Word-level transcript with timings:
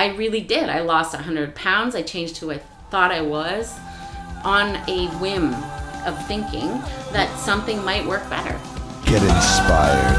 I 0.00 0.16
really 0.16 0.40
did. 0.40 0.70
I 0.70 0.80
lost 0.80 1.12
100 1.12 1.54
pounds. 1.54 1.94
I 1.94 2.00
changed 2.00 2.38
who 2.38 2.50
I 2.50 2.56
thought 2.88 3.12
I 3.12 3.20
was 3.20 3.78
on 4.44 4.76
a 4.88 5.08
whim 5.18 5.52
of 6.06 6.26
thinking 6.26 6.68
that 7.12 7.28
something 7.38 7.84
might 7.84 8.06
work 8.06 8.26
better. 8.30 8.58
Get 9.04 9.22
inspired. 9.22 10.16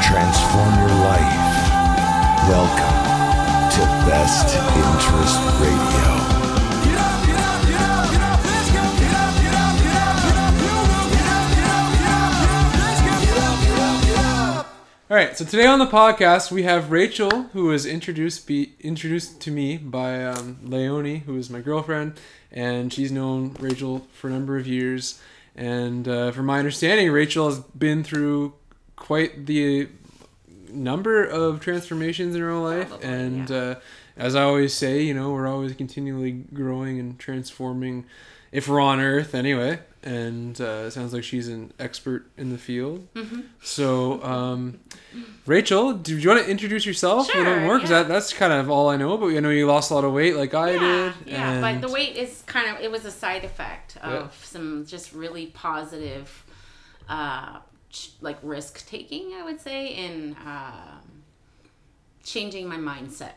Transform 0.00 0.72
your 0.80 0.96
life. 1.04 1.36
Welcome 2.48 2.96
to 3.76 3.84
Best 4.08 4.56
Interest 4.56 5.38
Radio. 5.60 6.37
All 15.10 15.16
right, 15.16 15.34
so 15.34 15.46
today 15.46 15.64
on 15.64 15.78
the 15.78 15.86
podcast 15.86 16.50
we 16.50 16.64
have 16.64 16.90
Rachel, 16.90 17.44
who 17.54 17.64
was 17.64 17.86
introduced 17.86 18.46
be 18.46 18.74
introduced 18.78 19.40
to 19.40 19.50
me 19.50 19.78
by 19.78 20.22
um, 20.22 20.58
Leonie, 20.62 21.20
who 21.20 21.34
is 21.38 21.48
my 21.48 21.62
girlfriend, 21.62 22.20
and 22.52 22.92
she's 22.92 23.10
known 23.10 23.56
Rachel 23.58 24.06
for 24.12 24.28
a 24.28 24.30
number 24.30 24.58
of 24.58 24.66
years. 24.66 25.18
And 25.56 26.06
uh, 26.06 26.32
from 26.32 26.44
my 26.44 26.58
understanding, 26.58 27.10
Rachel 27.10 27.48
has 27.48 27.58
been 27.58 28.04
through 28.04 28.52
quite 28.96 29.46
the 29.46 29.88
number 30.70 31.24
of 31.24 31.60
transformations 31.60 32.34
in 32.34 32.42
her 32.42 32.52
life, 32.52 32.90
Probably, 32.90 33.08
and 33.08 33.48
yeah. 33.48 33.56
uh, 33.56 33.74
as 34.14 34.36
I 34.36 34.42
always 34.42 34.74
say, 34.74 35.00
you 35.00 35.14
know, 35.14 35.30
we're 35.30 35.48
always 35.48 35.72
continually 35.72 36.32
growing 36.32 37.00
and 37.00 37.18
transforming. 37.18 38.04
If 38.52 38.68
we're 38.68 38.80
on 38.80 39.00
Earth, 39.00 39.34
anyway, 39.34 39.78
and 40.02 40.60
uh, 40.60 40.84
it 40.86 40.90
sounds 40.92 41.12
like 41.12 41.24
she's 41.24 41.48
an 41.48 41.72
expert 41.78 42.26
in 42.36 42.50
the 42.50 42.58
field. 42.58 43.06
Mm-hmm. 43.14 43.40
So, 43.62 44.22
um, 44.22 44.78
Rachel, 45.46 45.92
do 45.92 46.16
you 46.16 46.28
want 46.28 46.44
to 46.44 46.50
introduce 46.50 46.86
yourself 46.86 47.32
a 47.34 47.38
little 47.38 47.60
more? 47.60 47.76
Because 47.76 47.90
yeah. 47.90 48.02
that, 48.02 48.08
that's 48.08 48.32
kind 48.32 48.52
of 48.52 48.70
all 48.70 48.88
I 48.88 48.96
know. 48.96 49.16
But 49.16 49.28
I 49.36 49.40
know 49.40 49.50
you 49.50 49.66
lost 49.66 49.90
a 49.90 49.94
lot 49.94 50.04
of 50.04 50.12
weight, 50.12 50.36
like 50.36 50.54
I 50.54 50.72
yeah, 50.72 50.78
did. 50.78 51.12
yeah. 51.26 51.52
and- 51.52 51.80
But 51.80 51.86
the 51.86 51.92
weight 51.92 52.16
is 52.16 52.42
kind 52.46 52.68
of 52.74 52.80
it 52.82 52.90
was 52.90 53.04
a 53.04 53.10
side 53.10 53.44
effect 53.44 53.96
of 54.02 54.12
Yeah. 54.12 54.28
some 54.42 54.86
just 54.86 55.12
really 55.12 55.46
positive, 55.46 56.44
uh, 57.08 57.58
like 58.20 58.38
risk 58.42 58.86
taking. 58.88 59.32
I 59.34 59.42
would 59.42 59.60
say 59.60 59.88
in 59.88 60.36
um 60.44 61.22
changing 62.22 62.68
my 62.68 62.76
mindset. 62.76 63.32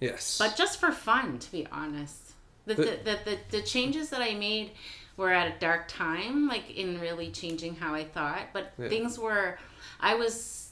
yes, 0.00 0.36
but 0.38 0.56
just 0.56 0.78
for 0.78 0.92
fun 0.92 1.38
to 1.38 1.50
be 1.50 1.66
honest 1.72 2.32
the 2.66 2.74
the, 2.74 2.82
the, 3.04 3.18
the, 3.24 3.38
the 3.50 3.62
changes 3.62 4.10
that 4.10 4.20
i 4.20 4.34
made 4.34 4.72
were 5.16 5.32
at 5.32 5.54
a 5.54 5.58
dark 5.58 5.88
time 5.88 6.46
like 6.48 6.70
in 6.76 7.00
really 7.00 7.30
changing 7.30 7.74
how 7.76 7.94
i 7.94 8.04
thought 8.04 8.42
but 8.52 8.72
Yeah. 8.78 8.88
things 8.88 9.18
were 9.18 9.58
i 10.00 10.14
was 10.14 10.70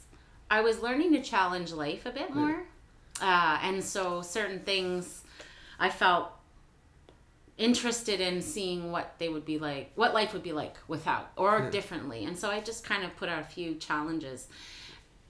i 0.50 0.60
was 0.60 0.80
learning 0.80 1.12
to 1.14 1.22
challenge 1.22 1.72
life 1.72 2.04
a 2.06 2.10
bit 2.10 2.34
more 2.34 2.62
uh, 3.22 3.58
and 3.62 3.82
so 3.82 4.20
certain 4.22 4.60
things 4.60 5.22
i 5.78 5.88
felt 5.88 6.30
interested 7.56 8.20
in 8.20 8.42
seeing 8.42 8.90
what 8.90 9.14
they 9.18 9.28
would 9.28 9.44
be 9.44 9.58
like 9.58 9.92
what 9.94 10.12
life 10.12 10.32
would 10.32 10.42
be 10.42 10.52
like 10.52 10.74
without 10.88 11.30
or 11.36 11.70
differently 11.70 12.24
and 12.24 12.36
so 12.36 12.50
i 12.50 12.60
just 12.60 12.84
kind 12.84 13.04
of 13.04 13.14
put 13.16 13.28
out 13.28 13.40
a 13.40 13.44
few 13.44 13.76
challenges 13.76 14.48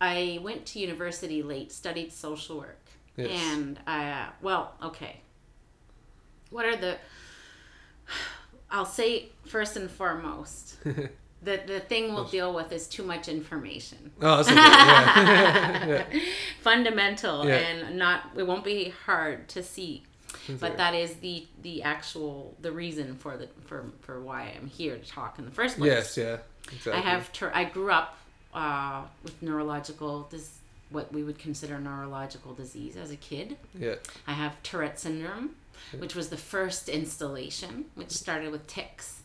i 0.01 0.39
went 0.42 0.65
to 0.65 0.79
university 0.79 1.42
late 1.42 1.70
studied 1.70 2.11
social 2.12 2.59
work 2.59 2.81
Yes. 3.17 3.31
and 3.31 3.79
uh, 3.87 4.27
well 4.42 4.73
okay 4.83 5.20
what 6.51 6.65
are 6.65 6.77
the 6.77 6.97
i'll 8.75 8.84
say 9.00 9.28
first 9.47 9.77
and 9.77 9.91
foremost 9.91 10.77
the, 10.84 11.61
the 11.67 11.80
thing 11.91 12.12
we'll 12.14 12.25
deal 12.39 12.55
with 12.55 12.70
is 12.72 12.86
too 12.97 13.03
much 13.03 13.28
information 13.28 14.11
oh, 14.22 14.36
that's 14.42 14.48
okay. 14.48 14.56
yeah. 14.56 15.86
yeah. 16.12 16.20
fundamental 16.61 17.47
Yeah. 17.47 17.55
and 17.56 17.98
not 17.98 18.30
it 18.36 18.47
won't 18.47 18.64
be 18.64 18.92
hard 19.06 19.48
to 19.50 19.62
see 19.62 20.02
but 20.61 20.77
that 20.78 20.95
is 20.95 21.14
the 21.27 21.47
the 21.62 21.83
actual 21.83 22.55
the 22.61 22.72
reason 22.72 23.17
for 23.17 23.36
the 23.36 23.48
for 23.69 23.84
for 24.00 24.20
why 24.20 24.52
i'm 24.56 24.67
here 24.67 24.97
to 24.97 25.06
talk 25.08 25.39
in 25.39 25.45
the 25.45 25.50
first 25.50 25.78
place 25.78 25.92
Yes, 25.92 26.17
yeah, 26.17 26.36
exactly. 26.72 26.92
i 26.95 27.01
have 27.01 27.33
tur- 27.33 27.52
i 27.55 27.64
grew 27.64 27.91
up 27.91 28.18
uh, 28.55 29.02
with 29.24 29.41
neurological 29.42 30.27
this 30.30 30.58
what 30.91 31.12
we 31.12 31.23
would 31.24 31.39
consider 31.39 31.79
neurological 31.80 32.52
disease 32.55 32.95
as 32.96 33.11
a 33.11 33.17
kid 33.17 33.56
Yeah, 33.79 33.96
I 34.29 34.33
have 34.33 34.62
Tourette 34.62 35.01
syndrome, 35.01 35.51
which 35.98 36.14
was 36.14 36.29
the 36.29 36.36
first 36.36 36.89
installation, 36.89 37.86
which 37.95 38.11
started 38.11 38.51
with 38.52 38.67
tics 38.67 39.23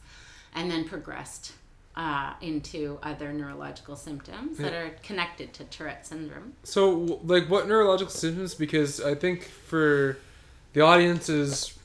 and 0.54 0.70
then 0.72 0.88
progressed 0.88 1.54
uh, 1.96 2.34
into 2.42 2.98
other 3.04 3.34
neurological 3.34 3.96
symptoms 3.96 4.58
that 4.58 4.74
are 4.74 4.92
connected 5.04 5.54
to 5.54 5.64
Tourette 5.66 6.08
syndrome. 6.08 6.54
So, 6.64 7.20
like, 7.24 7.50
what 7.50 7.68
neurological 7.68 8.12
symptoms? 8.14 8.54
Because 8.56 9.02
I 9.02 9.16
think 9.16 9.44
for 9.44 10.18
the 10.74 10.82
audience's 10.82 11.78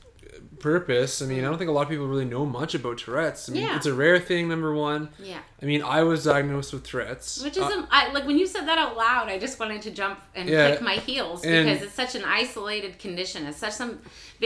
purpose, 0.59 1.21
I 1.21 1.25
mean, 1.25 1.39
I 1.39 1.49
don't 1.49 1.57
think 1.57 1.69
a 1.69 1.73
lot 1.73 1.83
of 1.83 1.89
people 1.89 2.07
really 2.07 2.25
know 2.25 2.45
much 2.45 2.75
about 2.75 2.97
Tourette's. 2.99 3.49
I 3.49 3.53
mean, 3.53 3.63
Yeah. 3.63 3.75
it's 3.75 3.85
a 3.85 3.93
rare 3.93 4.19
thing. 4.19 4.47
Number 4.47 4.73
one. 4.73 5.09
Yeah. 5.19 5.39
I 5.61 5.65
mean, 5.65 5.81
I 5.81 6.03
was 6.03 6.23
diagnosed 6.23 6.73
with 6.73 6.83
Tourette's. 6.83 7.43
Which 7.43 7.57
is, 7.57 7.63
Uh, 7.63 7.85
I, 7.91 8.11
like 8.11 8.25
when 8.25 8.37
you 8.37 8.47
said 8.47 8.67
that 8.67 8.77
out 8.77 8.95
loud, 8.97 9.27
I 9.29 9.37
just 9.37 9.59
wanted 9.59 9.81
to 9.83 9.91
jump 9.91 10.19
and 10.33 10.47
Yeah. 10.49 10.67
click 10.69 10.81
my 10.81 10.95
heels 10.95 11.41
because 11.41 11.81
it's 11.81 11.93
such 11.93 12.15
an 12.15 12.23
isolated 12.25 12.99
condition. 12.99 13.45
It's 13.45 13.57
such 13.57 13.73
some 13.73 13.99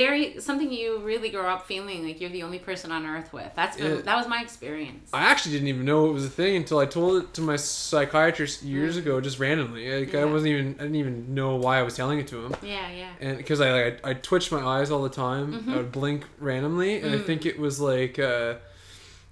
very 0.04 0.40
something 0.40 0.72
you 0.72 1.00
really 1.12 1.30
grow 1.30 1.48
up 1.54 1.62
feeling 1.68 2.00
like 2.08 2.18
you're 2.22 2.30
the 2.40 2.44
only 2.44 2.60
person 2.60 2.92
on 2.92 3.06
earth 3.06 3.30
with. 3.34 3.52
That's 3.56 3.76
been, 3.78 3.96
Yeah. 3.98 4.02
that 4.02 4.16
was 4.16 4.28
my 4.36 4.42
experience. 4.42 5.10
I 5.14 5.24
actually 5.32 5.54
didn't 5.56 5.68
even 5.68 5.86
know 5.86 6.10
it 6.10 6.14
was 6.14 6.26
a 6.26 6.30
thing 6.42 6.56
until 6.56 6.80
I 6.80 6.86
told 6.86 7.22
it 7.22 7.34
to 7.38 7.42
my 7.42 7.58
psychiatrist 7.58 8.64
years 8.64 8.96
ago, 8.98 9.20
just 9.22 9.38
randomly. 9.40 9.84
Like, 10.00 10.14
I 10.16 10.20
Mm. 10.24 10.32
Wasn't 10.32 10.50
even, 10.54 10.68
I 10.80 10.84
didn't 10.84 10.96
even 11.06 11.34
know 11.34 11.56
why 11.56 11.80
I 11.80 11.84
was 11.84 11.96
telling 11.96 12.18
it 12.20 12.28
to 12.34 12.38
him. 12.46 12.52
yeah, 12.64 12.90
yeah. 13.02 13.10
and 13.20 13.38
because 13.38 13.60
I 13.62 13.72
like 13.72 14.00
I, 14.06 14.10
I 14.12 14.14
twitched 14.14 14.52
my 14.52 14.62
eyes 14.76 14.90
all 14.92 15.04
the 15.04 15.16
time, 15.26 15.46
Mm-hmm. 15.54 15.74
I 15.74 15.78
would 15.78 15.92
blink 15.92 16.26
randomly, 16.40 16.92
and 17.02 17.12
I 17.14 17.18
Mm. 17.18 17.26
think 17.26 17.46
it 17.46 17.58
was 17.60 17.80
like 17.80 18.18
a, 18.18 18.60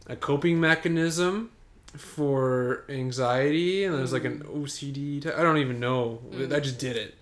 a 0.08 0.16
coping 0.16 0.60
mechanism 0.60 1.52
for 1.96 2.84
anxiety, 2.90 3.84
and 3.86 3.96
it 3.96 4.00
was 4.02 4.14
like 4.14 4.26
an 4.26 4.40
Mm. 4.44 4.64
OCD. 4.64 5.22
Type, 5.22 5.36
I 5.38 5.44
don't 5.44 5.58
even 5.58 5.80
know. 5.80 6.22
I 6.54 6.60
just 6.60 6.80
did 6.80 6.96
it, 6.96 7.16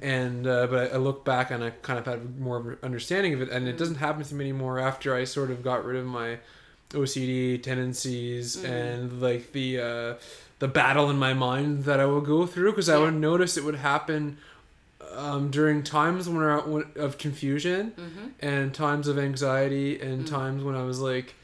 and 0.00 0.46
uh, 0.46 0.66
but 0.66 0.90
I, 0.92 0.94
I 0.94 0.98
look 0.98 1.24
back 1.24 1.50
and 1.50 1.62
I 1.64 1.70
kind 1.70 1.98
of 1.98 2.06
had 2.06 2.38
more 2.40 2.56
of 2.58 2.66
an 2.66 2.76
understanding 2.82 3.34
of 3.34 3.40
it, 3.42 3.50
Mm. 3.50 3.54
and 3.56 3.68
it 3.68 3.76
doesn't 3.78 3.96
happen 3.96 4.22
to 4.24 4.34
me 4.34 4.44
anymore 4.46 4.78
after 4.78 5.14
I 5.14 5.24
sort 5.24 5.50
of 5.50 5.62
got 5.62 5.84
rid 5.84 5.96
of 5.96 6.06
my 6.06 6.38
OCD 6.90 7.62
tendencies 7.62 8.56
Mm. 8.56 8.68
and 8.68 9.22
like 9.22 9.52
the 9.52 9.80
uh, 9.80 10.14
the 10.58 10.68
battle 10.68 11.10
in 11.10 11.16
my 11.18 11.34
mind 11.34 11.84
that 11.84 11.98
I 12.00 12.06
would 12.06 12.24
go 12.24 12.46
through 12.46 12.72
because 12.72 12.88
I 12.88 12.98
would 12.98 13.14
notice 13.14 13.56
it 13.56 13.64
would 13.64 13.76
happen 13.76 14.36
um, 15.16 15.50
during 15.50 15.82
times 15.82 16.28
when, 16.28 16.42
I, 16.44 16.56
when 16.58 16.84
of 16.96 17.18
confusion 17.18 17.92
Mm-hmm. 17.98 18.26
and 18.40 18.72
times 18.74 19.08
of 19.08 19.18
anxiety 19.18 20.00
and 20.00 20.26
times 20.26 20.62
when 20.62 20.74
I 20.74 20.82
was 20.84 21.00
like 21.00 21.34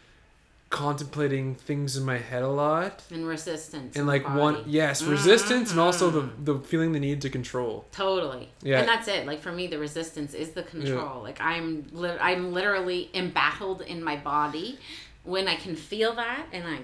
contemplating 0.70 1.54
things 1.54 1.96
in 1.96 2.04
my 2.04 2.18
head 2.18 2.42
a 2.42 2.48
lot 2.48 3.02
And 3.10 3.26
resistance. 3.26 3.96
and 3.96 4.06
like 4.06 4.28
one 4.28 4.64
yes 4.66 5.02
resistance 5.02 5.70
and 5.70 5.80
also 5.80 6.10
the 6.10 6.20
Mhm. 6.22 6.44
the 6.44 6.58
feeling 6.60 6.92
the 6.92 7.00
need 7.00 7.22
to 7.22 7.30
control 7.30 7.86
Totally. 7.90 8.50
Yeah. 8.62 8.80
And 8.80 8.88
that's 8.88 9.08
it. 9.08 9.26
Like 9.26 9.40
for 9.40 9.50
me, 9.52 9.66
the 9.66 9.78
resistance 9.78 10.34
is 10.34 10.50
the 10.50 10.62
control. 10.62 11.22
Like 11.22 11.40
I'm, 11.40 11.86
lit 11.92 12.18
I'm 12.20 12.52
literally 12.52 13.10
embattled 13.14 13.80
in 13.80 14.02
my 14.04 14.16
body 14.16 14.78
when 15.24 15.48
I 15.48 15.56
can 15.56 15.74
feel 15.74 16.12
that, 16.14 16.46
and 16.52 16.64
I, 16.66 16.78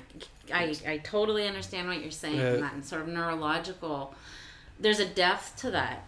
I, 0.53 0.75
I 0.87 0.99
totally 0.99 1.47
understand 1.47 1.89
what 1.89 2.01
you're 2.03 2.11
saying. 2.11 2.37
Yeah. 2.37 2.55
And 2.55 2.63
that 2.63 2.85
sort 2.85 3.03
of 3.03 3.09
neurological. 3.09 4.15
There's 4.81 4.99
a 5.01 5.07
depth 5.07 5.57
to 5.63 5.71
that. 5.71 6.05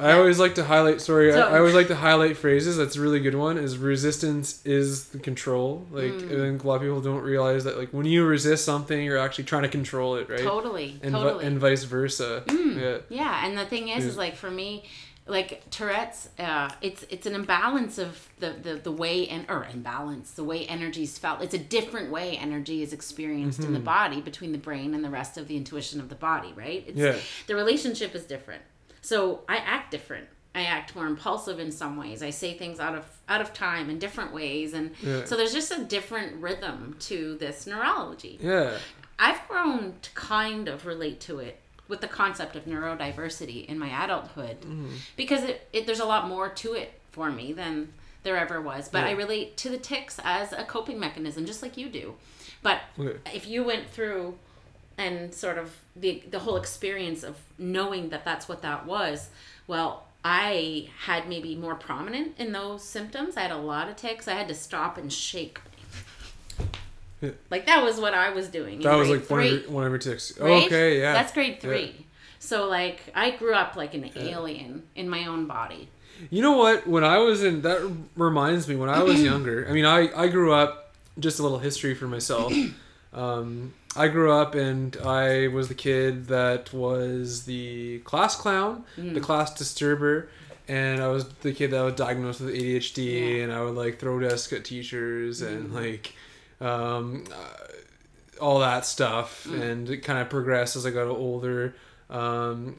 I 0.00 0.12
always 0.12 0.38
like 0.38 0.54
to 0.56 0.64
highlight. 0.64 1.00
Sorry, 1.00 1.32
So- 1.32 1.40
I, 1.40 1.54
I 1.54 1.58
always 1.58 1.74
like 1.74 1.88
to 1.88 1.96
highlight 1.96 2.36
phrases. 2.36 2.76
That's 2.76 2.96
a 2.96 3.00
really 3.00 3.20
good 3.20 3.34
one. 3.34 3.58
Is 3.58 3.76
resistance 3.78 4.64
is 4.64 5.06
the 5.08 5.18
control. 5.18 5.86
Like 5.90 6.12
Mm. 6.12 6.26
I 6.26 6.36
think 6.50 6.64
a 6.64 6.68
lot 6.68 6.76
of 6.76 6.82
people 6.82 7.00
don't 7.00 7.22
realize 7.22 7.64
that. 7.64 7.76
Like 7.78 7.90
when 7.90 8.06
you 8.06 8.24
resist 8.26 8.64
something, 8.64 9.02
you're 9.02 9.18
actually 9.18 9.44
trying 9.44 9.62
to 9.62 9.68
control 9.68 10.16
it, 10.16 10.28
right? 10.28 10.38
Totally. 10.40 10.98
And 11.02 11.14
totally. 11.14 11.44
and 11.46 11.58
vice 11.58 11.84
versa. 11.84 12.42
Mm. 12.46 12.80
Yeah. 12.80 12.98
Yeah, 13.08 13.46
and 13.46 13.58
the 13.58 13.64
thing 13.66 13.88
is, 13.88 14.04
Yeah. 14.04 14.10
is 14.10 14.16
like 14.16 14.36
for 14.36 14.50
me, 14.50 14.84
like 15.26 15.68
Tourette's, 15.70 16.28
uh, 16.38 16.70
it's 16.80 17.04
it's 17.10 17.26
an 17.26 17.34
imbalance 17.34 17.98
of 17.98 18.28
the 18.38 18.50
the, 18.62 18.74
the 18.76 18.92
way 18.92 19.28
and 19.28 19.44
or 19.50 19.66
imbalance 19.72 20.30
the 20.30 20.44
way 20.44 20.64
energy 20.66 21.02
is 21.02 21.18
felt. 21.18 21.42
It's 21.42 21.54
a 21.54 21.58
different 21.58 22.10
way 22.10 22.36
energy 22.38 22.82
is 22.82 22.92
experienced 22.94 23.58
Mm-hmm. 23.60 23.68
in 23.68 23.74
the 23.74 23.80
body 23.96 24.20
between 24.22 24.52
the 24.52 24.58
brain 24.58 24.94
and 24.94 25.04
the 25.04 25.10
rest 25.10 25.36
of 25.36 25.46
the 25.48 25.56
intuition 25.56 26.00
of 26.00 26.08
the 26.08 26.14
body. 26.14 26.52
Right? 26.56 26.84
It's, 26.86 26.96
Yeah. 26.98 27.16
The 27.46 27.54
relationship 27.56 28.14
is 28.14 28.24
different. 28.24 28.62
So 29.00 29.42
I 29.48 29.56
act 29.58 29.90
different. 29.90 30.28
I 30.54 30.62
act 30.62 30.96
more 30.96 31.06
impulsive 31.06 31.60
in 31.60 31.70
some 31.70 31.96
ways. 31.96 32.22
I 32.22 32.30
say 32.30 32.54
things 32.54 32.80
out 32.80 32.94
of 32.96 33.04
out 33.28 33.40
of 33.40 33.52
time 33.54 33.90
in 33.90 33.98
different 33.98 34.32
ways, 34.32 34.72
and 34.72 34.90
Yeah. 35.02 35.24
so 35.24 35.36
there's 35.36 35.52
just 35.52 35.70
a 35.70 35.84
different 35.84 36.42
rhythm 36.42 36.96
to 37.00 37.36
this 37.38 37.66
neurology. 37.66 38.38
Yeah. 38.42 38.78
I've 39.18 39.46
grown 39.48 39.94
to 40.02 40.10
kind 40.12 40.66
of 40.68 40.86
relate 40.86 41.20
to 41.22 41.38
it 41.40 41.60
with 41.88 42.00
the 42.00 42.08
concept 42.08 42.54
of 42.56 42.64
neurodiversity 42.66 43.66
in 43.66 43.78
my 43.78 43.88
adulthood 44.04 44.60
Mm-hmm. 44.62 44.88
because 45.16 45.42
it, 45.44 45.66
it 45.72 45.86
there's 45.86 46.00
a 46.00 46.04
lot 46.04 46.28
more 46.28 46.48
to 46.48 46.72
it 46.74 46.92
for 47.12 47.30
me 47.30 47.52
than 47.52 47.92
there 48.24 48.36
ever 48.36 48.60
was. 48.60 48.88
But 48.88 49.04
I 49.04 49.12
relate 49.12 49.56
to 49.58 49.68
the 49.68 49.78
tics 49.78 50.18
as 50.24 50.52
a 50.52 50.64
coping 50.64 50.98
mechanism, 50.98 51.46
just 51.46 51.62
like 51.62 51.76
you 51.76 51.88
do. 51.88 52.14
But 52.62 52.80
Okay. 52.98 53.18
if 53.34 53.46
you 53.46 53.62
went 53.64 53.88
through 53.90 54.36
and 54.98 55.32
sort 55.34 55.56
of 55.56 55.74
the 55.96 56.22
the 56.28 56.40
whole 56.40 56.56
experience 56.56 57.22
of 57.22 57.36
knowing 57.56 58.10
that 58.10 58.24
that's 58.24 58.48
what 58.48 58.62
that 58.62 58.84
was, 58.84 59.30
well, 59.66 60.04
I 60.24 60.90
had 61.04 61.28
maybe 61.28 61.54
more 61.56 61.76
prominent 61.76 62.34
in 62.38 62.52
those 62.52 62.82
symptoms. 62.82 63.36
I 63.36 63.42
had 63.42 63.52
a 63.52 63.56
lot 63.56 63.88
of 63.88 63.96
tics. 63.96 64.28
I 64.28 64.34
had 64.34 64.48
to 64.48 64.54
stop 64.54 64.98
and 64.98 65.12
shake. 65.12 65.60
Yeah. 67.20 67.30
Like 67.50 67.66
that 67.66 67.82
was 67.82 67.98
what 67.98 68.14
I 68.14 68.30
was 68.30 68.48
doing. 68.48 68.80
That 68.80 68.96
was 68.96 69.08
like 69.08 69.28
one 69.30 69.40
of, 69.40 69.46
three, 69.48 69.60
your, 69.62 69.70
one 69.70 69.84
of 69.84 69.90
your 69.90 69.98
tics. 69.98 70.38
right? 70.38 70.66
Okay, 70.66 71.00
yeah. 71.00 71.14
That's 71.14 71.32
grade 71.32 71.60
three. 71.60 72.06
So 72.38 72.68
like 72.68 73.00
I 73.14 73.30
grew 73.30 73.54
up 73.54 73.76
like 73.76 73.94
an 73.94 74.10
alien 74.16 74.82
in 74.94 75.08
my 75.08 75.26
own 75.26 75.46
body. 75.46 75.88
You 76.30 76.42
know 76.42 76.56
what? 76.56 76.86
When 76.86 77.04
I 77.04 77.18
was 77.18 77.44
in, 77.44 77.62
that 77.62 77.80
reminds 78.16 78.66
me. 78.68 78.74
When 78.76 78.88
I 78.88 79.02
was 79.02 79.22
younger, 79.30 79.66
I 79.68 79.72
mean, 79.72 79.84
I 79.84 80.10
I 80.14 80.28
grew 80.28 80.52
up. 80.52 80.84
Just 81.18 81.40
a 81.40 81.42
little 81.42 81.58
history 81.58 81.94
for 81.94 82.06
myself. 82.06 82.52
Um, 83.10 83.72
I 83.98 84.08
grew 84.08 84.32
up 84.32 84.54
and 84.54 84.96
I 85.04 85.48
was 85.48 85.68
the 85.68 85.74
kid 85.74 86.28
that 86.28 86.72
was 86.72 87.44
the 87.44 87.98
class 88.00 88.36
clown, 88.36 88.84
Mm. 88.96 89.14
the 89.14 89.20
class 89.20 89.52
disturber, 89.54 90.28
and 90.68 91.02
I 91.02 91.08
was 91.08 91.28
the 91.42 91.52
kid 91.52 91.70
that 91.72 91.82
was 91.82 91.94
diagnosed 91.94 92.40
with 92.40 92.54
ADHD, 92.54 93.02
Yeah. 93.04 93.20
Mm. 93.20 93.44
and 93.44 93.52
I 93.52 93.62
would 93.64 93.74
like 93.74 93.98
throw 93.98 94.18
desk 94.20 94.52
at 94.52 94.64
teachers 94.64 95.42
and 95.42 95.74
like 95.74 96.14
um, 96.60 97.24
uh, 97.32 98.40
all 98.44 98.58
that 98.60 98.84
stuff, 98.86 99.46
Mm. 99.48 99.60
and 99.62 99.90
it 99.90 99.98
kind 99.98 100.18
of 100.18 100.28
progressed 100.28 100.74
as 100.76 100.84
I 100.86 100.90
got 100.90 101.06
older. 101.06 101.74
Um, 102.10 102.76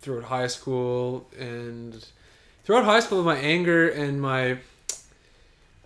throughout 0.00 0.24
high 0.24 0.48
school 0.48 1.26
and 1.38 2.04
throughout 2.64 2.84
high 2.84 3.00
school, 3.00 3.22
my 3.22 3.36
anger 3.36 3.88
and 3.88 4.20
my 4.20 4.58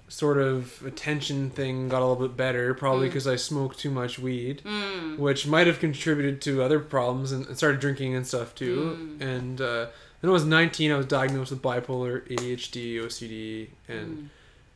sort 0.08 0.38
of 0.38 0.82
attention 0.86 1.50
thing 1.50 1.88
got 1.88 2.00
a 2.02 2.06
little 2.06 2.26
bit 2.28 2.36
better, 2.36 2.72
probably 2.74 3.06
Mm. 3.06 3.10
because 3.10 3.26
I 3.26 3.36
smoked 3.36 3.78
too 3.78 3.90
much 3.90 4.18
weed, 4.18 4.62
Mm. 4.64 5.18
which 5.18 5.46
might 5.46 5.66
have 5.66 5.80
contributed 5.80 6.40
to 6.42 6.62
other 6.62 6.80
problems, 6.80 7.30
and, 7.32 7.46
and 7.46 7.56
started 7.56 7.80
drinking 7.80 8.14
and 8.14 8.26
stuff 8.26 8.54
too. 8.54 8.96
Mm. 8.98 9.20
And 9.20 9.60
uh, 9.60 9.86
when 10.20 10.30
I 10.30 10.32
was 10.32 10.44
19, 10.44 10.90
I 10.90 10.96
was 10.96 11.06
diagnosed 11.06 11.50
with 11.50 11.60
bipolar, 11.62 12.26
ADHD, 12.30 12.96
OCD, 12.98 13.68
and 13.86 14.16
Mm. 14.16 14.28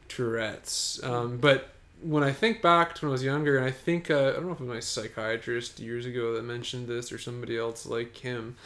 Tourette's. 0.08 1.00
Um, 1.02 1.38
but 1.38 1.68
when 2.02 2.22
I 2.22 2.32
think 2.32 2.60
back 2.62 2.94
to 2.96 3.06
when 3.06 3.10
I 3.10 3.12
was 3.12 3.22
younger, 3.24 3.56
and 3.56 3.64
I 3.64 3.70
think 3.70 4.10
uh, 4.10 4.14
I 4.30 4.32
don't 4.32 4.46
know 4.46 4.52
if 4.52 4.60
it 4.60 4.64
was 4.64 4.74
my 4.74 4.80
psychiatrist 4.80 5.80
years 5.80 6.04
ago 6.04 6.34
that 6.34 6.42
mentioned 6.42 6.88
this 6.88 7.12
or 7.12 7.18
somebody 7.18 7.56
else 7.56 7.86
like 7.86 8.16
him 8.18 8.56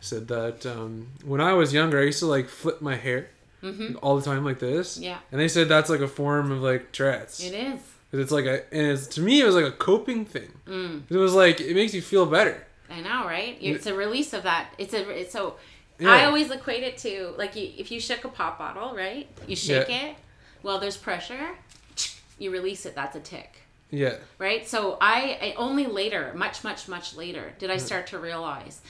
said 0.00 0.28
that 0.28 0.64
um, 0.64 1.08
when 1.24 1.40
I 1.40 1.52
was 1.52 1.72
younger, 1.74 2.00
I 2.00 2.04
used 2.04 2.20
to 2.20 2.26
like 2.26 2.48
flip 2.48 2.80
my 2.80 2.94
hair 2.96 3.28
Mhm. 3.62 3.98
all 4.02 4.16
the 4.16 4.22
time 4.24 4.44
like 4.44 4.58
this, 4.58 4.98
Yeah, 4.98 5.18
and 5.32 5.40
they 5.40 5.48
said 5.48 5.68
that's 5.68 5.88
like 5.90 6.00
a 6.00 6.08
form 6.08 6.50
of 6.52 6.60
like 6.62 6.92
Tourette's. 6.92 7.40
it 7.42 7.54
is. 7.54 7.80
'Cause 8.10 8.20
it's 8.20 8.30
like 8.30 8.44
a, 8.44 8.62
and 8.72 8.86
it's 8.86 9.06
to 9.08 9.20
me 9.20 9.40
it 9.40 9.46
was 9.46 9.54
like 9.56 9.64
a 9.64 9.72
coping 9.72 10.24
thing. 10.24 10.52
Mm. 10.68 11.02
It 11.10 11.16
was 11.16 11.34
like 11.34 11.60
it 11.60 11.74
makes 11.74 11.92
you 11.94 12.02
feel 12.02 12.24
better. 12.26 12.66
I 12.88 13.00
know, 13.00 13.24
right? 13.26 13.56
It's 13.60 13.86
a 13.86 13.94
release 13.94 14.32
of 14.32 14.44
that. 14.44 14.70
It's 14.78 14.94
a 14.94 15.08
it's 15.10 15.32
so. 15.32 15.56
Yeah. 15.98 16.12
I 16.12 16.24
always 16.26 16.50
equate 16.50 16.82
it 16.84 16.98
to 16.98 17.34
like 17.38 17.56
you, 17.56 17.72
if 17.78 17.90
you 17.90 17.98
shook 18.00 18.24
a 18.24 18.28
pop 18.28 18.58
bottle, 18.58 18.94
right? 18.94 19.26
You 19.48 19.56
shake 19.56 19.88
Yeah. 19.88 20.06
it. 20.10 20.16
Well, 20.62 20.78
there's 20.78 20.96
pressure. 20.96 21.50
You 22.38 22.50
release 22.50 22.84
it. 22.84 22.94
That's 22.94 23.16
a 23.16 23.20
tic, 23.20 23.62
Yeah. 23.90 24.16
right? 24.38 24.68
So 24.68 24.98
I, 25.00 25.38
I 25.40 25.54
only 25.56 25.86
later, 25.86 26.32
much 26.36 26.62
much 26.64 26.86
much 26.86 27.14
later, 27.16 27.54
did 27.58 27.70
I 27.70 27.78
start 27.78 28.06
to 28.08 28.18
realize. 28.18 28.80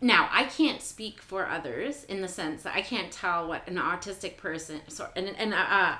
Now 0.00 0.28
I 0.32 0.44
can't 0.44 0.80
speak 0.80 1.20
for 1.20 1.46
others 1.48 2.04
in 2.04 2.20
the 2.22 2.28
sense 2.28 2.62
that 2.62 2.74
I 2.74 2.82
can't 2.82 3.10
tell 3.10 3.48
what 3.48 3.66
an 3.66 3.76
autistic 3.76 4.36
person. 4.36 4.80
So 4.88 5.08
and 5.16 5.28
and 5.36 5.52
uh, 5.52 5.96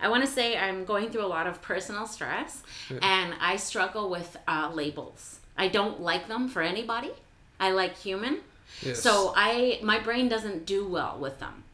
I 0.00 0.08
want 0.08 0.24
to 0.24 0.30
say 0.30 0.56
I'm 0.56 0.84
going 0.84 1.10
through 1.10 1.24
a 1.24 1.28
lot 1.28 1.46
of 1.46 1.62
personal 1.62 2.06
stress, 2.06 2.62
and 3.02 3.34
I 3.40 3.56
struggle 3.56 4.10
with 4.10 4.36
uh, 4.46 4.70
labels. 4.72 5.40
I 5.56 5.68
don't 5.68 6.00
like 6.00 6.28
them 6.28 6.48
for 6.48 6.62
anybody. 6.62 7.10
I 7.58 7.70
like 7.72 7.96
human. 7.96 8.40
Yes. 8.82 9.00
So 9.00 9.32
I 9.34 9.80
my 9.82 9.98
brain 9.98 10.28
doesn't 10.28 10.66
do 10.66 10.86
well 10.86 11.18
with 11.18 11.38
them. 11.40 11.64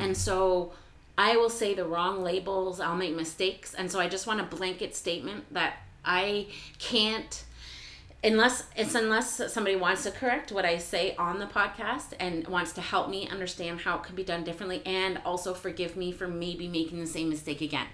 And 0.00 0.14
so 0.14 0.72
I 1.16 1.36
will 1.36 1.50
say 1.50 1.72
the 1.74 1.84
wrong 1.86 2.22
labels, 2.22 2.78
I'll 2.78 2.96
make 2.96 3.16
mistakes, 3.16 3.72
and 3.72 3.90
so 3.90 4.00
I 4.00 4.08
just 4.08 4.26
want 4.26 4.40
a 4.40 4.44
blanket 4.44 4.94
statement 4.94 5.44
that 5.54 5.76
I 6.04 6.48
can't 6.78 7.44
unless 8.24 8.64
it's 8.76 8.94
unless 8.94 9.52
somebody 9.52 9.76
wants 9.76 10.04
to 10.04 10.10
correct 10.10 10.52
what 10.52 10.64
I 10.64 10.78
say 10.78 11.16
on 11.16 11.38
the 11.38 11.46
podcast 11.46 12.12
and 12.20 12.46
wants 12.46 12.72
to 12.74 12.80
help 12.80 13.08
me 13.08 13.28
understand 13.28 13.80
how 13.80 13.96
it 13.96 14.04
could 14.04 14.16
be 14.16 14.24
done 14.24 14.44
differently 14.44 14.82
and 14.86 15.20
also 15.24 15.54
forgive 15.54 15.96
me 15.96 16.12
for 16.12 16.28
maybe 16.28 16.68
making 16.68 17.00
the 17.00 17.06
same 17.06 17.28
mistake 17.28 17.60
again. 17.60 17.86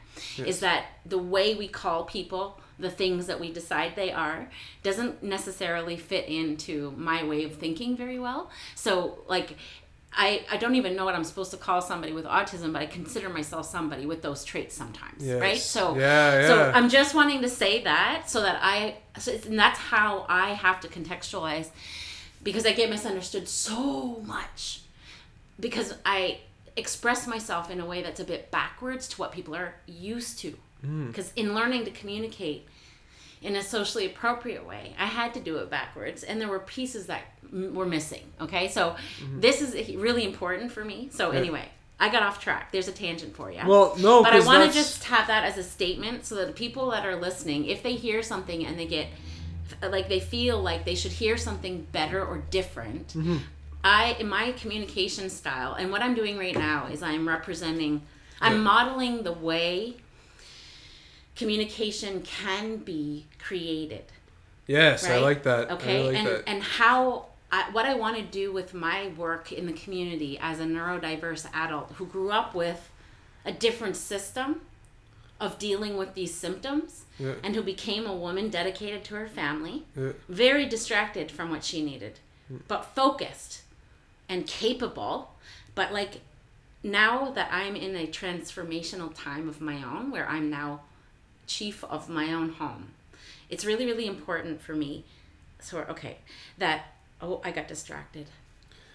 Is 0.44 0.60
that 0.60 0.86
the 1.06 1.19
way 1.19 1.54
we 1.54 1.69
call 1.69 2.04
people 2.04 2.60
the 2.78 2.90
things 2.90 3.26
that 3.26 3.40
we 3.40 3.52
decide 3.52 3.96
they 3.96 4.12
are 4.12 4.48
doesn't 4.82 5.22
necessarily 5.22 5.96
fit 5.96 6.26
into 6.26 6.92
my 6.96 7.25
way 7.25 7.44
of 7.44 7.56
thinking 7.56 7.96
very 7.96 8.19
well. 8.19 8.50
So 8.75 9.25
like 9.28 9.56
I, 10.12 10.44
I 10.50 10.56
don't 10.56 10.75
even 10.75 10.96
know 10.96 11.05
what 11.05 11.14
I'm 11.14 11.22
supposed 11.25 11.50
to 11.52 11.56
call 11.56 11.82
somebody 11.82 12.12
with 12.12 12.25
autism, 12.25 12.72
but 12.72 12.82
I 12.82 12.87
consider 12.87 13.28
myself 13.28 13.66
somebody 13.66 14.06
with 14.06 14.22
those 14.22 14.43
traits 14.44 14.75
sometimes, 14.75 15.25
Yes. 15.25 15.40
right? 15.40 15.58
So 15.58 15.96
Yeah, 15.96 16.46
so 16.46 16.56
yeah. 16.56 16.72
I'm 16.75 16.88
just 16.88 17.14
wanting 17.14 17.43
to 17.43 17.49
say 17.49 17.82
that 17.84 18.28
so 18.28 18.40
that 18.40 18.58
I, 18.62 18.96
so 19.19 19.32
it's, 19.32 19.46
and 19.46 19.58
that's 19.58 19.78
how 19.78 20.25
I 20.28 20.50
have 20.55 20.81
to 20.81 20.88
contextualize 20.88 21.69
because 22.43 22.64
I 22.66 22.72
get 22.72 22.88
misunderstood 22.90 23.49
so 23.49 24.22
much 24.25 24.81
because 25.60 25.94
I 26.06 26.38
express 26.76 27.26
myself 27.26 27.70
in 27.70 27.81
a 27.81 27.87
way 27.87 28.02
that's 28.02 28.20
a 28.20 28.25
bit 28.25 28.50
backwards 28.50 29.08
to 29.08 29.16
what 29.19 29.32
people 29.32 29.54
are 29.54 29.75
used 29.87 30.38
to. 30.40 30.56
Mm. 30.84 31.08
Because 31.08 31.32
in 31.37 31.54
learning 31.54 31.84
to 31.84 31.90
communicate 31.90 32.66
in 33.43 33.56
a 33.56 33.62
socially 33.62 34.06
appropriate 34.06 34.67
way, 34.67 34.94
I 34.99 35.06
had 35.06 35.35
to 35.35 35.40
do 35.40 35.56
it 35.58 35.70
backwards, 35.70 36.23
and 36.23 36.40
there 36.40 36.49
were 36.49 36.58
pieces 36.61 37.06
that 37.06 37.23
m- 37.52 37.75
were 37.75 37.87
missing. 37.87 38.23
Okay, 38.40 38.69
so 38.69 38.96
this 39.37 39.61
is 39.62 39.94
really 39.96 40.25
important 40.25 40.73
for 40.73 40.85
me. 40.85 41.08
So 41.12 41.26
Mm-hmm. 41.26 41.35
Yeah. 41.35 41.40
anyway, 41.40 41.69
I 42.00 42.08
got 42.11 42.23
off 42.23 42.40
track. 42.40 42.70
There's 42.73 42.88
a 42.88 42.93
tangent 42.93 43.35
for 43.35 43.50
you 43.50 43.61
Well, 43.67 43.94
no, 43.99 44.23
but 44.23 44.32
I 44.32 44.40
want 44.44 44.69
to 44.70 44.73
just 44.76 45.05
have 45.05 45.26
that 45.29 45.44
as 45.44 45.58
a 45.58 45.62
statement 45.64 46.25
so 46.26 46.35
that 46.37 46.46
the 46.46 46.52
people 46.52 46.90
that 46.93 47.05
are 47.06 47.17
listening, 47.17 47.64
if 47.67 47.82
they 47.82 47.94
hear 47.94 48.23
something 48.23 48.64
and 48.67 48.79
they 48.79 48.87
get 48.87 49.08
like 49.82 50.08
they 50.08 50.20
feel 50.20 50.61
like 50.62 50.85
they 50.85 50.94
should 50.94 51.12
hear 51.12 51.37
something 51.37 51.87
better 51.93 52.25
or 52.25 52.38
different, 52.50 53.08
Mm-hmm. 53.08 53.37
I 53.85 54.17
in 54.19 54.29
my 54.29 54.52
communication 54.52 55.31
style 55.31 55.75
and 55.75 55.90
what 55.93 56.02
I'm 56.02 56.14
doing 56.14 56.37
right 56.38 56.56
now 56.56 56.87
is 56.88 57.02
I'm 57.02 57.29
representing, 57.29 58.02
I'm 58.40 58.62
modeling 58.64 59.23
the 59.23 59.32
way 59.32 59.96
communication 61.38 62.20
can 62.23 62.76
be 62.76 63.26
created 63.38 64.05
Yes, 64.69 65.06
I 65.06 65.17
like 65.19 65.44
that. 65.44 65.70
Okay, 65.70 66.02
I 66.02 66.06
like 66.08 66.17
and 66.19 66.26
that. 66.26 66.43
and 66.46 66.62
how 66.62 67.25
I, 67.50 67.70
what 67.73 67.87
I 67.87 67.94
want 67.94 68.19
to 68.19 68.23
do 68.23 68.52
with 68.52 68.75
my 68.75 69.08
work 69.17 69.50
in 69.50 69.64
the 69.67 69.73
community 69.73 70.38
as 70.40 70.61
a 70.61 70.64
neurodiverse 70.64 71.46
adult 71.55 71.93
who 71.93 72.05
grew 72.05 72.31
up 72.31 72.55
with 72.55 72.90
a 73.47 73.52
different 73.52 73.97
system 73.97 74.61
of 75.40 75.59
dealing 75.59 75.97
with 75.97 76.12
these 76.12 76.35
symptoms 76.35 77.04
Yeah. 77.18 77.37
and 77.42 77.54
who 77.57 77.62
became 77.62 78.07
a 78.07 78.14
woman 78.14 78.50
dedicated 78.50 79.04
to 79.04 79.14
her 79.14 79.26
family, 79.26 79.85
Yeah. 79.97 80.12
very 80.28 80.66
distracted 80.66 81.30
from 81.30 81.49
what 81.49 81.64
she 81.64 81.83
needed, 81.83 82.18
mm. 82.52 82.61
but 82.68 82.95
focused 82.95 83.62
and 84.28 84.47
capable. 84.47 85.33
But 85.75 85.95
like 85.95 86.21
now 86.83 87.30
that 87.30 87.49
I'm 87.50 87.75
in 87.75 87.97
a 87.97 88.07
transformational 88.07 89.14
time 89.14 89.49
of 89.49 89.62
my 89.62 89.83
own 89.83 90.11
where 90.11 90.28
I'm 90.28 90.50
now 90.50 90.83
chief 91.49 91.83
of 91.85 92.09
my 92.09 92.33
own 92.33 92.50
home, 92.50 92.90
it's 93.50 93.64
really, 93.64 93.87
really 93.87 94.07
important 94.07 94.61
for 94.62 94.75
me. 94.75 95.05
So, 95.61 95.78
okay, 95.90 96.19
that, 96.59 96.85
oh, 97.21 97.40
I 97.45 97.50
got 97.50 97.67
distracted. 97.67 98.26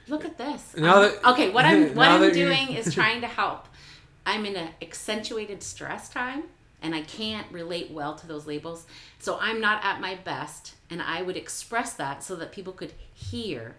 Look 0.07 0.23
at 0.25 0.37
this. 0.37 0.75
Now 0.77 0.95
Um, 0.97 1.01
that- 1.03 1.25
okay, 1.31 1.49
what 1.49 1.65
I'm 1.65 1.93
what 1.99 2.07
I'm 2.09 2.23
you- 2.23 2.31
doing 2.33 2.73
is 2.73 2.93
trying 2.99 3.21
to 3.21 3.27
help. 3.27 3.67
I'm 4.25 4.45
in 4.45 4.55
an 4.55 4.69
accentuated 4.81 5.61
stress 5.63 6.07
time 6.07 6.43
and 6.81 6.93
I 6.95 7.01
can't 7.01 7.49
relate 7.51 7.91
well 7.91 8.15
to 8.15 8.27
those 8.27 8.45
labels. 8.47 8.85
So 9.19 9.37
I'm 9.41 9.59
not 9.59 9.83
at 9.83 9.99
my 9.99 10.15
best 10.15 10.75
and 10.89 11.01
I 11.01 11.21
would 11.21 11.35
express 11.37 11.93
that 11.93 12.23
so 12.23 12.35
that 12.37 12.51
people 12.53 12.71
could 12.73 12.93
hear 13.13 13.75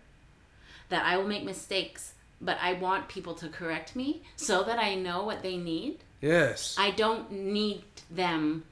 that 0.91 1.05
I 1.05 1.17
will 1.17 1.27
make 1.27 1.45
mistakes, 1.45 2.13
but 2.41 2.59
I 2.61 2.75
want 2.75 3.09
people 3.09 3.35
to 3.37 3.49
correct 3.49 3.97
me 3.97 4.23
so 4.37 4.63
that 4.65 4.79
I 4.79 4.95
know 4.97 5.23
what 5.25 5.43
they 5.43 5.57
need. 5.57 6.01
Yes. 6.25 6.77
I 6.79 6.91
don't 6.91 7.31
need 7.31 7.83
them 8.11 8.65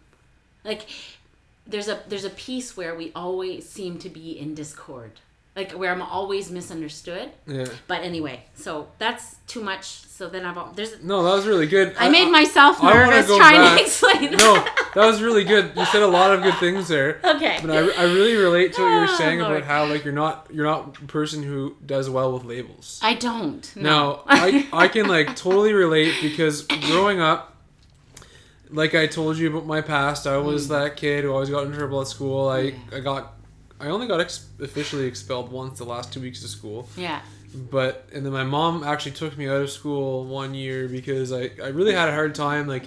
like 0.65 0.87
there's 1.67 1.89
a 1.89 2.01
there's 2.09 2.25
a 2.25 2.31
piece 2.31 2.77
where 2.77 2.95
we 2.95 3.13
always 3.15 3.69
seem 3.69 3.99
to 4.01 4.09
be 4.09 4.39
in 4.39 4.55
discord. 4.55 5.13
Like 5.55 5.73
where 5.73 5.93
I'm 5.93 6.01
always 6.01 6.51
misunderstood. 6.51 7.31
yeah. 7.47 7.67
But 7.87 8.01
anyway, 8.03 8.45
so 8.55 8.89
that's 8.99 9.37
too 9.47 9.61
much. 9.63 9.85
So 9.85 10.29
then 10.31 10.47
I've 10.47 10.75
there's 10.77 11.03
No, 11.03 11.23
that 11.25 11.35
was 11.35 11.47
really 11.47 11.67
good. 11.67 11.95
I 11.99 12.09
made 12.09 12.31
myself 12.31 12.83
I 12.83 12.95
nervous 12.95 13.27
go 13.27 13.37
trying 13.37 13.61
back. 13.61 13.77
to 13.79 13.85
explain 13.85 14.31
No, 14.31 14.55
that. 14.55 14.93
was 14.97 15.21
really 15.21 15.45
good. 15.45 15.73
You 15.77 15.85
said 15.87 16.03
a 16.03 16.07
lot 16.07 16.33
of 16.33 16.43
good 16.43 16.55
things 16.55 16.89
there. 16.89 17.21
Okay. 17.35 17.59
But 17.61 17.71
I, 17.71 17.79
I 18.03 18.05
really 18.05 18.35
relate 18.37 18.73
to 18.75 18.81
what 18.83 18.89
you 18.89 19.01
were 19.01 19.07
Oh, 19.11 19.17
saying 19.19 19.41
Lord. 19.41 19.53
about 19.59 19.65
how 19.69 19.85
like 19.85 20.05
you're 20.05 20.15
not 20.15 20.47
you're 20.51 20.65
not 20.65 20.97
a 21.03 21.07
person 21.07 21.43
who 21.43 21.77
does 21.85 22.09
well 22.09 22.33
with 22.33 22.45
labels. 22.45 22.99
I 23.03 23.13
don't. 23.15 23.71
Now 23.77 23.83
No. 23.83 24.23
I 24.29 24.67
I 24.73 24.89
can 24.89 25.07
like 25.07 25.37
totally 25.47 25.75
relate 25.75 26.15
because 26.23 26.63
growing 26.67 27.21
up, 27.21 27.55
like 28.71 28.95
I 28.95 29.07
told 29.07 29.37
you 29.37 29.51
about 29.51 29.67
my 29.67 29.83
past, 29.83 30.27
I 30.27 30.39
was 30.39 30.69
that 30.69 30.97
kid 30.97 31.25
who 31.25 31.33
always 31.33 31.51
got 31.51 31.67
in 31.67 31.73
trouble 31.75 32.01
at 32.01 32.07
school. 32.09 32.49
I 32.49 32.63
Mm. 32.71 32.79
Yeah. 32.91 32.97
I 32.97 33.01
got 33.01 33.33
I 33.83 33.89
only 33.89 34.07
got 34.07 34.21
ex- 34.21 34.47
officially 34.61 35.07
expelled 35.07 35.51
once 35.53 35.79
the 35.79 35.85
last 35.85 36.13
two 36.13 36.21
weeks 36.21 36.43
of 36.45 36.51
school. 36.51 36.89
yeah. 36.97 37.21
but 37.71 38.09
and 38.15 38.25
then 38.25 38.33
my 38.33 38.45
mom 38.45 38.83
actually 38.85 39.13
took 39.13 39.37
me 39.37 39.47
out 39.49 39.61
of 39.61 39.71
school 39.71 40.25
one 40.25 40.55
year 40.55 40.89
because 40.89 41.33
I, 41.33 41.51
I 41.63 41.69
really 41.69 41.93
had 41.93 42.09
a 42.09 42.13
hard 42.13 42.35
time 42.35 42.67
like 42.69 42.85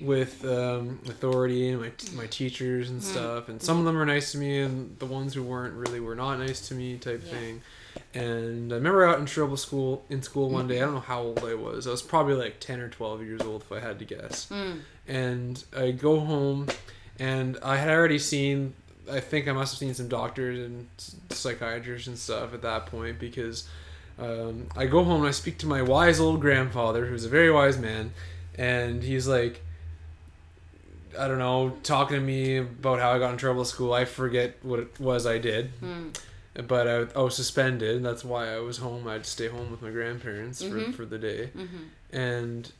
with 0.00 0.44
um, 0.44 0.98
authority 1.06 1.70
and 1.70 1.80
my 1.80 1.90
my 2.14 2.26
teachers 2.26 2.90
and 2.90 3.02
stuff 3.02 3.48
and 3.48 3.62
some 3.62 3.78
of 3.78 3.84
them 3.86 3.96
were 3.96 4.04
nice 4.04 4.32
to 4.32 4.38
me 4.38 4.58
and 4.60 4.98
the 4.98 5.06
ones 5.06 5.32
who 5.34 5.42
weren't 5.42 5.74
really 5.74 6.00
were 6.00 6.16
not 6.16 6.38
nice 6.38 6.68
to 6.68 6.74
me 6.74 6.98
type 6.98 7.22
Yeah. 7.24 7.32
thing 7.32 7.62
and 8.12 8.72
I 8.72 8.76
remember 8.76 9.06
got 9.06 9.20
in 9.20 9.26
trouble 9.26 9.56
school 9.56 10.04
in 10.10 10.20
school 10.22 10.50
one 10.50 10.66
day 10.66 10.78
I 10.78 10.80
don't 10.84 10.94
know 10.94 11.00
how 11.00 11.22
old 11.22 11.44
I 11.44 11.54
was 11.54 11.86
I 11.86 11.90
was 11.90 12.02
probably 12.02 12.34
like 12.34 12.58
10 12.60 12.80
or 12.80 12.88
12 12.88 13.22
years 13.22 13.40
old 13.42 13.62
if 13.62 13.70
I 13.72 13.80
had 13.80 13.98
to 14.00 14.04
guess 14.04 14.46
Mm. 14.50 14.80
and 15.06 15.64
I 15.76 15.92
go 15.92 16.20
home, 16.20 16.66
and 17.18 17.56
I 17.62 17.76
had 17.76 17.90
already 17.90 18.18
seen. 18.18 18.74
I 19.10 19.20
think 19.20 19.48
I 19.48 19.52
must 19.52 19.74
have 19.74 19.78
seen 19.78 19.94
some 19.94 20.08
doctors 20.08 20.58
and 20.58 20.86
psychiatrists 21.30 22.08
and 22.08 22.18
stuff 22.18 22.54
at 22.54 22.62
that 22.62 22.86
point 22.86 23.18
because 23.18 23.68
um, 24.18 24.66
I 24.76 24.86
go 24.86 25.04
home 25.04 25.20
and 25.20 25.28
I 25.28 25.32
speak 25.32 25.58
to 25.58 25.66
my 25.66 25.82
wise 25.82 26.20
old 26.20 26.40
grandfather, 26.40 27.06
who's 27.06 27.24
a 27.24 27.28
very 27.28 27.50
wise 27.50 27.76
man, 27.78 28.12
and 28.56 29.02
he's 29.02 29.26
like, 29.28 29.60
I 31.18 31.28
don't 31.28 31.38
know, 31.38 31.76
talking 31.82 32.16
to 32.16 32.22
me 32.22 32.56
about 32.58 32.98
how 32.98 33.12
I 33.12 33.18
got 33.18 33.30
in 33.32 33.36
trouble 33.38 33.60
at 33.60 33.68
school. 33.68 33.92
I 33.92 34.04
forget 34.04 34.56
what 34.62 34.80
it 34.80 34.98
was 35.00 35.26
I 35.26 35.38
did. 35.38 35.70
Mm. 35.80 36.16
But 36.68 36.86
I, 36.88 37.18
I 37.18 37.22
was 37.22 37.34
suspended. 37.36 37.96
and 37.96 38.04
That's 38.04 38.24
why 38.24 38.52
I 38.54 38.58
was 38.60 38.78
home. 38.78 39.06
I 39.08 39.14
had 39.14 39.24
to 39.24 39.30
stay 39.30 39.48
home 39.48 39.70
with 39.70 39.82
my 39.82 39.90
grandparents 39.90 40.62
Mhm. 40.62 40.86
for, 40.86 40.92
for 40.98 41.04
the 41.04 41.18
day 41.18 41.50
Mhm. 41.56 41.66
and 42.12 42.72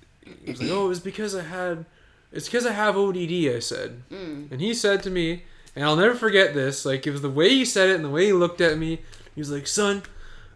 he 0.45 0.53
was 0.53 0.63
like, 0.63 0.71
"Oh, 0.71 0.87
it 0.87 0.89
was 0.89 1.01
because 1.01 1.35
I 1.35 1.43
had, 1.43 1.85
it's 2.33 2.47
because 2.47 2.65
I 2.67 2.73
have 2.73 2.97
ODD." 2.97 3.49
I 3.55 3.59
said, 3.59 4.03
Mm. 4.11 4.51
and 4.53 4.61
he 4.61 4.73
said 4.75 5.03
to 5.03 5.11
me, 5.11 5.43
and 5.77 5.85
I'll 5.85 5.97
never 5.97 6.15
forget 6.15 6.55
this. 6.55 6.85
Like 6.85 7.07
it 7.07 7.11
was 7.11 7.23
the 7.23 7.31
way 7.31 7.49
he 7.51 7.65
said 7.65 7.91
it 7.91 7.97
and 7.97 8.05
the 8.05 8.11
way 8.11 8.27
he 8.27 8.33
looked 8.33 8.61
at 8.61 8.79
me. 8.79 9.01
He 9.35 9.41
was 9.41 9.51
like, 9.51 9.67
"Son, 9.67 10.03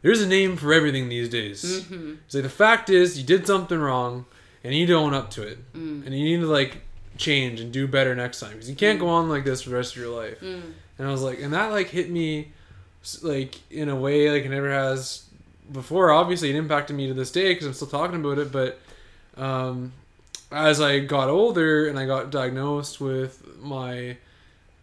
there's 0.03 0.23
a 0.23 0.27
name 0.27 0.57
for 0.57 0.73
everything 0.73 1.09
these 1.09 1.29
days." 1.29 1.63
Mhm. 1.83 2.19
He's 2.27 2.35
like, 2.35 2.45
"The 2.45 2.49
fact 2.51 2.89
is, 2.91 3.19
you 3.19 3.25
did 3.25 3.47
something 3.47 3.79
wrong, 3.79 4.27
and 4.63 4.73
you 4.75 4.81
need 4.81 4.87
to 4.87 4.95
own 4.95 5.15
up 5.15 5.31
to 5.33 5.43
it, 5.43 5.59
Mm. 5.75 6.07
and 6.07 6.15
you 6.19 6.25
need 6.25 6.41
to 6.43 6.47
like 6.47 6.83
change 7.17 7.61
and 7.61 7.73
do 7.73 7.89
better 7.89 8.15
next 8.15 8.39
time 8.41 8.53
because 8.53 8.71
you 8.71 8.77
can't 8.77 9.01
go 9.01 9.09
on 9.09 9.29
like 9.29 9.45
this 9.45 9.63
for 9.63 9.71
the 9.71 9.77
rest 9.77 9.97
of 9.97 10.03
your 10.03 10.15
life." 10.17 10.41
Mm. 10.41 10.61
And 10.99 11.09
I 11.09 11.11
was 11.11 11.23
like, 11.23 11.41
and 11.41 11.53
that 11.53 11.71
like 11.73 11.89
hit 11.89 12.11
me, 12.11 12.53
like 13.23 13.57
in 13.71 13.89
a 13.89 13.97
way 13.97 14.31
like 14.31 14.45
it 14.45 14.49
never 14.51 14.71
has 14.71 15.23
before. 15.73 16.11
Obviously, 16.11 16.51
it 16.51 16.57
impacted 16.57 16.97
me 16.97 17.09
to 17.09 17.15
this 17.15 17.31
day 17.31 17.53
because 17.53 17.67
I'm 17.67 17.73
still 17.75 17.87
talking 17.89 18.21
about 18.21 18.39
it. 18.39 18.51
But 18.53 18.81
um, 19.37 19.93
as 20.51 20.81
I 20.81 21.01
got 21.01 21.29
older 21.29 21.87
and 21.89 21.99
I 21.99 22.07
got 22.07 22.31
diagnosed 22.31 23.01
with 23.01 23.43
my 23.61 24.17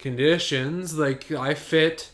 conditions, 0.09 0.97
like 0.97 1.31
I 1.31 1.53
fit 1.55 2.11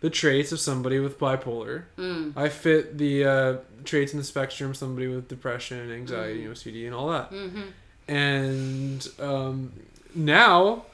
the 0.00 0.10
traits 0.10 0.50
of 0.52 0.58
somebody 0.60 0.98
with 0.98 1.18
bipolar. 1.18 1.84
Mm. 1.98 2.32
I 2.36 2.48
fit 2.48 2.98
the 2.98 3.24
uh, 3.24 3.56
traits 3.84 4.12
in 4.12 4.18
the 4.18 4.24
spectrum 4.24 4.70
of 4.70 4.76
somebody 4.76 5.06
with 5.08 5.28
depression, 5.28 5.90
anxiety, 5.92 6.44
Mhm. 6.44 6.50
OCD, 6.52 6.86
and 6.86 6.94
all 6.94 7.08
that. 7.10 7.30
Mhm. 7.30 7.66
And 8.08 9.08
um, 9.20 9.72
now 10.14 10.84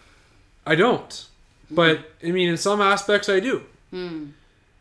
I 0.66 0.75
don't. 0.75 1.26
But 1.71 1.97
I 2.23 2.30
mean, 2.33 2.49
in 2.49 2.57
some 2.57 2.80
aspects, 2.80 3.28
I 3.28 3.38
do. 3.40 3.62
Mm. 3.92 4.33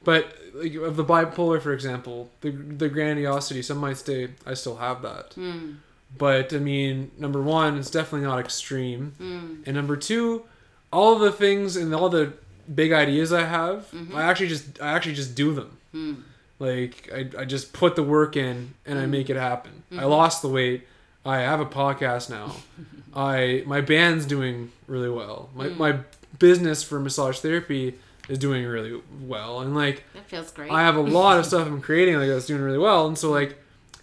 But 0.03 0.23
like 0.55 0.73
of 0.75 0.95
the 0.95 1.05
bipolar, 1.05 1.61
for 1.61 1.73
example, 1.73 2.29
the 2.41 2.51
the 2.51 2.89
grandiosity, 2.89 3.61
some 3.61 3.77
might 3.77 3.97
say 3.97 4.29
I 4.45 4.53
still 4.55 4.77
have 4.77 5.01
that. 5.03 5.27
Mm. 5.35 5.75
But 6.17 6.53
I 6.53 6.57
mean, 6.71 7.11
number 7.19 7.41
one, 7.41 7.77
it's 7.77 7.91
definitely 7.91 8.27
not 8.27 8.39
extreme, 8.39 9.03
Mm. 9.21 9.49
and 9.67 9.75
number 9.75 9.95
two, 9.95 10.43
all 10.91 11.17
the 11.19 11.31
things 11.31 11.75
and 11.75 11.93
all 11.93 12.09
the 12.09 12.33
big 12.73 12.91
ideas 12.91 13.31
I 13.33 13.43
have, 13.43 13.89
Mhm. 13.91 14.13
I 14.15 14.23
actually 14.23 14.47
just 14.49 14.81
I 14.81 14.93
actually 14.93 15.15
just 15.15 15.35
do 15.35 15.53
them. 15.53 15.77
Mm. 15.93 16.15
Like 16.59 17.09
I, 17.13 17.41
I 17.41 17.45
just 17.45 17.73
put 17.73 17.95
the 17.95 18.03
work 18.03 18.35
in 18.35 18.73
and 18.85 18.99
I 18.99 19.05
Mm. 19.05 19.09
make 19.09 19.29
it 19.29 19.37
happen. 19.37 19.83
I 19.91 20.03
Mhm. 20.03 20.09
lost 20.09 20.41
the 20.41 20.49
weight. 20.49 20.87
I 21.25 21.37
have 21.39 21.59
a 21.59 21.65
podcast 21.65 22.29
now. 22.29 22.55
I 23.15 23.63
my 23.65 23.81
band's 23.81 24.25
doing 24.25 24.71
really 24.87 25.09
well. 25.09 25.49
My 25.55 25.67
Mm. 25.67 25.77
my 25.77 25.95
business 26.37 26.83
for 26.83 26.99
massage 26.99 27.39
therapy 27.39 27.95
is 28.27 28.37
doing 28.37 28.63
really 28.65 29.01
well, 29.25 29.59
and 29.61 29.73
like 29.75 30.03
That 30.13 30.27
feels 30.29 30.51
great. 30.51 30.71
I 30.71 30.81
have 30.81 30.95
a 30.95 31.01
lot 31.01 31.39
of 31.39 31.45
stuff 31.47 31.65
I'm 31.67 31.81
creating 31.81 32.17
like 32.17 32.27
that's 32.29 32.45
doing 32.45 32.61
really 32.61 32.77
well, 32.77 33.07
and 33.07 33.17
so 33.17 33.31
like, 33.31 33.57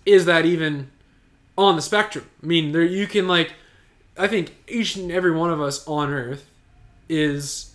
is 0.05 0.25
that 0.25 0.45
even 0.45 0.91
on 1.57 1.77
the 1.77 1.83
spectrum? 1.83 2.25
I 2.43 2.47
mean, 2.47 2.73
there 2.73 2.83
you 2.83 3.07
can 3.07 3.29
like, 3.29 3.53
I 4.19 4.27
think 4.27 4.57
each 4.67 4.97
and 4.97 5.13
every 5.13 5.31
one 5.31 5.51
of 5.51 5.61
us 5.61 5.87
on 5.87 6.11
Earth 6.13 6.45
is 7.09 7.75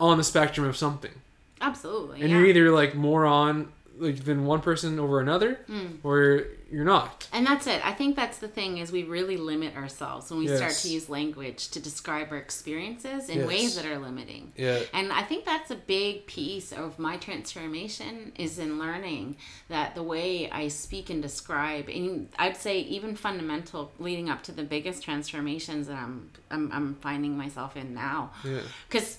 on 0.00 0.18
the 0.18 0.24
spectrum 0.24 0.66
of 0.68 0.76
something, 0.76 1.12
Absolutely. 1.60 2.20
and 2.20 2.30
yeah. 2.30 2.36
you're 2.38 2.46
either 2.46 2.70
like 2.70 2.94
more 2.94 3.24
on 3.26 3.68
like 3.98 4.24
than 4.24 4.44
one 4.44 4.60
person 4.60 4.98
over 4.98 5.20
another, 5.20 5.58
Mm. 5.68 5.98
or 6.02 6.44
you're 6.70 6.84
not. 6.84 7.28
And 7.32 7.46
that's 7.46 7.66
it. 7.68 7.80
I 7.86 7.92
think 7.92 8.16
that's 8.16 8.38
the 8.38 8.48
thing 8.48 8.78
is 8.78 8.90
we 8.90 9.04
really 9.04 9.36
limit 9.36 9.76
ourselves 9.76 10.30
when 10.30 10.40
we 10.40 10.48
start 10.48 10.72
to 10.72 10.88
use 10.88 11.08
language 11.08 11.68
to 11.68 11.80
describe 11.80 12.28
our 12.32 12.38
experiences 12.38 13.28
in 13.28 13.38
Yes. 13.38 13.46
ways 13.46 13.76
that 13.76 13.86
are 13.86 13.98
limiting. 13.98 14.52
Yeah. 14.56 14.80
And 14.92 15.12
I 15.12 15.22
think 15.22 15.44
that's 15.44 15.70
a 15.70 15.76
big 15.76 16.26
piece 16.26 16.72
of 16.72 16.98
my 16.98 17.18
transformation 17.18 18.32
is 18.36 18.58
in 18.58 18.78
learning 18.80 19.36
that 19.68 19.94
the 19.94 20.02
way 20.02 20.50
I 20.50 20.68
speak 20.68 21.08
and 21.08 21.22
describe, 21.22 21.88
and 21.88 22.28
I'd 22.38 22.56
say 22.56 22.80
even 22.80 23.14
fundamental 23.14 23.92
leading 24.00 24.28
up 24.28 24.42
to 24.44 24.52
the 24.52 24.64
biggest 24.64 25.04
transformations 25.04 25.86
that 25.86 25.96
I'm 25.96 26.30
I'm, 26.50 26.72
I'm 26.72 26.94
finding 26.96 27.36
myself 27.36 27.76
in 27.76 27.94
now. 27.94 28.30
Yeah. 28.44 28.60
Because 28.88 29.18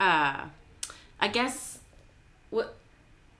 uh, 0.00 0.46
I 1.20 1.28
guess 1.28 1.80
what, 2.50 2.76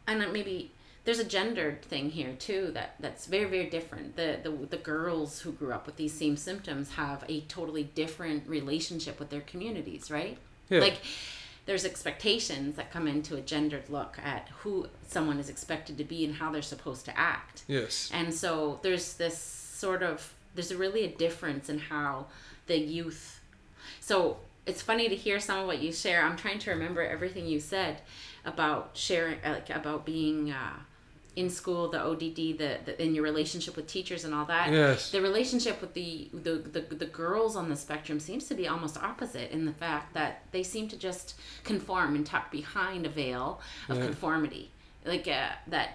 and 0.07 0.33
maybe 0.33 0.71
there's 1.09 1.19
a 1.19 1.25
gendered 1.25 1.81
thing 1.81 2.11
here 2.11 2.35
too 2.39 2.71
that 2.75 2.95
that's 3.01 3.25
very 3.25 3.47
very 3.47 3.71
different. 3.71 4.15
The 4.15 4.41
the 4.43 4.51
the 4.51 4.77
girls 4.77 5.41
who 5.41 5.53
grew 5.53 5.73
up 5.73 5.87
with 5.87 5.97
these 5.97 6.13
same 6.13 6.37
symptoms 6.37 6.97
have 6.97 7.25
a 7.31 7.41
totally 7.49 7.85
different 7.85 8.47
relationship 8.47 9.19
with 9.19 9.31
their 9.31 9.41
communities, 9.41 10.11
right? 10.11 10.37
Yeah. 10.69 10.81
Like 10.81 10.99
there's 11.65 11.87
expectations 11.87 12.77
that 12.77 12.93
come 12.93 13.09
into 13.09 13.37
a 13.37 13.41
gendered 13.41 13.89
look 13.89 14.19
at 14.23 14.51
who 14.59 14.89
someone 15.07 15.39
is 15.39 15.49
expected 15.49 15.97
to 15.97 16.05
be 16.05 16.27
and 16.27 16.35
how 16.35 16.53
they're 16.53 16.61
supposed 16.61 17.07
to 17.07 17.19
act. 17.19 17.65
Yes. 17.69 18.11
And 18.13 18.35
so 18.35 18.79
there's 18.83 19.15
this 19.15 19.39
sort 19.39 20.03
of 20.03 20.35
there's 20.55 20.75
really 20.75 21.05
a 21.05 21.09
difference 21.09 21.71
in 21.71 21.79
how 21.79 22.27
the 22.67 22.79
youth. 22.79 23.41
So 24.01 24.37
it's 24.67 24.83
funny 24.83 25.09
to 25.09 25.17
hear 25.17 25.41
some 25.41 25.61
of 25.61 25.67
what 25.67 25.79
you 25.81 25.91
share. 25.91 26.23
I'm 26.23 26.37
trying 26.37 26.59
to 26.59 26.71
remember 26.71 27.01
everything 27.01 27.47
you 27.47 27.61
said 27.61 28.03
about 28.45 28.91
sharing, 28.93 29.39
like 29.43 29.71
about 29.71 30.05
being 30.05 30.51
uh, 30.51 30.81
in 31.39 31.49
school, 31.49 31.89
the 31.89 32.01
ODD, 32.11 32.59
the, 32.63 32.71
the 32.85 32.93
in 33.03 33.15
your 33.15 33.25
relationship 33.33 33.77
with 33.77 33.87
teachers 33.87 34.25
and 34.25 34.35
all 34.35 34.45
that. 34.47 34.73
Yes. 34.73 35.11
The 35.13 35.21
relationship 35.23 35.81
with 35.81 35.93
the, 35.95 36.29
the 36.33 36.55
the 36.75 36.81
the 37.05 37.07
girls 37.07 37.55
on 37.57 37.69
the 37.69 37.77
spectrum 37.77 38.19
seems 38.19 38.45
to 38.49 38.55
be 38.55 38.67
almost 38.67 38.97
opposite 39.11 39.51
in 39.53 39.65
the 39.65 39.73
fact 39.73 40.15
that 40.15 40.33
they 40.53 40.63
seem 40.65 40.89
to 40.89 40.97
just 40.97 41.29
conform 41.65 42.15
and 42.17 42.27
tuck 42.27 42.51
behind 42.51 43.07
a 43.07 43.09
veil 43.09 43.61
of 43.89 43.97
Yeah. 43.99 44.07
conformity, 44.07 44.71
like 45.05 45.27
uh, 45.29 45.51
that 45.69 45.89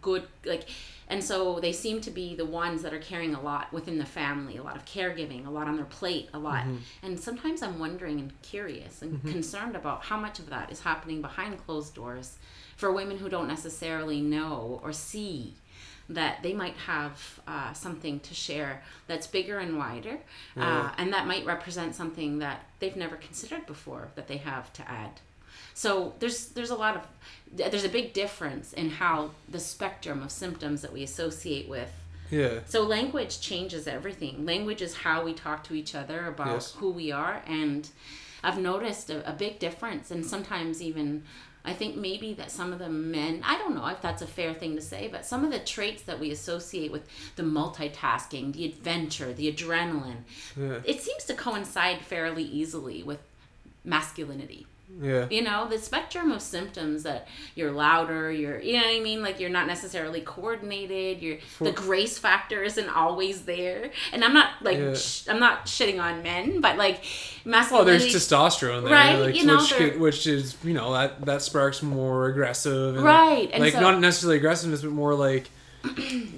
good 0.00 0.24
like 0.46 0.64
and 1.08 1.22
so 1.22 1.60
they 1.60 1.72
seem 1.72 2.00
to 2.00 2.10
be 2.10 2.34
the 2.34 2.44
ones 2.64 2.80
that 2.82 2.92
are 2.94 2.98
carrying 3.12 3.34
a 3.34 3.40
lot 3.50 3.70
within 3.70 3.98
the 3.98 4.04
family 4.20 4.56
a 4.56 4.62
lot 4.62 4.76
of 4.76 4.84
caregiving 4.86 5.46
a 5.46 5.50
lot 5.50 5.66
on 5.68 5.76
their 5.76 5.84
plate 6.00 6.28
a 6.32 6.38
lot 6.38 6.64
and 7.02 7.20
sometimes 7.20 7.62
i'm 7.62 7.78
wondering 7.78 8.18
and 8.18 8.32
curious 8.42 9.02
and 9.02 9.22
concerned 9.36 9.76
about 9.76 10.02
how 10.02 10.16
much 10.26 10.38
of 10.38 10.48
that 10.48 10.72
is 10.72 10.80
happening 10.80 11.20
behind 11.20 11.52
closed 11.66 11.94
doors 11.94 12.38
for 12.76 12.92
women 12.92 13.18
who 13.18 13.28
don't 13.28 13.48
necessarily 13.48 14.20
know 14.20 14.80
or 14.82 14.92
see 14.92 15.54
that 16.08 16.42
they 16.42 16.52
might 16.52 16.76
have 16.86 17.40
uh, 17.48 17.72
something 17.72 18.20
to 18.20 18.34
share 18.34 18.82
that's 19.06 19.26
bigger 19.26 19.58
and 19.58 19.78
wider 19.78 20.18
uh, 20.56 20.90
and 20.98 21.12
that 21.14 21.26
might 21.26 21.46
represent 21.46 21.94
something 21.94 22.38
that 22.40 22.60
they've 22.78 22.96
never 22.96 23.16
considered 23.16 23.64
before 23.66 24.08
that 24.14 24.28
they 24.28 24.36
have 24.36 24.70
to 24.74 24.82
add 24.90 25.12
so 25.72 26.12
there's 26.18 26.48
there's 26.48 26.70
a 26.70 26.74
lot 26.74 26.94
of 26.96 27.02
there's 27.70 27.84
a 27.84 27.88
big 27.88 28.12
difference 28.12 28.72
in 28.74 28.90
how 28.90 29.30
the 29.48 29.58
spectrum 29.60 30.22
of 30.22 30.30
symptoms 30.30 30.82
that 30.82 30.92
we 30.92 31.02
associate 31.02 31.68
with 31.70 31.90
Yeah. 32.30 32.58
so 32.66 32.82
language 32.82 33.40
changes 33.40 33.86
everything 33.86 34.44
language 34.44 34.82
is 34.82 34.94
how 34.98 35.24
we 35.24 35.32
talk 35.32 35.64
to 35.64 35.74
each 35.74 35.94
other 35.94 36.26
about 36.26 36.48
Yes. 36.54 36.72
who 36.72 36.90
we 36.90 37.12
are 37.12 37.42
and 37.46 37.88
i've 38.42 38.58
noticed 38.58 39.08
a, 39.08 39.26
a 39.28 39.32
big 39.32 39.58
difference 39.58 40.10
and 40.10 40.24
sometimes 40.26 40.82
even 40.82 41.22
i 41.64 41.72
think 41.72 41.96
maybe 41.96 42.34
that 42.34 42.50
some 42.50 42.72
of 42.72 42.78
the 42.78 42.88
men 42.88 43.40
i 43.44 43.56
don't 43.58 43.74
know 43.74 43.86
if 43.86 44.00
that's 44.02 44.22
a 44.22 44.26
fair 44.26 44.52
thing 44.54 44.74
to 44.76 44.82
say 44.82 45.08
but 45.08 45.24
some 45.24 45.44
of 45.44 45.50
the 45.50 45.58
traits 45.58 46.02
that 46.02 46.18
we 46.20 46.30
associate 46.30 46.92
with 46.92 47.06
the 47.36 47.42
multitasking 47.42 48.52
the 48.52 48.64
adventure 48.64 49.32
the 49.32 49.50
adrenaline 49.52 50.22
Yeah. 50.56 50.80
it 50.84 51.00
seems 51.00 51.24
to 51.24 51.34
coincide 51.34 52.00
fairly 52.00 52.42
easily 52.44 53.02
with 53.02 53.20
masculinity 53.84 54.66
Yeah. 55.02 55.26
You 55.30 55.42
know, 55.42 55.66
the 55.68 55.78
spectrum 55.78 56.30
of 56.30 56.40
symptoms 56.40 57.02
that 57.02 57.26
you're 57.54 57.72
louder, 57.72 58.30
you're, 58.30 58.60
you 58.60 58.74
know 58.74 58.86
what 58.86 58.96
I 58.96 59.00
mean? 59.00 59.22
Like 59.22 59.40
you're 59.40 59.50
not 59.50 59.66
necessarily 59.66 60.20
coordinated. 60.20 61.20
You're 61.22 61.38
the 61.60 61.72
grace 61.72 62.16
factor 62.18 62.62
isn't 62.62 62.88
always 62.88 63.42
there. 63.42 63.90
And 64.12 64.22
I'm 64.24 64.32
not 64.34 64.50
like 64.62 64.78
Yeah. 64.78 64.94
sh- 64.94 65.26
I'm 65.28 65.40
not 65.40 65.66
shitting 65.66 66.00
on 66.00 66.22
men, 66.22 66.60
but 66.60 66.76
like 66.76 67.04
Well, 67.44 67.52
masculinity. 67.60 68.10
there's 68.10 68.28
testosterone 68.28 68.84
there, 68.84 68.92
Right, 68.92 69.16
like, 69.18 69.34
you 69.36 69.46
know, 69.46 69.56
which, 69.56 69.72
could, 69.74 69.98
which 70.00 70.26
is 70.26 70.56
you 70.62 70.74
know 70.74 70.92
that 70.92 71.24
that 71.26 71.42
sparks 71.42 71.82
more 71.82 72.26
aggressive, 72.28 72.96
and, 72.96 73.04
Right, 73.04 73.50
and 73.52 73.62
like 73.62 73.72
so- 73.72 73.80
not 73.80 73.98
necessarily 74.00 74.36
aggressiveness, 74.38 74.82
but 74.82 74.92
more 74.92 75.14
like 75.14 75.50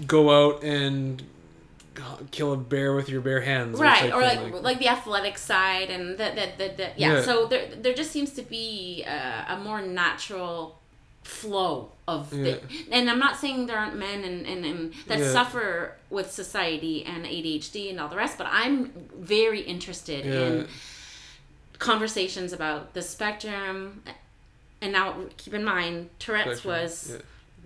go 0.06 0.30
out 0.30 0.62
and 0.64 1.22
kill 2.30 2.52
a 2.52 2.56
bear 2.56 2.94
with 2.94 3.08
your 3.08 3.20
bare 3.20 3.40
hands, 3.40 3.78
right 3.80 4.12
or 4.12 4.22
thing, 4.28 4.52
like, 4.52 4.62
like 4.62 4.78
the 4.78 4.88
athletic 4.88 5.38
side 5.38 5.90
and 5.90 6.18
that 6.18 6.36
that 6.36 6.58
that 6.58 6.76
that- 6.76 6.98
yeah. 6.98 7.14
Yeah. 7.14 7.22
so 7.22 7.46
there 7.46 7.68
there 7.74 7.94
just 7.94 8.10
seems 8.10 8.32
to 8.32 8.42
be 8.42 9.02
a, 9.04 9.46
a 9.50 9.58
more 9.58 9.80
natural 9.82 10.78
flow 11.22 11.90
of 12.06 12.30
the, 12.30 12.36
Yeah. 12.50 12.56
and 12.92 13.10
i'm 13.10 13.18
not 13.18 13.36
saying 13.36 13.66
there 13.66 13.76
aren't 13.78 13.96
men 13.96 14.22
and, 14.22 14.46
and, 14.46 14.64
and 14.64 14.94
that 15.08 15.18
Yeah. 15.18 15.32
suffer 15.32 15.96
with 16.08 16.30
society 16.30 17.04
and 17.04 17.24
adhd 17.24 17.90
and 17.90 17.98
all 18.00 18.08
the 18.08 18.16
rest 18.16 18.38
but 18.38 18.46
i'm 18.48 18.92
very 19.18 19.60
interested 19.60 20.24
Yeah. 20.24 20.32
in 20.46 20.68
conversations 21.78 22.52
about 22.52 22.94
the 22.94 23.02
spectrum 23.02 24.02
and 24.80 24.92
now 24.92 25.14
keep 25.36 25.52
in 25.54 25.64
mind 25.64 26.10
tourette's 26.18 26.60
Spectrum, 26.60 26.74
was 26.82 27.18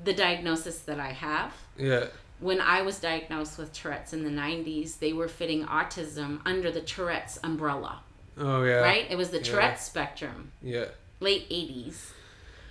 the 0.03 0.13
diagnosis 0.15 0.79
that 0.81 0.99
i 0.99 1.13
have 1.13 1.53
yeah, 1.77 2.07
when 2.41 2.61
I 2.61 2.83
was 2.83 2.99
diagnosed 2.99 3.59
with 3.59 3.73
Tourette's 3.73 4.13
in 4.13 4.25
the 4.25 4.31
90s, 4.31 4.99
they 4.99 5.13
were 5.13 5.29
fitting 5.29 5.65
autism 5.67 6.41
under 6.45 6.71
the 6.71 6.81
Tourette's 6.81 7.39
umbrella. 7.45 8.01
Oh 8.39 8.63
yeah, 8.63 8.77
right? 8.77 9.07
It 9.11 9.17
was 9.17 9.31
the 9.31 9.39
Yeah. 9.39 9.43
Tourette's 9.45 9.85
spectrum, 9.85 10.53
Yeah, 10.63 10.87
late 11.21 11.49
80s. 11.51 12.13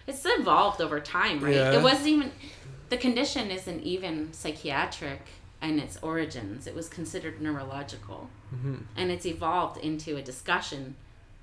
It's 0.08 0.26
evolved 0.26 0.82
over 0.82 1.00
time, 1.00 1.40
right? 1.40 1.54
Yeah. 1.56 1.74
It 1.74 1.84
wasn't 1.84 2.08
even, 2.08 2.32
the 2.90 2.98
condition 2.98 3.52
isn't 3.52 3.82
even 3.84 4.34
psychiatric 4.34 5.22
in 5.62 5.78
its 5.78 5.98
origins. 6.02 6.66
It 6.66 6.74
was 6.74 6.90
considered 6.90 7.40
neurological. 7.42 8.30
Mm-hmm. 8.56 8.76
And 8.98 9.12
it's 9.12 9.26
evolved 9.28 9.78
into 9.78 10.18
a 10.18 10.22
discussion 10.24 10.96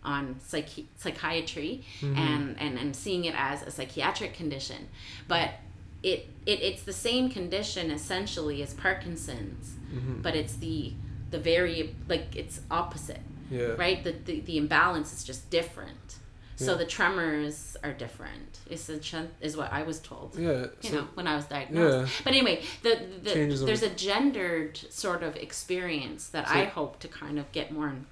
on 0.02 0.36
psychi- 0.36 0.86
psychiatry 0.96 1.84
Mm-hmm. 2.00 2.16
and, 2.18 2.60
and, 2.60 2.78
and 2.78 2.96
seeing 2.96 3.24
it 3.24 3.34
as 3.36 3.62
a 3.62 3.70
psychiatric 3.70 4.34
condition. 4.34 4.88
But 5.28 5.50
it, 6.10 6.18
it 6.52 6.58
it's 6.68 6.82
the 6.92 6.92
same 7.08 7.24
condition 7.38 7.84
essentially 7.90 8.62
as 8.66 8.72
Parkinson's, 8.86 9.64
Mm-hmm. 9.94 10.20
but 10.26 10.34
it's 10.40 10.56
the 10.66 10.92
the 11.30 11.38
very 11.38 11.94
like 12.12 12.26
it's 12.42 12.56
opposite, 12.70 13.24
yeah, 13.50 13.74
right? 13.84 13.98
The, 14.06 14.12
the 14.28 14.34
the 14.48 14.56
imbalance 14.62 15.12
is 15.16 15.22
just 15.30 15.42
different. 15.58 16.08
So 16.58 16.72
Yeah. 16.72 16.78
the 16.82 16.86
tremors 16.86 17.76
are 17.84 17.92
different. 18.04 18.52
Is 18.74 18.88
is 19.46 19.56
what 19.60 19.70
I 19.80 19.82
was 19.90 19.98
told. 20.00 20.28
yeah. 20.38 20.66
You 20.82 20.90
So, 20.90 20.94
know, 20.96 21.06
when 21.14 21.26
I 21.32 21.34
was 21.36 21.44
diagnosed. 21.56 21.96
Yeah. 21.98 22.24
But 22.24 22.32
anyway, 22.34 22.56
the, 22.82 22.94
the 23.22 23.64
there's 23.66 23.82
a 23.82 23.90
gendered 24.08 24.74
sort 24.90 25.22
of 25.22 25.32
experience 25.36 26.22
that 26.34 26.44
I 26.48 26.64
hope 26.78 26.98
to 27.04 27.08
kind 27.08 27.38
of 27.38 27.46
get 27.52 27.66
more. 27.76 27.88
In, 27.88 28.06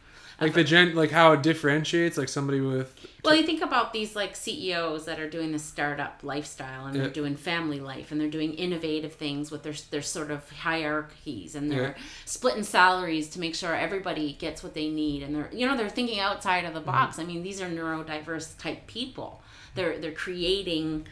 like 0.44 0.54
the 0.54 0.64
gen, 0.64 0.94
like 0.94 1.10
how 1.10 1.32
it 1.32 1.42
differentiates, 1.42 2.16
like 2.16 2.28
somebody 2.28 2.60
with 2.60 2.94
well, 3.24 3.34
you 3.34 3.44
think 3.44 3.62
about 3.62 3.94
these 3.94 4.14
like 4.14 4.36
CEOs 4.36 5.06
that 5.06 5.18
are 5.18 5.28
doing 5.28 5.52
the 5.52 5.58
startup 5.58 6.20
lifestyle 6.22 6.84
and 6.84 6.94
they're 6.94 7.04
Yeah. 7.04 7.12
doing 7.12 7.36
family 7.36 7.80
life 7.80 8.12
and 8.12 8.20
they're 8.20 8.28
doing 8.28 8.52
innovative 8.52 9.14
things 9.14 9.50
with 9.50 9.62
their 9.62 9.72
their 9.90 10.02
sort 10.02 10.30
of 10.30 10.48
hierarchies 10.50 11.54
and 11.54 11.72
they're 11.72 11.94
Yeah. 11.96 12.02
splitting 12.26 12.64
salaries 12.64 13.30
to 13.30 13.40
make 13.40 13.54
sure 13.54 13.74
everybody 13.74 14.34
gets 14.34 14.62
what 14.62 14.74
they 14.74 14.88
need 14.88 15.22
and 15.22 15.34
they're 15.34 15.48
you 15.52 15.66
know 15.66 15.74
they're 15.76 15.88
thinking 15.88 16.20
outside 16.20 16.66
of 16.66 16.74
the 16.74 16.80
mm-hmm. 16.80 16.90
box. 16.90 17.18
I 17.18 17.24
mean, 17.24 17.42
these 17.42 17.62
are 17.62 17.68
neurodiverse 17.68 18.58
type 18.58 18.86
people. 18.86 19.42
They're 19.74 19.98
they're 19.98 20.12
creating 20.12 21.06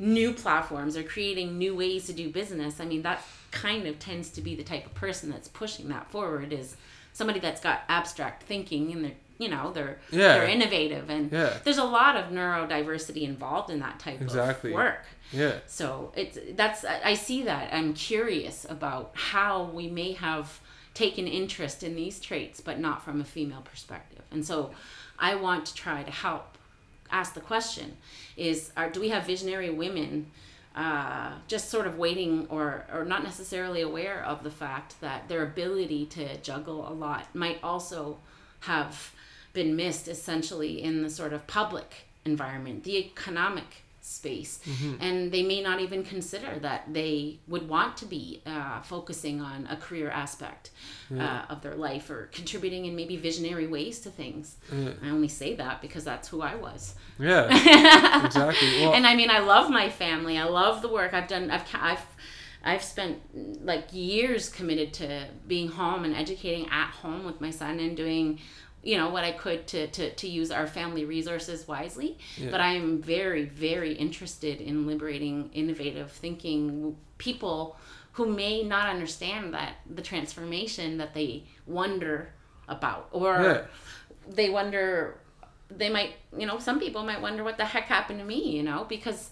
new 0.00 0.32
platforms 0.32 0.94
they're 0.94 1.02
creating 1.02 1.58
new 1.58 1.74
ways 1.74 2.06
to 2.06 2.12
do 2.12 2.30
business 2.30 2.78
i 2.78 2.84
mean 2.84 3.02
that 3.02 3.20
kind 3.50 3.84
of 3.84 3.98
tends 3.98 4.30
to 4.30 4.40
be 4.40 4.54
the 4.54 4.62
type 4.62 4.86
of 4.86 4.94
person 4.94 5.28
that's 5.28 5.48
pushing 5.48 5.88
that 5.88 6.08
forward 6.08 6.52
is 6.52 6.76
somebody 7.18 7.40
that's 7.40 7.60
got 7.60 7.82
abstract 7.88 8.44
thinking 8.44 8.92
and 8.92 9.04
they're 9.04 9.12
you 9.38 9.48
know 9.48 9.72
they're 9.72 9.98
Yeah. 10.10 10.34
they're 10.38 10.48
innovative 10.48 11.10
and 11.10 11.30
Yeah. 11.32 11.52
there's 11.64 11.78
a 11.78 11.84
lot 11.98 12.16
of 12.16 12.26
neurodiversity 12.32 13.22
involved 13.22 13.70
in 13.70 13.80
that 13.80 13.98
type 13.98 14.20
Exactly. 14.20 14.70
of 14.70 14.74
work 14.76 15.04
yeah, 15.30 15.56
so 15.66 16.12
it's 16.16 16.38
that's 16.56 16.84
I 16.86 17.00
I 17.12 17.14
see 17.14 17.42
that 17.42 17.64
I'm 17.74 17.92
curious 17.92 18.64
about 18.76 19.10
how 19.14 19.64
we 19.64 19.86
may 20.00 20.12
have 20.12 20.60
taken 20.94 21.28
interest 21.28 21.82
in 21.82 21.94
these 21.94 22.18
traits, 22.18 22.60
but 22.62 22.80
not 22.80 23.04
from 23.04 23.20
a 23.20 23.24
female 23.24 23.60
perspective. 23.60 24.22
And 24.32 24.44
so, 24.44 24.70
I 25.18 25.34
want 25.36 25.66
to 25.66 25.74
try 25.74 26.02
to 26.02 26.10
help 26.10 26.56
ask 27.10 27.34
the 27.34 27.40
question: 27.52 27.98
Is 28.38 28.72
are 28.74 28.88
do 28.90 29.00
we 29.00 29.10
have 29.10 29.26
visionary 29.26 29.68
women? 29.70 30.30
Uh, 30.74 31.32
just 31.48 31.70
sort 31.70 31.88
of 31.88 31.98
waiting 31.98 32.46
or, 32.50 32.86
or 32.92 33.04
not 33.04 33.24
necessarily 33.24 33.80
aware 33.80 34.22
of 34.24 34.44
the 34.44 34.50
fact 34.50 35.00
that 35.00 35.28
their 35.28 35.42
ability 35.42 36.06
to 36.06 36.36
juggle 36.38 36.88
a 36.88 36.92
lot 36.92 37.26
might 37.34 37.58
also 37.64 38.18
have 38.60 39.12
been 39.52 39.74
missed 39.74 40.06
essentially 40.06 40.80
in 40.80 41.02
the 41.02 41.10
sort 41.10 41.32
of 41.32 41.46
public 41.48 42.06
environment, 42.24 42.84
the 42.84 42.96
economic 42.96 43.82
space. 44.08 44.60
And 45.00 45.30
they 45.30 45.42
may 45.42 45.60
not 45.62 45.80
even 45.80 46.02
consider 46.02 46.58
that 46.60 46.92
they 46.92 47.40
would 47.46 47.68
want 47.68 47.96
to 47.98 48.06
be 48.06 48.42
uh, 48.46 48.80
focusing 48.80 49.40
on 49.40 49.66
a 49.70 49.76
career 49.76 50.10
aspect 50.10 50.70
uh, 51.16 51.42
of 51.48 51.62
their 51.62 51.74
life 51.74 52.10
or 52.10 52.28
contributing 52.32 52.86
in 52.86 52.96
maybe 52.96 53.16
visionary 53.16 53.66
ways 53.66 54.00
to 54.00 54.10
things. 54.10 54.56
I 55.04 55.10
only 55.10 55.28
say 55.28 55.54
that 55.56 55.82
because 55.82 56.04
that's 56.04 56.28
who 56.28 56.40
I 56.42 56.54
was. 56.54 56.94
yeah, 57.18 58.24
exactly. 58.24 58.80
Well, 58.80 58.94
and 58.94 59.06
I 59.06 59.14
mean, 59.14 59.30
I 59.30 59.40
love 59.40 59.70
my 59.70 59.88
family. 59.90 60.38
I 60.38 60.44
love 60.44 60.82
the 60.82 60.88
work 60.88 61.12
I've 61.14 61.28
done. 61.28 61.50
I've 61.50 61.64
I've 61.74 62.06
I've 62.64 62.82
spent 62.82 63.20
like 63.64 63.92
years 63.92 64.48
committed 64.48 64.92
to 64.94 65.28
being 65.46 65.68
home 65.68 66.04
and 66.04 66.14
educating 66.14 66.68
at 66.70 66.90
home 66.90 67.24
with 67.24 67.40
my 67.40 67.50
son 67.50 67.78
and 67.78 67.96
doing, 67.96 68.40
you 68.82 68.96
know, 68.96 69.10
what 69.10 69.24
I 69.24 69.32
could 69.32 69.66
to 69.68 69.86
to, 69.88 70.14
to 70.14 70.28
use 70.28 70.50
our 70.50 70.66
family 70.66 71.04
resources 71.04 71.66
wisely. 71.68 72.18
But 72.50 72.60
I 72.60 72.74
am 72.74 73.02
very 73.02 73.44
very 73.44 73.92
interested 73.92 74.60
in 74.60 74.86
liberating 74.86 75.50
innovative 75.52 76.10
thinking 76.12 76.96
people 77.18 77.76
who 78.12 78.26
may 78.26 78.62
not 78.62 78.88
understand 78.88 79.54
that 79.54 79.74
the 79.88 80.02
transformation 80.02 80.98
that 80.98 81.14
they 81.14 81.44
wonder 81.66 82.32
about. 82.68 83.08
Or 83.12 83.34
Yeah. 83.42 83.66
they 84.34 84.50
wonder 84.50 85.18
they 85.70 85.90
might 85.90 86.14
you 86.36 86.46
know 86.46 86.58
some 86.58 86.78
people 86.80 87.02
might 87.04 87.20
wonder 87.20 87.44
what 87.44 87.58
the 87.58 87.64
heck 87.64 87.84
happened 87.84 88.18
to 88.18 88.24
me 88.24 88.56
you 88.56 88.62
know 88.62 88.86
because 88.88 89.30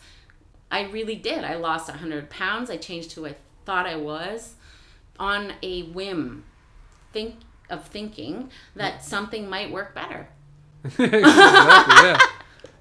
i 0.70 0.82
really 0.82 1.14
did. 1.16 1.44
I 1.44 1.54
lost 1.56 1.88
100 1.88 2.28
pounds. 2.30 2.68
I 2.70 2.76
changed 2.76 3.12
who 3.12 3.26
i 3.26 3.34
thought 3.64 3.86
i 3.86 3.96
was 3.96 4.54
on 5.18 5.54
a 5.62 5.82
whim. 5.84 6.44
Think 7.12 7.36
of 7.70 7.84
thinking 7.86 8.50
that 8.74 9.04
something 9.04 9.48
might 9.48 9.70
work 9.70 9.94
better 9.94 10.28
exactly, 10.84 11.14
yeah. 11.24 12.18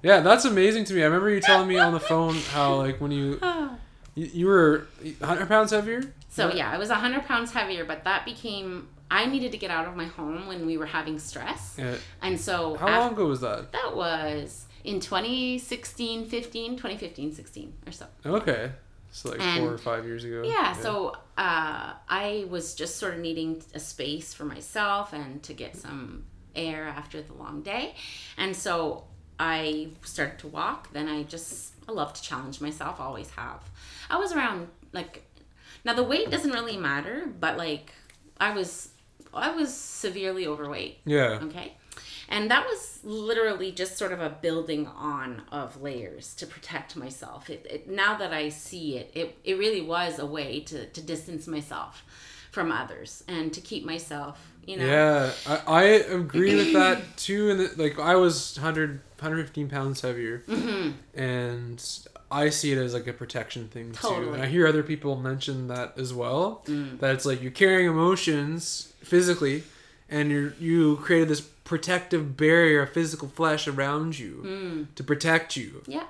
Yeah, 0.02 0.20
that's 0.20 0.44
amazing 0.44 0.84
to 0.84 0.94
me. 0.94 1.02
I 1.02 1.06
remember 1.06 1.30
you 1.30 1.40
telling 1.40 1.66
me 1.66 1.78
on 1.78 1.92
the 1.92 1.98
phone 2.00 2.36
how 2.52 2.76
like 2.76 3.00
when 3.00 3.10
you 3.10 3.40
you, 4.14 4.26
you 4.32 4.46
were 4.46 4.86
100 5.18 5.48
pounds 5.48 5.72
heavier. 5.72 6.02
so 6.28 6.52
yeah 6.52 6.70
i 6.70 6.78
was 6.78 6.88
100 6.90 7.24
pounds 7.26 7.52
heavier 7.52 7.84
but 7.84 8.04
that 8.04 8.24
became 8.24 8.88
i 9.10 9.26
needed 9.26 9.50
to 9.52 9.58
get 9.58 9.70
out 9.70 9.86
of 9.88 9.96
my 9.96 10.04
home 10.06 10.46
when 10.46 10.64
we 10.66 10.76
were 10.78 10.86
having 10.86 11.18
stress 11.18 11.74
Yeah. 11.78 11.96
and 12.22 12.38
so 12.40 12.76
How 12.76 12.86
af- 12.86 12.98
long 13.00 13.12
ago 13.14 13.26
was 13.26 13.40
that? 13.40 13.72
that 13.72 13.96
was 13.96 14.66
in 14.84 15.00
2016 15.00 16.26
15 16.26 16.76
2015 16.76 17.32
16 17.34 17.72
or 17.86 17.92
so 17.92 18.06
Okay, 18.24 18.70
so 19.10 19.30
like 19.30 19.40
And- 19.40 19.60
four 19.64 19.72
or 19.72 19.78
five 19.78 20.04
years 20.04 20.24
ago. 20.24 20.42
Yeah, 20.44 20.72
so 20.72 21.16
uh, 21.38 21.92
I 22.08 22.46
was 22.48 22.74
just 22.74 22.96
sort 22.96 23.14
of 23.14 23.20
needing 23.20 23.62
a 23.74 23.80
space 23.80 24.34
for 24.34 24.44
myself 24.44 25.12
and 25.12 25.42
to 25.44 25.52
get 25.54 25.76
some 25.76 26.24
air 26.54 26.84
after 26.84 27.20
the 27.22 27.32
long 27.34 27.62
day. 27.62 27.94
And 28.36 28.54
so 28.56 29.04
I 29.38 29.88
started 30.02 30.38
to 30.40 30.48
walk. 30.48 30.92
Then 30.92 31.08
I 31.08 31.22
just, 31.24 31.74
I 31.88 31.92
love 31.92 32.12
to 32.14 32.22
challenge 32.22 32.60
myself, 32.60 33.00
always 33.00 33.30
have. 33.30 33.62
I 34.10 34.16
was 34.18 34.32
around 34.32 34.68
like, 34.92 35.22
now 35.84 35.94
the 35.94 36.02
weight 36.04 36.30
doesn't 36.30 36.50
really 36.52 36.76
matter, 36.76 37.28
but 37.38 37.56
like 37.58 37.92
I 38.40 38.52
was, 38.54 38.90
I 39.34 39.50
was 39.54 39.74
severely 39.74 40.46
overweight. 40.46 41.00
Yeah. 41.04 41.40
Okay. 41.42 41.74
And 42.28 42.50
that 42.50 42.66
was 42.66 43.00
literally 43.04 43.70
just 43.72 43.96
sort 43.96 44.12
of 44.12 44.20
a 44.20 44.28
building 44.30 44.86
on 44.88 45.42
of 45.52 45.80
layers 45.80 46.34
to 46.34 46.46
protect 46.46 46.96
myself. 46.96 47.48
It, 47.48 47.66
it, 47.70 47.88
now 47.88 48.16
that 48.16 48.32
I 48.32 48.48
see 48.48 48.96
it, 48.96 49.10
it, 49.14 49.38
it 49.44 49.58
really 49.58 49.80
was 49.80 50.18
a 50.18 50.26
way 50.26 50.60
to, 50.60 50.86
to 50.86 51.00
distance 51.00 51.46
myself 51.46 52.02
from 52.50 52.72
others 52.72 53.22
and 53.28 53.52
to 53.52 53.60
keep 53.60 53.84
myself, 53.84 54.40
you 54.66 54.76
know. 54.78 54.86
Yeah, 54.86 55.30
I, 55.46 55.60
I 55.66 55.82
agree 55.84 56.54
with 56.56 56.72
that 56.72 57.02
too. 57.16 57.50
And 57.50 57.78
like 57.78 57.98
I 58.00 58.16
was 58.16 58.56
100, 58.56 58.90
115 59.18 59.68
pounds 59.68 60.00
heavier, 60.00 60.42
Mm-hmm. 60.48 61.20
and 61.20 61.98
I 62.30 62.48
see 62.48 62.72
it 62.72 62.78
as 62.78 62.92
like 62.94 63.06
a 63.06 63.12
protection 63.12 63.68
thing 63.68 63.92
too. 63.92 64.32
And 64.32 64.42
I 64.42 64.46
hear 64.46 64.66
other 64.66 64.82
people 64.82 65.16
mention 65.16 65.68
that 65.68 65.96
as 65.96 66.12
well. 66.12 66.62
Mm. 66.66 66.98
That 66.98 67.14
it's 67.14 67.24
like 67.26 67.40
you're 67.40 67.52
carrying 67.52 67.88
emotions 67.88 68.92
physically, 69.00 69.62
and 70.08 70.30
you're 70.30 70.54
you 70.58 70.96
created 70.96 71.28
this 71.28 71.48
protective 71.66 72.36
barrier 72.36 72.82
of 72.82 72.90
physical 72.92 73.28
flesh 73.28 73.68
around 73.68 74.18
you 74.18 74.42
Mm. 74.46 74.86
to 74.94 75.02
protect 75.04 75.56
you. 75.56 75.82
Yeah. 75.86 76.04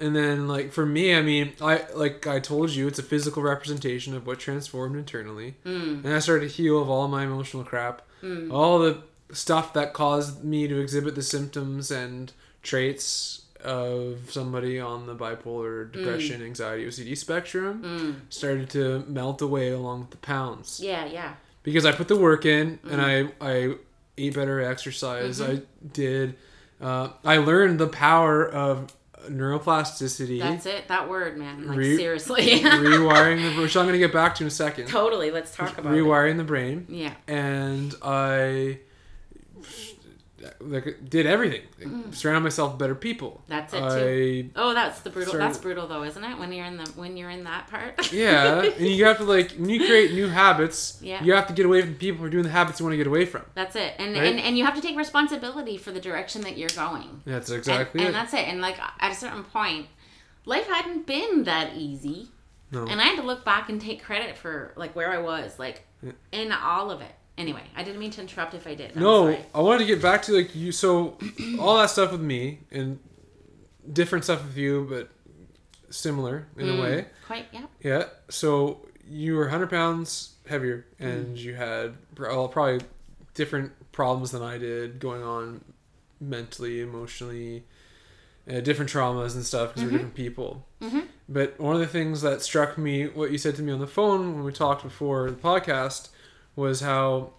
And 0.00 0.16
then 0.16 0.48
like 0.48 0.72
for 0.72 0.84
me, 0.84 1.14
I 1.14 1.22
mean, 1.22 1.52
I 1.60 1.84
like 1.94 2.26
I 2.26 2.40
told 2.40 2.70
you, 2.70 2.88
it's 2.88 2.98
a 2.98 3.02
physical 3.04 3.42
representation 3.42 4.16
of 4.16 4.26
what 4.26 4.40
transformed 4.40 4.96
internally. 4.96 5.54
Mm. 5.64 6.04
And 6.04 6.14
I 6.14 6.18
started 6.18 6.48
to 6.48 6.54
heal 6.56 6.80
of 6.82 6.88
all 6.90 7.06
my 7.08 7.22
emotional 7.24 7.62
crap, 7.62 8.02
all 8.50 8.78
the 8.80 8.98
stuff 9.32 9.72
that 9.74 9.92
caused 9.92 10.42
me 10.44 10.66
to 10.68 10.80
exhibit 10.80 11.14
the 11.14 11.22
symptoms 11.22 11.90
and 11.90 12.32
traits 12.62 13.42
of 13.64 14.18
somebody 14.30 14.80
on 14.80 15.06
the 15.06 15.14
bipolar 15.14 15.86
Mm. 15.86 15.92
depression, 15.92 16.42
anxiety, 16.42 16.84
OCD 16.86 17.14
spectrum 17.14 18.22
started 18.28 18.68
to 18.70 19.04
melt 19.06 19.40
away 19.40 19.70
along 19.70 20.00
with 20.00 20.10
the 20.10 20.16
pounds 20.16 20.80
Yeah, 20.82 21.04
yeah. 21.06 21.34
because 21.62 21.84
I 21.86 21.92
put 21.92 22.08
the 22.08 22.16
work 22.16 22.44
in 22.44 22.80
and 22.90 23.00
Mm-hmm. 23.00 23.42
I 23.44 23.52
I 23.52 23.74
ate 24.18 24.34
better 24.34 24.60
exercise. 24.60 25.40
I 25.40 25.62
did. 25.92 26.36
Uh, 26.80 27.10
I 27.24 27.36
learned 27.38 27.78
the 27.78 27.86
power 27.88 28.46
of 28.48 28.94
neuroplasticity, 29.28 30.40
That's 30.40 30.66
it. 30.66 30.88
That 30.88 31.08
word, 31.08 31.38
man. 31.38 31.68
Like 31.68 31.78
Re- 31.78 31.96
seriously. 31.96 32.42
rewiring 32.60 33.54
the 33.54 33.60
which 33.62 33.76
I'm 33.76 33.84
going 33.84 33.92
to 33.92 33.98
get 33.98 34.12
back 34.12 34.34
to 34.36 34.44
in 34.44 34.48
a 34.48 34.50
second. 34.50 34.88
totally. 34.88 35.30
Let's 35.30 35.54
talk 35.54 35.78
about 35.78 35.94
it. 35.94 35.96
rewiring 35.96 36.36
the 36.38 36.44
brain, 36.44 36.86
Yeah. 36.88 37.14
and 37.28 37.94
I 38.02 38.80
like 40.60 41.08
did 41.08 41.26
everything. 41.26 41.62
Surround 42.12 42.44
myself 42.44 42.72
with 42.72 42.78
better 42.78 42.94
people. 42.94 43.40
Mm. 43.44 43.48
That's 43.48 43.74
it, 43.74 43.82
I 43.82 43.88
too. 43.98 44.50
Oh, 44.56 44.74
that's 44.74 45.00
the 45.00 45.10
brutal. 45.10 45.32
Sorry. 45.32 45.44
That's 45.44 45.58
brutal 45.58 45.86
though, 45.86 46.02
isn't 46.04 46.22
it? 46.24 46.38
When 46.38 46.52
you're 46.52 46.66
in 46.66 46.76
the 46.76 46.84
when 46.96 47.16
you're 47.16 47.30
in 47.30 47.44
that 47.44 47.68
part. 47.68 48.12
yeah, 48.12 48.62
and 48.62 48.86
you 48.86 49.04
have 49.04 49.18
to 49.18 49.24
like 49.24 49.52
when 49.52 49.68
you 49.68 49.84
create 49.86 50.12
new 50.12 50.28
habits, 50.28 50.98
Yeah. 51.02 51.22
you 51.22 51.32
have 51.34 51.46
to 51.48 51.52
get 51.52 51.66
away 51.66 51.82
from 51.82 51.94
people 51.94 52.20
who 52.20 52.26
are 52.26 52.30
doing 52.30 52.44
the 52.44 52.50
habits 52.50 52.80
you 52.80 52.86
want 52.86 52.92
to 52.94 52.96
get 52.98 53.06
away 53.06 53.24
from. 53.26 53.42
That's 53.54 53.76
it. 53.76 53.94
And, 53.98 54.14
Right? 54.14 54.24
and 54.24 54.40
and 54.40 54.58
you 54.58 54.64
have 54.64 54.74
to 54.74 54.80
take 54.80 54.96
responsibility 54.96 55.76
for 55.76 55.92
the 55.92 56.00
direction 56.00 56.42
that 56.42 56.56
you're 56.58 56.70
going. 56.70 57.22
That's 57.24 57.48
And- 57.50 57.58
exactly 57.58 58.00
and, 58.00 58.10
it. 58.10 58.12
that's 58.12 58.34
it. 58.34 58.48
And 58.48 58.60
like 58.60 58.78
at 59.00 59.12
a 59.12 59.14
certain 59.14 59.44
point, 59.44 59.86
life 60.44 60.66
hadn't 60.66 61.06
been 61.06 61.44
that 61.44 61.74
easy. 61.76 62.30
No. 62.70 62.86
And 62.86 63.00
I 63.00 63.04
had 63.04 63.16
to 63.16 63.22
look 63.22 63.44
back 63.44 63.68
and 63.68 63.80
take 63.80 64.02
credit 64.02 64.36
for 64.36 64.72
like 64.76 64.96
where 64.96 65.10
I 65.12 65.18
was, 65.18 65.58
like 65.58 65.86
in 66.32 66.50
all 66.52 66.90
of 66.90 67.00
it. 67.02 67.12
Anyway, 67.38 67.62
I 67.74 67.82
didn't 67.82 67.98
mean 67.98 68.10
to 68.12 68.20
interrupt 68.20 68.54
if 68.54 68.66
I 68.66 68.74
did. 68.74 68.92
I'm 68.94 69.02
No, 69.02 69.24
sorry. 69.32 69.44
I 69.54 69.60
wanted 69.60 69.78
to 69.80 69.84
get 69.86 70.02
back 70.02 70.22
to 70.24 70.32
like 70.32 70.54
you. 70.54 70.70
So 70.72 71.16
all 71.58 71.78
that 71.78 71.90
stuff 71.90 72.12
with 72.12 72.20
me 72.20 72.60
and 72.70 72.98
different 73.90 74.24
stuff 74.24 74.44
with 74.44 74.56
you, 74.56 74.86
but 74.88 75.08
similar 75.90 76.46
in 76.56 76.66
Mm. 76.66 76.78
a 76.78 76.82
way. 76.82 77.06
Quite, 77.26 77.46
yeah. 77.52 77.66
Yeah. 77.82 78.04
So 78.28 78.86
you 79.08 79.34
were 79.36 79.42
100 79.44 79.70
pounds 79.70 80.34
heavier, 80.48 80.86
and 80.98 81.36
you 81.38 81.54
had 81.54 81.94
pro- 82.14 82.48
probably 82.48 82.84
different 83.34 83.72
problems 83.92 84.30
than 84.30 84.42
I 84.42 84.58
did 84.58 85.00
going 85.00 85.22
on 85.22 85.64
mentally, 86.20 86.80
emotionally, 86.80 87.64
uh, 88.50 88.60
different 88.60 88.90
traumas 88.90 89.34
and 89.34 89.44
stuff 89.44 89.70
because 89.70 89.84
we're 89.84 89.90
different 89.92 90.14
people. 90.14 90.66
Mhm. 90.80 91.06
But 91.28 91.58
one 91.58 91.74
of 91.74 91.80
the 91.80 91.86
things 91.86 92.22
that 92.22 92.42
struck 92.42 92.76
me, 92.76 93.06
what 93.08 93.30
you 93.30 93.38
said 93.38 93.56
to 93.56 93.62
me 93.62 93.72
on 93.72 93.78
the 93.80 93.86
phone 93.86 94.34
when 94.34 94.44
we 94.44 94.52
talked 94.52 94.82
before 94.82 95.30
the 95.30 95.36
podcast, 95.36 96.08
was 96.56 96.80
how 96.80 97.32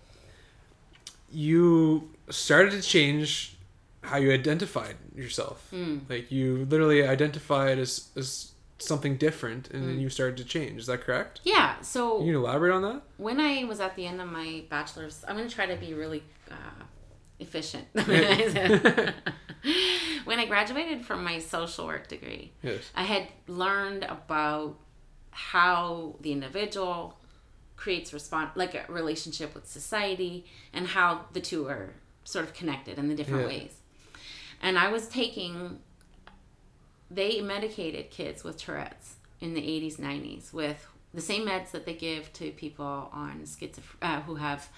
you 1.31 2.09
started 2.29 2.71
to 2.71 2.81
change 2.81 3.55
how 4.01 4.17
you 4.17 4.31
identified 4.31 4.95
yourself. 5.15 5.67
Mm. 5.73 6.01
Like 6.09 6.31
you 6.31 6.65
literally 6.69 7.07
identified 7.07 7.79
as, 7.79 8.09
as 8.15 8.51
something 8.79 9.17
different 9.17 9.69
and 9.71 9.83
Mm. 9.83 9.87
then 9.87 9.99
you 9.99 10.09
started 10.09 10.37
to 10.37 10.43
change. 10.43 10.81
Is 10.81 10.87
that 10.87 11.01
correct? 11.01 11.39
Yeah. 11.43 11.79
So 11.81 12.17
Can 12.17 12.27
you 12.27 12.37
elaborate 12.37 12.73
on 12.73 12.81
that? 12.81 13.01
when 13.17 13.39
I 13.39 13.63
was 13.63 13.79
at 13.79 13.95
the 13.95 14.05
end 14.05 14.21
of 14.21 14.27
my 14.29 14.63
bachelor's, 14.69 15.23
I'm 15.27 15.37
going 15.37 15.47
to 15.47 15.55
try 15.55 15.65
to 15.67 15.75
be 15.77 15.93
really 15.93 16.23
uh, 16.51 16.83
efficient. 17.39 17.85
when 17.93 19.13
I 20.39 20.45
graduated 20.45 21.05
from 21.05 21.23
my 21.23 21.39
social 21.39 21.85
work 21.87 22.07
degree, 22.07 22.51
Yes. 22.61 22.91
I 22.95 23.03
had 23.03 23.27
learned 23.47 24.03
about 24.03 24.77
how 25.31 26.15
the 26.21 26.31
individual 26.31 27.17
creates 27.83 28.13
respond 28.13 28.49
like 28.55 28.73
a 28.75 28.85
relationship 28.89 29.53
with 29.53 29.67
society 29.67 30.45
and 30.71 30.87
how 30.87 31.25
the 31.33 31.41
two 31.41 31.67
are 31.67 31.89
sort 32.23 32.45
of 32.45 32.53
connected 32.53 32.97
in 32.97 33.09
the 33.09 33.15
different 33.15 33.41
Yeah. 33.41 33.47
ways. 33.47 33.73
And 34.61 34.77
I 34.79 34.87
was 34.89 35.09
taking 35.09 35.79
they 37.11 37.41
medicated 37.41 38.09
kids 38.09 38.43
with 38.43 38.57
Tourette's 38.57 39.17
in 39.41 39.53
the 39.53 39.61
80s 39.61 39.97
90s 39.99 40.53
with 40.53 40.87
the 41.13 41.21
same 41.21 41.45
meds 41.45 41.71
that 41.71 41.85
they 41.85 41.93
give 41.93 42.31
to 42.33 42.51
people 42.51 43.09
on 43.13 43.41
schizoph- 43.43 43.97
uh, 44.01 44.21
who 44.21 44.35
have 44.35 44.69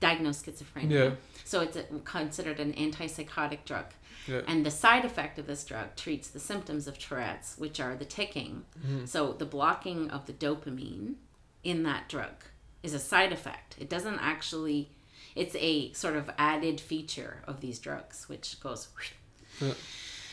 diagnosed 0.00 0.44
schizophrenia. 0.44 0.90
Yeah. 0.90 1.10
So 1.44 1.62
it's 1.62 1.76
a, 1.76 1.84
considered 2.04 2.60
an 2.60 2.74
antipsychotic 2.74 3.64
drug. 3.64 3.86
Yeah. 4.28 4.42
And 4.46 4.64
the 4.64 4.70
side 4.70 5.04
effect 5.04 5.38
of 5.38 5.46
this 5.46 5.64
drug 5.64 5.96
treats 5.96 6.28
the 6.28 6.38
symptoms 6.38 6.86
of 6.86 6.98
Tourette's, 6.98 7.56
which 7.58 7.80
are 7.80 7.96
the 7.96 8.04
ticking. 8.04 8.64
Mm-hmm. 8.78 9.06
So 9.06 9.32
the 9.32 9.46
blocking 9.46 10.10
of 10.10 10.26
the 10.26 10.32
dopamine 10.34 11.14
in 11.64 11.82
that 11.84 12.08
drug 12.08 12.44
is 12.82 12.94
a 12.94 12.98
side 12.98 13.32
effect. 13.32 13.74
It 13.78 13.88
doesn't 13.88 14.18
actually, 14.20 14.90
it's 15.34 15.56
a 15.56 15.92
sort 15.92 16.16
of 16.16 16.30
added 16.38 16.80
feature 16.80 17.42
of 17.46 17.60
these 17.60 17.78
drugs, 17.78 18.28
which 18.28 18.60
goes. 18.60 18.88
Yeah. 19.60 19.72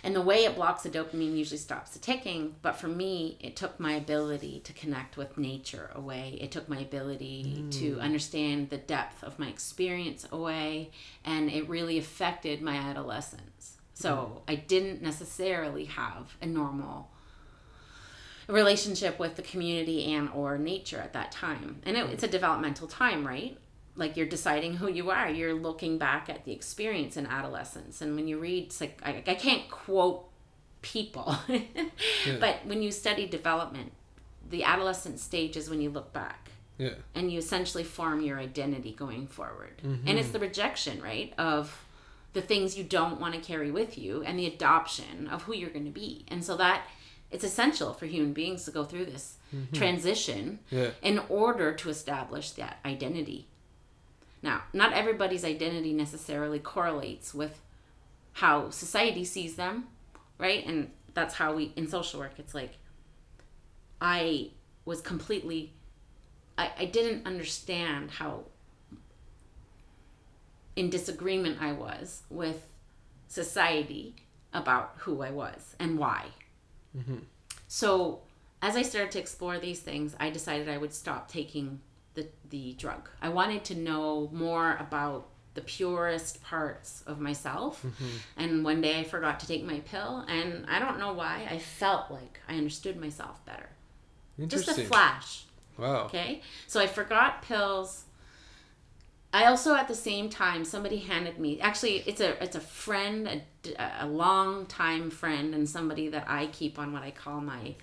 And 0.03 0.15
the 0.15 0.21
way 0.21 0.45
it 0.45 0.55
blocks 0.55 0.83
the 0.83 0.89
dopamine 0.89 1.37
usually 1.37 1.59
stops 1.59 1.91
the 1.91 1.99
ticking. 1.99 2.55
But 2.61 2.75
for 2.75 2.87
me, 2.87 3.37
it 3.39 3.55
took 3.55 3.79
my 3.79 3.93
ability 3.93 4.61
to 4.63 4.73
connect 4.73 5.15
with 5.15 5.37
nature 5.37 5.91
away. 5.93 6.39
It 6.41 6.51
took 6.51 6.67
my 6.67 6.79
ability 6.79 7.45
mm. 7.59 7.71
to 7.79 7.99
understand 7.99 8.71
the 8.71 8.77
depth 8.77 9.23
of 9.23 9.37
my 9.37 9.47
experience 9.47 10.27
away. 10.31 10.89
And 11.23 11.51
it 11.51 11.69
really 11.69 11.99
affected 11.99 12.61
my 12.61 12.75
adolescence. 12.75 13.77
So 13.93 14.41
mm. 14.47 14.51
I 14.51 14.55
didn't 14.55 15.03
necessarily 15.03 15.85
have 15.85 16.35
a 16.41 16.47
normal 16.47 17.10
relationship 18.51 19.17
with 19.19 19.35
the 19.35 19.41
community 19.41 20.13
and 20.13 20.29
or 20.29 20.57
nature 20.57 20.99
at 20.99 21.13
that 21.13 21.31
time. 21.31 21.81
And 21.83 21.97
it, 21.97 22.09
it's 22.09 22.23
a 22.23 22.27
developmental 22.27 22.87
time 22.87 23.25
right? 23.25 23.57
Like 23.95 24.17
you're 24.17 24.27
deciding 24.27 24.75
who 24.75 24.89
you 24.89 25.09
are. 25.09 25.29
You're 25.29 25.53
looking 25.53 25.97
back 25.97 26.29
at 26.29 26.45
the 26.45 26.51
experience 26.51 27.17
in 27.17 27.25
adolescence. 27.25 28.01
And 28.01 28.15
when 28.15 28.27
you 28.27 28.39
read 28.39 28.65
it's 28.65 28.81
like 28.81 28.99
i, 29.03 29.23
I 29.25 29.35
can't 29.35 29.69
quote 29.69 30.27
people. 30.81 31.35
But 32.39 32.59
when 32.65 32.81
you 32.81 32.91
study 32.91 33.27
development 33.27 33.93
the 34.49 34.63
adolescent 34.63 35.19
stage 35.19 35.55
is 35.55 35.69
when 35.69 35.81
you 35.81 35.89
look 35.89 36.13
back. 36.13 36.49
Yeah. 36.77 36.95
and 37.13 37.31
you 37.31 37.37
essentially 37.37 37.83
form 37.83 38.21
your 38.21 38.39
identity 38.39 38.91
going 38.91 39.27
forward. 39.27 39.81
And 39.83 40.17
it's 40.17 40.29
mm-hmm. 40.29 40.33
the 40.33 40.39
rejection, 40.39 40.99
right, 40.99 41.31
of 41.37 41.85
the 42.33 42.41
things 42.41 42.77
you 42.77 42.83
don't 42.83 43.19
want 43.19 43.35
to 43.35 43.39
carry 43.39 43.69
with 43.69 43.97
you 43.97 44.23
and 44.23 44.39
the 44.39 44.47
adoption 44.47 45.27
of 45.27 45.43
who 45.43 45.53
you're 45.53 45.69
going 45.69 45.85
to 45.85 45.91
be. 45.91 46.25
And 46.27 46.43
so 46.43 46.57
that 46.57 46.87
it's 47.31 47.43
essential 47.43 47.93
for 47.93 48.05
human 48.05 48.33
beings 48.33 48.65
to 48.65 48.71
go 48.71 48.83
through 48.83 49.05
this 49.05 49.37
mm-hmm. 49.55 49.73
transition 49.75 50.59
Yeah. 50.69 50.91
in 51.01 51.19
order 51.29 51.73
to 51.73 51.89
establish 51.89 52.51
that 52.51 52.79
identity. 52.85 53.47
Now, 54.43 54.63
not 54.73 54.93
everybody's 54.93 55.45
identity 55.45 55.93
necessarily 55.93 56.59
correlates 56.59 57.33
with 57.33 57.61
how 58.33 58.69
society 58.69 59.23
sees 59.23 59.55
them, 59.55 59.87
right? 60.37 60.65
And 60.65 60.91
that's 61.13 61.35
how 61.35 61.53
we 61.53 61.73
in 61.75 61.87
social 61.87 62.19
work 62.19 62.33
it's 62.37 62.55
like 62.55 62.73
I 63.99 64.51
was 64.85 65.01
completely 65.01 65.73
I, 66.57 66.71
I 66.79 66.85
didn't 66.85 67.27
understand 67.27 68.11
how 68.11 68.45
in 70.75 70.89
disagreement 70.89 71.61
I 71.61 71.73
was 71.73 72.23
with 72.29 72.67
society 73.27 74.15
about 74.53 74.93
who 74.99 75.21
I 75.21 75.31
was 75.31 75.75
and 75.79 75.97
why. 75.97 76.27
Mm-hmm. 76.97 77.17
So 77.67 78.21
as 78.61 78.75
I 78.75 78.81
started 78.81 79.11
to 79.11 79.19
explore 79.19 79.59
these 79.59 79.79
things, 79.79 80.15
I 80.19 80.29
decided 80.29 80.69
I 80.69 80.77
would 80.77 80.93
stop 80.93 81.29
taking 81.29 81.81
the, 82.13 82.27
the 82.49 82.73
drug. 82.73 83.09
I 83.21 83.29
wanted 83.29 83.63
to 83.65 83.75
know 83.75 84.29
more 84.31 84.77
about 84.79 85.27
the 85.53 85.61
purest 85.61 86.43
parts 86.43 87.03
of 87.07 87.19
myself. 87.19 87.83
Mm-hmm. 87.83 88.17
And 88.37 88.63
one 88.63 88.81
day 88.81 88.99
I 88.99 89.03
forgot 89.03 89.39
to 89.41 89.47
take 89.47 89.63
my 89.63 89.79
pill, 89.79 90.25
and 90.27 90.65
I 90.69 90.79
don't 90.79 90.99
know 90.99 91.13
why. 91.13 91.47
I 91.49 91.57
felt 91.57 92.11
like 92.11 92.39
I 92.47 92.55
understood 92.55 92.99
myself 92.99 93.43
better. 93.45 93.69
Just 94.47 94.67
a 94.69 94.73
flash. 94.85 95.45
Wow. 95.77 96.05
Okay. 96.05 96.41
So 96.67 96.79
I 96.79 96.87
forgot 96.87 97.41
pills. 97.41 98.05
I 99.33 99.45
also 99.45 99.75
at 99.75 99.87
the 99.87 99.95
same 99.95 100.29
time 100.29 100.65
somebody 100.65 100.97
handed 100.97 101.39
me 101.39 101.59
actually 101.61 102.03
it's 102.05 102.19
a 102.19 102.41
it's 102.43 102.55
a 102.55 102.59
friend 102.59 103.27
a, 103.27 103.91
a 104.01 104.07
long 104.07 104.65
time 104.65 105.09
friend 105.09 105.55
and 105.55 105.69
somebody 105.69 106.09
that 106.09 106.25
I 106.27 106.47
keep 106.47 106.77
on 106.77 106.91
what 106.91 107.03
I 107.03 107.11
call 107.11 107.41
my 107.41 107.75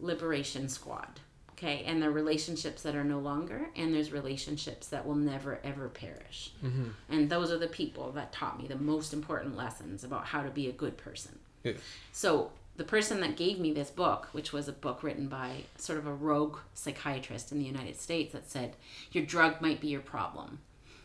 liberation 0.00 0.68
squad. 0.68 1.20
Okay, 1.52 1.84
and 1.86 2.02
there 2.02 2.10
are 2.10 2.12
relationships 2.12 2.82
that 2.82 2.94
are 2.94 3.02
no 3.02 3.18
longer, 3.18 3.70
and 3.74 3.94
there's 3.94 4.12
relationships 4.12 4.88
that 4.88 5.06
will 5.06 5.14
never 5.14 5.58
ever 5.64 5.88
perish. 5.88 6.52
Mm-hmm. 6.62 6.88
And 7.08 7.30
those 7.30 7.50
are 7.50 7.56
the 7.56 7.66
people 7.66 8.12
that 8.12 8.30
taught 8.30 8.60
me 8.60 8.68
the 8.68 8.76
most 8.76 9.14
important 9.14 9.56
lessons 9.56 10.04
about 10.04 10.26
how 10.26 10.42
to 10.42 10.50
be 10.50 10.68
a 10.68 10.72
good 10.72 10.98
person. 10.98 11.38
Yeah. 11.64 11.72
So 12.12 12.50
the 12.76 12.84
person 12.84 13.20
that 13.20 13.36
gave 13.36 13.58
me 13.58 13.72
this 13.72 13.90
book, 13.90 14.28
which 14.32 14.52
was 14.52 14.68
a 14.68 14.72
book 14.72 15.02
written 15.02 15.28
by 15.28 15.64
sort 15.76 15.98
of 15.98 16.06
a 16.06 16.12
rogue 16.12 16.58
psychiatrist 16.74 17.50
in 17.52 17.58
the 17.58 17.64
United 17.64 17.98
States 17.98 18.32
that 18.32 18.50
said, 18.50 18.76
Your 19.12 19.24
drug 19.24 19.60
might 19.60 19.80
be 19.80 19.88
your 19.88 20.00
problem. 20.00 20.60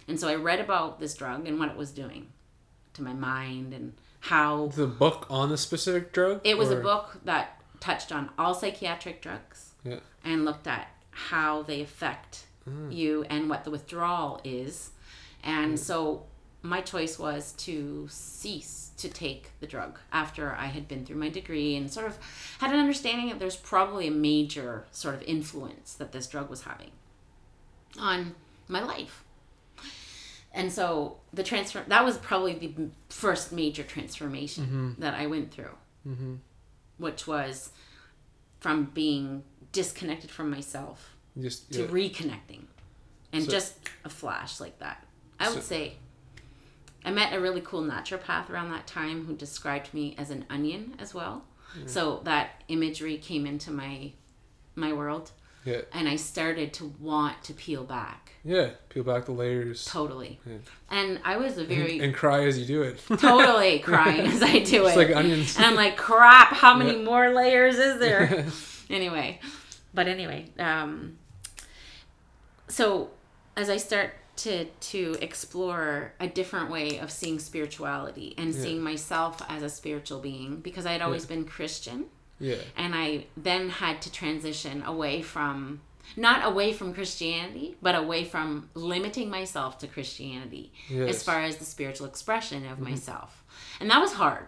And 0.07 0.19
so 0.19 0.27
I 0.27 0.35
read 0.35 0.59
about 0.59 0.99
this 0.99 1.13
drug 1.13 1.47
and 1.47 1.59
what 1.59 1.69
it 1.69 1.77
was 1.77 1.91
doing 1.91 2.27
to 2.93 3.03
my 3.03 3.13
mind 3.13 3.73
and 3.73 3.93
how 4.19 4.67
The 4.67 4.87
book 4.87 5.25
on 5.29 5.49
the 5.49 5.57
specific 5.57 6.11
drug. 6.11 6.41
it 6.43 6.57
was 6.57 6.69
a 6.69 6.75
book 6.75 7.19
that 7.23 7.61
touched 7.79 8.11
on 8.11 8.29
all 8.37 8.53
psychiatric 8.53 9.21
drugs 9.21 9.73
Yeah. 9.83 9.99
and 10.23 10.45
looked 10.45 10.67
at 10.67 10.89
how 11.11 11.63
they 11.63 11.81
affect 11.81 12.45
mm. 12.69 12.93
you 12.93 13.25
and 13.29 13.49
what 13.49 13.63
the 13.63 13.71
withdrawal 13.71 14.41
is. 14.43 14.91
And 15.43 15.75
mm. 15.75 15.79
so 15.79 16.25
my 16.61 16.81
choice 16.81 17.17
was 17.17 17.53
to 17.53 18.07
cease 18.09 18.90
to 19.01 19.09
take 19.09 19.51
the 19.59 19.67
drug 19.67 19.99
after 20.11 20.53
I 20.53 20.67
had 20.67 20.87
been 20.87 21.05
through 21.05 21.17
my 21.17 21.29
degree 21.29 21.75
and 21.75 21.91
sort 21.91 22.07
of 22.07 22.17
had 22.59 22.73
an 22.73 22.79
understanding 22.79 23.29
that 23.29 23.39
there's 23.39 23.55
probably 23.55 24.07
a 24.07 24.11
major 24.11 24.85
sort 24.91 25.15
of 25.15 25.23
influence 25.23 25.93
that 25.95 26.11
this 26.11 26.27
drug 26.27 26.49
was 26.49 26.63
having 26.63 26.91
on 27.99 28.35
my 28.67 28.81
life. 28.81 29.23
And 30.53 30.71
so 30.71 31.17
the 31.33 31.43
transfer 31.43 31.83
that 31.87 32.03
was 32.03 32.17
probably 32.17 32.53
the 32.53 32.89
first 33.09 33.51
major 33.51 33.83
transformation 33.83 34.65
mm-hmm. 34.65 35.01
that 35.01 35.13
I 35.13 35.27
went 35.27 35.51
through, 35.51 35.75
mm-hmm. 36.07 36.35
which 36.97 37.25
was 37.25 37.71
from 38.59 38.85
being 38.85 39.43
disconnected 39.71 40.29
from 40.29 40.49
myself 40.51 41.15
Just 41.39 41.71
to 41.73 41.81
yeah. 41.81 41.87
reconnecting 41.87 42.65
and 43.31 43.45
So- 43.45 43.51
just 43.51 43.75
a 44.03 44.09
flash 44.09 44.59
like 44.59 44.79
that. 44.79 45.05
I 45.39 45.49
would 45.49 45.63
say 45.63 45.95
I 47.03 47.11
met 47.11 47.33
a 47.33 47.39
really 47.39 47.61
cool 47.61 47.81
naturopath 47.81 48.49
around 48.49 48.71
that 48.71 48.85
time 48.87 49.25
who 49.25 49.33
described 49.35 49.93
me 49.93 50.15
as 50.17 50.29
an 50.29 50.45
onion 50.49 50.95
as 50.99 51.13
well. 51.13 51.43
So 51.85 52.19
that 52.25 52.63
imagery 52.67 53.17
came 53.17 53.45
into 53.45 53.71
my 53.71 54.11
my 54.75 54.91
world 54.93 55.31
yeah. 55.65 55.81
and 55.93 56.07
I 56.09 56.15
started 56.17 56.73
to 56.73 56.93
want 56.99 57.43
to 57.43 57.53
peel 57.53 57.83
back 57.85 58.33
Yeah. 58.43 58.71
Peel 58.89 59.03
back 59.03 59.25
the 59.25 59.31
layers. 59.31 59.85
totally. 59.85 60.39
Yeah. 60.45 60.57
And 60.89 61.19
I 61.23 61.37
was 61.37 61.57
a 61.57 61.63
very 61.63 61.99
and 61.99 62.13
cry 62.13 62.43
as 62.45 62.57
you 62.59 62.65
do 62.65 62.81
it. 62.81 62.99
totally 63.19 63.79
crying 63.79 64.27
as 64.27 64.41
I 64.43 64.59
do 64.59 64.85
It's 64.85 64.95
it. 64.95 65.07
like 65.07 65.15
onions. 65.15 65.55
And 65.55 65.65
I'm 65.65 65.75
like, 65.75 65.95
crap, 65.97 66.49
how 66.53 66.75
many 66.75 66.97
Yeah. 66.97 67.03
more 67.05 67.29
layers 67.33 67.77
is 67.77 67.99
there? 68.05 68.45
anyway, 68.89 69.39
but 69.93 70.07
anyway, 70.07 70.47
um, 70.59 71.17
so 72.67 73.09
as 73.55 73.69
I 73.69 73.77
start 73.77 74.13
to 74.43 74.65
to 74.65 75.17
explore 75.21 76.13
a 76.19 76.27
different 76.27 76.69
way 76.69 76.97
of 76.99 77.11
seeing 77.11 77.39
spirituality 77.39 78.33
and 78.37 78.53
Yeah. 78.53 78.61
seeing 78.61 78.81
myself 78.81 79.41
as 79.49 79.61
a 79.63 79.69
spiritual 79.69 80.19
being, 80.19 80.57
because 80.61 80.85
I 80.85 80.91
had 80.93 81.01
always 81.01 81.25
been 81.25 81.45
Christian, 81.45 82.05
yeah. 82.39 82.55
and 82.75 82.93
I 82.95 83.25
then 83.37 83.69
had 83.69 84.01
to 84.03 84.11
transition 84.11 84.83
away 84.83 85.21
from 85.21 85.81
not 86.17 86.45
away 86.45 86.73
from 86.73 86.93
Christianity, 86.93 87.77
but 87.81 87.95
away 87.95 88.23
from 88.25 88.69
limiting 88.73 89.29
myself 89.29 89.77
to 89.79 89.87
Christianity 89.87 90.73
as 90.89 90.91
Yes. 90.91 91.15
Mm-hmm. 91.23 91.31
far 91.31 91.41
as 91.43 91.55
the 91.57 91.65
spiritual 91.65 92.07
expression 92.07 92.65
of 92.65 92.79
myself. 92.79 93.43
And 93.79 93.89
that 93.91 93.99
was 94.01 94.13
hard. 94.13 94.47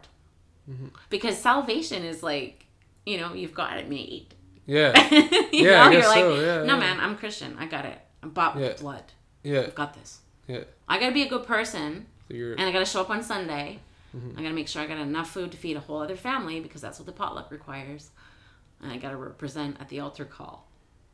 Because 1.10 1.38
salvation 1.38 2.04
is 2.04 2.24
like, 2.24 2.66
you 3.06 3.18
know, 3.18 3.34
you've 3.34 3.54
got 3.54 3.78
it 3.78 3.88
made. 3.90 4.34
Yeah. 4.66 4.92
you 5.12 5.70
Yeah, 5.70 5.84
know, 5.86 5.92
you're 5.92 6.08
like, 6.08 6.20
so, 6.20 6.36
yeah, 6.36 6.64
no 6.64 6.74
yeah. 6.74 6.80
man, 6.80 7.00
I'm 7.00 7.18
Christian. 7.18 7.56
I 7.60 7.66
got 7.66 7.86
it. 7.86 8.00
I'm 8.22 8.32
bought 8.32 8.56
with 8.56 8.64
Yeah. 8.66 8.74
blood. 8.82 9.04
Yeah. 9.44 9.62
I've 9.62 9.76
got 9.76 9.94
this. 9.94 10.20
Yeah. 10.48 10.64
I 10.88 11.00
gotta 11.00 11.14
be 11.14 11.24
a 11.24 11.30
good 11.30 11.46
person 11.46 12.08
So 12.30 12.36
and 12.58 12.62
I 12.62 12.72
gotta 12.72 12.86
show 12.86 13.02
up 13.02 13.10
on 13.10 13.22
Sunday. 13.24 13.80
Mm-hmm. 14.16 14.38
I 14.40 14.42
gotta 14.44 14.54
make 14.56 14.68
sure 14.68 14.82
I 14.82 14.88
got 14.88 14.98
enough 14.98 15.30
food 15.32 15.52
to 15.52 15.58
feed 15.58 15.78
a 15.78 15.80
whole 15.80 16.02
other 16.02 16.16
family 16.16 16.60
because 16.60 16.82
that's 16.82 17.00
what 17.00 17.06
the 17.06 17.12
potluck 17.12 17.52
requires. 17.52 18.10
And 18.82 18.92
I 18.92 18.98
gotta 18.98 19.18
represent 19.18 19.78
at 19.80 19.90
the 19.90 20.00
altar 20.00 20.26
call. 20.26 20.68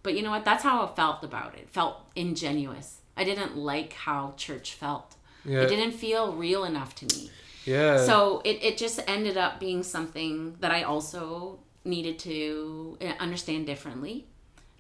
But 0.04 0.16
you 0.16 0.24
know 0.24 0.32
what? 0.32 0.46
That's 0.46 0.64
how 0.64 0.84
I 0.86 0.96
felt 0.96 1.24
about 1.24 1.56
it. 1.56 1.70
Felt 1.70 1.98
ingenuous. 2.16 3.02
I 3.18 3.24
didn't 3.24 3.58
like 3.58 3.94
how 3.94 4.34
church 4.38 4.74
felt. 4.74 5.16
yeah. 5.46 5.62
It 5.62 5.68
didn't 5.70 5.92
feel 5.92 6.34
real 6.34 6.64
enough 6.64 6.96
to 6.96 7.06
me. 7.16 7.30
yeah. 7.66 8.06
So 8.06 8.42
it, 8.46 8.64
it 8.64 8.78
just 8.78 9.00
ended 9.08 9.38
up 9.38 9.60
being 9.60 9.84
something 9.84 10.56
that 10.62 10.72
I 10.72 10.84
also 10.84 11.60
needed 11.84 12.18
to 12.20 12.98
uh, 13.02 13.14
understand 13.20 13.66
differently. 13.66 14.26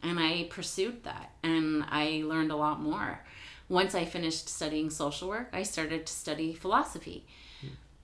And 0.02 0.18
I 0.20 0.48
pursued 0.50 1.04
that 1.04 1.32
and 1.44 1.84
I 1.90 2.24
learned 2.26 2.52
a 2.52 2.56
lot 2.56 2.80
more. 2.82 3.20
Once 3.70 3.94
I 3.96 4.04
finished 4.06 4.50
studying 4.50 4.90
social 4.90 5.30
work, 5.30 5.50
I 5.54 5.64
started 5.64 6.06
to 6.08 6.14
study 6.14 6.54
philosophy 6.54 7.26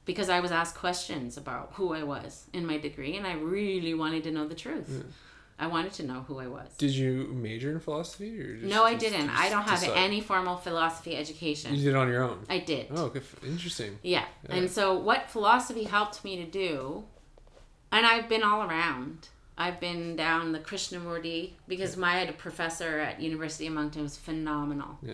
because 0.06 0.30
I 0.30 0.40
was 0.40 0.52
asked 0.52 0.76
questions 0.76 1.36
about 1.38 1.72
who 1.74 1.94
I 1.94 2.04
was 2.04 2.46
in 2.54 2.66
my 2.66 2.78
degree 2.78 3.18
and 3.18 3.26
I 3.26 3.34
really 3.34 3.96
wanted 3.96 4.24
to 4.26 4.32
know 4.32 4.48
the 4.48 4.54
truth. 4.56 4.88
Hmm. 4.88 5.10
I 5.58 5.68
wanted 5.68 5.94
to 5.94 6.04
know 6.04 6.26
who 6.28 6.38
I 6.40 6.48
was. 6.48 6.68
Did 6.78 6.92
you 6.92 7.30
major 7.34 7.72
in 7.72 7.80
philosophy 7.80 8.40
or 8.42 8.58
just, 8.58 8.68
no, 8.72 8.84
I 8.84 8.94
just- 8.94 9.06
didn't. 9.06 9.28
just 9.28 9.42
I 9.42 9.50
don't 9.50 9.64
have 9.64 9.80
decide? 9.80 9.98
any 9.98 10.20
formal 10.22 10.58
philosophy 10.58 11.16
education. 11.16 11.74
You 11.74 11.82
did 11.86 11.90
it 11.92 11.96
on 11.96 12.10
your 12.10 12.24
own. 12.24 12.46
I 12.50 12.60
did. 12.60 12.88
Oh, 12.92 13.08
good. 13.10 13.24
Interesting. 13.44 13.98
Yeah. 14.04 14.26
And 14.50 14.70
so 14.70 14.94
what 14.96 15.30
philosophy 15.30 15.86
helped 15.86 16.24
me 16.26 16.36
to 16.38 16.46
do, 16.46 17.06
and 17.92 18.06
I've 18.06 18.28
been 18.30 18.44
all 18.44 18.70
around. 18.70 19.30
I've 19.58 19.80
been 19.80 20.18
down 20.18 20.52
the 20.52 20.60
Krishnamurti 20.60 21.52
because 21.70 21.96
my 21.96 22.12
had 22.20 22.30
a 22.30 22.34
professor 22.34 23.00
at 23.00 23.22
University 23.22 23.66
of 23.68 23.74
Moncton 23.74 24.04
was 24.04 24.18
phenomenal. 24.18 25.00
Yeah. 25.02 25.14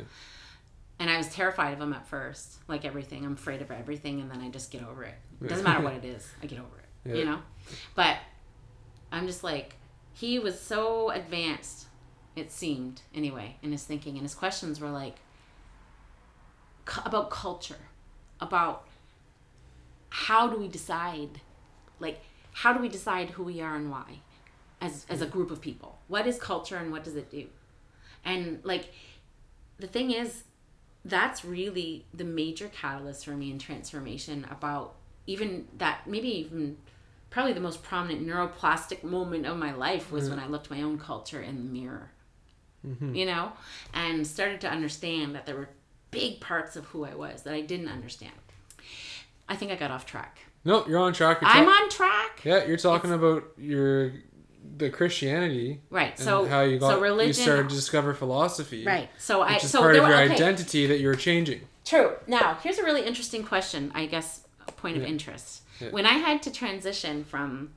And 1.02 1.10
I 1.10 1.18
was 1.18 1.30
terrified 1.30 1.74
of 1.74 1.82
him 1.82 1.94
at 1.94 2.06
first, 2.06 2.60
like 2.68 2.86
everything. 2.86 3.26
I'm 3.26 3.34
afraid 3.34 3.64
of 3.64 3.72
everything, 3.72 4.22
and 4.22 4.30
then 4.30 4.40
I 4.40 4.50
just 4.50 4.70
get 4.70 4.84
over 4.84 5.04
it. 5.04 5.16
It 5.42 5.48
doesn't 5.48 5.64
matter 5.64 5.84
what 5.84 5.94
it 6.04 6.06
is, 6.06 6.30
I 6.44 6.46
get 6.46 6.60
over 6.60 6.78
it. 6.78 7.10
Yeah. 7.10 7.16
You 7.16 7.26
know. 7.26 7.40
But 7.96 8.18
I'm 9.12 9.26
just 9.26 9.44
like, 9.44 9.78
he 10.14 10.38
was 10.38 10.60
so 10.60 11.10
advanced. 11.10 11.88
It 12.36 12.52
seemed 12.52 13.02
anyway 13.16 13.56
in 13.64 13.72
his 13.72 13.84
thinking, 13.84 14.14
and 14.14 14.22
his 14.22 14.36
questions 14.36 14.80
were 14.80 14.92
like 14.92 15.16
cu- 16.86 17.02
about 17.04 17.32
culture, 17.32 17.88
about 18.40 18.86
how 20.10 20.48
do 20.50 20.58
we 20.58 20.68
decide, 20.68 21.42
like 22.00 22.20
how 22.54 22.74
do 22.74 22.80
we 22.80 22.90
decide 22.90 23.32
who 23.32 23.42
we 23.42 23.60
are 23.60 23.76
and 23.76 23.90
why, 23.90 24.20
as 24.80 25.08
as 25.10 25.20
a 25.20 25.26
group 25.26 25.50
of 25.50 25.62
people. 25.62 25.98
What 26.08 26.28
is 26.28 26.38
culture 26.38 26.78
and 26.78 26.92
what 26.92 27.04
does 27.04 27.16
it 27.16 27.32
do? 27.32 27.48
And 28.24 28.60
like, 28.64 28.94
the 29.80 29.88
thing 29.88 30.12
is, 30.12 30.44
that's 31.04 31.44
really 31.44 32.06
the 32.14 32.24
major 32.24 32.68
catalyst 32.68 33.26
for 33.26 33.32
me 33.32 33.52
in 33.52 33.60
transformation 33.60 34.46
about 34.52 34.96
even 35.28 35.68
that 35.78 36.08
maybe 36.08 36.28
even 36.28 36.78
probably 37.30 37.54
the 37.54 37.60
most 37.60 37.82
prominent 37.84 38.26
neuroplastic 38.26 39.04
moment 39.04 39.46
of 39.46 39.58
my 39.58 39.74
life 39.74 40.12
was 40.12 40.30
when 40.30 40.40
I 40.40 40.48
looked 40.48 40.70
my 40.70 40.82
own 40.82 41.00
culture 41.00 41.42
in 41.42 41.56
the 41.56 41.64
mirror. 41.64 42.12
Mm-hmm. 42.86 43.14
You 43.14 43.26
know, 43.28 43.52
and 43.94 44.26
started 44.26 44.62
to 44.62 44.70
understand 44.70 45.36
that 45.36 45.46
there 45.46 45.56
were 45.56 45.70
big 46.10 46.42
parts 46.42 46.76
of 46.76 46.86
who 46.86 47.06
I 47.06 47.14
was 47.14 47.44
that 47.44 47.54
I 47.54 47.62
didn't 47.62 47.90
understand. 47.90 48.34
I 49.48 49.56
think 49.56 49.72
I 49.72 49.76
got 49.76 49.92
off 49.92 50.06
track. 50.06 50.40
No, 50.64 50.86
you're 50.88 51.00
on 51.00 51.14
track. 51.14 51.42
You're 51.42 51.50
I'm 51.50 51.68
on 51.68 51.90
track. 51.90 52.42
Yeah, 52.44 52.66
you're 52.66 52.78
talking 52.78 53.12
about 53.12 53.44
your 53.58 54.14
the 54.78 54.90
Christianity 54.90 55.82
Right. 55.90 56.18
So 56.18 56.46
how 56.46 56.62
you 56.62 56.80
got 56.80 56.92
so 56.94 57.02
religion 57.02 57.28
you 57.30 57.34
started 57.34 57.70
to 57.70 57.76
discover 57.76 58.14
philosophy. 58.14 58.86
Right. 58.86 59.10
So 59.18 59.42
I 59.42 59.54
Which 59.56 59.64
is 59.66 59.72
so 59.72 59.80
part 59.80 59.94
there 59.94 60.04
of 60.04 60.10
your 60.10 60.18
okay. 60.18 60.34
identity 60.34 60.88
that 60.88 61.00
you're 61.00 61.16
changing. 61.16 61.62
True. 61.86 62.14
Now, 62.28 62.58
here's 62.64 62.78
a 62.78 62.84
really 62.84 63.06
interesting 63.06 63.44
question, 63.44 63.92
I 63.96 64.06
guess, 64.06 64.42
a 64.68 64.72
point 64.72 64.98
of 64.98 65.04
Yeah. 65.04 65.10
interest. 65.10 65.62
Yeah. 65.80 65.90
When 65.90 66.06
I 66.06 66.14
had 66.14 66.44
to 66.44 66.52
transition 66.52 67.24
from 67.24 67.72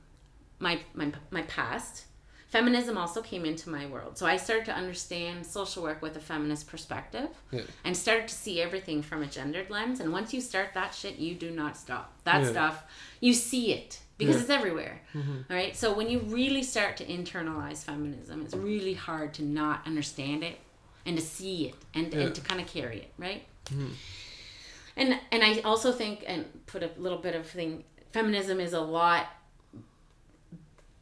my, 0.59 0.79
my 0.93 1.11
my 1.31 1.41
past, 1.43 2.05
feminism 2.47 2.97
also 2.97 3.21
came 3.21 3.43
into 3.45 3.69
my 3.69 3.85
world. 3.87 4.17
So 4.17 4.25
I 4.25 4.37
started 4.37 4.65
to 4.65 4.73
understand 4.73 5.45
social 5.45 5.83
work 5.83 6.01
with 6.01 6.15
a 6.15 6.19
feminist 6.21 6.67
perspective 6.67 7.29
Yeah. 7.51 7.61
and 7.83 7.97
started 7.97 8.27
to 8.29 8.35
see 8.35 8.61
everything 8.61 9.01
from 9.01 9.21
a 9.23 9.25
gendered 9.25 9.69
lens. 9.69 9.99
And 9.99 10.13
once 10.13 10.33
you 10.33 10.39
start 10.39 10.73
that 10.75 10.93
shit, 10.95 11.17
you 11.17 11.35
do 11.35 11.51
not 11.51 11.75
stop. 11.75 12.13
That 12.23 12.45
stuff, 12.45 12.83
you 13.19 13.33
see 13.33 13.73
it 13.73 13.99
because 14.17 14.35
Yeah. 14.35 14.41
it's 14.41 14.49
everywhere. 14.49 15.01
Mm-hmm. 15.13 15.37
All 15.49 15.55
right. 15.55 15.75
So 15.75 15.93
when 15.93 16.09
you 16.09 16.19
really 16.19 16.63
start 16.63 16.97
to 16.97 17.05
internalize 17.05 17.83
feminism, 17.83 18.41
it's 18.41 18.55
really 18.55 18.93
hard 18.93 19.33
to 19.35 19.43
not 19.43 19.85
understand 19.85 20.43
it 20.43 20.57
and 21.05 21.17
to 21.17 21.23
see 21.23 21.67
it 21.67 21.75
and, 21.93 22.13
Yeah. 22.13 22.21
and 22.21 22.35
to 22.35 22.41
kind 22.41 22.59
of 22.61 22.67
carry 22.67 22.97
it, 22.99 23.11
right? 23.17 23.43
Mm-hmm. 23.65 23.91
And 24.97 25.19
and 25.31 25.43
I 25.43 25.59
also 25.61 25.91
think 25.91 26.23
and 26.25 26.45
put 26.67 26.81
a 26.83 26.89
little 26.97 27.17
bit 27.17 27.35
of 27.35 27.45
thing 27.47 27.83
feminism 28.13 28.59
is 28.61 28.71
a 28.73 28.79
lot 28.79 29.27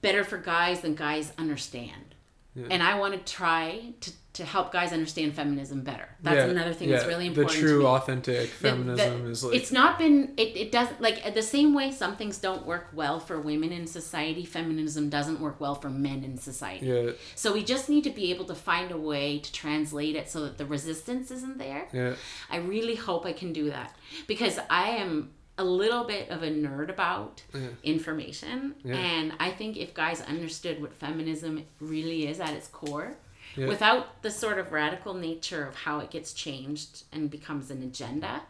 better 0.01 0.23
for 0.23 0.37
guys 0.37 0.81
than 0.81 0.95
guys 0.95 1.31
understand. 1.37 2.15
Yeah. 2.55 2.67
And 2.71 2.83
I 2.83 2.97
want 2.99 3.13
to 3.13 3.33
try 3.33 3.93
to, 4.01 4.11
to 4.33 4.43
help 4.43 4.71
guys 4.71 4.91
understand 4.91 5.33
feminism 5.35 5.81
better. 5.83 6.09
That's 6.23 6.37
Yeah, 6.37 6.45
another 6.45 6.73
thing 6.73 6.89
that's 6.89 7.05
really 7.05 7.27
important. 7.27 7.53
The 7.61 7.67
true, 7.67 7.85
authentic 7.85 8.49
The- 8.59 8.69
the- 8.69 8.69
feminism 8.71 9.31
is 9.31 9.43
like 9.43 9.55
it's 9.55 9.71
not 9.71 9.99
been 9.99 10.33
it, 10.37 10.57
it 10.57 10.71
doesn't 10.71 10.99
like 11.01 11.33
the 11.35 11.41
same 11.43 11.73
way 11.75 11.91
some 11.91 12.15
things 12.15 12.39
don't 12.39 12.65
work 12.65 12.87
well 12.93 13.19
for 13.19 13.39
women 13.39 13.71
in 13.71 13.85
society 13.85 14.43
feminism 14.43 15.09
doesn't 15.09 15.39
work 15.39 15.61
well 15.61 15.75
for 15.75 15.89
men 15.91 16.23
in 16.23 16.37
society 16.37 16.87
yeah, 16.87 17.11
so 17.35 17.53
we 17.53 17.63
just 17.63 17.89
need 17.89 18.03
to 18.03 18.09
be 18.09 18.31
able 18.31 18.45
to 18.45 18.55
find 18.55 18.91
a 18.91 18.97
way 18.97 19.37
to 19.37 19.51
translate 19.51 20.15
it 20.15 20.27
so 20.29 20.41
that 20.45 20.57
the 20.57 20.65
resistance 20.65 21.29
isn't 21.29 21.57
there 21.59 21.87
yeah, 21.93 22.13
i 22.49 22.57
really 22.57 22.95
hope 22.95 23.25
i 23.27 23.33
can 23.33 23.53
do 23.53 23.69
that 23.69 23.95
because 24.25 24.57
i 24.69 24.89
am 24.89 25.29
a 25.59 25.63
little 25.63 26.03
bit 26.05 26.29
of 26.29 26.41
a 26.41 26.49
nerd 26.49 26.89
about 26.89 27.43
Yeah. 27.53 27.67
information 27.83 28.73
Yeah. 28.83 28.95
and 28.95 29.33
i 29.39 29.51
think 29.51 29.77
if 29.77 29.93
guys 29.93 30.19
understood 30.21 30.81
what 30.81 30.93
feminism 30.93 31.63
really 31.79 32.27
is 32.27 32.39
at 32.39 32.53
its 32.53 32.67
core 32.67 33.15
Yeah. 33.55 33.67
Without 33.67 34.21
the 34.23 34.31
sort 34.31 34.57
of 34.59 34.71
radical 34.71 35.13
nature 35.13 35.65
of 35.67 35.75
how 35.75 35.99
it 35.99 36.09
gets 36.09 36.33
changed 36.33 37.03
and 37.11 37.29
becomes 37.29 37.69
an 37.71 37.83
agenda, 37.83 38.41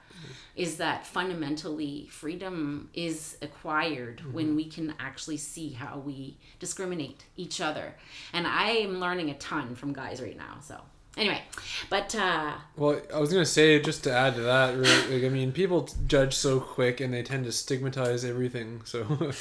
is 0.55 0.77
that 0.77 1.05
fundamentally 1.05 2.07
freedom 2.09 2.89
is 2.93 3.37
acquired 3.41 4.17
Mm-hmm. 4.19 4.33
when 4.33 4.55
we 4.55 4.65
can 4.65 4.93
actually 4.99 5.37
see 5.37 5.71
how 5.73 5.97
we 5.99 6.37
discriminate 6.59 7.25
each 7.35 7.59
other. 7.59 7.95
And 8.31 8.47
I 8.47 8.69
am 8.69 8.99
learning 8.99 9.29
a 9.29 9.33
ton 9.35 9.75
from 9.75 9.91
guys 9.93 10.21
right 10.21 10.37
now. 10.37 10.57
So 10.61 10.79
anyway, 11.17 11.41
but 11.89 12.15
uh, 12.15 12.53
Well, 12.77 13.01
I 13.13 13.19
was 13.19 13.31
gonna 13.33 13.45
say 13.45 13.79
just 13.81 14.03
to 14.05 14.11
add 14.13 14.35
to 14.35 14.41
that, 14.41 14.75
really, 14.75 15.15
like 15.19 15.23
I 15.25 15.29
mean, 15.33 15.51
people 15.51 15.89
judge 16.07 16.33
so 16.35 16.59
quick 16.59 17.01
and 17.01 17.13
they 17.13 17.23
tend 17.23 17.43
to 17.45 17.51
stigmatize 17.51 18.23
everything. 18.23 18.81
So 18.85 19.03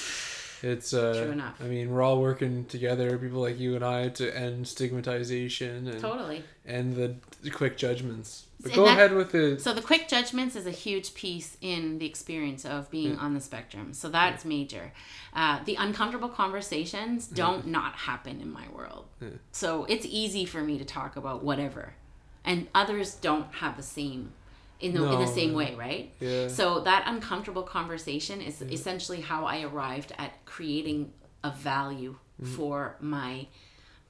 it's 0.63 0.93
uh, 0.95 1.13
True 1.23 1.33
enough. 1.33 1.57
I 1.61 1.65
mean, 1.65 1.91
we're 1.91 2.03
all 2.03 2.21
working 2.21 2.65
together, 2.67 3.19
people 3.19 3.41
like 3.41 3.59
you 3.59 3.75
and 3.75 3.85
I, 3.85 4.09
to 4.11 4.37
end 4.37 4.67
stigmatization 4.69 5.89
and 5.89 6.01
totally. 6.01 6.45
end 6.67 6.95
the, 6.97 7.17
the 7.43 7.51
quick 7.51 7.77
judgments. 7.77 8.47
But 8.61 8.73
And 8.73 8.77
go 8.77 8.85
that- 8.85 8.93
ahead 8.93 9.15
with 9.15 9.33
the 9.33 9.59
So 9.59 9.73
the 9.73 9.83
quick 9.83 10.09
judgments 10.09 10.55
is 10.55 10.67
a 10.67 10.71
huge 10.71 11.15
piece 11.15 11.57
in 11.61 11.99
the 11.99 12.07
experience 12.07 12.65
of 12.65 12.91
being 12.91 13.19
on 13.19 13.35
the 13.35 13.41
spectrum. 13.41 13.93
So 13.93 14.09
that's 14.09 14.45
major. 14.45 14.93
Uh, 15.35 15.59
the 15.65 15.75
uncomfortable 15.77 16.29
conversations 16.29 17.27
don't 17.27 17.67
not 17.67 17.95
happen 17.95 18.41
in 18.41 18.53
my 18.53 18.67
world. 18.73 19.07
So 19.51 19.85
it's 19.87 20.07
easy 20.09 20.45
for 20.45 20.63
me 20.63 20.79
to 20.79 20.85
talk 20.85 21.17
about 21.17 21.43
whatever, 21.43 21.95
and 22.45 22.69
others 22.75 23.15
don't 23.15 23.53
have 23.55 23.77
the 23.77 23.83
same. 23.83 24.33
In 24.83 24.95
the, 24.95 25.13
in 25.13 25.21
the 25.21 25.27
same 25.27 25.53
way, 25.55 25.75
right? 25.77 26.13
Yeah. 26.21 26.49
So 26.49 26.81
that 26.81 27.05
uncomfortable 27.07 27.63
conversation 27.63 28.41
is 28.41 28.61
essentially 28.63 29.21
how 29.21 29.45
I 29.45 29.63
arrived 29.63 30.13
at 30.19 30.45
creating 30.45 31.13
a 31.45 31.51
value 31.51 32.17
Mm-hmm. 32.43 32.55
for 32.57 32.97
my 33.01 33.47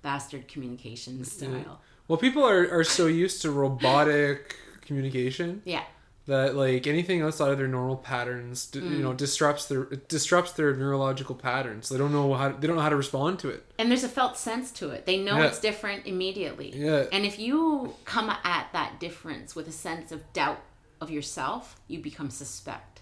bastard 0.01 0.49
communication 0.49 1.23
style. 1.25 1.83
well, 2.09 2.17
people 2.17 2.45
are, 2.49 2.71
are 2.79 2.85
so 2.85 3.07
used 3.07 3.43
to 3.43 3.51
robotic 3.51 4.57
communication 4.81 5.61
Yeah. 5.65 5.83
That 6.27 6.55
like 6.55 6.87
anything 6.87 7.21
outside 7.23 7.51
of 7.51 7.59
their 7.59 7.67
normal 7.69 7.97
patterns, 7.97 8.67
d- 8.67 8.81
Mm. 8.81 8.91
you 8.93 8.99
know, 9.03 9.13
disrupts 9.13 9.67
their 9.67 9.85
disrupts 10.09 10.53
their 10.53 10.75
neurological 10.77 11.35
patterns. 11.35 11.89
They 11.89 11.99
don't 11.99 12.13
know 12.13 12.33
how 12.35 12.53
they 12.53 12.67
don't 12.67 12.77
know 12.77 12.83
how 12.83 12.91
to 12.91 12.97
respond 12.97 13.39
to 13.41 13.49
it. 13.49 13.65
and 13.79 13.91
there's 13.91 14.05
a 14.05 14.09
felt 14.09 14.37
sense 14.39 14.71
to 14.73 14.91
it. 14.91 15.05
They 15.07 15.19
know 15.19 15.37
Yeah. 15.39 15.47
it's 15.47 15.59
different 15.59 16.07
immediately. 16.07 16.71
Yeah. 16.75 17.07
And 17.13 17.25
if 17.27 17.39
you 17.41 17.95
come 18.05 18.31
at 18.31 18.69
that 18.73 19.01
difference 19.01 19.57
with 19.57 19.67
a 19.67 19.73
sense 19.73 20.13
of 20.13 20.21
doubt 20.33 20.61
of 21.01 21.11
yourself, 21.11 21.81
you 21.89 21.99
become 21.99 22.31
suspect. 22.31 23.01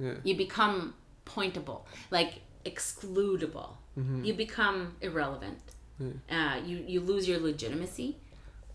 Yeah. 0.00 0.14
You 0.24 0.36
become 0.36 0.94
pointable, 1.24 1.82
like 2.10 2.40
excludable. 2.64 3.76
Mm-hmm. 3.98 4.24
You 4.24 4.34
become 4.34 4.96
irrelevant. 5.00 5.58
Uh, 6.30 6.60
you 6.64 6.84
you 6.86 7.00
lose 7.00 7.26
your 7.26 7.38
legitimacy. 7.38 8.16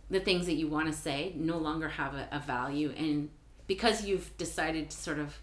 The 0.09 0.19
things 0.19 0.45
that 0.47 0.53
you 0.55 0.67
want 0.67 0.87
to 0.87 0.93
say 0.97 1.33
no 1.35 1.57
longer 1.57 1.89
have 1.89 2.13
a, 2.15 2.27
a 2.31 2.39
value, 2.39 2.91
and 2.97 3.29
because 3.71 4.03
you've 4.03 4.37
decided 4.37 4.89
to 4.89 4.97
sort 4.97 5.17
of 5.17 5.39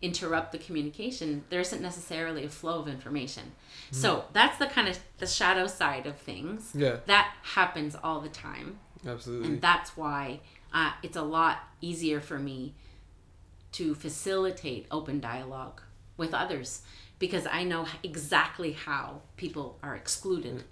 interrupt 0.00 0.52
the 0.52 0.58
communication, 0.58 1.42
there 1.50 1.58
isn't 1.58 1.82
necessarily 1.82 2.44
a 2.44 2.48
flow 2.48 2.78
of 2.78 2.86
information. 2.86 3.42
So 3.90 4.26
that's 4.32 4.56
the 4.58 4.66
kind 4.66 4.86
of 4.86 5.00
the 5.18 5.26
shadow 5.26 5.66
side 5.66 6.06
of 6.06 6.16
things. 6.16 6.70
Yeah. 6.76 6.98
That 7.06 7.34
happens 7.42 7.96
all 8.04 8.20
the 8.20 8.28
time. 8.28 8.78
Absolutely. 9.04 9.48
And 9.48 9.60
that's 9.60 9.96
why 9.96 10.38
uh, 10.72 10.92
it's 11.02 11.16
a 11.16 11.22
lot 11.22 11.58
easier 11.80 12.20
for 12.20 12.38
me 12.38 12.74
to 13.72 13.96
facilitate 13.96 14.86
open 14.92 15.18
dialogue 15.18 15.82
with 16.16 16.32
others 16.32 16.82
because 17.18 17.48
I 17.50 17.64
know 17.64 17.84
exactly 18.04 18.72
how 18.72 19.22
people 19.36 19.76
are 19.82 19.96
excluded. 19.96 20.62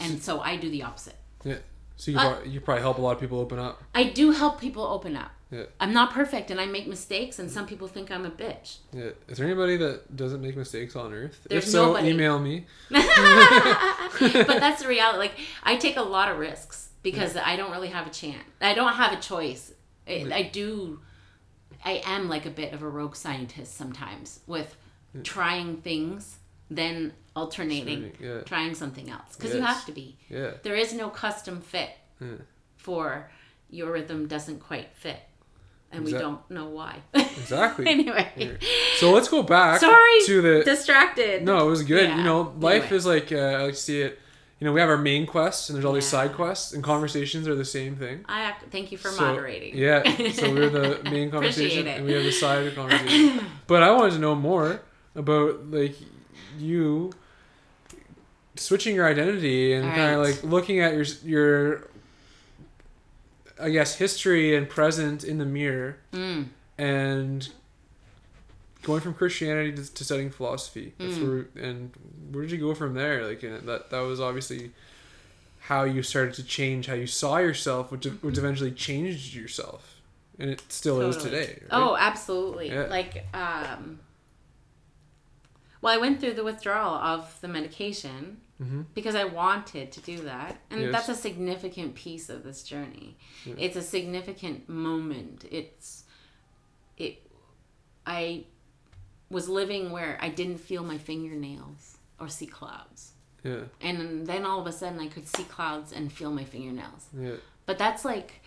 And 0.00 0.20
so 0.20 0.40
I 0.40 0.56
do 0.56 0.68
the 0.68 0.82
opposite. 0.82 1.16
yeah. 1.44 1.58
So 1.96 2.10
you 2.10 2.18
Uh, 2.18 2.30
probably, 2.32 2.50
you 2.50 2.60
probably 2.60 2.82
help 2.82 2.98
a 2.98 3.00
lot 3.00 3.12
of 3.12 3.20
people 3.20 3.38
open 3.38 3.58
up. 3.58 3.82
I 3.94 4.04
do 4.04 4.32
help 4.32 4.60
people 4.60 4.82
open 4.84 5.16
up. 5.16 5.30
Yeah. 5.50 5.64
I'm 5.78 5.92
not 5.92 6.12
perfect 6.12 6.50
and 6.50 6.60
I 6.60 6.66
make 6.66 6.88
mistakes, 6.88 7.38
and 7.38 7.48
some 7.50 7.66
people 7.66 7.86
think 7.86 8.10
I'm 8.10 8.26
a 8.26 8.30
bitch. 8.30 8.78
Yeah. 8.92 9.10
Is 9.28 9.38
there 9.38 9.46
anybody 9.46 9.76
that 9.76 10.16
doesn't 10.16 10.40
make 10.40 10.56
mistakes 10.56 10.96
on 10.96 11.12
Earth? 11.12 11.46
There's 11.48 11.64
if 11.64 11.70
so, 11.70 11.86
nobody. 11.86 12.10
email 12.10 12.40
me. 12.40 12.66
but 12.90 13.02
that's 14.46 14.82
the 14.82 14.88
reality. 14.88 15.18
Like 15.18 15.34
I 15.62 15.76
take 15.76 15.96
a 15.96 16.02
lot 16.02 16.30
of 16.30 16.38
risks 16.38 16.88
because 17.02 17.36
I 17.36 17.54
don't 17.56 17.70
really 17.70 17.88
have 17.88 18.06
a 18.06 18.10
chance. 18.10 18.42
I 18.60 18.74
don't 18.74 18.94
have 18.94 19.12
a 19.16 19.20
choice. 19.20 19.72
I, 20.08 20.28
I 20.32 20.42
do. 20.42 21.00
I 21.84 22.02
am 22.06 22.28
like 22.28 22.46
a 22.46 22.50
bit 22.50 22.72
of 22.72 22.82
a 22.82 22.88
rogue 22.88 23.14
scientist 23.14 23.76
sometimes 23.76 24.40
with 24.46 24.74
trying 25.22 25.76
things, 25.76 26.38
then 26.76 27.12
alternating, 27.36 28.12
Yeah. 28.20 28.40
trying 28.42 28.74
something 28.74 29.10
else 29.10 29.36
because 29.36 29.54
you 29.54 29.60
have 29.62 29.84
to 29.86 29.92
be. 29.92 30.16
Yeah. 30.28 30.52
There 30.62 30.74
is 30.76 30.92
no 30.94 31.08
custom 31.08 31.60
fit 31.60 31.90
Yeah. 32.20 32.28
for 32.76 33.30
your 33.70 33.90
rhythm 33.92 34.28
doesn't 34.28 34.60
quite 34.60 34.88
fit, 34.94 35.20
and 35.90 36.04
we 36.04 36.12
don't 36.12 36.48
know 36.50 36.66
why. 36.66 37.02
Exactly. 37.14 37.86
anyway, 37.96 38.56
So 38.98 39.10
let's 39.12 39.28
go 39.28 39.42
back 39.42 39.80
sorry. 39.80 40.20
to 40.26 40.40
the 40.42 40.62
distracted. 40.64 41.42
No, 41.44 41.66
it 41.66 41.70
was 41.70 41.82
good. 41.82 42.08
Yeah. 42.08 42.18
You 42.18 42.22
know, 42.24 42.54
life 42.60 42.82
Anyway. 42.84 42.96
is 42.96 43.06
like 43.06 43.32
uh, 43.32 43.36
I 43.36 43.62
like 43.64 43.74
see 43.76 44.00
it. 44.02 44.18
You 44.60 44.66
know, 44.66 44.72
we 44.72 44.80
have 44.80 44.88
our 44.88 44.96
main 44.96 45.26
quests, 45.26 45.68
and 45.68 45.74
there's 45.76 45.84
all 45.84 45.92
these 45.92 46.06
side 46.06 46.32
quests, 46.34 46.72
and 46.72 46.82
conversations 46.82 47.48
are 47.48 47.56
the 47.56 47.64
same 47.64 47.96
thing. 47.96 48.24
I 48.28 48.50
ac- 48.50 48.66
thank 48.70 48.92
you 48.92 48.96
for 48.98 49.08
So- 49.10 49.20
moderating. 49.26 49.76
Yeah. 49.76 50.02
So 50.32 50.54
we're 50.54 50.70
the 50.70 51.02
main 51.10 51.30
conversation, 51.30 51.88
and 51.88 52.06
we 52.06 52.12
have 52.12 52.22
the 52.22 52.30
side 52.32 52.72
conversation. 52.74 53.44
but 53.66 53.82
I 53.82 53.90
wanted 53.90 54.12
to 54.12 54.18
know 54.20 54.36
more 54.36 54.80
about 55.16 55.70
like 55.70 55.96
you 56.58 57.12
switching 58.56 58.94
your 58.94 59.06
identity 59.08 59.72
and 59.72 59.84
All 59.86 59.94
kind 59.94 60.14
of 60.16 60.24
like 60.26 60.42
looking 60.44 60.80
at 60.80 60.94
your 60.94 61.04
your 61.24 61.88
I 63.60 63.70
guess 63.70 63.94
history 63.96 64.56
and 64.56 64.68
present 64.68 65.24
in 65.24 65.38
the 65.38 65.44
mirror 65.46 65.98
Mm. 66.12 66.46
and 66.76 67.48
going 68.82 69.00
from 69.00 69.14
Christianity 69.14 69.72
to, 69.72 69.94
to 69.94 70.04
studying 70.04 70.30
philosophy. 70.30 70.92
Mm. 70.98 71.26
where 71.54 71.64
and 71.64 71.90
where 72.32 72.42
did 72.42 72.50
you 72.52 72.58
go 72.58 72.74
from 72.74 72.94
there? 72.94 73.26
Like 73.26 73.42
and 73.42 73.66
that 73.68 73.90
that 73.90 74.00
was 74.00 74.20
obviously 74.20 74.72
how 75.60 75.84
you 75.84 76.02
started 76.02 76.34
to 76.34 76.42
change 76.44 76.86
how 76.86 76.94
you 76.94 77.06
saw 77.06 77.38
yourself, 77.38 77.90
which 77.90 78.04
which 78.22 78.36
eventually 78.38 78.70
changed 78.72 79.34
yourself, 79.34 79.96
and 80.38 80.50
it 80.50 80.62
still 80.68 81.00
is 81.00 81.16
today. 81.16 81.58
right? 81.62 81.68
Oh, 81.70 81.96
absolutely. 81.96 82.68
Yeah. 82.68 82.82
Like, 82.82 83.24
um, 83.32 83.98
well, 85.84 85.92
I 85.92 85.98
went 85.98 86.18
through 86.20 86.32
the 86.32 86.44
withdrawal 86.44 86.94
of 86.94 87.38
the 87.42 87.48
medication 87.48 88.40
Mhm. 88.60 88.86
because 88.94 89.14
I 89.14 89.24
wanted 89.24 89.92
to 89.92 90.00
do 90.00 90.16
that, 90.22 90.58
and 90.70 90.80
Yes. 90.80 90.92
that's 90.92 91.08
a 91.10 91.14
significant 91.14 91.94
piece 91.94 92.28
of 92.30 92.42
this 92.42 92.62
journey. 92.62 93.16
It's 93.44 93.76
a 93.76 93.82
significant 93.82 94.66
moment. 94.68 95.44
It's 95.50 96.04
it. 96.96 97.30
I 98.06 98.46
was 99.28 99.48
living 99.48 99.90
where 99.90 100.18
I 100.22 100.28
didn't 100.30 100.58
feel 100.58 100.84
my 100.84 100.96
fingernails 100.98 101.98
or 102.20 102.28
see 102.28 102.46
clouds. 102.46 103.12
yeah, 103.42 103.64
And 103.80 104.26
then 104.26 104.46
all 104.46 104.60
of 104.60 104.66
a 104.66 104.72
sudden 104.72 104.98
I 105.00 105.08
could 105.08 105.26
see 105.28 105.44
clouds 105.44 105.92
and 105.92 106.10
feel 106.10 106.30
my 106.30 106.44
fingernails. 106.44 107.08
yeah, 107.12 107.36
But 107.66 107.76
that's 107.76 108.04
like 108.06 108.40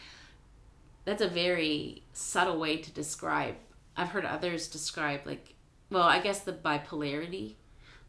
that's 1.06 1.22
a 1.22 1.28
very 1.28 2.02
subtle 2.14 2.58
way 2.58 2.78
to 2.78 2.92
describe. 2.92 3.56
I've 3.96 4.10
heard 4.10 4.26
others 4.26 4.68
describe 4.68 5.26
like 5.28 5.54
well, 5.90 6.04
I 6.04 6.20
guess 6.20 6.40
the 6.42 6.54
bipolarity, 6.54 7.56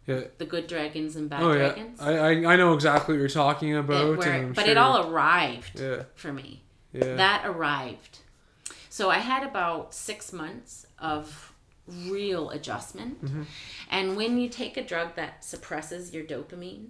yeah. 0.06 0.22
the 0.38 0.46
good 0.46 0.66
dragons 0.66 1.16
and 1.16 1.28
bad 1.30 1.42
Oh 1.42 1.52
yeah, 1.52 1.58
dragons. 1.72 2.00
I, 2.00 2.12
I 2.18 2.52
I 2.52 2.56
know 2.56 2.74
exactly 2.74 3.14
what 3.14 3.20
you're 3.20 3.28
talking 3.28 3.70
It- 3.70 3.76
about. 3.78 4.18
where- 4.18 4.32
and 4.32 4.54
but 4.54 4.62
sure- 4.64 4.70
it 4.72 4.76
all 4.78 5.10
arrived 5.10 5.80
Yeah, 5.80 6.04
for 6.14 6.32
me. 6.32 6.62
yeah. 6.92 7.14
That 7.16 7.42
arrived. 7.46 8.18
So 8.90 9.10
I 9.10 9.18
had 9.18 9.42
about 9.44 9.94
six 9.94 10.32
months 10.32 10.86
of 10.98 11.52
real 11.86 12.50
adjustment. 12.50 13.24
Mm-hmm. 13.24 13.42
And 13.90 14.16
when 14.16 14.38
you 14.38 14.48
take 14.48 14.76
a 14.76 14.82
drug 14.84 15.14
that 15.16 15.44
suppresses 15.44 16.12
your 16.12 16.24
dopamine, 16.24 16.88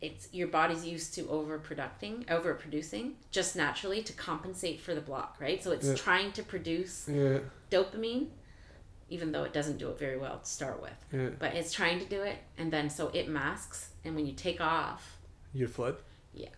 it's 0.00 0.28
your 0.32 0.46
body's 0.46 0.84
used 0.86 1.14
to 1.14 1.22
overproducing, 1.24 2.24
overproducing 2.26 3.14
just 3.32 3.56
naturally 3.56 4.00
to 4.02 4.12
compensate 4.12 4.80
for 4.80 4.94
the 4.94 5.00
block, 5.00 5.36
right? 5.40 5.62
So 5.64 5.72
it's 5.72 5.88
Yeah. 5.88 5.94
trying 5.94 6.30
to 6.32 6.42
produce 6.44 7.08
yeah, 7.08 7.38
dopamine, 7.70 8.28
even 9.10 9.32
though 9.32 9.44
it 9.44 9.52
doesn't 9.52 9.78
do 9.78 9.88
it 9.90 9.98
very 9.98 10.18
well 10.18 10.38
to 10.38 10.48
start 10.48 10.80
with. 10.82 10.92
yeah. 11.12 11.30
But 11.38 11.54
it's 11.54 11.72
trying 11.72 11.98
to 12.00 12.04
do 12.04 12.22
it, 12.22 12.36
and 12.56 12.72
then 12.72 12.90
so 12.90 13.10
it 13.14 13.28
masks, 13.28 13.90
and 14.04 14.14
when 14.14 14.26
you 14.26 14.32
take 14.32 14.60
off, 14.60 15.16
You 15.54 15.66
flood. 15.66 15.96
Yeah. 16.34 16.48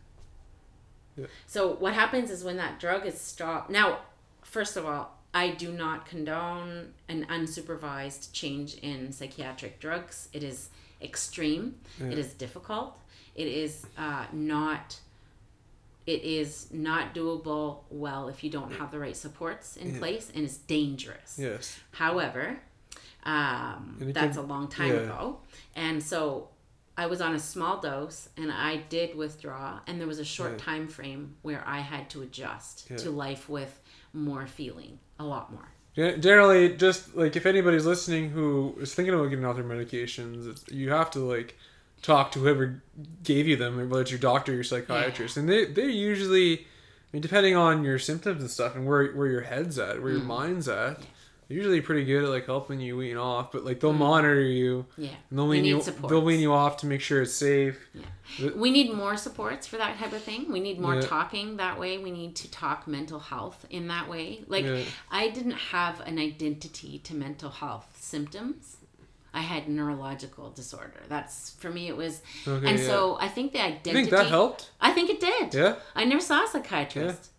yeah. 1.16 1.26
So 1.46 1.74
what 1.74 1.94
happens 1.94 2.30
is 2.30 2.42
when 2.44 2.56
that 2.56 2.80
drug 2.80 3.06
is 3.06 3.20
stopped. 3.20 3.70
Now, 3.70 4.00
first 4.42 4.76
of 4.76 4.84
all, 4.86 5.16
I 5.32 5.50
do 5.50 5.70
not 5.72 6.06
condone 6.06 6.92
an 7.08 7.24
unsupervised 7.30 8.32
change 8.32 8.74
in 8.78 9.12
psychiatric 9.12 9.78
drugs. 9.78 10.28
It 10.32 10.42
is 10.42 10.70
extreme. 11.00 11.76
It 12.00 12.18
is 12.18 12.34
difficult. 12.34 12.98
It 13.36 13.46
is 13.46 13.86
uh, 13.96 14.26
not. 14.32 14.98
It 16.14 16.22
is 16.24 16.68
not 16.72 17.14
doable 17.14 17.68
well 17.90 18.28
if 18.28 18.42
you 18.44 18.50
don't 18.50 18.72
have 18.80 18.90
the 18.90 18.98
right 18.98 19.16
supports 19.16 19.76
in 19.76 19.88
place, 20.00 20.26
and 20.34 20.44
it's 20.44 20.56
dangerous. 20.56 21.30
Yes. 21.38 21.78
However, 21.92 22.58
um, 23.24 23.96
that's 24.00 24.36
can- 24.36 24.44
a 24.44 24.48
long 24.48 24.66
time 24.68 24.92
yeah. 24.92 25.00
ago, 25.06 25.40
and 25.76 26.02
so 26.02 26.48
I 26.96 27.06
was 27.06 27.20
on 27.20 27.34
a 27.34 27.38
small 27.38 27.80
dose 27.80 28.28
and 28.36 28.50
I 28.52 28.72
did 28.88 29.14
withdraw 29.14 29.80
and 29.86 29.98
there 29.98 30.06
was 30.08 30.18
a 30.18 30.24
short 30.24 30.52
Yeah. 30.52 30.58
time 30.58 30.86
frame 30.88 31.36
where 31.42 31.62
I 31.66 31.78
had 31.80 32.10
to 32.10 32.20
adjust 32.22 32.88
Yeah. 32.90 32.96
to 32.98 33.10
life 33.10 33.48
with 33.48 33.72
more 34.12 34.46
feeling, 34.46 34.98
a 35.18 35.24
lot 35.24 35.50
more. 35.52 35.68
Gen- 35.96 36.20
Generally, 36.20 36.76
just 36.76 37.14
like 37.16 37.36
if 37.36 37.46
anybody's 37.46 37.86
listening 37.86 38.30
who 38.30 38.74
is 38.80 38.94
thinking 38.94 39.14
about 39.14 39.28
getting 39.30 39.44
off 39.46 39.56
their 39.56 39.64
medications, 39.64 40.70
you 40.70 40.90
have 40.90 41.10
to 41.12 41.20
like 41.20 41.56
talk 42.02 42.32
to 42.32 42.40
whoever 42.40 42.82
gave 43.22 43.46
you 43.46 43.56
them, 43.56 43.76
whether 43.90 44.02
it's 44.02 44.10
your 44.10 44.20
doctor 44.20 44.52
or 44.52 44.56
your 44.56 44.64
psychiatrist, 44.64 45.36
and 45.36 45.48
they 45.48 45.66
they're 45.66 45.88
usually, 45.88 46.58
I 46.58 46.64
mean, 47.12 47.22
depending 47.22 47.56
on 47.56 47.84
your 47.84 47.98
symptoms 47.98 48.40
and 48.40 48.50
stuff 48.50 48.74
and 48.74 48.86
where 48.86 49.12
where 49.12 49.28
your 49.28 49.42
head's 49.42 49.78
at, 49.78 50.02
where 50.02 50.12
your 50.12 50.20
mm. 50.20 50.26
mind's 50.26 50.68
at, 50.68 51.00
they're 51.48 51.56
usually 51.56 51.80
pretty 51.80 52.04
good 52.04 52.24
at 52.24 52.30
like 52.30 52.46
helping 52.46 52.80
you 52.80 52.96
wean 52.96 53.16
off. 53.16 53.52
But 53.52 53.64
like 53.64 53.80
they'll 53.80 53.92
mm. 53.92 53.98
monitor 53.98 54.40
you, 54.40 54.86
Yeah. 54.96 55.10
and 55.28 55.38
they'll 55.38 55.48
We 55.48 55.56
wean 55.56 55.62
need 55.64 55.68
you, 55.70 55.82
supports. 55.82 56.10
they'll 56.10 56.22
wean 56.22 56.40
you 56.40 56.52
off 56.52 56.78
to 56.78 56.86
make 56.86 57.00
sure 57.00 57.22
it's 57.22 57.32
safe. 57.34 57.78
Yeah. 57.92 58.50
We 58.54 58.70
need 58.70 58.92
more 58.94 59.16
supports 59.16 59.66
for 59.66 59.76
that 59.76 59.98
type 59.98 60.12
of 60.12 60.22
thing. 60.22 60.52
We 60.52 60.60
need 60.60 60.80
more 60.80 60.94
Yeah. 60.94 61.00
talking 61.02 61.56
that 61.56 61.78
way. 61.78 61.98
We 61.98 62.12
need 62.12 62.36
to 62.36 62.50
talk 62.50 62.86
mental 62.86 63.18
health 63.18 63.66
in 63.68 63.88
that 63.88 64.08
way. 64.08 64.44
Like 64.46 64.64
Yeah. 64.64 64.84
I 65.10 65.28
didn't 65.28 65.58
have 65.72 66.00
an 66.00 66.18
identity 66.18 67.00
to 67.00 67.14
mental 67.14 67.50
health 67.50 67.96
symptoms. 68.00 68.76
I 69.32 69.40
had 69.40 69.68
neurological 69.68 70.50
disorder. 70.50 71.02
That's 71.08 71.50
for 71.60 71.70
me 71.70 71.88
it 71.88 71.96
was 71.96 72.20
Okay, 72.46 72.66
and 72.68 72.78
yeah. 72.78 72.84
so 72.86 73.16
I 73.20 73.28
think 73.28 73.52
the 73.52 73.58
You 73.58 73.64
identity 73.64 73.92
think 73.94 74.10
that 74.10 74.26
helped? 74.26 74.70
I 74.80 74.90
think 74.92 75.10
it 75.10 75.20
did. 75.20 75.54
Yeah, 75.54 75.76
I 75.94 76.04
never 76.04 76.20
saw 76.20 76.44
a 76.44 76.48
psychiatrist. 76.48 77.30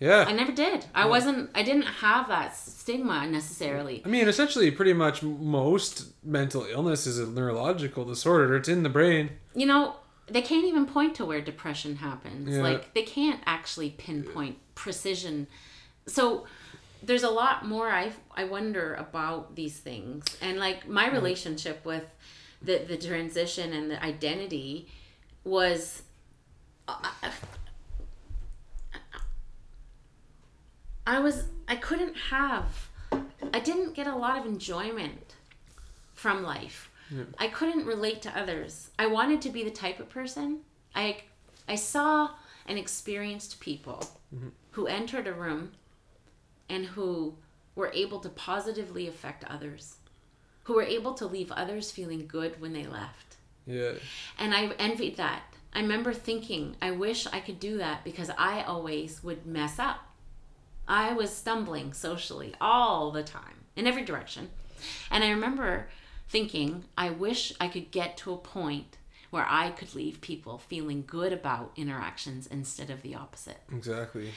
yeah. 0.00 0.24
I 0.26 0.32
never 0.32 0.52
did. 0.52 0.86
I 0.94 1.06
wasn't 1.06 1.50
I 1.54 1.62
didn't 1.62 1.82
have 2.06 2.28
that 2.28 2.56
stigma 2.56 3.26
necessarily. 3.26 4.02
I 4.04 4.08
mean, 4.08 4.26
essentially, 4.28 4.70
pretty 4.70 4.92
much 4.94 5.22
most 5.22 6.06
mental 6.24 6.64
illness 6.64 7.06
is 7.06 7.18
a 7.18 7.26
neurological 7.26 8.04
disorder. 8.04 8.56
It's 8.56 8.68
in 8.68 8.82
the 8.82 8.88
brain. 8.88 9.30
you 9.54 9.66
know, 9.66 9.96
they 10.28 10.42
can't 10.42 10.64
even 10.64 10.86
point 10.86 11.14
to 11.16 11.24
where 11.24 11.40
depression 11.40 11.96
happens. 11.96 12.48
Yeah. 12.56 12.62
Like 12.62 12.94
they 12.94 13.02
can't 13.02 13.40
actually 13.44 13.90
pinpoint 13.90 14.56
precision. 14.74 15.46
So 16.06 16.46
there's 17.02 17.22
a 17.22 17.30
lot 17.30 17.66
more 17.66 17.90
I 17.90 18.12
I 18.34 18.44
wonder 18.44 18.94
about 18.94 19.56
these 19.56 19.78
things. 19.78 20.24
And 20.40 20.58
like 20.58 20.88
my 20.88 21.06
mm-hmm. 21.06 21.14
relationship 21.14 21.84
with 21.84 22.04
the 22.60 22.78
the 22.78 22.96
transition 22.96 23.72
and 23.72 23.90
the 23.90 24.02
identity 24.02 24.88
was 25.44 26.02
uh, 26.86 26.96
uh, 27.22 27.30
I 31.06 31.18
was 31.18 31.44
I 31.66 31.76
couldn't 31.76 32.16
have 32.30 32.88
I 33.52 33.60
didn't 33.60 33.94
get 33.94 34.06
a 34.06 34.14
lot 34.14 34.38
of 34.38 34.46
enjoyment 34.46 35.34
from 36.14 36.42
life. 36.42 36.88
I 37.38 37.48
couldn't 37.48 37.84
relate 37.84 38.22
to 38.22 38.38
others. 38.38 38.88
I 38.98 39.06
wanted 39.06 39.42
to 39.42 39.50
be 39.50 39.62
the 39.64 39.70
type 39.70 40.00
of 40.00 40.08
person 40.08 40.60
I 40.94 41.22
I 41.68 41.74
saw 41.74 42.30
and 42.66 42.78
experienced 42.78 43.60
people 43.60 44.04
mm-hmm. 44.34 44.48
who 44.70 44.86
entered 44.86 45.26
a 45.26 45.32
room 45.32 45.72
and 46.72 46.86
who 46.86 47.34
were 47.74 47.92
able 47.92 48.18
to 48.18 48.30
positively 48.30 49.06
affect 49.06 49.44
others. 49.44 49.96
Who 50.64 50.74
were 50.74 50.82
able 50.82 51.12
to 51.14 51.26
leave 51.26 51.52
others 51.52 51.90
feeling 51.90 52.26
good 52.26 52.60
when 52.60 52.72
they 52.72 52.86
left. 52.86 53.36
Yeah, 53.66 53.92
And 54.38 54.54
I 54.54 54.68
envied 54.78 55.16
that. 55.18 55.42
I 55.74 55.80
remember 55.80 56.12
thinking, 56.12 56.76
I 56.82 56.90
wish 56.90 57.26
I 57.26 57.40
could 57.40 57.60
do 57.60 57.78
that 57.78 58.04
because 58.04 58.30
I 58.36 58.62
always 58.62 59.22
would 59.22 59.46
mess 59.46 59.78
up. 59.78 60.00
I 60.88 61.12
was 61.12 61.30
stumbling 61.34 61.92
socially 61.92 62.54
all 62.60 63.12
the 63.12 63.22
time 63.22 63.64
in 63.76 63.86
every 63.86 64.02
direction. 64.02 64.50
And 65.10 65.22
I 65.22 65.30
remember 65.30 65.88
thinking, 66.28 66.84
I 66.96 67.10
wish 67.10 67.52
I 67.60 67.68
could 67.68 67.90
get 67.90 68.16
to 68.18 68.32
a 68.32 68.38
point 68.38 68.96
where 69.30 69.46
I 69.48 69.70
could 69.70 69.94
leave 69.94 70.20
people 70.20 70.58
feeling 70.58 71.04
good 71.06 71.32
about 71.32 71.72
interactions 71.76 72.46
instead 72.46 72.90
of 72.90 73.02
the 73.02 73.14
opposite. 73.14 73.60
exactly. 73.72 74.30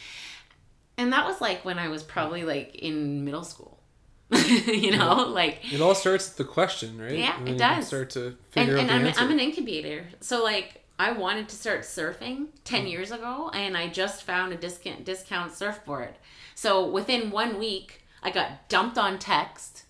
And 0.97 1.11
that 1.13 1.25
was 1.25 1.41
like 1.41 1.65
when 1.65 1.77
I 1.77 1.89
was 1.89 2.03
probably 2.03 2.43
like 2.43 2.75
in 2.75 3.25
middle 3.25 3.43
school. 3.43 3.79
you 4.65 4.95
know, 4.97 5.27
like 5.27 5.71
It 5.71 5.81
all 5.81 5.93
starts 5.93 6.27
with 6.27 6.37
the 6.37 6.51
question, 6.51 6.99
right? 6.99 7.17
Yeah, 7.17 7.37
And 7.37 7.47
it 7.47 7.51
you 7.53 7.57
does. 7.57 7.87
Start 7.87 8.09
to 8.11 8.27
and, 8.27 8.37
figure 8.49 8.77
and 8.77 8.89
out 8.89 8.95
I'm, 8.95 9.05
answer. 9.05 9.21
I'm 9.21 9.31
an 9.31 9.39
incubator. 9.39 10.07
So 10.19 10.43
like 10.43 10.83
I 10.97 11.11
wanted 11.11 11.49
to 11.49 11.55
start 11.55 11.81
surfing 11.81 12.47
10 12.63 12.85
mm. 12.85 12.91
years 12.91 13.11
ago 13.11 13.51
and 13.53 13.77
I 13.77 13.87
just 13.87 14.23
found 14.23 14.53
a 14.53 14.55
discount 14.55 15.05
discount 15.05 15.53
surfboard. 15.53 16.15
So 16.55 16.87
within 16.89 17.29
1 17.29 17.59
week 17.59 18.03
I 18.23 18.31
got 18.31 18.67
dumped 18.67 18.97
on 18.97 19.19
text. 19.19 19.83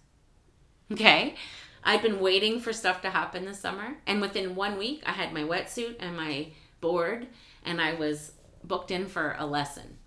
Okay? 0.92 1.36
I'd 1.84 2.02
been 2.02 2.20
waiting 2.20 2.60
for 2.60 2.74
stuff 2.74 3.02
to 3.04 3.12
happen 3.12 3.46
this 3.46 3.60
summer 3.60 3.98
and 4.06 4.20
within 4.20 4.56
1 4.56 4.78
week 4.78 5.04
I 5.06 5.12
had 5.12 5.32
my 5.32 5.44
wetsuit 5.44 5.96
and 6.00 6.18
my 6.18 6.48
board 6.82 7.28
and 7.64 7.80
I 7.80 7.94
was 7.94 8.34
booked 8.64 8.92
in 8.92 9.08
for 9.08 9.36
a 9.40 9.46
lesson. 9.46 9.98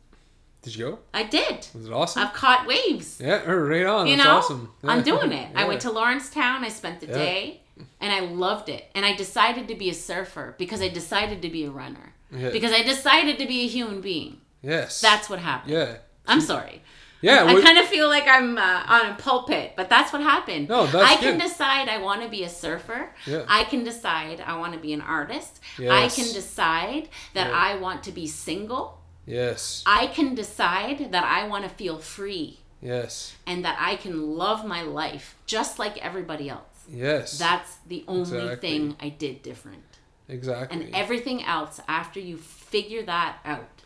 Did 0.69 0.77
you 0.79 0.85
go? 0.91 0.99
I 1.15 1.23
did. 1.23 1.67
Was 1.75 1.87
it 1.87 1.93
awesome? 1.93 2.23
I've 2.23 2.35
caught 2.35 2.67
waves. 2.67 3.21
yeah, 3.21 3.43
oh, 3.47 3.55
right 3.55 3.87
on. 3.87 4.07
You 4.07 4.17
That's 4.17 4.27
know, 4.29 4.37
awesome. 4.37 4.73
I'm 4.85 5.03
doing 5.03 5.33
it. 5.33 5.49
I 5.55 5.67
went 5.67 5.81
to 5.83 5.91
Lawrencetown. 5.91 6.63
I 6.65 6.69
spent 6.69 7.01
the 7.01 7.07
Yeah. 7.07 7.13
day, 7.15 7.61
and 8.01 8.13
I 8.13 8.21
loved 8.21 8.69
it. 8.69 8.91
And 8.95 9.07
I 9.07 9.15
decided 9.15 9.67
to 9.69 9.75
be 9.75 9.89
a 9.89 9.95
surfer 9.95 10.55
because 10.59 10.83
I 10.83 10.89
decided 10.89 11.41
to 11.43 11.49
be 11.49 11.65
a 11.65 11.71
runner. 11.71 12.13
Yeah. 12.31 12.51
Because 12.51 12.73
I 12.73 12.83
decided 12.83 13.39
to 13.39 13.47
be 13.47 13.65
a 13.65 13.67
human 13.69 14.03
being. 14.03 14.41
Yes. 14.63 15.01
That's 15.01 15.31
what 15.31 15.39
happened. 15.39 15.73
Yeah. 15.73 15.97
I'm 16.27 16.43
sorry. 16.43 16.83
Yeah. 17.23 17.45
I 17.45 17.55
we- 17.55 17.63
kind 17.63 17.79
of 17.79 17.87
feel 17.87 18.09
like 18.09 18.29
I'm 18.29 18.59
uh, 18.59 18.83
on 18.87 19.07
a 19.13 19.15
pulpit, 19.15 19.73
but 19.75 19.89
that's 19.89 20.13
what 20.13 20.21
happened. 20.23 20.69
No, 20.69 20.87
that's 20.87 21.11
I 21.13 21.17
can 21.17 21.39
good. 21.39 21.45
decide 21.49 21.89
I 21.89 21.99
want 21.99 22.23
to 22.23 22.29
be 22.29 22.43
a 22.45 22.49
surfer. 22.51 23.11
Yeah. 23.27 23.45
I 23.49 23.65
can 23.65 23.83
decide 23.85 24.41
I 24.47 24.57
want 24.59 24.75
to 24.75 24.79
be 24.79 24.93
an 24.93 25.01
artist. 25.01 25.61
Yes. 25.79 25.91
I 25.91 26.09
can 26.15 26.33
decide 26.35 27.09
that 27.35 27.49
Yeah. 27.49 27.57
I 27.59 27.77
want 27.77 28.03
to 28.05 28.13
be 28.13 28.27
single. 28.27 28.98
Yes. 29.29 29.83
I 29.87 30.07
can 30.09 30.35
decide 30.35 31.13
that 31.13 31.25
I 31.25 31.47
want 31.47 31.65
to 31.65 31.71
feel 31.71 31.99
free 31.99 32.61
Yes. 32.81 33.35
and 33.47 33.65
that 33.65 33.77
I 33.81 33.97
can 33.97 34.37
love 34.37 34.65
my 34.67 34.83
life 34.83 35.37
just 35.47 35.79
like 35.79 35.99
everybody 35.99 36.49
else. 36.49 36.85
Yes. 36.89 37.39
That's 37.39 37.77
the 37.87 38.05
only 38.09 38.23
Exactly. 38.39 38.57
thing 38.69 38.97
I 39.01 39.09
did 39.11 39.43
different. 39.43 39.85
exactly. 40.29 40.85
And 40.85 40.95
everything 40.95 41.43
else, 41.45 41.81
after 41.89 42.21
you 42.21 42.37
figure 42.39 43.03
that 43.05 43.39
out, 43.45 43.83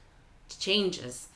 changes. 0.59 1.29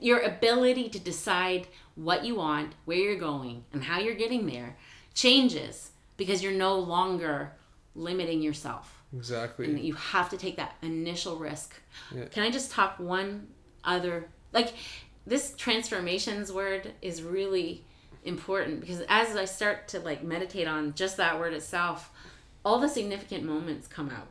Your 0.00 0.20
ability 0.20 0.88
to 0.90 0.98
decide 0.98 1.66
what 1.94 2.24
you 2.24 2.34
want, 2.36 2.74
where 2.84 2.98
you're 2.98 3.16
going, 3.18 3.64
and 3.72 3.84
how 3.84 3.98
you're 3.98 4.14
getting 4.14 4.46
there 4.46 4.76
changes 5.14 5.90
because 6.16 6.42
you're 6.42 6.52
no 6.52 6.78
longer 6.78 7.52
limiting 7.94 8.42
yourself. 8.42 8.95
Exactly. 9.14 9.66
And 9.66 9.80
you 9.80 9.94
have 9.94 10.30
to 10.30 10.36
take 10.36 10.56
that 10.56 10.76
initial 10.82 11.36
risk. 11.36 11.74
Yeah. 12.14 12.24
Can 12.26 12.42
I 12.42 12.50
just 12.50 12.70
talk 12.70 12.98
one 12.98 13.48
other 13.84 14.28
like 14.52 14.74
this 15.26 15.54
transformations 15.56 16.52
word 16.52 16.92
is 17.02 17.22
really 17.22 17.84
important 18.24 18.80
because 18.80 19.02
as 19.08 19.36
I 19.36 19.44
start 19.44 19.88
to 19.88 20.00
like 20.00 20.22
meditate 20.22 20.66
on 20.66 20.94
just 20.94 21.16
that 21.16 21.38
word 21.38 21.52
itself, 21.52 22.10
all 22.64 22.78
the 22.78 22.88
significant 22.88 23.44
moments 23.44 23.86
come 23.86 24.10
out. 24.10 24.28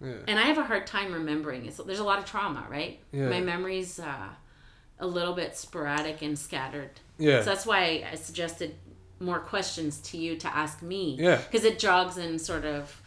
Yeah. 0.00 0.14
And 0.26 0.38
I 0.38 0.42
have 0.42 0.58
a 0.58 0.64
hard 0.64 0.86
time 0.86 1.12
remembering 1.12 1.66
it. 1.66 1.74
So 1.74 1.82
there's 1.82 2.00
a 2.00 2.04
lot 2.04 2.18
of 2.18 2.24
trauma, 2.24 2.66
right? 2.68 3.00
Yeah. 3.12 3.28
My 3.28 3.40
memory's 3.40 3.98
uh, 3.98 4.28
a 4.98 5.06
little 5.06 5.34
bit 5.34 5.56
sporadic 5.56 6.22
and 6.22 6.38
scattered. 6.38 6.90
Yeah. 7.18 7.40
So 7.40 7.50
that's 7.50 7.66
why 7.66 8.04
I 8.10 8.16
suggested 8.16 8.74
more 9.20 9.38
questions 9.38 9.98
to 9.98 10.16
you 10.18 10.36
to 10.36 10.56
ask 10.56 10.82
me. 10.82 11.16
Yeah. 11.18 11.36
Because 11.36 11.64
it 11.64 11.78
jogs 11.78 12.16
and 12.16 12.40
sort 12.40 12.64
of 12.64 13.00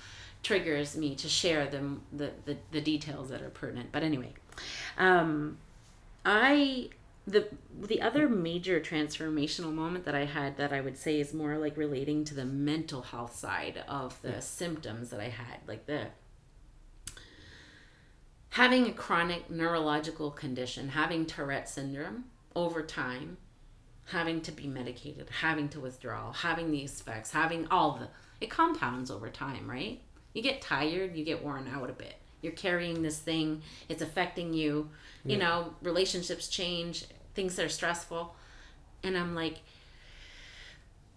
triggers 0.46 0.96
me 0.96 1.16
to 1.16 1.28
share 1.28 1.66
them 1.66 2.04
the, 2.14 2.32
the, 2.46 2.56
the 2.72 2.80
details 2.80 3.30
that 3.30 3.42
are 3.42 3.50
pertinent. 3.50 3.92
But 3.92 4.04
anyway, 4.04 4.34
um, 4.98 5.58
I 6.24 6.90
the 7.28 7.48
the 7.82 8.02
other 8.02 8.30
major 8.30 8.80
transformational 8.80 9.74
moment 9.74 10.06
that 10.06 10.14
I 10.14 10.26
had 10.26 10.58
that 10.58 10.72
I 10.72 10.82
would 10.82 10.98
say 10.98 11.20
is 11.20 11.34
more 11.34 11.58
like 11.58 11.76
relating 11.76 12.24
to 12.26 12.36
the 12.36 12.46
mental 12.46 13.02
health 13.02 13.36
side 13.36 13.84
of 13.90 14.22
the 14.22 14.40
symptoms 14.42 15.10
that 15.10 15.20
I 15.20 15.30
had, 15.30 15.58
like 15.68 15.88
the 15.88 16.08
having 18.50 18.88
a 18.88 18.94
chronic 18.94 19.50
neurological 19.50 20.30
condition, 20.30 20.90
having 20.90 21.26
Tourette 21.26 21.68
syndrome 21.68 22.26
over 22.56 22.84
time, 22.84 23.38
having 24.06 24.42
to 24.42 24.52
be 24.52 24.68
medicated, 24.68 25.28
having 25.42 25.68
to 25.70 25.80
withdraw, 25.80 26.32
having 26.32 26.70
these 26.70 27.02
effects, 27.02 27.32
having 27.32 27.68
all 27.72 27.98
the 27.98 28.08
it 28.40 28.52
compounds 28.52 29.10
over 29.10 29.30
time, 29.30 29.68
right? 29.68 30.02
You 30.36 30.42
get 30.42 30.62
tired, 30.62 31.16
you 31.16 31.24
get 31.24 31.44
worn 31.44 31.68
out 31.74 31.90
a 31.90 31.94
bit. 31.94 32.18
You're 32.42 32.54
carrying 32.54 33.02
this 33.02 33.18
thing, 33.18 33.64
it's 33.90 34.04
affecting 34.04 34.54
you. 34.54 34.90
You 35.24 35.38
know, 35.38 35.74
relationships 35.82 36.48
change, 36.48 37.06
things 37.34 37.56
that 37.56 37.66
are 37.66 37.70
stressful. 37.70 38.36
And 39.02 39.18
I'm 39.18 39.34
like 39.34 39.62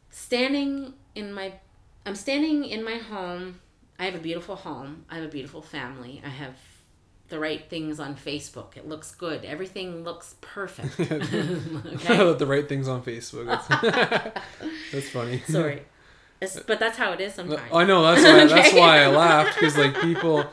standing 0.09 0.95
in 1.15 1.35
my 1.35 1.53
I'm 2.07 2.15
standing 2.15 2.65
in 2.65 2.83
my 2.83 2.95
home. 2.95 3.61
I 3.99 4.07
have 4.07 4.15
a 4.15 4.19
beautiful 4.19 4.57
home. 4.57 5.05
I 5.11 5.17
have 5.17 5.25
a 5.25 5.29
beautiful 5.29 5.61
family. 5.61 6.23
I 6.25 6.31
have 6.31 6.55
the 7.29 7.39
right 7.39 7.69
things 7.69 8.01
on 8.01 8.15
Facebook. 8.15 8.77
It 8.77 8.89
looks 8.89 9.15
good. 9.15 9.45
Everything 9.45 10.05
looks 10.05 10.37
perfect. 10.41 10.99
okay? 11.01 12.33
the 12.33 12.47
right 12.47 12.67
things 12.67 12.89
on 12.89 13.03
Facebook. 13.03 13.47
That's, 13.47 13.69
that's 14.93 15.11
funny. 15.11 15.43
Sorry. 15.47 15.83
It's- 16.41 16.63
but 16.67 16.79
that's 16.79 16.97
how 16.99 17.13
it 17.13 17.21
is 17.21 17.35
sometimes. 17.35 17.61
I 17.73 17.85
know 17.85 18.03
that's 18.03 18.23
why 18.25 18.45
that's 18.47 18.73
why 18.75 19.03
I 19.03 19.07
laughed 19.25 19.55
because 19.59 19.77
like 19.77 20.01
people, 20.01 20.45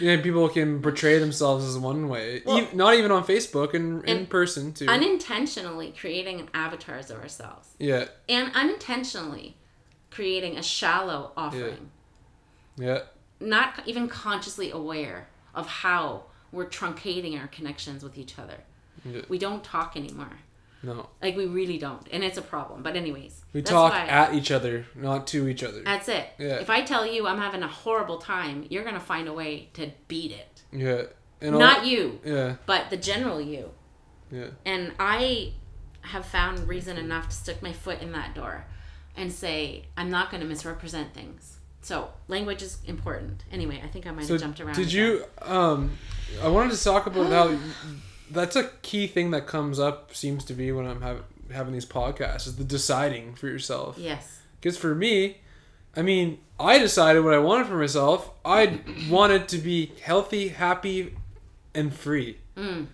yeah, 0.00 0.20
people 0.20 0.48
can 0.48 0.82
portray 0.82 1.18
themselves 1.18 1.64
as 1.64 1.78
one 1.78 2.08
way, 2.08 2.42
Well- 2.44 2.58
E- 2.60 2.68
not 2.74 2.94
even 2.94 3.10
on 3.12 3.24
Facebook 3.24 3.74
and 3.74 4.04
in 4.04 4.26
person 4.26 4.72
too. 4.72 4.86
unintentionally 4.86 5.94
creating 5.98 6.48
avatars 6.52 7.10
of 7.10 7.20
ourselves. 7.20 7.68
Yeah, 7.78 8.06
and 8.28 8.50
unintentionally 8.54 9.56
creating 10.10 10.56
a 10.58 10.62
shallow 10.62 11.32
offering. 11.36 11.90
Yeah, 12.76 13.00
not 13.40 13.82
even 13.86 14.08
consciously 14.08 14.70
aware 14.70 15.28
of 15.54 15.66
how 15.68 16.24
we're 16.50 16.66
truncating 16.66 17.40
our 17.40 17.46
connections 17.48 18.02
with 18.02 18.18
each 18.18 18.38
other. 18.38 18.58
Yeah. 19.04 19.20
we 19.28 19.38
don't 19.38 19.62
talk 19.62 19.96
anymore 19.96 20.38
no. 20.84 21.08
like 21.22 21.36
we 21.36 21.46
really 21.46 21.78
don't 21.78 22.06
and 22.12 22.22
it's 22.24 22.38
a 22.38 22.42
problem 22.42 22.82
but 22.82 22.94
anyways 22.96 23.42
We 23.52 23.62
talk 23.62 23.92
why- 23.92 24.06
at 24.06 24.34
each 24.34 24.50
other, 24.50 24.86
not 24.94 25.26
to 25.28 25.48
each 25.48 25.62
other. 25.64 25.82
that's 25.82 26.08
it 26.08 26.26
Yeah. 26.38 26.56
if 26.64 26.68
i 26.70 26.82
tell 26.82 27.04
you 27.06 27.26
i'm 27.26 27.38
having 27.38 27.62
a 27.62 27.68
horrible 27.68 28.18
time 28.18 28.66
you're 28.70 28.84
gonna 28.84 29.00
find 29.14 29.26
a 29.28 29.32
way 29.32 29.68
to 29.74 29.90
beat 30.08 30.30
it 30.32 30.62
yeah, 30.72 31.02
and 31.40 31.54
all- 31.54 31.60
not 31.60 31.86
you 31.86 32.20
yeah, 32.24 32.56
but 32.66 32.90
the 32.90 32.96
general 32.96 33.40
you 33.40 33.70
yeah, 34.32 34.46
And 34.66 34.92
I 34.98 35.52
have 36.00 36.24
found 36.26 36.66
reason 36.66 36.96
enough 36.96 37.28
to 37.28 37.36
stick 37.36 37.62
my 37.62 37.72
foot 37.72 38.00
in 38.02 38.10
that 38.12 38.34
door 38.34 38.64
and 39.16 39.30
say, 39.30 39.84
I'm 39.96 40.10
not 40.10 40.30
going 40.30 40.40
to 40.40 40.46
misrepresent 40.48 41.14
things. 41.14 41.58
So, 41.82 42.08
language 42.26 42.60
is 42.62 42.78
important. 42.86 43.44
Anyway, 43.52 43.80
I 43.84 43.86
think 43.86 44.06
I 44.08 44.10
might 44.10 44.24
So 44.26 44.32
have 44.34 44.40
jumped 44.40 44.60
around. 44.60 44.74
did 44.74 44.92
you? 44.92 45.24
Um, 45.40 45.92
I 46.42 46.48
wanted 46.48 46.72
to 46.76 46.82
talk 46.82 47.06
about 47.06 47.30
how 47.30 47.56
that's 48.30 48.56
a 48.56 48.64
key 48.82 49.06
thing 49.06 49.30
that 49.32 49.46
comes 49.46 49.78
up. 49.78 50.14
Seems 50.14 50.44
to 50.46 50.54
be 50.54 50.72
when 50.72 50.86
I'm 50.86 51.00
having 51.02 51.22
having 51.52 51.72
these 51.74 51.86
podcasts 51.86 52.46
is 52.46 52.56
the 52.56 52.64
deciding 52.64 53.34
for 53.34 53.46
yourself. 53.46 53.96
Yes. 53.98 54.40
Because 54.60 54.78
for 54.78 54.94
me, 54.94 55.38
I 55.94 56.02
mean, 56.02 56.38
I 56.58 56.78
decided 56.78 57.22
what 57.22 57.34
I 57.34 57.38
wanted 57.38 57.66
for 57.66 57.76
myself. 57.76 58.30
I 58.44 58.80
wanted 59.10 59.46
to 59.48 59.58
be 59.58 59.92
healthy, 60.02 60.48
happy, 60.48 61.14
and 61.74 61.94
free. 61.94 62.38
Mm. 62.56 62.86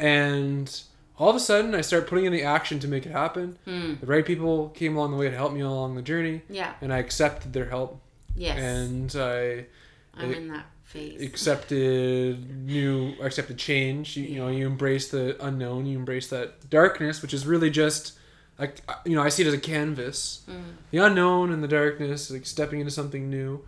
And 0.00 0.80
all 1.18 1.30
of 1.30 1.36
a 1.36 1.40
sudden, 1.40 1.74
I 1.74 1.80
start 1.82 2.08
putting 2.08 2.24
in 2.24 2.32
the 2.32 2.42
action 2.42 2.80
to 2.80 2.88
make 2.88 3.06
it 3.06 3.12
happen. 3.12 3.56
Mm. 3.66 4.00
The 4.00 4.06
right 4.06 4.26
people 4.26 4.70
came 4.70 4.96
along 4.96 5.12
the 5.12 5.16
way 5.16 5.30
to 5.30 5.36
help 5.36 5.52
me 5.52 5.60
along 5.60 5.94
the 5.94 6.02
journey, 6.02 6.42
Yeah. 6.48 6.72
and 6.80 6.92
I 6.92 6.98
accepted 6.98 7.52
their 7.52 7.66
help. 7.70 8.00
Yes. 8.34 8.58
And 8.58 9.14
I 9.16 9.66
I'm 10.14 10.32
in 10.32 10.48
that 10.48 10.66
phase. 10.94 11.20
accepted 11.20 12.64
new, 12.66 13.14
accepted 13.22 13.58
change. 13.58 14.16
You, 14.16 14.24
you 14.24 14.38
know, 14.40 14.48
you 14.48 14.66
embrace 14.66 15.10
the 15.10 15.36
unknown. 15.44 15.86
You 15.86 15.98
embrace 15.98 16.28
that 16.30 16.70
darkness, 16.70 17.20
which 17.22 17.34
is 17.34 17.46
really 17.46 17.70
just 17.70 18.18
like 18.58 18.80
you 19.04 19.14
know, 19.16 19.22
I 19.22 19.28
see 19.28 19.42
it 19.42 19.48
as 19.48 19.54
a 19.54 19.58
canvas. 19.58 20.42
Mm. 20.48 20.62
The 20.90 20.98
unknown 20.98 21.52
and 21.52 21.62
the 21.62 21.68
darkness, 21.68 22.30
like 22.30 22.46
stepping 22.46 22.80
into 22.80 22.92
something 22.92 23.28
new, 23.28 23.64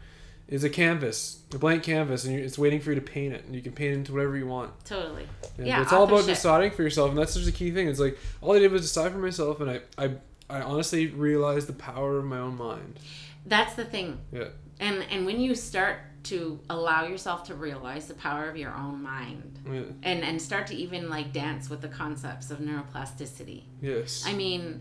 is 0.48 0.62
a 0.64 0.70
canvas, 0.70 1.40
a 1.52 1.58
blank 1.58 1.82
canvas, 1.82 2.24
and 2.24 2.38
it's 2.38 2.56
waiting 2.56 2.80
for 2.80 2.90
you 2.90 2.94
to 2.94 3.00
paint 3.00 3.34
it, 3.34 3.44
and 3.44 3.54
you 3.54 3.60
can 3.62 3.72
paint 3.72 3.92
it 3.92 3.96
into 3.98 4.12
whatever 4.12 4.36
you 4.36 4.46
want. 4.46 4.72
Totally. 4.84 5.26
And 5.58 5.66
Yeah, 5.66 5.82
it's 5.82 5.92
all 5.92 6.04
about 6.04 6.20
authorship. 6.20 6.36
deciding 6.36 6.70
for 6.70 6.82
yourself, 6.84 7.10
and 7.10 7.18
that's 7.18 7.34
such 7.34 7.46
a 7.48 7.52
key 7.52 7.72
thing. 7.72 7.88
It's 7.88 7.98
like 7.98 8.16
all 8.40 8.54
I 8.54 8.60
did 8.60 8.70
was 8.70 8.82
decide 8.82 9.10
for 9.12 9.18
myself, 9.18 9.60
and 9.60 9.68
I, 9.70 9.80
I, 9.98 10.10
I 10.48 10.60
honestly 10.62 11.08
realized 11.08 11.66
the 11.66 11.72
power 11.72 12.18
of 12.18 12.24
my 12.24 12.38
own 12.38 12.56
mind. 12.56 13.00
That's 13.44 13.74
the 13.74 13.84
thing. 13.84 14.18
Yeah, 14.32 14.48
And 14.78 15.04
and 15.10 15.26
when 15.26 15.40
you 15.40 15.54
start 15.56 15.98
to 16.28 16.58
allow 16.70 17.06
yourself 17.06 17.44
to 17.44 17.54
realize 17.54 18.06
the 18.08 18.14
power 18.14 18.48
of 18.48 18.56
your 18.56 18.74
own 18.74 19.02
mind 19.02 19.58
yeah, 19.70 19.82
and 20.02 20.22
and 20.24 20.40
start 20.40 20.66
to 20.68 20.74
even 20.74 21.08
like 21.10 21.32
dance 21.32 21.68
with 21.70 21.80
the 21.80 21.88
concepts 21.88 22.50
of 22.50 22.58
neuroplasticity. 22.58 23.62
yes, 23.80 24.24
I 24.26 24.32
mean, 24.32 24.80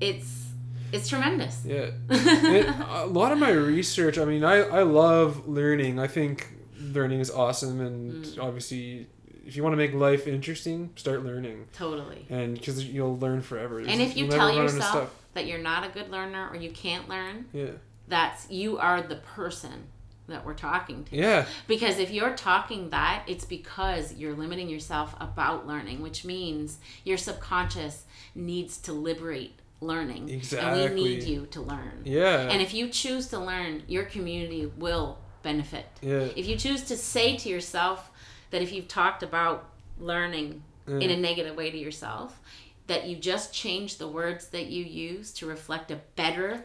it's 0.00 0.44
it's 0.92 1.08
tremendous. 1.08 1.62
yeah. 1.64 1.90
it, 2.10 2.66
a 2.88 3.06
lot 3.06 3.32
of 3.32 3.38
my 3.38 3.50
research 3.50 4.18
i 4.18 4.24
mean 4.24 4.44
I, 4.44 4.56
I 4.58 4.82
love 4.82 5.48
learning 5.48 5.98
i 5.98 6.06
think 6.06 6.52
learning 6.80 7.20
is 7.20 7.30
awesome 7.30 7.80
and 7.80 8.24
Mm. 8.24 8.42
obviously 8.42 9.06
if 9.44 9.56
you 9.56 9.62
want 9.62 9.72
to 9.72 9.76
make 9.76 9.92
life 9.94 10.26
interesting 10.28 10.90
start 10.96 11.24
learning 11.24 11.66
Totally. 11.72 12.26
and 12.30 12.54
because 12.54 12.84
you'll 12.84 13.18
learn 13.18 13.42
forever 13.42 13.78
And 13.80 14.00
if 14.00 14.16
you 14.16 14.28
tell 14.28 14.48
never 14.48 14.50
run 14.50 14.58
out 14.60 14.68
of 14.68 14.74
yourself 14.74 15.22
that 15.34 15.46
you're 15.46 15.58
not 15.72 15.84
a 15.84 15.90
good 15.90 16.10
learner 16.10 16.48
or 16.50 16.56
you 16.56 16.70
can't 16.70 17.08
learn, 17.08 17.46
yeah 17.52 17.72
that's 18.08 18.48
you 18.50 18.78
are 18.78 19.02
the 19.02 19.16
person 19.16 19.88
that 20.28 20.44
we're 20.44 20.54
talking 20.54 21.04
to. 21.04 21.16
yeah 21.16 21.46
Because 21.66 21.98
if 21.98 22.10
you're 22.10 22.34
talking 22.34 22.90
that, 22.90 23.22
it's 23.26 23.44
because 23.44 24.14
you're 24.14 24.34
limiting 24.34 24.68
yourself 24.68 25.14
about 25.20 25.66
learning, 25.66 26.02
which 26.02 26.24
means 26.24 26.78
your 27.04 27.16
subconscious 27.16 28.04
needs 28.34 28.78
to 28.78 28.92
liberate 28.92 29.58
learning. 29.80 30.28
Exactly. 30.28 30.84
And 30.84 30.94
we 30.94 31.02
need 31.02 31.22
you 31.24 31.46
to 31.46 31.60
learn. 31.60 32.02
yeah 32.04 32.48
And 32.50 32.60
if 32.60 32.74
you 32.74 32.88
choose 32.88 33.28
to 33.28 33.38
learn, 33.38 33.82
your 33.86 34.04
community 34.04 34.66
will 34.66 35.18
benefit. 35.42 35.86
yeah 36.00 36.28
If 36.34 36.46
you 36.46 36.56
choose 36.56 36.82
to 36.84 36.96
say 36.96 37.36
to 37.36 37.48
yourself 37.48 38.10
that 38.50 38.62
if 38.62 38.72
you've 38.72 38.88
talked 38.88 39.22
about 39.22 39.68
learning 39.98 40.62
in 40.88 41.10
a 41.10 41.16
negative 41.16 41.56
way 41.56 41.70
to 41.70 41.76
yourself, 41.78 42.40
that 42.86 43.06
you 43.08 43.16
just 43.16 43.52
change 43.52 43.96
the 43.98 44.06
words 44.06 44.48
that 44.48 44.66
you 44.66 44.84
use 44.84 45.32
to 45.32 45.46
reflect 45.46 45.90
a 45.90 45.98
better 46.14 46.64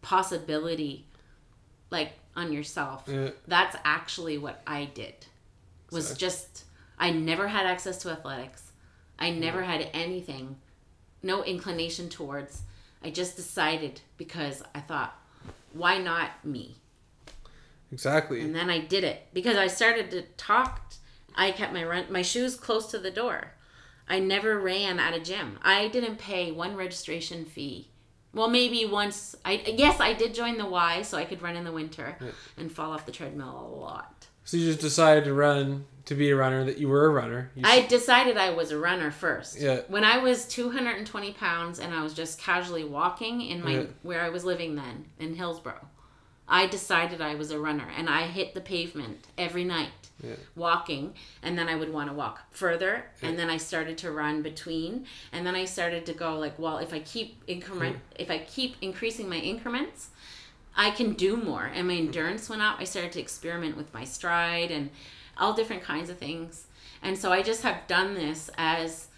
possibility 0.00 1.06
like 1.90 2.12
on 2.36 2.52
yourself. 2.52 3.04
yeah 3.06 3.30
That's 3.46 3.76
actually 3.84 4.38
what 4.38 4.62
I 4.66 4.86
did. 4.86 5.26
Was 5.90 6.16
just 6.16 6.64
I 6.98 7.10
never 7.10 7.48
had 7.48 7.66
access 7.66 7.98
to 7.98 8.10
athletics. 8.10 8.72
I 9.18 9.30
never 9.30 9.62
had 9.62 9.88
anything 9.92 10.56
no 11.22 11.42
inclination 11.42 12.08
towards. 12.08 12.62
I 13.02 13.10
just 13.10 13.36
decided 13.36 14.00
because 14.16 14.62
I 14.74 14.80
thought 14.80 15.16
why 15.72 15.98
not 15.98 16.44
me? 16.44 16.76
exactly 17.92 18.40
And 18.40 18.54
then 18.54 18.70
I 18.70 18.78
did 18.78 19.04
it 19.04 19.28
because 19.32 19.56
I 19.56 19.66
started 19.66 20.10
to 20.10 20.22
talk. 20.36 20.92
I 21.36 21.50
kept 21.50 21.72
my 21.72 21.84
run, 21.84 22.06
my 22.10 22.22
shoes 22.22 22.56
close 22.56 22.86
to 22.88 22.98
the 22.98 23.10
door. 23.10 23.52
I 24.08 24.20
never 24.20 24.58
ran 24.58 25.00
at 25.00 25.14
a 25.14 25.20
gym. 25.20 25.58
I 25.62 25.88
didn't 25.88 26.18
pay 26.18 26.52
one 26.52 26.76
registration 26.76 27.44
fee. 27.44 27.88
Well, 28.34 28.48
maybe 28.48 28.84
once. 28.84 29.34
I 29.44 29.62
yes, 29.66 30.00
I 30.00 30.12
did 30.12 30.34
join 30.34 30.58
the 30.58 30.66
Y 30.66 31.02
so 31.02 31.16
I 31.16 31.24
could 31.24 31.40
run 31.42 31.56
in 31.56 31.64
the 31.64 31.72
winter 31.72 32.16
and 32.56 32.70
fall 32.70 32.92
off 32.92 33.06
the 33.06 33.12
treadmill 33.12 33.72
a 33.74 33.80
lot. 33.80 34.26
so 34.44 34.56
you 34.56 34.66
just 34.66 34.80
decided 34.80 35.24
to 35.24 35.32
run 35.34 35.86
to 36.06 36.14
be 36.14 36.30
a 36.30 36.36
runner 36.36 36.64
that 36.64 36.76
you 36.76 36.86
were 36.86 37.06
a 37.06 37.08
runner 37.08 37.50
you 37.54 37.62
I 37.64 37.86
decided 37.86 38.36
I 38.36 38.50
was 38.50 38.70
a 38.72 38.78
runner 38.78 39.10
first. 39.10 39.58
Yeah. 39.58 39.80
When 39.88 40.04
I 40.04 40.18
was 40.18 40.46
220 40.46 41.32
pounds 41.32 41.78
and 41.78 41.94
I 41.94 42.02
was 42.02 42.12
just 42.12 42.38
casually 42.38 42.84
walking 42.84 43.40
in 43.40 43.64
my 43.64 43.70
Yeah. 43.72 43.84
where 44.02 44.20
I 44.20 44.28
was 44.28 44.44
living 44.44 44.74
then 44.74 45.06
in 45.18 45.34
Hillsborough, 45.34 45.88
I 46.46 46.66
decided 46.66 47.22
I 47.22 47.34
was 47.36 47.50
a 47.50 47.58
runner 47.58 47.88
and 47.96 48.10
I 48.10 48.26
hit 48.26 48.52
the 48.52 48.60
pavement 48.60 49.28
every 49.38 49.64
night 49.64 50.03
Yeah. 50.22 50.36
walking 50.54 51.14
and 51.42 51.58
then 51.58 51.68
I 51.68 51.74
would 51.74 51.92
want 51.92 52.08
to 52.08 52.14
walk 52.14 52.44
further 52.52 53.06
and 53.20 53.36
then 53.36 53.50
I 53.50 53.56
started 53.56 53.98
to 53.98 54.12
run 54.12 54.42
between 54.42 55.06
and 55.32 55.44
then 55.44 55.56
I 55.56 55.64
started 55.64 56.06
to 56.06 56.12
go 56.12 56.38
like, 56.38 56.56
well, 56.56 56.78
if 56.78 56.94
I 56.94 57.00
keep 57.00 57.42
increment 57.48 57.96
hmm. 57.96 58.22
if 58.22 58.30
I 58.30 58.38
keep 58.38 58.76
increasing 58.80 59.28
my 59.28 59.38
increments, 59.38 60.10
I 60.76 60.90
can 60.90 61.12
do 61.12 61.36
more. 61.36 61.70
And 61.72 61.88
my 61.88 61.94
hmm. 61.94 62.06
endurance 62.06 62.48
went 62.48 62.62
up. 62.62 62.76
I 62.78 62.84
started 62.84 63.12
to 63.12 63.20
experiment 63.20 63.76
with 63.76 63.92
my 63.94 64.04
stride 64.04 64.70
and 64.70 64.90
all 65.36 65.52
different 65.52 65.82
kinds 65.82 66.10
of 66.10 66.18
things. 66.18 66.66
And 67.02 67.18
so 67.18 67.32
I 67.32 67.42
just 67.42 67.62
have 67.62 67.86
done 67.86 68.14
this 68.14 68.50
as 68.56 69.08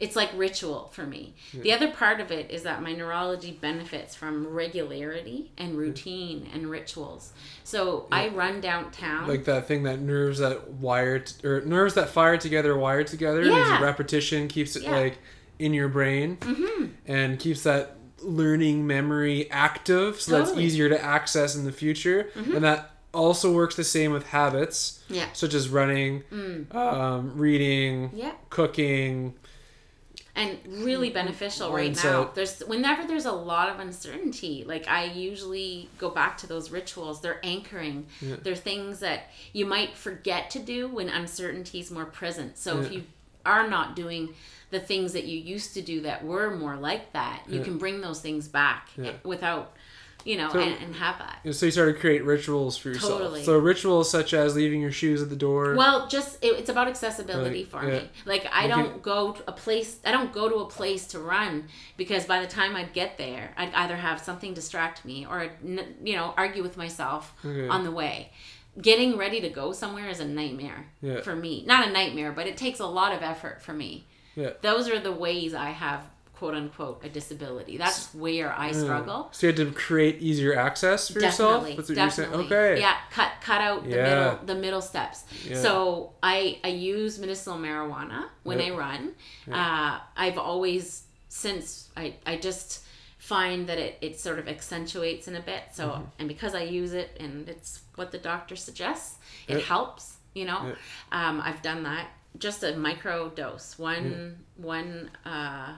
it's 0.00 0.16
like 0.16 0.30
ritual 0.34 0.88
for 0.92 1.04
me. 1.06 1.34
The 1.52 1.72
other 1.72 1.88
part 1.90 2.20
of 2.20 2.32
it 2.32 2.50
is 2.50 2.62
that 2.62 2.82
my 2.82 2.92
neurology 2.92 3.52
benefits 3.52 4.14
from 4.14 4.46
regularity 4.48 5.50
and 5.58 5.76
routine 5.76 6.48
and 6.54 6.68
rituals. 6.70 7.32
So 7.64 8.06
I 8.10 8.28
run 8.28 8.60
downtown. 8.60 9.28
like 9.28 9.44
that 9.44 9.68
thing 9.68 9.82
that 9.84 10.00
nerves 10.00 10.38
that 10.38 10.70
wire 10.72 11.18
t- 11.20 11.46
or 11.46 11.60
nerves 11.60 11.94
that 11.94 12.08
fire 12.08 12.38
together 12.38 12.76
wire 12.76 13.04
together 13.04 13.42
Yeah. 13.44 13.82
repetition 13.82 14.48
keeps 14.48 14.74
it 14.76 14.84
Yeah. 14.84 14.96
like 14.96 15.18
in 15.58 15.74
your 15.74 15.88
brain 15.88 16.38
mm-hmm. 16.38 16.86
and 17.06 17.38
keeps 17.38 17.62
that 17.64 17.96
learning 18.22 18.86
memory 18.86 19.50
active 19.50 20.20
so 20.20 20.32
that's 20.38 20.56
easier 20.58 20.88
to 20.88 21.02
access 21.02 21.54
in 21.56 21.64
the 21.64 21.72
future 21.72 22.30
Mm-hmm. 22.34 22.54
and 22.56 22.64
that 22.64 22.90
also 23.12 23.52
works 23.52 23.74
the 23.74 23.84
same 23.84 24.12
with 24.12 24.26
habits 24.28 25.02
Yeah. 25.08 25.26
such 25.32 25.52
as 25.52 25.68
running 25.68 26.22
Mm. 26.32 26.74
um, 26.74 27.36
reading 27.36 28.10
Yeah. 28.14 28.32
cooking 28.50 29.34
and 30.34 30.58
really 30.66 31.08
mm-hmm. 31.08 31.14
beneficial 31.14 31.72
right 31.72 31.94
now. 32.04 32.30
There's 32.34 32.60
whenever 32.60 33.06
there's 33.06 33.24
a 33.24 33.32
lot 33.32 33.68
of 33.68 33.80
uncertainty, 33.80 34.64
like 34.66 34.86
I 34.88 35.04
usually 35.04 35.88
go 35.98 36.10
back 36.10 36.38
to 36.38 36.46
those 36.46 36.70
rituals. 36.70 37.20
They're 37.20 37.44
anchoring. 37.44 38.06
Yeah. 38.20 38.36
They're 38.42 38.54
things 38.54 39.00
that 39.00 39.30
you 39.52 39.66
might 39.66 39.96
forget 39.96 40.50
to 40.50 40.58
do 40.58 40.88
when 40.88 41.08
uncertainty 41.08 41.80
is 41.80 41.90
more 41.90 42.04
present. 42.04 42.58
So 42.58 42.80
if 42.80 42.92
you 42.92 43.04
are 43.44 43.68
not 43.68 43.96
doing 43.96 44.34
the 44.70 44.80
things 44.80 45.12
that 45.14 45.24
you 45.24 45.38
used 45.38 45.74
to 45.74 45.82
do 45.82 46.02
that 46.02 46.24
were 46.24 46.56
more 46.56 46.76
like 46.76 47.12
that, 47.12 47.42
you 47.48 47.58
Yeah. 47.58 47.64
can 47.64 47.78
bring 47.78 48.00
those 48.00 48.20
things 48.20 48.46
back 48.46 48.88
Yeah. 48.96 49.12
without 49.24 49.72
you 50.24 50.36
know, 50.36 50.50
So- 50.50 50.58
and, 50.60 50.82
and 50.82 50.94
have 50.96 51.18
that. 51.18 51.54
So 51.54 51.66
you 51.66 51.72
started 51.72 51.94
to 51.94 51.98
create 52.00 52.24
rituals 52.24 52.76
for 52.76 52.88
yourself. 52.88 53.12
Totally. 53.18 53.44
So 53.44 53.56
rituals 53.58 54.10
such 54.10 54.34
as 54.34 54.54
leaving 54.54 54.80
your 54.80 54.92
shoes 54.92 55.22
at 55.22 55.30
the 55.30 55.36
door. 55.36 55.74
Well, 55.76 56.08
just 56.08 56.42
it, 56.44 56.48
it's 56.58 56.68
about 56.68 56.88
accessibility 56.88 57.60
Like, 57.60 57.68
for 57.68 57.84
yeah. 57.88 58.00
me. 58.00 58.10
Like 58.26 58.46
I 58.52 58.66
Like 58.66 58.70
don't 58.70 59.02
go 59.02 59.32
to 59.32 59.42
a 59.48 59.52
place. 59.52 59.98
I 60.04 60.10
don't 60.12 60.32
go 60.32 60.48
to 60.48 60.56
a 60.56 60.66
place 60.66 61.06
to 61.08 61.18
run 61.18 61.68
because 61.96 62.26
by 62.26 62.40
the 62.40 62.46
time 62.46 62.76
I'd 62.76 62.92
get 62.92 63.18
there, 63.18 63.52
I'd 63.56 63.72
either 63.74 63.96
have 63.96 64.20
something 64.20 64.52
distract 64.54 65.04
me 65.04 65.26
or 65.26 65.50
you 65.64 66.14
know 66.16 66.34
argue 66.36 66.62
with 66.62 66.76
myself 66.76 67.32
Okay. 67.44 67.68
on 67.68 67.84
the 67.84 67.90
way. 67.90 68.30
Getting 68.80 69.16
ready 69.16 69.40
to 69.40 69.48
go 69.48 69.72
somewhere 69.72 70.08
is 70.08 70.20
a 70.20 70.24
nightmare 70.24 70.86
Yeah. 71.02 71.22
for 71.22 71.34
me. 71.34 71.64
Not 71.66 71.88
a 71.88 71.90
nightmare, 71.92 72.30
but 72.32 72.46
it 72.46 72.56
takes 72.56 72.78
a 72.78 72.86
lot 72.86 73.12
of 73.12 73.20
effort 73.22 73.60
for 73.62 73.72
me. 73.72 74.06
Yeah. 74.36 74.50
Those 74.62 74.88
are 74.88 75.00
the 75.00 75.10
ways 75.12 75.54
I 75.54 75.70
have 75.70 76.02
quote 76.40 76.54
unquote 76.54 77.04
a 77.04 77.08
disability. 77.08 77.76
That's 77.76 78.12
where 78.24 78.50
I 78.66 78.72
struggle. 78.72 79.28
So 79.30 79.40
you 79.46 79.52
had 79.52 79.56
to 79.64 79.70
create 79.86 80.16
easier 80.28 80.54
access 80.68 81.00
for 81.12 81.20
yourself. 81.20 81.64
Definitely, 81.66 81.74
what 81.76 81.94
definitely. 82.06 82.44
Okay. 82.46 82.80
Yeah, 82.80 82.96
cut 83.16 83.30
cut 83.48 83.60
out 83.68 83.80
the 83.84 83.90
Yeah. 83.96 84.08
middle 84.08 84.38
the 84.50 84.54
middle 84.64 84.80
steps. 84.92 85.18
Yeah. 85.46 85.60
So 85.64 85.72
I 86.22 86.58
I 86.64 86.68
use 86.96 87.12
medicinal 87.24 87.58
marijuana 87.66 88.20
when 88.48 88.58
Yeah. 88.58 88.68
I 88.68 88.70
run. 88.84 89.02
Uh, 89.60 89.92
I've 90.24 90.38
always 90.50 90.82
since 91.28 91.90
I 92.02 92.04
I 92.26 92.34
just 92.48 92.68
find 93.18 93.60
that 93.68 93.78
it, 93.86 93.92
it 94.00 94.18
sort 94.26 94.38
of 94.42 94.48
accentuates 94.48 95.28
in 95.28 95.34
a 95.36 95.44
bit. 95.52 95.62
So 95.78 95.84
Mm-hmm. 95.88 96.04
and 96.18 96.26
because 96.34 96.52
I 96.62 96.62
use 96.80 96.92
it 97.02 97.10
and 97.22 97.48
it's 97.54 97.70
what 97.98 98.08
the 98.14 98.18
doctor 98.32 98.56
suggests, 98.56 99.18
it 99.46 99.58
Yeah. 99.58 99.64
helps. 99.74 100.04
You 100.40 100.46
know, 100.50 100.60
um, 101.12 101.36
I've 101.48 101.60
done 101.70 101.82
that. 101.90 102.06
Just 102.38 102.62
a 102.62 102.70
micro 102.88 103.16
dose, 103.40 103.68
one 103.78 104.44
one 104.56 105.10
uh, 105.34 105.70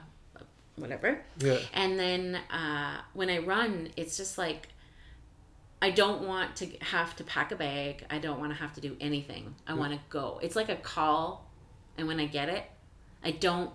whatever. 0.76 1.20
Yeah. 1.38 1.58
And 1.72 1.98
then 1.98 2.36
uh, 2.50 3.00
when 3.14 3.30
I 3.30 3.38
run, 3.38 3.90
it's 3.96 4.16
just 4.16 4.38
like 4.38 4.68
I 5.80 5.90
don't 5.90 6.26
want 6.28 6.54
to 6.56 6.66
have 6.80 7.16
to 7.16 7.24
pack 7.24 7.50
a 7.50 7.56
bag. 7.56 8.04
I 8.08 8.18
don't 8.18 8.38
want 8.38 8.52
to 8.52 8.58
have 8.58 8.72
to 8.74 8.80
do 8.80 8.96
anything. 9.00 9.54
I 9.66 9.74
want 9.74 9.92
to 9.92 9.98
go. 10.10 10.38
It's 10.42 10.54
like 10.54 10.68
a 10.68 10.76
call, 10.76 11.50
and 11.98 12.06
when 12.06 12.20
I 12.20 12.26
get 12.26 12.48
it, 12.48 12.64
I 13.24 13.32
don't. 13.32 13.70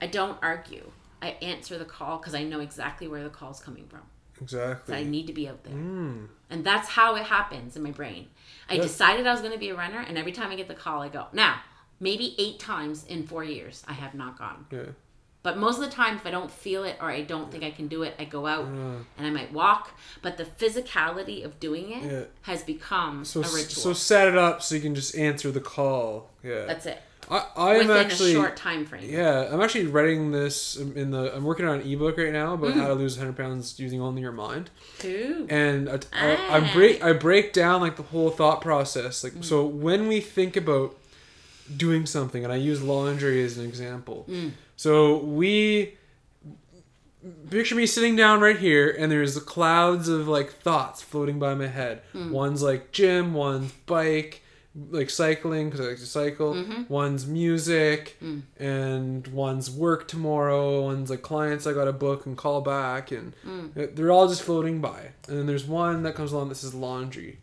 I 0.00 0.06
don't 0.06 0.38
argue. 0.42 0.90
I 1.22 1.28
answer 1.40 1.78
the 1.78 1.84
call 1.84 2.18
because 2.18 2.34
I 2.34 2.42
know 2.44 2.60
exactly 2.60 3.06
where 3.08 3.22
the 3.22 3.30
call's 3.30 3.60
coming 3.60 3.86
from. 3.86 4.02
Exactly. 4.40 4.92
So 4.94 4.98
I 5.00 5.04
need 5.04 5.26
to 5.28 5.32
be 5.32 5.48
out 5.48 5.62
there, 5.64 5.72
Mm. 5.74 6.28
and 6.50 6.64
that's 6.64 6.88
how 6.88 7.14
it 7.16 7.24
happens 7.24 7.76
in 7.76 7.82
my 7.82 7.92
brain. 7.92 8.28
I 8.68 8.74
Yeah. 8.74 8.82
decided 8.82 9.26
I 9.26 9.32
was 9.32 9.40
going 9.40 9.52
to 9.52 9.58
be 9.58 9.68
a 9.70 9.76
runner, 9.76 10.00
and 10.00 10.18
every 10.18 10.32
time 10.32 10.50
I 10.50 10.56
get 10.56 10.68
the 10.68 10.74
call, 10.74 11.00
I 11.02 11.08
go. 11.08 11.28
Now, 11.32 11.60
maybe 12.00 12.34
eight 12.38 12.58
times 12.58 13.04
in 13.06 13.26
four 13.26 13.44
years, 13.44 13.84
I 13.86 13.92
have 13.92 14.12
not 14.14 14.36
gone. 14.38 14.66
Yeah. 14.70 14.86
But 15.44 15.58
most 15.58 15.76
of 15.78 15.84
the 15.84 15.90
time, 15.90 16.16
if 16.16 16.24
I 16.26 16.30
don't 16.32 16.50
feel 16.50 16.82
it 16.84 16.96
or 17.00 17.10
I 17.10 17.20
don't 17.20 17.52
think 17.52 17.62
I 17.62 17.70
can 17.70 17.86
do 17.86 18.02
it, 18.02 18.14
I 18.18 18.24
go 18.24 18.46
out 18.46 18.64
Mm. 18.66 19.04
and 19.18 19.26
I 19.26 19.30
might 19.30 19.52
walk. 19.52 19.90
But 20.22 20.38
the 20.38 20.44
physicality 20.44 21.44
of 21.44 21.60
doing 21.60 21.90
it 21.92 22.02
Yeah. 22.02 22.22
has 22.42 22.62
become 22.62 23.24
So 23.26 23.40
a 23.40 23.42
ritual. 23.44 23.82
so 23.82 23.92
set 23.92 24.26
it 24.26 24.36
up 24.38 24.62
so 24.62 24.74
you 24.74 24.80
can 24.80 24.94
just 24.94 25.14
answer 25.16 25.50
the 25.52 25.60
call. 25.60 26.30
Yeah. 26.42 26.64
That's 26.64 26.86
it. 26.86 26.98
I 27.30 27.46
I 27.56 27.74
am 27.76 27.90
actually 27.90 28.32
a 28.32 28.34
short 28.34 28.54
time 28.56 28.84
frame. 28.84 29.08
yeah 29.08 29.48
I'm 29.50 29.60
actually 29.62 29.86
writing 29.86 30.30
this 30.32 30.76
in 30.76 31.10
the 31.10 31.34
I'm 31.34 31.44
working 31.44 31.64
on 31.66 31.80
an 31.80 31.86
ebook 31.90 32.18
right 32.18 32.32
now 32.32 32.52
about 32.54 32.70
Mm-hmm. 32.70 32.80
how 32.80 32.88
to 32.88 32.94
lose 32.94 33.16
100 33.16 33.34
pounds 33.36 33.78
using 33.78 34.00
only 34.00 34.20
your 34.22 34.32
mind. 34.32 34.68
Too. 34.98 35.46
and 35.48 35.88
I, 35.88 35.94
I, 35.94 36.36
Ah. 36.36 36.54
I 36.56 36.72
break 36.72 37.02
I 37.04 37.12
break 37.14 37.52
down 37.54 37.80
like 37.82 37.96
the 37.96 38.02
whole 38.12 38.30
thought 38.30 38.60
process. 38.62 39.22
Like 39.24 39.34
Mm. 39.34 39.44
so, 39.44 39.64
when 39.64 40.06
we 40.08 40.20
think 40.20 40.54
about 40.56 40.96
doing 41.74 42.04
something, 42.04 42.44
and 42.44 42.52
I 42.52 42.56
use 42.56 42.82
laundry 42.82 43.42
as 43.42 43.56
an 43.56 43.64
example. 43.66 44.26
Mm. 44.28 44.50
So 44.76 45.18
we 45.18 45.94
picture 47.50 47.74
me 47.74 47.86
sitting 47.86 48.16
down 48.16 48.40
right 48.40 48.58
here, 48.58 48.94
and 48.98 49.10
there's 49.10 49.34
the 49.34 49.40
clouds 49.40 50.08
of 50.08 50.28
like 50.28 50.52
thoughts 50.52 51.02
floating 51.02 51.38
by 51.38 51.54
my 51.54 51.66
head. 51.68 52.02
Mm. 52.14 52.30
One's 52.30 52.62
like 52.62 52.92
gym, 52.92 53.32
one's 53.34 53.72
bike, 53.86 54.42
like 54.90 55.08
cycling 55.08 55.70
because 55.70 55.80
I 55.86 55.90
like 55.90 55.98
to 55.98 56.06
cycle. 56.06 56.54
Mm-hmm. 56.54 56.82
One's 56.92 57.26
music, 57.26 58.16
Mm. 58.22 58.42
and 58.58 59.26
one's 59.28 59.70
work 59.70 60.08
tomorrow. 60.08 60.82
One's 60.82 61.08
like 61.10 61.22
clients 61.22 61.66
I 61.66 61.72
got 61.72 61.84
to 61.84 61.92
book 61.92 62.26
and 62.26 62.36
call 62.36 62.60
back, 62.60 63.10
and 63.10 63.34
Mm. 63.46 63.94
they're 63.96 64.12
all 64.12 64.28
just 64.28 64.42
floating 64.42 64.80
by. 64.80 65.10
And 65.28 65.38
then 65.38 65.46
there's 65.46 65.64
one 65.64 66.02
that 66.02 66.14
comes 66.14 66.32
along 66.32 66.48
that 66.50 66.56
says 66.56 66.74
laundry. 66.74 67.38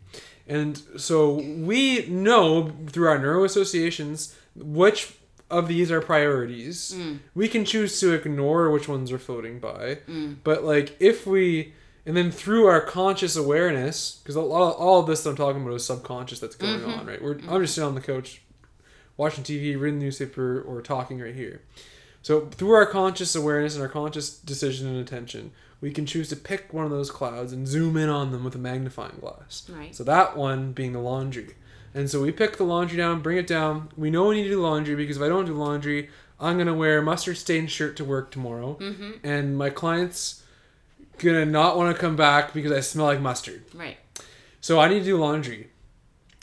And 0.46 0.80
so 0.98 1.34
we 1.34 2.06
know 2.06 2.72
through 2.88 3.08
our 3.08 3.18
neuroassociations 3.18 4.34
which 4.54 5.14
of 5.52 5.68
these 5.68 5.90
are 5.90 6.00
priorities. 6.00 6.94
Mm. 6.96 7.20
We 7.34 7.46
can 7.48 7.64
choose 7.64 8.00
to 8.00 8.12
ignore 8.12 8.70
which 8.70 8.88
ones 8.88 9.12
are 9.12 9.18
floating 9.18 9.60
by. 9.60 9.98
Mm. 10.08 10.36
But 10.42 10.64
like 10.64 10.96
if 10.98 11.26
we 11.26 11.74
and 12.04 12.16
then 12.16 12.32
through 12.32 12.66
our 12.66 12.80
conscious 12.80 13.36
awareness, 13.36 14.20
because 14.22 14.34
a 14.34 14.40
lot 14.40 14.72
of, 14.72 14.80
all 14.80 15.00
of 15.00 15.06
this 15.06 15.22
that 15.22 15.30
I'm 15.30 15.36
talking 15.36 15.62
about 15.62 15.74
is 15.74 15.84
subconscious 15.84 16.40
that's 16.40 16.56
going 16.56 16.80
mm-hmm. 16.80 17.00
on, 17.00 17.06
right? 17.06 17.22
We're 17.22 17.36
mm-hmm. 17.36 17.52
I'm 17.52 17.60
just 17.60 17.74
sitting 17.74 17.88
on 17.88 17.94
the 17.94 18.00
couch 18.00 18.42
watching 19.16 19.44
TV, 19.44 19.78
reading 19.78 20.00
the 20.00 20.06
newspaper, 20.06 20.60
or 20.62 20.82
talking 20.82 21.20
right 21.20 21.34
here. 21.34 21.62
So 22.22 22.46
through 22.46 22.72
our 22.72 22.86
conscious 22.86 23.34
awareness 23.34 23.74
and 23.74 23.82
our 23.82 23.88
conscious 23.88 24.36
decision 24.38 24.88
and 24.88 24.96
attention, 24.96 25.52
we 25.80 25.90
can 25.90 26.06
choose 26.06 26.28
to 26.28 26.36
pick 26.36 26.72
one 26.72 26.84
of 26.84 26.90
those 26.90 27.10
clouds 27.10 27.52
and 27.52 27.66
zoom 27.66 27.96
in 27.96 28.08
on 28.08 28.30
them 28.30 28.44
with 28.44 28.54
a 28.54 28.58
magnifying 28.58 29.18
glass. 29.20 29.68
Right. 29.68 29.94
So 29.94 30.04
that 30.04 30.36
one 30.36 30.72
being 30.72 30.92
the 30.92 31.00
laundry. 31.00 31.54
And 31.94 32.08
so 32.10 32.22
we 32.22 32.32
pick 32.32 32.56
the 32.56 32.64
laundry 32.64 32.96
down, 32.96 33.20
bring 33.20 33.36
it 33.36 33.46
down. 33.46 33.90
We 33.96 34.10
know 34.10 34.28
we 34.28 34.36
need 34.36 34.44
to 34.44 34.50
do 34.50 34.62
laundry 34.62 34.94
because 34.94 35.18
if 35.18 35.22
I 35.22 35.28
don't 35.28 35.44
do 35.44 35.54
laundry, 35.54 36.08
I'm 36.42 36.58
gonna 36.58 36.74
wear 36.74 36.98
a 36.98 37.02
mustard 37.02 37.36
stained 37.36 37.70
shirt 37.70 37.96
to 37.96 38.04
work 38.04 38.32
tomorrow, 38.32 38.76
mm-hmm. 38.80 39.12
and 39.22 39.56
my 39.56 39.70
client's 39.70 40.42
gonna 41.18 41.46
not 41.46 41.76
want 41.76 41.94
to 41.94 42.00
come 42.00 42.16
back 42.16 42.52
because 42.52 42.72
I 42.72 42.80
smell 42.80 43.06
like 43.06 43.20
mustard. 43.20 43.64
Right. 43.72 43.96
So 44.60 44.80
I 44.80 44.88
need 44.88 45.00
to 45.00 45.04
do 45.04 45.16
laundry, 45.16 45.70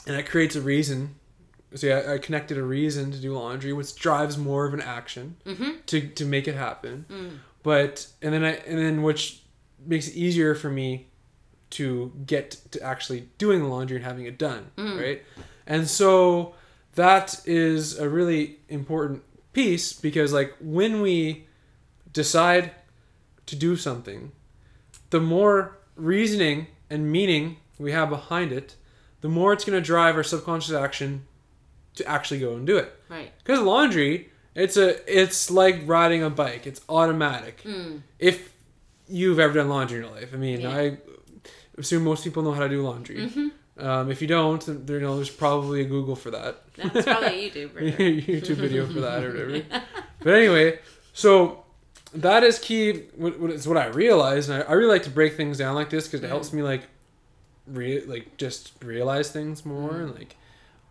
and 0.07 0.15
that 0.15 0.25
creates 0.25 0.55
a 0.55 0.61
reason. 0.61 1.15
So 1.75 1.87
yeah, 1.87 2.13
I 2.13 2.17
connected 2.17 2.57
a 2.57 2.63
reason 2.63 3.11
to 3.11 3.19
do 3.19 3.33
laundry, 3.33 3.73
which 3.73 3.93
drives 3.95 4.37
more 4.37 4.65
of 4.65 4.73
an 4.73 4.81
action 4.81 5.35
mm-hmm. 5.45 5.81
to 5.87 6.07
to 6.07 6.25
make 6.25 6.47
it 6.47 6.55
happen. 6.55 7.05
Mm. 7.09 7.37
But 7.61 8.07
and 8.21 8.33
then 8.33 8.45
I 8.45 8.53
and 8.53 8.79
then 8.79 9.03
which 9.03 9.41
makes 9.85 10.07
it 10.07 10.15
easier 10.15 10.55
for 10.55 10.69
me 10.69 11.08
to 11.71 12.11
get 12.25 12.51
to 12.71 12.81
actually 12.81 13.29
doing 13.37 13.61
the 13.61 13.67
laundry 13.67 13.97
and 13.97 14.05
having 14.05 14.25
it 14.25 14.37
done, 14.37 14.71
mm. 14.77 14.99
right? 14.99 15.23
And 15.67 15.87
so 15.87 16.55
that 16.95 17.41
is 17.45 17.97
a 17.97 18.09
really 18.09 18.57
important 18.67 19.23
piece 19.53 19.93
because 19.93 20.33
like 20.33 20.55
when 20.59 21.01
we 21.01 21.45
decide 22.11 22.71
to 23.45 23.55
do 23.55 23.75
something, 23.75 24.31
the 25.09 25.19
more 25.19 25.77
reasoning 25.95 26.67
and 26.89 27.11
meaning 27.11 27.57
we 27.77 27.91
have 27.91 28.09
behind 28.09 28.51
it, 28.51 28.75
the 29.21 29.29
more 29.29 29.53
it's 29.53 29.65
going 29.65 29.79
to 29.79 29.85
drive 29.85 30.15
our 30.15 30.23
subconscious 30.23 30.73
action 30.73 31.25
to 31.95 32.05
actually 32.07 32.39
go 32.39 32.55
and 32.55 32.65
do 32.65 32.77
it. 32.77 32.91
Right. 33.09 33.31
Because 33.39 33.59
laundry, 33.59 34.29
it's 34.55 34.77
a 34.77 34.89
it's 35.11 35.51
like 35.51 35.81
riding 35.85 36.23
a 36.23 36.29
bike. 36.29 36.65
It's 36.65 36.81
automatic. 36.89 37.61
Mm. 37.63 38.01
If 38.17 38.53
you've 39.07 39.39
ever 39.39 39.53
done 39.53 39.69
laundry 39.69 39.97
in 39.97 40.03
your 40.03 40.13
life, 40.13 40.29
I 40.33 40.37
mean, 40.37 40.61
Yeah. 40.61 40.75
I 40.75 40.97
assume 41.79 42.03
most 42.03 42.23
people 42.23 42.43
know 42.43 42.51
how 42.51 42.61
to 42.61 42.69
do 42.69 42.81
laundry. 42.81 43.17
Mm-hmm. 43.17 43.47
Um, 43.83 44.11
if 44.11 44.21
you 44.21 44.27
don't, 44.27 44.63
then 44.65 44.85
you 44.87 44.99
know, 44.99 45.15
there's 45.15 45.29
probably 45.29 45.81
a 45.81 45.85
Google 45.85 46.15
for 46.15 46.31
that. 46.31 46.63
That's 46.75 47.05
probably 47.05 47.47
a 47.47 47.51
YouTuber. 47.67 47.97
YouTube 48.41 48.55
video 48.55 48.85
for 48.85 48.99
that 48.99 49.23
or 49.23 49.31
whatever. 49.31 49.83
But 50.21 50.33
anyway, 50.33 50.79
so 51.13 51.63
that 52.13 52.43
is 52.43 52.59
key. 52.59 53.03
What, 53.15 53.39
what 53.39 53.51
is 53.51 53.67
what 53.67 53.77
I 53.77 53.87
realized, 53.87 54.49
and 54.49 54.63
I, 54.63 54.67
I 54.67 54.73
really 54.73 54.91
like 54.91 55.03
to 55.03 55.09
break 55.09 55.37
things 55.37 55.57
down 55.57 55.75
like 55.75 55.89
this 55.89 56.07
because 56.07 56.21
it 56.21 56.25
mm. 56.25 56.29
helps 56.29 56.51
me 56.51 56.61
like, 56.61 56.83
re- 57.67 58.03
like 58.03 58.35
just 58.35 58.73
realize 58.83 59.31
things 59.31 59.65
more 59.65 60.01
and 60.01 60.13
like 60.13 60.35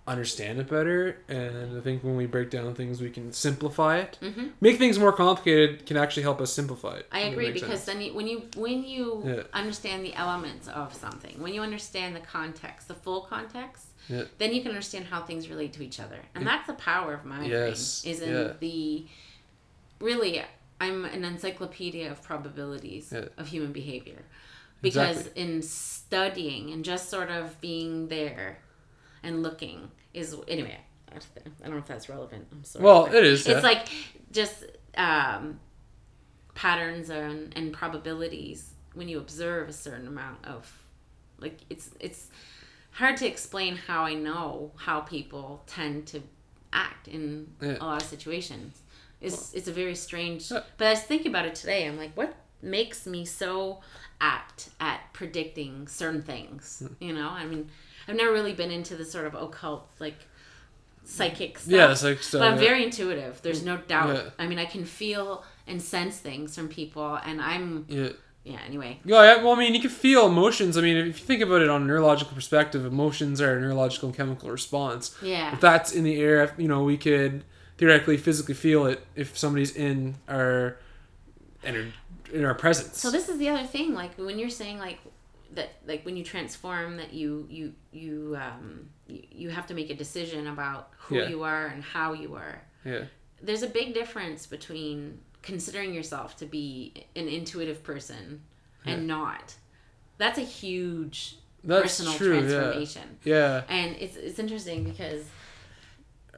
understand 0.09 0.59
it 0.59 0.69
better. 0.69 1.19
And 1.29 1.77
I 1.79 1.81
think 1.81 2.03
when 2.03 2.17
we 2.17 2.27
break 2.27 2.51
down 2.51 2.75
things, 2.75 3.01
we 3.01 3.11
can 3.11 3.33
simplify 3.33 3.99
it. 3.99 4.19
Mm-hmm. 4.23 4.49
Make 4.61 4.79
things 4.79 4.99
more 4.99 5.13
complicated 5.13 5.87
can 5.87 5.97
actually 5.97 6.25
help 6.25 6.41
us 6.41 6.53
simplify 6.53 6.97
it. 6.97 7.07
I 7.13 7.21
agree 7.21 7.53
because 7.53 7.83
sense. 7.83 7.85
then 7.85 8.01
you, 8.01 8.15
when 8.15 8.27
you 8.27 8.43
when 8.57 8.83
you 8.85 9.23
Yeah. 9.25 9.43
understand 9.53 10.05
the 10.05 10.15
elements 10.15 10.67
of 10.69 10.95
something, 10.95 11.41
when 11.41 11.55
you 11.55 11.63
understand 11.63 12.17
the 12.17 12.21
context, 12.21 12.89
the 12.89 12.95
full 12.95 13.21
context, 13.23 13.87
Yeah. 14.09 14.25
then 14.39 14.55
you 14.55 14.63
can 14.63 14.71
understand 14.71 15.05
how 15.07 15.23
things 15.23 15.49
relate 15.49 15.73
to 15.75 15.83
each 15.85 16.01
other, 16.01 16.21
and 16.35 16.47
that's 16.47 16.67
the 16.67 16.75
power 16.75 17.13
of 17.15 17.25
my 17.25 17.45
Yes, 17.45 18.03
brain. 18.03 18.13
Is 18.15 18.21
in 18.23 18.33
yeah. 18.33 18.53
the 18.59 19.07
really, 20.01 20.43
I'm 20.81 21.05
an 21.05 21.25
encyclopedia 21.25 22.11
of 22.11 22.23
probabilities 22.23 23.13
of 23.13 23.49
human 23.49 23.73
behavior, 23.73 24.23
because 24.81 25.19
Exactly. 25.19 25.43
in 25.43 25.63
studying 25.63 26.71
and 26.73 26.85
just 26.85 27.09
sort 27.11 27.31
of 27.31 27.61
being 27.61 28.09
there 28.09 28.59
and 29.23 29.43
looking 29.43 29.91
is 30.15 30.35
anyway. 30.49 30.79
I 31.11 31.19
don't 31.63 31.71
know 31.73 31.79
if 31.79 31.87
that's 31.87 32.09
relevant. 32.09 32.47
I'm 32.53 32.65
sorry. 32.65 32.85
Well, 32.85 33.07
it 33.07 33.25
is, 33.25 33.41
It's 33.41 33.49
yeah. 33.49 33.61
like 33.61 33.89
just 34.31 34.65
um, 34.97 35.59
patterns 36.55 37.09
and, 37.11 37.53
and 37.57 37.73
probabilities 37.73 38.73
when 38.95 39.09
you 39.09 39.19
observe 39.19 39.69
a 39.69 39.73
certain 39.73 40.07
amount 40.07 40.45
of 40.45 40.71
like 41.39 41.59
it's 41.71 41.91
it's 42.01 42.29
hard 42.91 43.17
to 43.19 43.27
explain 43.27 43.77
how 43.77 44.03
I 44.05 44.15
know 44.15 44.73
how 44.77 45.01
people 45.01 45.63
tend 45.67 46.07
to 46.09 46.21
act 46.73 47.07
in 47.09 47.47
Yeah. 47.63 47.77
a 47.81 47.85
lot 47.85 48.03
of 48.03 48.09
situations. 48.09 48.81
It's 49.21 49.55
it's 49.55 49.69
a 49.69 49.73
very 49.73 49.95
strange. 49.95 50.51
Yeah. 50.51 50.63
But 50.77 50.89
I 50.89 50.91
was 50.91 51.03
thinking 51.03 51.29
about 51.29 51.47
it 51.47 51.55
today. 51.55 51.87
I'm 51.87 51.97
like, 51.97 52.13
what 52.17 52.35
makes 52.61 53.07
me 53.07 53.25
so 53.25 53.81
apt 54.21 54.71
at 54.81 55.01
predicting 55.13 55.87
certain 55.87 56.23
things. 56.23 56.83
Hmm. 56.85 56.95
You 57.05 57.13
know, 57.15 57.29
I 57.29 57.45
mean, 57.47 57.71
I've 58.09 58.17
never 58.17 58.33
really 58.33 58.55
been 58.55 58.71
into 58.71 58.97
the 58.97 59.05
sort 59.05 59.27
of 59.27 59.35
occult 59.35 59.87
like 60.01 60.17
psychic 61.05 61.59
stuff. 61.59 61.73
Yeah, 61.73 62.09
like 62.09 62.23
stuff. 62.23 62.41
but 62.41 62.43
I'm 62.43 62.55
yeah. 62.55 62.61
very 62.61 62.85
intuitive. 62.85 63.41
There's 63.43 63.63
no 63.63 63.77
doubt. 63.77 64.15
Yeah. 64.15 64.31
I 64.39 64.47
mean, 64.47 64.59
I 64.59 64.65
can 64.67 64.85
feel 64.85 65.45
and 65.67 65.81
sense 65.81 66.19
things 66.19 66.55
from 66.55 66.69
people, 66.69 67.19
and 67.25 67.41
I'm 67.41 67.85
Yeah. 67.89 68.11
yeah. 68.45 68.59
Anyway, 68.67 69.01
Yeah, 69.05 69.23
yeah, 69.23 69.43
well, 69.43 69.53
I 69.53 69.59
mean, 69.59 69.75
you 69.75 69.81
can 69.81 69.91
feel 69.91 70.27
emotions. 70.27 70.77
I 70.77 70.81
mean, 70.81 70.97
if 70.97 71.21
you 71.21 71.27
think 71.27 71.43
about 71.43 71.63
it 71.63 71.69
on 71.69 71.83
a 71.83 71.85
neurological 71.85 72.35
perspective, 72.35 72.85
emotions 72.87 73.41
are 73.41 73.57
a 73.57 73.61
neurological 73.61 74.09
and 74.09 74.17
chemical 74.17 74.51
response. 74.51 75.15
yeah, 75.23 75.53
If 75.53 75.61
that's 75.61 75.93
in 75.93 76.05
the 76.05 76.21
air, 76.21 76.55
you 76.57 76.69
know, 76.69 76.83
we 76.83 76.97
could 76.97 77.45
theoretically 77.77 78.17
physically 78.17 78.55
feel 78.55 78.87
it 78.87 79.07
if 79.15 79.39
somebody's 79.39 79.75
in 79.77 80.17
our 80.29 80.77
in 81.63 81.77
our, 81.77 81.85
in 82.37 82.45
our 82.45 82.55
presence. 82.55 83.01
So 83.01 83.11
this 83.11 83.29
is 83.29 83.39
the 83.39 83.49
other 83.49 83.65
thing, 83.67 83.95
like 83.95 84.15
when 84.17 84.39
you're 84.39 84.51
saying 84.51 84.79
like 84.79 84.99
that, 85.55 85.71
like 85.87 86.05
when 86.05 86.17
you 86.17 86.25
transform, 86.25 86.97
that 86.99 87.13
you 87.15 87.47
you 87.51 87.73
you 87.93 88.37
um 88.41 88.89
you, 89.07 89.49
have 89.49 89.67
to 89.69 89.75
make 89.75 89.89
a 89.91 89.95
decision 89.95 90.47
about 90.49 90.91
who 90.99 91.17
Yeah. 91.17 91.29
you 91.29 91.43
are 91.43 91.67
and 91.67 91.83
how 91.83 92.13
you 92.13 92.35
are. 92.35 92.63
yeah, 92.85 93.05
There's 93.43 93.63
a 93.63 93.67
big 93.67 93.95
difference 93.95 94.47
between 94.47 95.21
considering 95.43 95.95
yourself 95.95 96.37
to 96.37 96.47
be 96.47 97.07
an 97.17 97.27
intuitive 97.29 97.83
person 97.83 98.43
and 98.85 99.07
not. 99.07 99.55
That's 100.19 100.39
a 100.39 100.43
huge 100.43 101.37
that's 101.65 101.83
personal 101.83 102.13
true. 102.15 102.35
Yeah, 102.35 102.41
transformation. 102.49 103.19
yeah. 103.25 103.63
And 103.69 103.97
it's 103.97 104.17
it's 104.17 104.39
interesting 104.39 104.85
because 104.85 105.25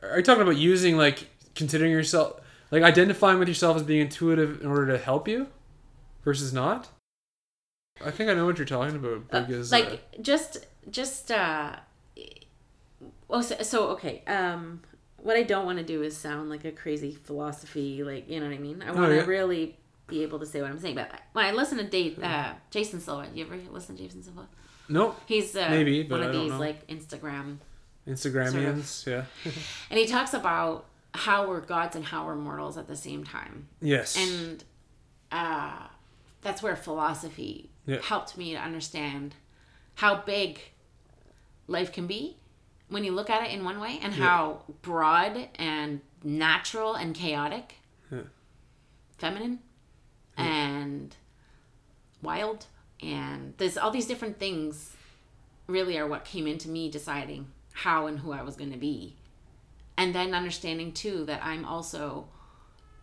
Are 0.02 0.16
you 0.18 0.22
talking 0.22 0.42
about 0.42 0.56
using 0.56 0.96
like 0.96 1.26
considering 1.54 1.90
yourself, 1.90 2.40
like 2.70 2.82
identifying 2.84 3.38
with 3.40 3.48
yourself 3.48 3.76
as 3.76 3.82
being 3.82 4.02
intuitive 4.02 4.61
in 4.62 4.68
order 4.68 4.86
to 4.92 4.98
help 4.98 5.26
you, 5.26 5.48
versus 6.24 6.52
not? 6.52 6.88
I 8.05 8.11
think 8.11 8.30
I 8.30 8.34
know 8.34 8.46
what 8.46 8.59
you're 8.59 8.66
talking 8.66 8.96
about 8.96 9.24
Uh, 9.32 9.62
like 9.70 9.86
uh, 9.86 10.22
just 10.22 10.66
just 10.90 11.30
uh 11.30 11.76
oh 13.28 13.40
so, 13.40 13.57
so 13.62 13.88
okay 13.88 14.22
um 14.26 14.80
what 15.18 15.36
i 15.36 15.42
don't 15.42 15.66
want 15.66 15.78
to 15.78 15.84
do 15.84 16.03
is 16.03 16.16
sound 16.16 16.48
like 16.51 16.64
a 16.64 16.72
crazy 16.72 17.12
philosophy 17.12 18.03
like 18.03 18.28
you 18.28 18.40
know 18.40 18.46
what 18.46 18.55
i 18.55 18.59
mean 18.59 18.82
i 18.82 18.90
want 18.90 19.09
to 19.09 19.16
yeah. 19.16 19.24
really 19.24 19.76
be 20.07 20.22
able 20.22 20.38
to 20.38 20.46
say 20.46 20.61
what 20.61 20.70
i'm 20.70 20.78
saying 20.78 20.94
but 20.94 21.11
when 21.32 21.44
i 21.44 21.53
listen 21.53 21.78
to 21.78 21.84
dave 21.84 22.18
uh 22.22 22.53
jason 22.70 23.01
silva 23.01 23.28
you 23.34 23.44
ever 23.44 23.57
listen 23.70 23.96
to 23.96 24.03
jason 24.03 24.22
silva 24.22 24.48
no 24.88 25.14
he's 25.26 25.55
uh, 25.55 25.68
Maybe, 25.70 26.03
but 26.03 26.20
one 26.20 26.28
of 26.28 26.32
these 26.32 26.51
know. 26.51 26.59
like 26.59 26.86
instagram 26.88 27.59
Instagramians. 28.09 29.07
Yeah. 29.07 29.24
and 29.90 29.98
he 29.98 30.07
talks 30.07 30.32
about 30.34 30.86
how 31.12 31.46
we're 31.46 31.61
gods 31.61 31.94
and 31.94 32.05
how 32.05 32.24
we're 32.24 32.34
mortals 32.34 32.78
at 32.78 32.88
the 32.88 32.96
same 32.96 33.22
time 33.24 33.68
yes. 33.80 34.16
and 34.16 34.64
uh, 35.30 35.86
that's 36.40 36.62
where 36.62 36.74
philosophy 36.74 37.70
Yeah. 37.91 38.01
helped 38.03 38.36
me 38.36 38.53
to 38.53 38.59
understand 38.59 39.34
how 39.97 40.22
big 40.22 40.61
life 41.66 41.93
can 41.93 42.07
be 42.07 42.36
when 42.88 43.03
you 43.05 43.12
look 43.12 43.28
at 43.28 43.43
it 43.45 43.51
in 43.53 43.64
one 43.64 43.80
way 43.80 43.99
and 44.01 44.14
how 44.14 44.62
broad 44.82 45.49
and 45.57 46.01
natural 46.22 46.95
and 46.95 47.14
chaotic 47.14 47.74
Yeah. 48.11 48.22
feminine 49.18 49.59
and 50.36 51.16
wild 52.22 52.66
and 53.03 53.55
there's 53.59 53.76
all 53.76 53.91
these 53.91 54.07
different 54.07 54.38
things 54.38 54.95
really 55.66 55.99
are 55.99 56.07
what 56.07 56.24
came 56.24 56.47
into 56.47 56.68
me 56.68 56.91
deciding 56.91 57.49
how 57.72 58.07
and 58.07 58.20
who 58.20 58.32
I 58.32 58.43
was 58.43 58.57
going 58.57 58.72
to 58.72 58.78
be 58.78 59.16
and 59.97 60.14
then 60.14 60.32
understanding 60.32 60.93
too 60.93 61.24
that 61.24 61.45
I'm 61.45 61.64
also 61.64 62.28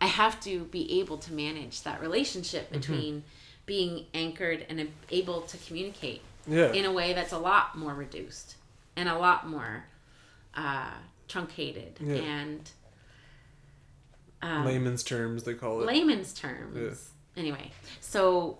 I 0.00 0.06
have 0.06 0.40
to 0.40 0.64
be 0.64 1.00
able 1.00 1.18
to 1.18 1.32
manage 1.32 1.82
that 1.82 2.00
relationship 2.00 2.64
mm-hmm. 2.64 2.74
between 2.78 3.24
being 3.68 4.06
anchored 4.14 4.64
and 4.70 4.88
able 5.10 5.42
to 5.42 5.58
communicate 5.58 6.22
yeah. 6.48 6.72
in 6.72 6.86
a 6.86 6.92
way 6.92 7.12
that's 7.12 7.32
a 7.32 7.38
lot 7.38 7.76
more 7.76 7.94
reduced 7.94 8.56
and 8.96 9.08
a 9.08 9.16
lot 9.16 9.46
more 9.46 9.84
uh, 10.54 10.90
truncated 11.28 11.98
Yeah. 12.00 12.14
and 12.16 12.70
um, 14.40 14.64
layman's 14.64 15.02
terms 15.04 15.44
they 15.44 15.54
call 15.54 15.82
it 15.82 15.86
layman's 15.86 16.32
terms. 16.32 17.10
Anyway, 17.36 17.70
so 18.00 18.58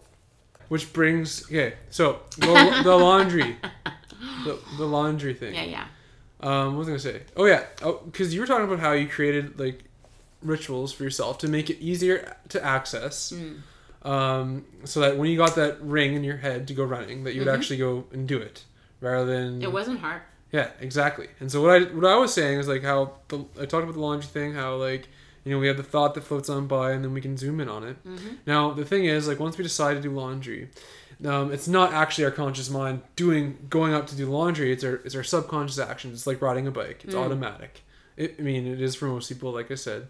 which 0.68 0.92
brings 0.92 1.44
okay 1.46 1.74
so 1.90 2.20
the, 2.36 2.80
the 2.84 2.94
laundry 2.96 3.56
the, 4.44 4.58
the 4.76 4.84
laundry 4.84 5.32
thing 5.34 5.54
yeah, 5.54 5.64
yeah, 5.64 5.86
um 6.40 6.76
what 6.76 6.80
was 6.80 6.88
i 6.88 6.90
gonna 6.90 6.98
say 6.98 7.22
oh 7.36 7.46
yeah 7.46 7.64
oh 7.82 8.00
because 8.04 8.34
you 8.34 8.40
were 8.40 8.46
talking 8.46 8.66
about 8.66 8.78
how 8.78 8.92
you 8.92 9.08
created 9.08 9.58
like 9.58 9.84
rituals 10.42 10.92
for 10.92 11.02
yourself 11.04 11.38
to 11.38 11.48
make 11.48 11.70
it 11.70 11.78
easier 11.80 12.36
to 12.50 12.62
access 12.64 13.32
Mm. 13.32 13.60
Um 14.02 14.64
so 14.84 15.00
that 15.00 15.18
when 15.18 15.28
you 15.30 15.36
got 15.36 15.54
that 15.56 15.80
ring 15.82 16.14
in 16.14 16.22
your 16.22 16.36
head 16.36 16.68
to 16.68 16.74
go 16.74 16.84
running 16.84 17.24
that 17.24 17.34
you 17.34 17.40
would 17.40 17.48
actually 17.48 17.76
go 17.76 18.04
and 18.12 18.28
do 18.28 18.38
it 18.38 18.64
rather 19.00 19.26
than 19.26 19.54
Mm-hmm. 19.54 19.62
it 19.62 19.72
wasn't 19.72 20.00
hard. 20.00 20.22
Yeah, 20.52 20.70
exactly. 20.80 21.28
And 21.40 21.50
so 21.52 21.60
what 21.62 21.70
I 21.70 21.84
what 21.94 22.04
I 22.06 22.16
was 22.16 22.32
saying 22.32 22.58
is 22.58 22.68
like 22.68 22.82
how 22.82 23.12
the, 23.28 23.44
I 23.60 23.66
talked 23.66 23.82
about 23.84 23.94
the 23.94 24.00
laundry 24.00 24.28
thing, 24.28 24.54
how 24.54 24.76
like 24.76 25.08
you 25.44 25.52
know 25.52 25.58
we 25.58 25.66
have 25.66 25.76
the 25.76 25.82
thought 25.82 26.14
that 26.14 26.22
floats 26.24 26.48
on 26.48 26.66
by, 26.66 26.92
and 26.92 27.04
then 27.04 27.12
we 27.12 27.20
can 27.20 27.36
zoom 27.36 27.60
in 27.60 27.68
on 27.68 27.84
it. 27.84 28.02
Mm-hmm. 28.06 28.28
Now 28.46 28.72
the 28.72 28.84
thing 28.84 29.04
is 29.04 29.28
like 29.28 29.38
once 29.40 29.58
we 29.58 29.62
decide 29.64 29.94
to 29.94 30.00
do 30.00 30.10
laundry, 30.10 30.70
um, 31.24 31.52
it's 31.52 31.68
not 31.68 31.92
actually 31.92 32.24
our 32.24 32.30
conscious 32.30 32.70
mind 32.70 33.02
doing 33.16 33.58
going 33.68 33.92
up 33.92 34.06
to 34.06 34.16
do 34.16 34.26
laundry. 34.30 34.72
It's 34.72 34.84
our 34.84 34.94
it's 35.04 35.14
our 35.14 35.22
subconscious 35.24 35.78
actions. 35.78 36.14
It's 36.14 36.26
like 36.26 36.40
riding 36.40 36.66
a 36.66 36.70
bike. 36.70 37.04
It's 37.04 37.14
automatic. 37.14 37.82
It, 38.16 38.36
I 38.38 38.42
mean, 38.42 38.66
it 38.66 38.80
is 38.80 38.94
for 38.94 39.06
most 39.06 39.28
people, 39.28 39.52
like 39.52 39.70
I 39.70 39.74
said. 39.76 40.06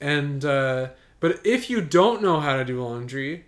And 0.00 0.44
uh, 0.44 0.88
but 1.20 1.40
if 1.44 1.68
you 1.70 1.80
don't 1.80 2.22
know 2.22 2.40
how 2.40 2.56
to 2.56 2.64
do 2.64 2.82
laundry, 2.82 3.44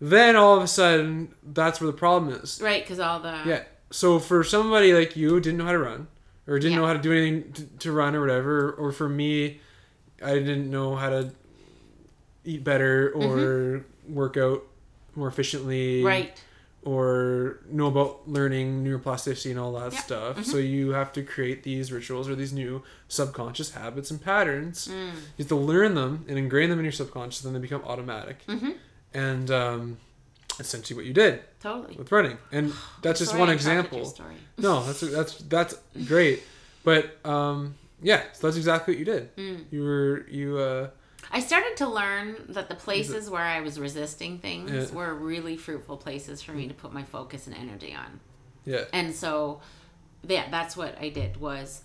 then 0.00 0.34
all 0.36 0.56
of 0.56 0.62
a 0.62 0.66
sudden 0.66 1.34
that's 1.42 1.80
where 1.80 1.90
the 1.90 1.96
problem 1.96 2.32
is. 2.42 2.60
Right, 2.62 2.82
because 2.82 2.98
all 2.98 3.20
the 3.20 3.40
Yeah. 3.46 3.62
So 3.90 4.18
for 4.18 4.42
somebody 4.42 4.92
like 4.94 5.16
you 5.16 5.28
who 5.30 5.40
didn't 5.40 5.58
know 5.58 5.66
how 5.66 5.72
to 5.72 5.78
run, 5.78 6.08
or 6.46 6.58
didn't 6.58 6.72
Yeah. 6.72 6.78
know 6.80 6.86
how 6.86 6.92
to 6.94 6.98
do 6.98 7.12
anything 7.12 7.52
to, 7.52 7.62
to 7.80 7.92
run 7.92 8.14
or 8.14 8.20
whatever, 8.20 8.72
or 8.72 8.90
for 8.92 9.08
me, 9.08 9.60
I 10.24 10.34
didn't 10.34 10.70
know 10.70 10.96
how 10.96 11.10
to 11.10 11.32
eat 12.44 12.64
better 12.64 13.12
or 13.14 13.84
work 14.08 14.36
out 14.36 14.64
more 15.14 15.28
efficiently, 15.28 15.98
Mm-hmm. 15.98 16.06
right, 16.06 16.42
or 16.84 17.60
know 17.70 17.86
about 17.86 18.28
learning 18.28 18.84
neuroplasticity 18.84 19.50
and 19.50 19.58
all 19.60 19.72
that 19.72 19.92
Yeah. 19.92 19.98
stuff. 20.00 20.36
Mm-hmm. 20.36 20.50
So 20.50 20.56
you 20.58 20.90
have 20.90 21.12
to 21.12 21.22
create 21.22 21.62
these 21.62 21.92
rituals 21.92 22.28
or 22.28 22.34
these 22.34 22.52
new 22.52 22.82
subconscious 23.08 23.70
habits 23.72 24.10
and 24.10 24.20
patterns. 24.20 24.88
Mm. 24.88 25.12
You 25.12 25.12
have 25.38 25.48
to 25.48 25.56
learn 25.56 25.94
them 25.94 26.24
and 26.28 26.38
ingrain 26.38 26.70
them 26.70 26.78
in 26.80 26.84
your 26.84 26.92
subconscious, 26.92 27.40
then 27.42 27.52
they 27.52 27.60
become 27.60 27.82
automatic. 27.84 28.44
Mhm. 28.48 28.74
And 29.14 29.50
um, 29.50 29.98
essentially, 30.58 30.96
what 30.96 31.06
you 31.06 31.12
did 31.12 31.40
totally. 31.60 31.94
with 31.96 32.10
running, 32.10 32.38
and 32.50 32.72
that's 33.02 33.20
just 33.20 33.30
Sorry 33.32 33.40
one 33.40 33.50
I 33.50 33.52
example. 33.52 34.04
story. 34.04 34.34
No, 34.58 34.82
that's 34.84 35.00
that's 35.00 35.34
that's 35.42 35.74
great, 36.06 36.42
but 36.82 37.16
um, 37.24 37.74
yeah, 38.02 38.22
so 38.32 38.46
that's 38.48 38.56
exactly 38.56 38.94
what 38.94 38.98
you 38.98 39.04
did. 39.04 39.36
Mm. 39.36 39.64
You 39.70 39.82
were 39.84 40.26
you 40.30 40.58
uh, 40.58 40.88
I 41.34 41.40
started 41.40 41.76
to 41.78 41.88
learn 41.88 42.36
that 42.50 42.68
the 42.68 42.74
places 42.74 43.30
where 43.30 43.42
I 43.42 43.60
was 43.62 43.80
resisting 43.80 44.38
things 44.38 44.70
Yeah. 44.70 44.94
were 44.94 45.14
really 45.14 45.56
fruitful 45.56 45.96
places 45.96 46.42
for 46.42 46.52
me 46.52 46.68
to 46.68 46.74
put 46.74 46.92
my 46.92 47.02
focus 47.04 47.46
and 47.46 47.56
energy 47.56 47.94
on. 47.94 48.20
yeah 48.64 48.84
And 48.92 49.14
so 49.14 49.60
yeah, 50.26 50.48
that's 50.50 50.76
what 50.76 50.96
I 51.00 51.08
did 51.08 51.38
was 51.40 51.82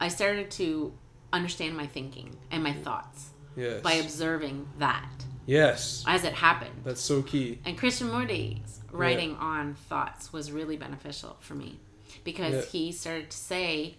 I 0.00 0.08
started 0.08 0.50
to 0.52 0.92
understand 1.32 1.76
my 1.76 1.86
thinking 1.86 2.36
and 2.50 2.62
my 2.62 2.72
thoughts 2.74 3.30
yes 3.56 3.80
by 3.82 3.94
observing 3.94 4.68
that 4.78 5.10
yes 5.46 6.04
as 6.06 6.22
it 6.24 6.34
happened. 6.34 6.82
that's 6.84 7.00
so 7.00 7.22
key. 7.22 7.58
And 7.64 7.78
Krishnamurti's 7.78 8.80
writing 8.92 9.36
on 9.36 9.74
thoughts 9.74 10.32
was 10.32 10.52
really 10.52 10.76
beneficial 10.76 11.36
for 11.40 11.54
me 11.54 11.80
because 12.24 12.54
Yeah. 12.54 12.70
he 12.70 12.92
started 12.92 13.30
to 13.30 13.36
say 13.36 13.96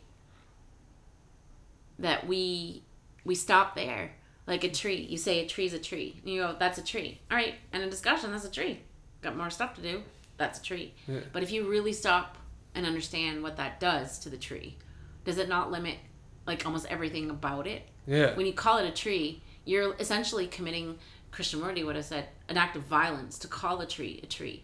that 1.99 2.27
we 2.27 2.83
we 3.25 3.35
stop 3.35 3.75
there 3.75 4.11
like 4.47 4.63
a 4.63 4.69
tree. 4.69 5.05
You 5.09 5.17
say 5.17 5.43
a 5.43 5.47
tree's 5.47 5.73
a 5.73 5.79
tree. 5.79 6.15
And 6.23 6.33
you 6.33 6.41
go, 6.41 6.55
that's 6.57 6.77
a 6.77 6.83
tree. 6.83 7.19
All 7.29 7.37
right. 7.37 7.55
And 7.73 7.83
a 7.83 7.89
discussion, 7.89 8.31
that's 8.31 8.45
a 8.45 8.51
tree. 8.51 8.79
Got 9.21 9.37
more 9.37 9.49
stuff 9.49 9.75
to 9.75 9.81
do. 9.81 10.03
That's 10.37 10.59
a 10.59 10.63
tree. 10.63 10.93
Yeah. 11.07 11.19
But 11.31 11.43
if 11.43 11.51
you 11.51 11.67
really 11.67 11.93
stop 11.93 12.37
and 12.73 12.85
understand 12.85 13.43
what 13.43 13.57
that 13.57 13.79
does 13.79 14.19
to 14.19 14.29
the 14.29 14.37
tree, 14.37 14.77
does 15.25 15.37
it 15.37 15.49
not 15.49 15.71
limit 15.71 15.97
like 16.45 16.65
almost 16.65 16.85
everything 16.87 17.29
about 17.29 17.67
it? 17.67 17.83
Yeah, 18.07 18.35
when 18.35 18.45
you 18.45 18.53
call 18.53 18.77
it 18.77 18.87
a 18.87 18.91
tree, 18.91 19.43
you're 19.65 19.93
essentially 19.99 20.47
committing 20.47 20.97
Christian 21.31 21.59
Krishnamurti 21.59 21.85
would 21.85 21.97
have 21.97 22.05
said 22.05 22.29
an 22.47 22.57
act 22.57 22.77
of 22.77 22.83
violence 22.83 23.37
to 23.39 23.47
call 23.47 23.81
a 23.81 23.85
tree 23.85 24.21
a 24.23 24.25
tree 24.25 24.63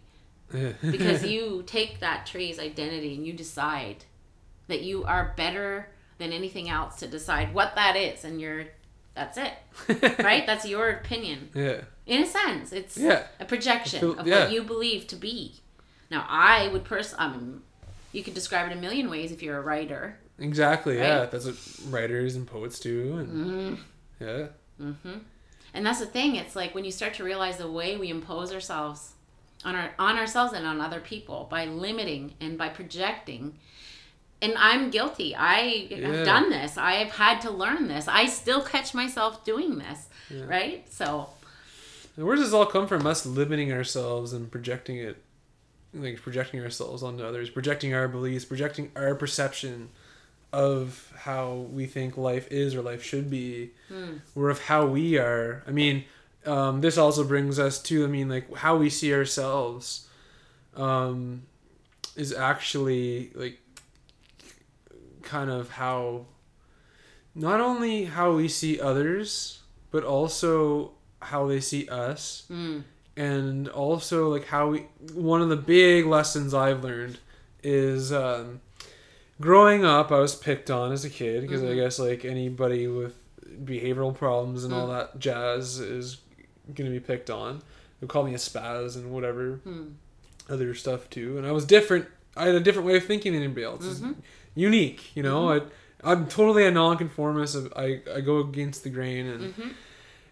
yeah. 0.52 0.72
because 0.90 1.24
you 1.24 1.62
take 1.66 2.00
that 2.00 2.24
tree's 2.24 2.58
identity 2.58 3.14
and 3.14 3.26
you 3.26 3.34
decide 3.34 4.04
that 4.68 4.80
you 4.80 5.04
are 5.04 5.34
better 5.36 5.90
than 6.16 6.32
anything 6.32 6.70
else 6.70 6.96
to 6.96 7.06
decide 7.06 7.52
what 7.52 7.74
that 7.74 7.96
is, 7.96 8.24
and 8.24 8.40
you're 8.40 8.64
that's 9.14 9.38
it, 9.38 9.52
right? 10.22 10.46
That's 10.46 10.66
your 10.66 10.90
opinion. 10.90 11.50
yeah, 11.54 11.82
In 12.06 12.22
a 12.22 12.26
sense, 12.26 12.72
it's 12.72 12.96
Yeah. 12.96 13.24
a 13.40 13.44
projection 13.44 14.00
feel- 14.00 14.18
of 14.18 14.26
yeah. 14.26 14.40
what 14.44 14.52
you 14.52 14.62
believe 14.62 15.06
to 15.08 15.16
be. 15.16 15.56
Now, 16.10 16.26
I 16.28 16.68
would 16.68 16.84
personally, 16.84 17.24
I 17.24 17.30
mean, 17.36 17.62
you 18.12 18.22
could 18.22 18.34
describe 18.34 18.70
it 18.70 18.76
a 18.76 18.80
million 18.80 19.08
ways 19.10 19.32
if 19.32 19.42
you're 19.42 19.58
a 19.58 19.62
writer. 19.62 20.18
exactly. 20.38 20.98
Yeah, 20.98 21.26
that's 21.26 21.44
what 21.46 21.56
writers 21.92 22.34
and 22.36 22.46
poets 22.46 22.78
do, 22.80 23.18
and 23.18 23.28
Mm-hmm. 23.78 24.24
yeah, 24.24 24.46
Mm-hmm. 24.80 25.18
And 25.72 25.84
that's 25.86 25.98
the 26.00 26.06
thing. 26.06 26.36
It's 26.36 26.54
like 26.54 26.74
when 26.74 26.84
you 26.84 26.92
start 26.92 27.14
to 27.14 27.24
realize 27.24 27.56
the 27.56 27.70
way 27.70 27.96
we 27.96 28.08
impose 28.10 28.52
ourselves 28.52 29.12
on 29.64 29.74
our 29.74 29.90
on 29.98 30.16
ourselves 30.18 30.52
and 30.52 30.66
on 30.66 30.80
other 30.80 31.00
people 31.00 31.48
by 31.50 31.64
limiting 31.64 32.34
and 32.40 32.56
by 32.58 32.68
projecting. 32.68 33.58
And 34.44 34.54
I'm 34.58 34.90
guilty. 34.90 35.34
I 35.34 35.86
Yeah. 35.90 36.08
have 36.08 36.24
done 36.26 36.50
this. 36.50 36.76
I 36.76 36.92
have 37.02 37.12
had 37.12 37.40
to 37.42 37.50
learn 37.50 37.88
this. 37.88 38.06
I 38.08 38.26
still 38.26 38.62
catch 38.62 38.92
myself 38.94 39.44
doing 39.44 39.78
this. 39.78 40.08
Right? 40.30 40.86
So 40.92 41.28
And 42.16 42.26
where 42.26 42.36
does 42.36 42.46
this 42.46 42.54
all 42.54 42.66
come 42.66 42.86
from? 42.86 43.06
Us 43.06 43.24
limiting 43.26 43.72
ourselves 43.72 44.32
and 44.32 44.50
projecting 44.50 44.96
it, 44.98 45.16
like 45.92 46.20
projecting 46.20 46.60
ourselves 46.60 47.02
onto 47.02 47.24
others, 47.24 47.50
projecting 47.50 47.92
our 47.94 48.06
beliefs, 48.08 48.44
projecting 48.44 48.90
our 48.94 49.14
perception 49.14 49.88
of 50.52 51.12
how 51.16 51.66
we 51.72 51.86
think 51.86 52.16
life 52.16 52.46
is 52.52 52.74
or 52.76 52.82
life 52.82 53.02
should 53.02 53.28
be, 53.30 53.70
or 54.36 54.50
of 54.50 54.60
how 54.62 54.86
we 54.86 55.18
are. 55.18 55.64
I 55.66 55.70
mean, 55.72 56.04
um, 56.46 56.80
this 56.82 56.96
also 56.98 57.24
brings 57.24 57.58
us 57.58 57.80
to, 57.84 58.04
I 58.04 58.06
mean, 58.06 58.28
like 58.28 58.54
how 58.56 58.76
we 58.76 58.90
see 58.90 59.12
ourselves, 59.12 60.06
um, 60.76 61.42
is 62.16 62.32
actually 62.32 63.32
like 63.34 63.58
kind 65.24 65.50
of 65.50 65.70
how, 65.70 66.26
not 67.34 67.60
only 67.60 68.04
how 68.04 68.34
we 68.36 68.48
see 68.48 68.80
others, 68.80 69.60
but 69.90 70.04
also 70.04 70.92
how 71.20 71.46
they 71.46 71.60
see 71.60 71.88
us 71.88 72.44
mm, 72.50 72.82
and 73.16 73.66
also 73.68 74.28
like 74.28 74.46
how 74.46 74.68
we 74.68 74.80
one 75.14 75.40
of 75.40 75.48
the 75.48 75.56
big 75.56 76.04
lessons 76.04 76.52
i've 76.52 76.84
learned 76.84 77.18
is 77.62 78.12
um, 78.12 78.60
growing 79.40 79.86
up 79.86 80.12
i 80.12 80.18
was 80.18 80.34
picked 80.34 80.70
on 80.70 80.92
as 80.92 81.02
a 81.04 81.08
kid 81.08 81.40
because 81.40 81.62
i 81.62 81.66
Mhm. 81.68 81.76
guess 81.76 81.98
like 81.98 82.26
anybody 82.26 82.86
with 82.86 83.14
behavioral 83.64 84.14
problems 84.14 84.64
and 84.64 84.74
all 84.74 84.86
Mm. 84.88 84.98
that 84.98 85.18
jazz 85.18 85.78
is 85.78 86.18
gonna 86.74 86.90
be 86.90 87.00
picked 87.00 87.30
on 87.30 87.62
they 88.00 88.06
call 88.06 88.24
me 88.24 88.34
a 88.34 88.38
spaz 88.38 88.96
and 88.96 89.10
whatever 89.10 89.60
mm, 89.66 89.92
other 90.50 90.74
stuff 90.74 91.08
too 91.08 91.38
and 91.38 91.46
i 91.46 91.52
was 91.52 91.64
different 91.64 92.06
i 92.36 92.44
had 92.46 92.54
a 92.54 92.60
different 92.60 92.86
way 92.86 92.96
of 92.98 93.04
thinking 93.06 93.32
than 93.32 93.42
anybody 93.42 93.64
else 93.64 93.86
Mhm. 94.00 94.16
Unique 94.54 95.14
you 95.16 95.22
know? 95.22 95.50
I, 95.52 95.60
i'm 96.02 96.26
totally 96.26 96.66
a 96.66 96.70
nonconformist. 96.70 97.56
I, 97.76 98.00
I 98.14 98.20
go 98.20 98.38
against 98.38 98.84
the 98.84 98.90
grain 98.90 99.26
and 99.26 99.54
mhm, 99.54 99.72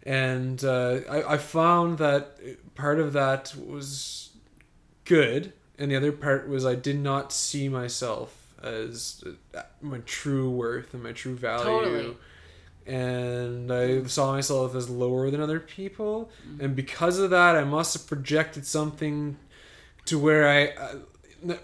and 0.05 0.65
uh, 0.65 1.01
I, 1.09 1.35
I 1.35 1.39
found 1.39 1.99
that 1.99 2.39
part 2.75 2.99
of 2.99 3.13
that 3.13 3.55
was 3.57 4.31
good 5.05 5.53
and 5.79 5.91
the 5.91 5.97
other 5.97 6.13
part 6.13 6.49
was 6.49 6.65
i 6.67 6.75
did 6.75 6.99
not 6.99 7.33
see 7.33 7.69
myself 7.69 8.31
as 8.63 9.25
uh, 9.55 9.63
my 9.81 9.99
true 10.07 10.49
worth 10.51 10.95
and 10.95 11.03
my 11.03 11.11
true 11.13 11.35
value. 11.35 11.65
Totally. 11.65 12.17
and 12.87 13.73
i 13.73 14.03
saw 14.05 14.33
myself 14.33 14.75
as 14.75 14.89
lower 14.91 15.31
than 15.31 15.41
other 15.41 15.61
people. 15.61 16.31
Mm-hmm. 16.47 16.65
and 16.65 16.77
because 16.77 17.19
of 17.19 17.31
that 17.31 17.57
i 17.57 17.65
must 17.65 17.95
have 17.95 18.07
projected 18.07 18.67
something 18.67 19.37
to 20.05 20.19
where 20.19 20.49
i 20.49 20.73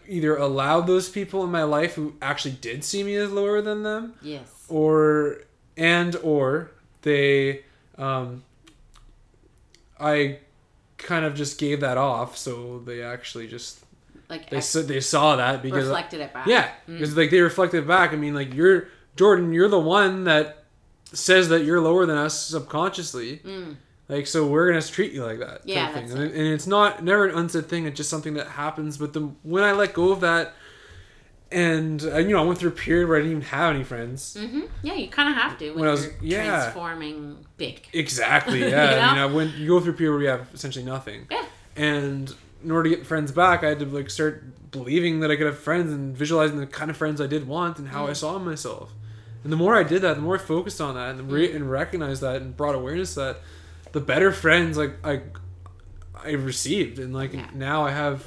either 0.08 0.36
allow 0.36 0.80
those 0.80 1.08
people 1.08 1.44
in 1.44 1.50
my 1.50 1.62
life 1.62 1.94
who 1.94 2.14
actually 2.20 2.54
did 2.60 2.82
see 2.84 3.02
me 3.02 3.14
as 3.16 3.30
lower 3.30 3.60
than 3.62 3.82
them 3.82 4.14
yes. 4.22 4.64
or 4.68 5.42
and 5.76 6.16
or 6.16 6.70
they 7.02 7.62
um 7.96 8.42
i 10.00 10.38
kind 10.96 11.24
of 11.24 11.34
just 11.34 11.58
gave 11.58 11.80
that 11.80 11.96
off 11.96 12.36
so 12.36 12.80
they 12.84 13.02
actually 13.02 13.46
just 13.46 13.80
Like 14.28 14.50
they 14.50 14.60
said 14.60 14.88
they 14.88 15.00
saw 15.00 15.36
that 15.36 15.62
because 15.62 15.86
reflected 15.86 16.20
it 16.20 16.32
back. 16.34 16.46
yeah 16.46 16.70
Mm. 16.88 16.94
because 16.98 17.16
like 17.16 17.30
they 17.30 17.40
reflected 17.40 17.86
back 17.86 18.12
i 18.12 18.16
mean 18.16 18.34
like 18.34 18.52
you're 18.54 18.88
jordan 19.16 19.52
you're 19.52 19.68
the 19.68 19.78
one 19.78 20.24
that 20.24 20.64
says 21.12 21.48
that 21.48 21.64
you're 21.64 21.80
lower 21.80 22.04
than 22.06 22.16
us 22.18 22.38
subconsciously 22.46 23.38
Mm. 23.38 23.76
Like 24.08 24.26
so 24.26 24.46
we're 24.46 24.68
gonna 24.68 24.82
treat 24.82 25.12
you 25.12 25.24
like 25.24 25.38
that 25.40 25.60
Yeah, 25.64 25.88
of 25.88 25.94
thing. 25.94 26.06
that's 26.08 26.14
And, 26.20 26.30
it. 26.30 26.34
and 26.34 26.46
it's 26.48 26.66
not 26.66 27.02
never 27.04 27.26
an 27.26 27.34
unsaid 27.36 27.66
thing 27.66 27.86
it's 27.86 27.96
just 27.96 28.10
something 28.10 28.34
that 28.34 28.46
happens 28.48 28.96
but 28.96 29.12
the 29.12 29.20
when 29.42 29.62
i 29.64 29.72
let 29.72 29.92
go 29.92 30.12
of 30.12 30.20
that 30.20 30.54
and 31.50 32.02
uh, 32.04 32.18
you 32.18 32.28
know 32.28 32.42
i 32.42 32.44
went 32.46 32.58
through 32.58 32.68
a 32.70 32.72
period 32.74 33.08
where 33.08 33.16
i 33.18 33.20
didn't 33.20 33.32
even 33.38 33.42
have 33.48 33.74
any 33.74 33.82
friends 33.84 34.36
hmm 34.38 34.60
Yeah, 34.82 34.94
you 34.94 35.08
kind 35.08 35.28
of 35.30 35.34
have 35.42 35.58
to 35.58 35.70
when, 35.70 35.80
When 35.80 35.88
I 35.88 35.92
was- 35.92 36.06
you're 36.20 36.42
yeah. 36.42 36.60
transforming 36.60 37.44
big. 37.56 37.86
Exactly. 37.92 38.60
You 38.64 38.68
Yeah. 38.68 38.84
I 39.02 39.06
mean, 39.06 39.16
know? 39.16 39.28
I 39.28 39.32
went. 39.32 39.54
You 39.54 39.68
go 39.68 39.80
through 39.80 39.94
a 39.94 39.96
period 39.96 40.12
where 40.14 40.22
you 40.22 40.28
have 40.28 40.48
essentially 40.54 40.84
nothing. 40.84 41.26
Yeah. 41.30 41.44
And 41.76 42.34
in 42.62 42.70
order 42.70 42.88
to 42.90 42.96
get 42.96 43.06
friends 43.06 43.32
back, 43.32 43.64
I 43.64 43.68
had 43.70 43.78
to 43.80 43.86
like 43.86 44.10
start 44.10 44.70
believing 44.70 45.20
that 45.20 45.30
I 45.30 45.36
could 45.36 45.46
have 45.46 45.58
friends 45.58 45.92
and 45.92 46.16
visualizing 46.16 46.58
the 46.58 46.66
kind 46.66 46.90
of 46.90 46.96
friends 46.96 47.20
I 47.20 47.26
did 47.26 47.46
want 47.48 47.78
and 47.78 47.88
how 47.88 48.06
I 48.06 48.10
Mm. 48.10 48.16
saw 48.16 48.38
myself. 48.38 48.92
And 49.42 49.52
the 49.52 49.56
more 49.56 49.74
I 49.74 49.82
did 49.84 50.02
that, 50.02 50.16
the 50.16 50.22
more 50.22 50.34
I 50.34 50.38
focused 50.38 50.80
on 50.80 50.94
that 50.96 51.10
and 51.16 51.30
re- 51.32 51.50
and 51.52 51.70
recognized 51.70 52.20
that 52.22 52.42
and 52.42 52.56
brought 52.56 52.74
awareness 52.74 53.14
to 53.14 53.20
that, 53.20 53.36
the 53.92 54.00
better 54.00 54.32
friends 54.32 54.76
like 54.76 54.94
I 55.04 55.22
I 56.24 56.30
received 56.32 56.98
and 56.98 57.14
like 57.14 57.32
Yeah. 57.32 57.48
now 57.54 57.84
I 57.86 57.90
have 57.92 58.24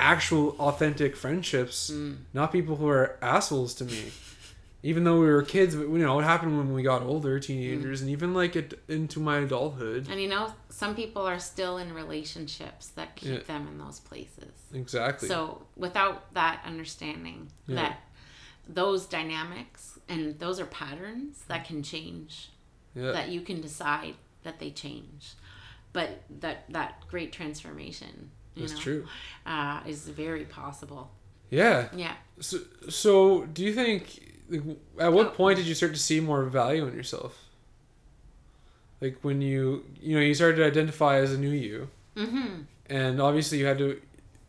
actual 0.00 0.56
authentic 0.58 1.16
friendships, 1.16 1.90
Mm. 1.90 2.16
not 2.32 2.50
people 2.52 2.76
who 2.76 2.88
are 2.88 3.16
assholes 3.22 3.74
to 3.76 3.84
me. 3.84 4.10
Even 4.82 5.04
though 5.04 5.18
we 5.18 5.26
were 5.26 5.42
kids, 5.42 5.74
but 5.74 5.84
you 5.88 5.96
know, 5.98 6.16
what 6.16 6.24
happened 6.24 6.58
when 6.58 6.74
we 6.74 6.82
got 6.82 7.00
older, 7.00 7.40
teenagers, 7.40 8.02
and 8.02 8.10
even 8.10 8.34
like 8.34 8.54
it 8.54 8.82
into 8.88 9.18
my 9.18 9.38
adulthood. 9.38 10.08
And 10.10 10.20
you 10.20 10.28
know, 10.28 10.52
some 10.68 10.94
people 10.94 11.22
are 11.26 11.38
still 11.38 11.78
in 11.78 11.94
relationships 11.94 12.88
that 12.88 13.16
keep 13.16 13.30
Yeah. 13.32 13.38
them 13.44 13.66
in 13.68 13.78
those 13.78 14.00
places. 14.00 14.52
Exactly. 14.74 15.28
So 15.28 15.62
without 15.76 16.34
that 16.34 16.60
understanding 16.66 17.48
Yeah. 17.66 17.76
that 17.76 18.00
those 18.68 19.06
dynamics 19.06 19.98
and 20.08 20.38
those 20.38 20.60
are 20.60 20.66
patterns 20.66 21.44
that 21.48 21.64
can 21.66 21.82
change, 21.82 22.50
yeah. 22.94 23.12
that 23.12 23.28
you 23.30 23.40
can 23.40 23.60
decide 23.62 24.16
that 24.44 24.58
they 24.60 24.70
change, 24.70 25.32
but 25.92 26.22
that 26.40 26.64
that 26.70 27.06
great 27.10 27.32
transformation, 27.32 28.30
you 28.54 28.62
That's 28.62 28.74
know, 28.74 28.80
true. 28.80 29.06
uh, 29.44 29.80
is 29.86 30.08
very 30.08 30.44
possible. 30.44 31.10
Yeah. 31.50 31.88
Yeah. 31.94 32.14
So, 32.40 32.58
so 32.88 33.44
do 33.46 33.62
you 33.64 33.74
think? 33.74 34.20
Like, 34.48 34.62
at 34.98 35.12
what 35.12 35.28
Oh. 35.28 35.30
point 35.30 35.56
did 35.56 35.66
you 35.66 35.74
start 35.74 35.92
to 35.94 35.98
see 36.00 36.20
more 36.20 36.44
value 36.44 36.86
in 36.86 36.94
yourself? 36.94 37.38
Like 39.00 39.18
when 39.22 39.40
you, 39.42 39.84
you 40.00 40.14
know, 40.16 40.22
you 40.22 40.34
started 40.34 40.56
to 40.56 40.66
identify 40.66 41.16
as 41.16 41.32
a 41.32 41.38
new 41.38 41.50
you, 41.50 41.88
Mm-hmm. 42.16 42.62
and 42.86 43.20
obviously 43.20 43.58
you 43.58 43.66
had 43.66 43.78
to, 43.78 44.00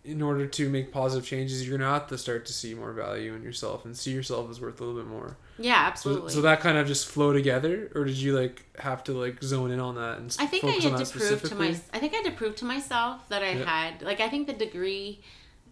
in 0.06 0.22
order 0.22 0.46
to 0.46 0.70
make 0.70 0.92
positive 0.92 1.26
changes, 1.28 1.68
you're 1.68 1.78
gonna 1.78 1.90
have 1.92 2.08
to 2.08 2.18
start 2.18 2.46
to 2.46 2.54
see 2.54 2.74
more 2.74 2.94
value 2.94 3.34
in 3.34 3.42
yourself 3.44 3.86
and 3.86 3.98
see 3.98 4.12
yourself 4.12 4.50
as 4.50 4.62
worth 4.62 4.80
a 4.80 4.84
little 4.84 5.02
bit 5.02 5.10
more. 5.10 5.38
Yeah, 5.58 5.86
So, 5.86 5.88
absolutely. 6.10 6.32
so 6.34 6.42
that 6.42 6.60
kind 6.62 6.78
of 6.78 6.86
just 6.88 7.08
flow 7.08 7.34
together, 7.34 7.92
or 7.96 8.04
did 8.06 8.18
you 8.18 8.38
like 8.38 8.64
have 8.80 9.04
to 9.06 9.14
like 9.14 9.42
zone 9.44 9.72
in 9.72 9.80
on 9.80 9.96
that 9.96 10.18
and 10.20 10.36
I 10.40 10.46
think 10.46 10.64
I 10.64 10.72
had 10.72 10.98
to 10.98 11.06
prove 11.12 11.42
to 11.44 11.56
my 11.56 11.76
I 11.94 12.00
think 12.00 12.14
I 12.14 12.18
had 12.18 12.26
to 12.26 12.32
prove 12.32 12.56
to 12.58 12.66
myself 12.66 13.28
that 13.30 13.42
I 13.44 13.54
had 13.54 14.02
like 14.02 14.20
I 14.20 14.30
think 14.30 14.48
the 14.48 14.54
degree 14.54 15.22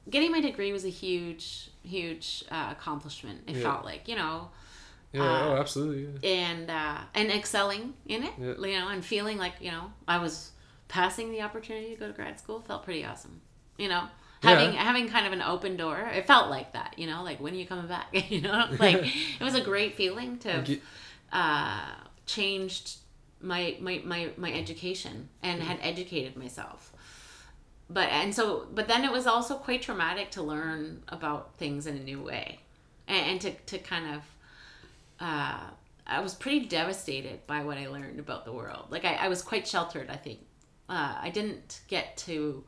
getting 0.10 0.32
my 0.32 0.42
degree 0.42 0.72
was 0.74 0.84
a 0.86 0.90
huge 0.90 1.70
huge 1.84 2.44
uh, 2.50 2.70
accomplishment. 2.72 3.42
It 3.48 3.58
felt 3.58 3.84
like, 3.86 4.08
you 4.08 4.16
know, 4.16 4.50
Yeah. 5.12 5.22
uh, 5.22 5.46
oh, 5.50 5.56
absolutely. 5.58 6.08
Yeah. 6.24 6.30
and 6.48 6.70
uh 6.72 6.98
and 7.14 7.30
excelling 7.32 7.94
in 8.08 8.24
it, 8.24 8.34
you 8.40 8.56
know, 8.80 8.88
and 8.88 9.04
feeling 9.06 9.38
like, 9.38 9.54
you 9.62 9.72
know, 9.72 9.92
I 10.08 10.18
was 10.18 10.52
passing 10.88 11.32
the 11.32 11.42
opportunity 11.42 11.90
to 11.94 11.96
go 12.00 12.08
to 12.08 12.14
grad 12.14 12.40
school 12.40 12.62
felt 12.62 12.84
pretty 12.84 13.04
awesome. 13.06 13.42
You 13.78 13.90
know, 13.90 14.04
having 14.44 14.74
Yeah. 14.74 14.84
having 14.84 15.10
kind 15.10 15.26
of 15.28 15.34
an 15.34 15.42
open 15.42 15.78
door. 15.78 15.98
It 16.00 16.28
felt 16.28 16.50
like 16.50 16.74
that, 16.74 16.96
you 16.98 17.08
know, 17.08 17.24
like 17.24 17.40
when 17.40 17.54
are 17.54 17.58
you 17.58 17.66
coming 17.66 17.88
back? 17.88 18.08
you 18.32 18.42
know, 18.42 18.68
like 18.80 19.04
it 19.40 19.44
was 19.44 19.56
a 19.56 19.62
great 19.62 19.96
feeling 19.96 20.38
to 20.40 20.64
you- 20.68 20.82
uh, 21.32 21.86
changed 22.26 22.98
my, 23.42 23.76
my 23.82 24.02
my 24.06 24.30
my 24.38 24.54
education 24.54 25.30
and 25.42 25.62
had 25.62 25.78
educated 25.82 26.38
myself 26.38 26.94
but 27.90 28.08
and 28.10 28.34
so 28.34 28.66
but 28.74 28.88
then 28.88 29.04
it 29.04 29.12
was 29.12 29.28
also 29.28 29.56
quite 29.56 29.82
traumatic 29.82 30.32
to 30.32 30.42
learn 30.42 31.04
about 31.10 31.56
things 31.58 31.86
in 31.86 31.98
a 31.98 32.00
new 32.00 32.22
way 32.22 32.60
and, 33.08 33.26
and 33.32 33.42
to, 33.42 33.52
to 33.66 33.78
kind 33.78 34.16
of 34.16 34.22
uh, 35.20 35.60
i 36.08 36.20
was 36.20 36.34
pretty 36.34 36.66
devastated 36.66 37.46
by 37.48 37.64
what 37.64 37.78
i 37.78 37.88
learned 37.88 38.20
about 38.20 38.46
the 38.46 38.52
world 38.52 38.86
like 38.90 39.06
i, 39.06 39.16
I 39.16 39.28
was 39.28 39.42
quite 39.42 39.68
sheltered 39.68 40.10
i 40.10 40.16
think 40.16 40.40
uh, 40.90 41.16
i 41.22 41.30
didn't 41.30 41.82
get 41.88 42.18
to 42.18 42.64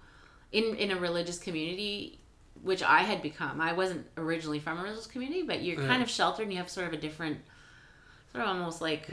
in 0.52 0.76
in 0.76 0.92
a 0.92 0.96
religious 1.00 1.38
community 1.40 2.20
which 2.62 2.82
i 2.84 3.00
had 3.02 3.22
become 3.22 3.60
i 3.62 3.74
wasn't 3.74 4.06
originally 4.18 4.60
from 4.60 4.80
a 4.80 4.84
religious 4.84 5.08
community 5.08 5.44
but 5.44 5.62
you're 5.62 5.82
Yeah. 5.82 5.88
kind 5.88 6.02
of 6.04 6.10
sheltered 6.10 6.44
and 6.44 6.52
you 6.54 6.58
have 6.58 6.70
sort 6.70 6.88
of 6.88 6.94
a 6.94 6.98
different 6.98 7.40
sort 8.32 8.44
of 8.44 8.50
almost 8.50 8.82
like 8.82 9.10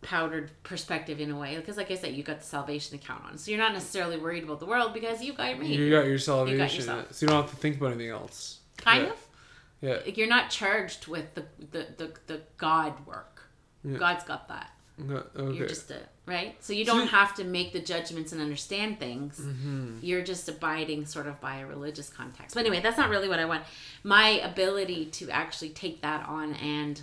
powdered 0.00 0.50
perspective 0.62 1.20
in 1.20 1.30
a 1.32 1.38
way 1.38 1.56
because 1.56 1.76
like 1.76 1.90
i 1.90 1.94
said 1.96 2.14
you 2.14 2.22
got 2.22 2.38
the 2.38 2.46
salvation 2.46 2.96
to 2.98 3.04
count 3.04 3.22
on 3.24 3.36
so 3.36 3.50
you're 3.50 3.58
not 3.58 3.72
necessarily 3.72 4.16
worried 4.16 4.44
about 4.44 4.60
the 4.60 4.66
world 4.66 4.94
because 4.94 5.20
you 5.22 5.32
got 5.32 5.58
me 5.58 5.74
You 5.74 5.90
got 5.90 6.06
your 6.06 6.18
salvation, 6.18 6.58
yourself. 6.76 7.12
so 7.12 7.26
you 7.26 7.28
don't 7.28 7.42
have 7.42 7.50
to 7.50 7.56
think 7.56 7.76
about 7.78 7.92
anything 7.92 8.10
else. 8.10 8.60
kind 8.76 9.06
Yeah. 9.06 9.10
of 9.12 10.06
Yeah. 10.06 10.12
you're 10.14 10.28
not 10.28 10.50
charged 10.50 11.08
with 11.08 11.34
the 11.34 11.44
the 11.58 11.86
the, 11.96 12.12
the 12.28 12.40
god 12.58 13.06
work 13.06 13.42
Yeah. 13.84 13.98
god's 13.98 14.22
got 14.24 14.46
that 14.48 14.70
No, 14.98 15.22
okay. 15.36 15.56
you're 15.56 15.68
just 15.68 15.90
a 15.92 16.00
right 16.26 16.56
so 16.62 16.72
you 16.72 16.84
don't 16.84 17.02
you- 17.04 17.08
have 17.08 17.34
to 17.36 17.44
make 17.44 17.72
the 17.72 17.80
judgments 17.80 18.32
and 18.32 18.40
understand 18.40 18.98
things 18.98 19.38
Mhm. 19.40 19.98
you're 20.02 20.22
just 20.24 20.48
abiding 20.48 21.06
sort 21.06 21.26
of 21.26 21.40
by 21.40 21.58
a 21.58 21.66
religious 21.66 22.08
context 22.08 22.54
but 22.54 22.60
anyway 22.66 22.80
that's 22.82 22.98
not 22.98 23.08
really 23.08 23.28
what 23.28 23.38
i 23.38 23.44
want 23.44 23.62
my 24.02 24.28
ability 24.40 25.06
to 25.06 25.30
actually 25.30 25.70
take 25.70 26.02
that 26.02 26.28
on 26.28 26.54
and 26.54 27.02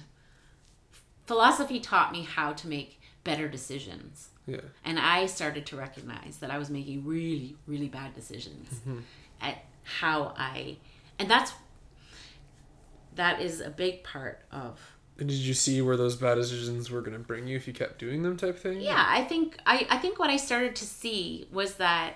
philosophy 1.26 1.80
taught 1.80 2.12
me 2.12 2.22
how 2.24 2.54
to 2.54 2.68
make 2.68 3.00
better 3.24 3.48
decisions. 3.48 4.30
Yeah. 4.46 4.62
And 4.84 5.00
I 5.00 5.26
started 5.26 5.66
to 5.68 5.76
recognize 5.76 6.38
that 6.38 6.52
I 6.52 6.60
was 6.60 6.70
making 6.70 7.04
really, 7.04 7.56
really 7.66 7.88
bad 7.88 8.14
decisions 8.14 8.80
at 9.42 9.66
how 9.84 10.36
I, 10.38 10.78
and 11.18 11.28
that's, 11.28 11.52
that 13.16 13.42
is 13.42 13.62
a 13.62 13.72
big 13.72 14.04
part 14.04 14.42
of, 14.52 14.80
And 15.18 15.30
did 15.30 15.38
you 15.38 15.54
see 15.54 15.82
where 15.82 15.96
those 15.96 16.16
bad 16.16 16.36
decisions 16.36 16.92
were 16.92 17.02
going 17.02 17.14
to 17.14 17.20
bring 17.20 17.48
you 17.48 17.56
if 17.56 17.68
you 17.68 17.74
kept 17.74 18.00
doing 18.00 18.24
them 18.24 18.36
type 18.36 18.60
thing? 18.60 18.82
yeah, 18.82 19.06
I 19.08 19.24
think, 19.24 19.58
I, 19.66 19.88
I 19.90 19.98
think 19.98 20.20
what 20.20 20.30
I 20.30 20.38
started 20.38 20.76
to 20.78 20.86
see 20.86 21.48
was 21.52 21.76
that 21.76 22.16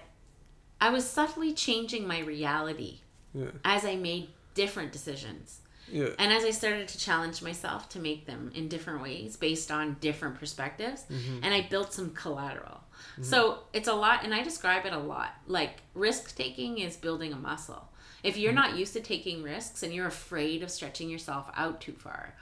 I 0.82 0.90
was 0.90 1.10
subtly 1.10 1.54
changing 1.54 2.08
my 2.08 2.20
reality 2.20 3.00
Yeah. 3.34 3.52
as 3.64 3.86
I 3.86 3.96
made 3.96 4.30
different 4.54 4.92
decisions. 4.92 5.62
Yeah. 5.92 6.10
And 6.20 6.32
as 6.32 6.44
I 6.44 6.52
started 6.52 6.88
to 6.90 6.98
challenge 6.98 7.42
myself 7.42 7.90
to 7.90 8.00
make 8.00 8.26
them 8.26 8.52
in 8.54 8.68
different 8.68 9.02
ways 9.02 9.38
based 9.38 9.72
on 9.72 9.98
different 10.02 10.36
perspectives, 10.36 11.04
mm-hmm. 11.04 11.40
and 11.44 11.54
I 11.54 11.68
built 11.70 11.94
some 11.94 12.12
collateral. 12.12 12.82
Mm-hmm. 13.14 13.24
So 13.24 13.60
it's 13.74 13.88
a 13.88 13.94
lot, 13.94 14.24
and 14.24 14.34
I 14.34 14.44
describe 14.44 14.86
it 14.86 14.94
a 14.94 15.00
lot. 15.00 15.34
Like 15.48 15.82
risk 15.94 16.36
taking 16.36 16.80
is 16.80 16.96
building 16.96 17.34
a 17.34 17.38
muscle. 17.38 17.90
If 18.24 18.38
you're 18.38 18.52
mm-hmm. 18.52 18.72
not 18.72 18.78
used 18.78 18.94
to 18.94 19.02
taking 19.02 19.42
risks 19.42 19.82
and 19.84 19.94
you're 19.94 20.08
afraid 20.08 20.62
of 20.62 20.70
stretching 20.70 21.10
yourself 21.10 21.50
out 21.56 21.82
too 21.82 21.94
far, 21.94 22.36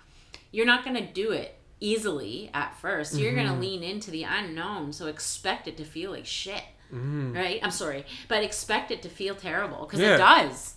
you're 0.51 0.65
not 0.65 0.83
going 0.83 0.95
to 0.95 1.05
do 1.05 1.31
it 1.31 1.55
easily 1.79 2.49
at 2.53 2.75
1st 2.81 3.17
you 3.17 3.25
You're 3.25 3.35
going 3.35 3.47
to 3.47 3.53
mm-hmm. 3.53 3.61
lean 3.61 3.83
into 3.83 4.09
the 4.11 4.23
unknown, 4.23 4.93
so 4.93 5.07
expect 5.07 5.67
it 5.67 5.77
to 5.77 5.83
feel 5.85 6.11
like 6.11 6.25
shit. 6.25 6.63
Mm-hmm. 6.91 7.33
Right? 7.33 7.59
I'm 7.61 7.71
sorry, 7.71 8.05
but 8.27 8.43
expect 8.43 8.91
it 8.91 9.01
to 9.03 9.09
feel 9.09 9.35
terrible 9.35 9.85
because 9.85 9.99
Yeah. 9.99 10.15
it 10.15 10.17
does 10.17 10.75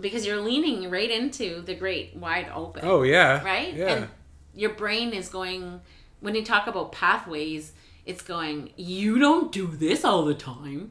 because 0.00 0.26
you're 0.26 0.40
leaning 0.40 0.90
right 0.90 1.10
into 1.10 1.62
the 1.62 1.74
great 1.74 2.14
wide 2.14 2.50
open 2.54 2.82
Oh 2.84 3.02
yeah. 3.02 3.42
right 3.42 3.74
Yeah. 3.74 3.86
and 3.88 4.08
your 4.54 4.70
brain 4.70 5.12
is 5.12 5.28
going 5.28 5.80
when 6.20 6.34
you 6.34 6.44
talk 6.44 6.66
about 6.66 6.92
pathways 6.92 7.72
it's 8.04 8.22
going 8.22 8.70
you 8.76 9.18
don't 9.18 9.50
do 9.52 9.66
this 9.66 10.04
all 10.04 10.24
the 10.24 10.34
time 10.34 10.90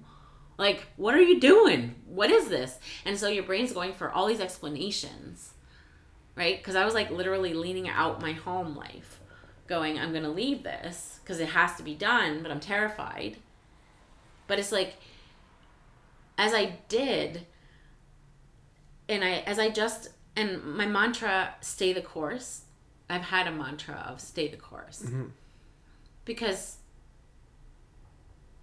like 0.57 0.87
what 0.95 1.13
are 1.13 1.21
you 1.21 1.39
doing 1.39 1.95
what 2.05 2.31
is 2.31 2.49
this 2.49 2.79
and 3.05 3.17
so 3.17 3.27
your 3.27 3.43
brain's 3.43 3.71
going 3.71 3.93
for 3.93 4.09
all 4.09 4.25
these 4.25 4.39
explanations 4.39 5.53
right 6.37 6.57
because 6.57 6.75
i 6.75 6.85
was 6.85 6.93
like 6.93 7.09
literally 7.09 7.53
leaning 7.53 7.89
out 7.89 8.21
my 8.21 8.31
home 8.31 8.75
life 8.75 9.19
going 9.67 9.99
i'm 9.99 10.13
gonna 10.13 10.29
leave 10.29 10.63
this 10.63 11.19
because 11.21 11.39
it 11.39 11.49
has 11.49 11.75
to 11.75 11.83
be 11.83 11.93
done 11.93 12.41
but 12.41 12.51
i'm 12.51 12.59
terrified 12.59 13.35
but 14.47 14.57
it's 14.59 14.71
like 14.71 14.95
as 16.37 16.53
i 16.53 16.77
did 16.87 17.45
and 19.09 19.23
I 19.23 19.43
as 19.45 19.59
I 19.59 19.69
just 19.69 20.09
and 20.35 20.63
my 20.63 20.85
mantra 20.85 21.55
stay 21.61 21.93
the 21.93 22.01
course. 22.01 22.61
I've 23.09 23.23
had 23.23 23.47
a 23.47 23.51
mantra 23.51 24.05
of 24.07 24.19
stay 24.19 24.49
the 24.49 24.57
course. 24.57 25.03
Mm-hmm. 25.03 25.27
Because 26.25 26.77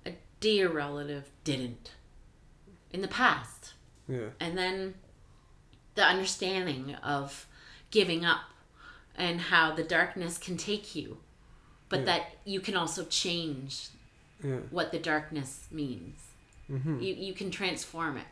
a 0.05 0.13
dear 0.41 0.69
relative 0.69 1.31
didn't 1.45 1.93
in 2.93 3.01
the 3.01 3.09
past. 3.09 3.73
yeah. 4.07 4.29
And 4.39 4.57
then 4.59 4.95
the 5.95 6.05
understanding 6.05 6.95
of 6.97 7.47
giving 7.95 8.25
up 8.25 8.41
and 9.17 9.41
how 9.41 9.73
the 9.75 9.85
darkness 9.85 10.37
can 10.39 10.57
take 10.57 10.95
you, 10.97 11.19
but 11.89 12.01
Yeah. 12.01 12.05
that 12.07 12.23
you 12.45 12.61
can 12.61 12.77
also 12.77 13.05
change 13.05 13.89
Yeah. 14.43 14.57
what 14.71 14.91
the 14.91 14.99
darkness 14.99 15.69
means. 15.71 16.19
Mm-hmm. 16.69 17.01
You 17.01 17.15
you 17.15 17.35
can 17.35 17.51
transform 17.51 18.17
it. 18.17 18.27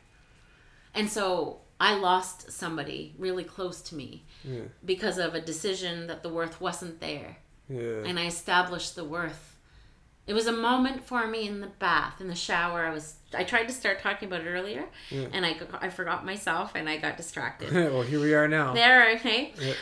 And 0.95 1.09
so 1.09 1.61
I 1.81 1.95
lost 1.95 2.51
somebody 2.51 3.15
really 3.19 3.45
close 3.45 3.81
to 3.89 3.95
me 3.95 4.25
Yeah. 4.45 4.67
because 4.85 5.19
of 5.19 5.35
a 5.35 5.41
decision 5.41 6.07
that 6.09 6.23
the 6.23 6.29
worth 6.29 6.61
wasn't 6.61 7.01
there. 7.01 7.37
And 7.69 8.19
I 8.19 8.27
established 8.27 8.97
the 8.97 9.05
worth. 9.05 9.52
It 10.25 10.35
was 10.35 10.47
a 10.47 10.53
moment 10.53 11.05
for 11.05 11.27
me 11.27 11.49
in 11.49 11.61
the 11.61 11.67
bath, 11.67 12.21
in 12.21 12.29
the 12.29 12.35
shower. 12.37 12.87
I 12.87 12.91
was 12.91 13.17
I 13.35 13.43
tried 13.45 13.65
to 13.67 13.73
start 13.75 14.01
talking 14.01 14.29
about 14.29 14.43
it 14.43 14.49
earlier 14.49 14.85
Yeah. 15.11 15.27
and 15.33 15.45
I 15.45 15.57
I 15.81 15.89
forgot 15.89 16.25
myself 16.25 16.73
and 16.77 16.89
I 16.89 16.97
got 16.99 17.17
distracted. 17.17 17.73
well, 17.93 18.03
here 18.03 18.21
we 18.21 18.33
are 18.35 18.47
now. 18.47 18.73
there, 18.73 19.11
okay. 19.17 19.53
Yeah. 19.61 19.75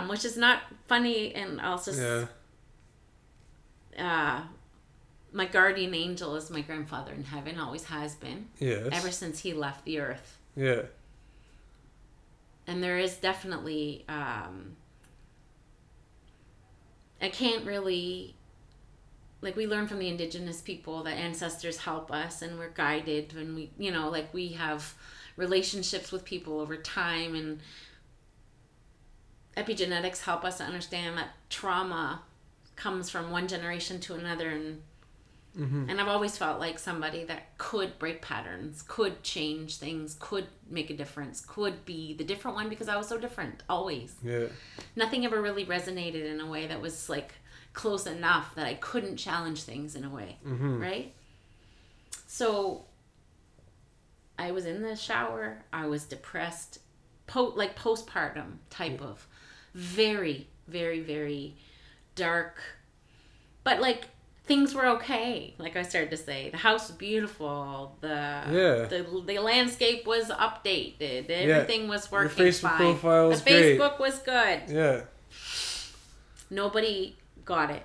Um, 0.00 0.08
which 0.08 0.24
is 0.24 0.36
not 0.36 0.62
funny 0.86 1.34
and 1.34 1.60
also 1.60 2.26
Yeah. 3.98 4.04
uh 4.04 4.42
my 5.32 5.44
guardian 5.46 5.94
angel 5.94 6.36
is 6.36 6.48
my 6.50 6.62
grandfather 6.62 7.12
in 7.12 7.24
heaven, 7.24 7.58
always 7.58 7.84
has 7.84 8.14
been, 8.14 8.48
Yes. 8.58 8.88
ever 8.92 9.10
since 9.10 9.40
he 9.40 9.52
left 9.52 9.84
the 9.84 9.98
earth. 10.00 10.38
yeah. 10.56 10.82
and 12.68 12.82
there 12.82 12.98
is 12.98 13.16
definitely 13.16 14.04
um 14.08 14.76
i 17.20 17.28
can't 17.28 17.64
really 17.66 18.34
like 19.40 19.56
we 19.56 19.66
learn 19.66 19.86
from 19.86 19.98
the 19.98 20.08
indigenous 20.08 20.60
people 20.60 21.02
that 21.04 21.16
ancestors 21.16 21.78
help 21.78 22.10
us 22.10 22.42
and 22.42 22.58
we're 22.58 22.70
guided 22.70 23.32
when 23.34 23.54
we 23.54 23.70
you 23.78 23.90
know 23.90 24.08
like 24.08 24.32
we 24.32 24.48
have 24.48 24.94
relationships 25.36 26.10
with 26.10 26.24
people 26.24 26.60
over 26.60 26.76
time 26.76 27.34
and 27.34 27.60
epigenetics 29.56 30.22
help 30.22 30.44
us 30.44 30.58
to 30.58 30.64
understand 30.64 31.16
that 31.16 31.30
trauma 31.50 32.22
comes 32.76 33.10
from 33.10 33.30
one 33.30 33.48
generation 33.48 34.00
to 34.00 34.14
another 34.14 34.48
and 34.50 34.82
Mm-hmm. 35.58 35.90
and 35.90 36.00
I've 36.00 36.08
always 36.08 36.36
felt 36.36 36.60
like 36.60 36.78
somebody 36.78 37.24
that 37.24 37.58
could 37.58 37.98
break 37.98 38.22
patterns, 38.22 38.84
could 38.86 39.24
change 39.24 39.78
things, 39.78 40.16
could 40.20 40.46
make 40.70 40.88
a 40.90 40.94
difference, 40.94 41.40
could 41.40 41.84
be 41.84 42.14
the 42.14 42.22
different 42.22 42.56
one 42.56 42.68
because 42.68 42.88
I 42.88 42.96
was 42.96 43.08
so 43.08 43.18
different 43.18 43.64
always. 43.68 44.14
Yeah. 44.22 44.46
Nothing 44.94 45.24
ever 45.24 45.42
really 45.42 45.64
resonated 45.64 46.30
in 46.30 46.40
a 46.40 46.46
way 46.46 46.68
that 46.68 46.80
was 46.80 47.08
like 47.08 47.34
close 47.82 48.06
enough 48.06 48.54
that 48.56 48.66
I 48.66 48.74
couldn't 48.74 49.16
challenge 49.16 49.62
things 49.62 49.94
in 49.94 50.04
a 50.04 50.10
way, 50.10 50.36
Mm-hmm. 50.44 50.80
right? 50.80 51.14
So 52.26 52.84
I 54.38 54.50
was 54.50 54.66
in 54.66 54.82
the 54.82 54.96
shower, 54.96 55.62
I 55.72 55.86
was 55.86 56.02
depressed, 56.04 56.80
po- 57.28 57.52
like 57.54 57.78
postpartum 57.78 58.50
type 58.70 59.00
of 59.00 59.26
very, 59.74 60.48
very, 60.66 61.00
very 61.00 61.54
dark, 62.16 62.56
but 63.62 63.80
like 63.80 64.04
things 64.44 64.74
were 64.74 64.86
okay. 64.96 65.54
Like 65.58 65.76
I 65.76 65.82
started 65.82 66.10
to 66.10 66.16
say, 66.16 66.50
the 66.50 66.56
house 66.56 66.88
was 66.88 66.96
beautiful. 66.96 67.96
The 68.00 68.08
Yeah. 68.08 68.86
the, 68.92 69.22
the 69.26 69.38
landscape 69.38 70.06
was 70.06 70.26
updated. 70.30 71.30
Everything 71.30 71.86
was 71.86 72.10
working. 72.10 72.36
Your 72.38 72.52
Facebook 72.52 72.60
fine. 72.70 72.78
profile 72.78 73.28
was 73.28 73.42
the 73.42 73.50
great. 73.50 73.78
Facebook 73.78 74.00
was 74.00 74.18
good. 74.20 74.58
Yeah. 74.68 75.00
Nobody 76.50 77.16
got 77.48 77.70
it. 77.70 77.84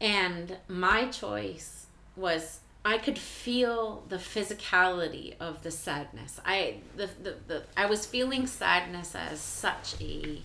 And 0.00 0.56
my 0.68 1.06
choice 1.08 1.86
was 2.16 2.60
I 2.84 2.98
could 2.98 3.18
feel 3.18 4.04
the 4.08 4.16
physicality 4.16 5.34
of 5.40 5.62
the 5.62 5.70
sadness. 5.70 6.40
I 6.44 6.76
the, 6.96 7.08
the, 7.22 7.34
the 7.46 7.62
I 7.76 7.86
was 7.86 8.06
feeling 8.06 8.46
sadness 8.46 9.14
as 9.14 9.40
such 9.40 9.94
a 10.00 10.42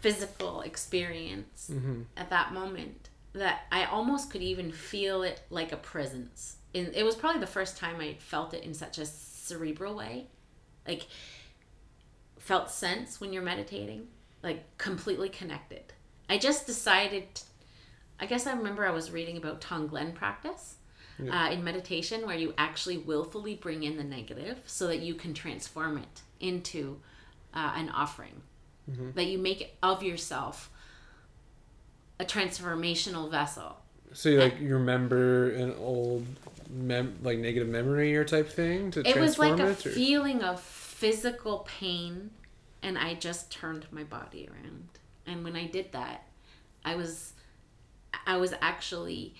physical 0.00 0.60
experience 0.62 1.70
Mm-hmm. 1.72 2.02
at 2.16 2.28
that 2.30 2.52
moment 2.52 3.08
that 3.32 3.62
I 3.72 3.84
almost 3.84 4.30
could 4.30 4.42
even 4.42 4.70
feel 4.70 5.22
it 5.22 5.40
like 5.50 5.72
a 5.72 5.76
presence. 5.78 6.56
In 6.74 6.92
it 6.94 7.04
was 7.04 7.14
probably 7.14 7.40
the 7.40 7.46
first 7.46 7.76
time 7.78 8.00
I 8.00 8.14
felt 8.18 8.52
it 8.54 8.64
in 8.64 8.74
such 8.74 8.98
a 8.98 9.06
cerebral 9.06 9.94
way. 9.94 10.26
Like 10.86 11.06
felt 12.38 12.70
sense 12.70 13.20
when 13.20 13.32
you're 13.32 13.42
meditating, 13.42 14.08
like 14.42 14.60
completely 14.78 15.30
connected. 15.30 15.93
I 16.28 16.38
just 16.38 16.66
decided 16.66 17.24
I 18.18 18.26
guess 18.26 18.46
I 18.46 18.52
remember 18.52 18.86
I 18.86 18.90
was 18.90 19.10
reading 19.10 19.36
about 19.36 19.60
Tonglen 19.60 20.14
practice. 20.14 20.76
Uh, 21.30 21.50
in 21.52 21.62
meditation, 21.62 22.26
where 22.26 22.36
you 22.36 22.52
actually 22.58 22.98
willfully 22.98 23.54
bring 23.54 23.84
in 23.84 23.96
the 23.96 24.02
negative 24.02 24.58
so 24.66 24.88
that 24.88 24.98
you 24.98 25.14
can 25.14 25.32
transform 25.32 25.96
it 25.96 26.22
into 26.40 26.98
uh, 27.54 27.72
an 27.76 27.88
offering. 27.88 28.42
That 29.14 29.26
you 29.26 29.38
make 29.38 29.76
of 29.80 30.02
yourself 30.02 30.70
a 32.18 32.24
transformational 32.24 33.30
vessel. 33.30 33.76
So 34.12 34.28
you 34.28 34.40
like 34.40 34.60
you 34.60 34.74
remember 34.74 35.50
an 35.50 35.74
old 35.78 36.26
mem 36.68 37.16
like 37.22 37.38
negative 37.38 37.68
memory 37.68 38.16
or 38.16 38.24
type 38.24 38.48
thing 38.50 38.90
to 38.90 39.08
It 39.08 39.16
was 39.16 39.38
like 39.38 39.60
a 39.60 39.68
or- 39.70 39.74
feeling 39.74 40.42
of 40.42 40.60
physical 40.60 41.66
pain, 41.78 42.30
and 42.82 42.98
I 42.98 43.14
just 43.14 43.52
turned 43.52 43.86
my 43.92 44.02
body 44.02 44.48
around. 44.50 44.88
And 45.26 45.44
when 45.44 45.56
I 45.56 45.66
did 45.66 45.92
that, 45.92 46.24
I 46.84 46.94
was, 46.96 47.32
I 48.26 48.36
was 48.36 48.52
actually 48.60 49.34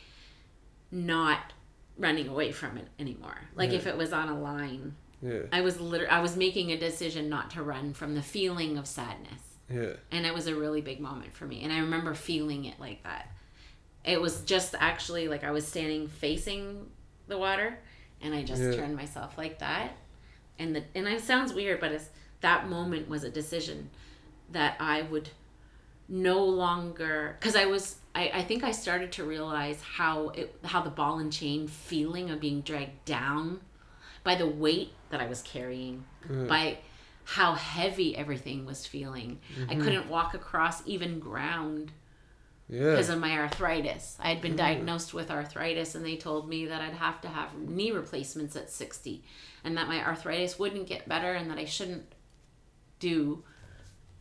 not 0.91 1.53
running 1.99 2.29
away 2.29 2.53
from 2.53 2.77
it 2.79 2.89
anymore. 2.99 3.39
Like 3.55 3.71
if 3.73 3.87
it 3.87 3.97
was 3.97 4.13
on 4.13 4.29
a 4.29 4.39
line, 4.41 4.97
yeah. 5.23 5.41
I 5.53 5.61
was 5.61 5.81
literally, 5.81 6.11
I 6.11 6.21
was 6.21 6.37
making 6.37 6.73
a 6.73 6.77
decision 6.79 7.29
not 7.29 7.51
to 7.53 7.63
run 7.63 7.93
from 7.95 8.15
the 8.15 8.23
feeling 8.23 8.77
of 8.79 8.87
sadness. 8.87 9.41
Yeah. 9.73 9.95
and 10.13 10.27
it 10.27 10.35
was 10.35 10.47
a 10.47 10.55
really 10.55 10.83
big 10.83 11.01
moment 11.01 11.33
for 11.33 11.47
me 11.47 11.63
and 11.63 11.73
i 11.73 11.79
remember 11.79 12.13
feeling 12.13 12.67
it 12.67 12.79
like 12.79 13.03
that 13.05 13.31
it 14.05 14.21
was 14.21 14.43
just 14.43 14.75
actually 14.79 15.27
like 15.27 15.43
i 15.43 15.51
was 15.53 15.67
standing 15.67 16.07
facing 16.07 16.87
the 17.29 17.39
water 17.39 17.79
and 18.21 18.35
i 18.35 18.43
just 18.43 18.61
Yeah. 18.61 18.73
turned 18.77 18.95
myself 18.95 19.39
like 19.39 19.61
that 19.61 19.97
and 20.59 20.77
the 20.77 20.85
and 20.95 21.09
it 21.09 21.23
sounds 21.23 21.55
weird 21.55 21.81
but 21.81 21.93
it's 21.93 22.11
that 22.43 22.69
moment 22.69 23.09
was 23.09 23.25
a 23.25 23.31
decision 23.31 23.89
that 24.53 24.77
i 24.81 25.01
would 25.01 25.31
no 26.09 26.45
longer 26.45 27.37
because 27.39 27.57
I 27.57 27.67
was 27.67 27.97
I, 28.15 28.31
I 28.35 28.43
think 28.43 28.63
I 28.63 28.73
started 28.73 29.13
to 29.13 29.25
realize 29.25 29.81
how 29.81 30.29
it 30.31 30.55
how 30.65 30.83
the 30.83 30.91
ball 30.91 31.19
and 31.19 31.33
chain 31.33 31.67
feeling 31.67 32.31
of 32.31 32.41
being 32.41 32.61
dragged 32.61 33.05
down 33.05 33.61
by 34.23 34.35
the 34.35 34.47
weight 34.47 34.93
that 35.11 35.21
I 35.21 35.27
was 35.27 35.43
carrying 35.43 36.05
mm. 36.29 36.49
by 36.49 36.79
how 37.25 37.55
heavy 37.55 38.17
everything 38.17 38.67
was 38.67 38.87
feeling. 38.87 39.39
I 39.57 39.75
mm-hmm. 39.75 39.83
couldn't 39.83 40.09
walk 40.09 40.35
across 40.35 40.87
even 40.87 41.19
ground 41.19 41.93
Yeah. 42.69 42.91
because 42.91 43.09
of 43.09 43.19
my 43.19 43.39
arthritis. 43.39 44.17
I 44.21 44.29
had 44.29 44.43
been 44.43 44.55
mm. 44.55 44.59
diagnosed 44.59 45.15
with 45.15 45.31
arthritis, 45.31 45.95
and 45.95 46.05
they 46.05 46.17
told 46.17 46.49
me 46.49 46.67
that 46.67 46.81
I'd 46.81 46.95
have 46.95 47.21
to 47.23 47.29
have 47.29 47.55
knee 47.57 47.93
replacements 47.93 48.57
at 48.57 48.71
60, 48.71 49.25
and 49.63 49.77
that 49.77 49.89
my 49.89 50.05
arthritis 50.05 50.59
wouldn't 50.59 50.87
get 50.87 51.09
better, 51.09 51.33
and 51.33 51.51
that 51.51 51.59
I 51.59 51.65
shouldn't 51.65 52.13
do, 52.99 53.43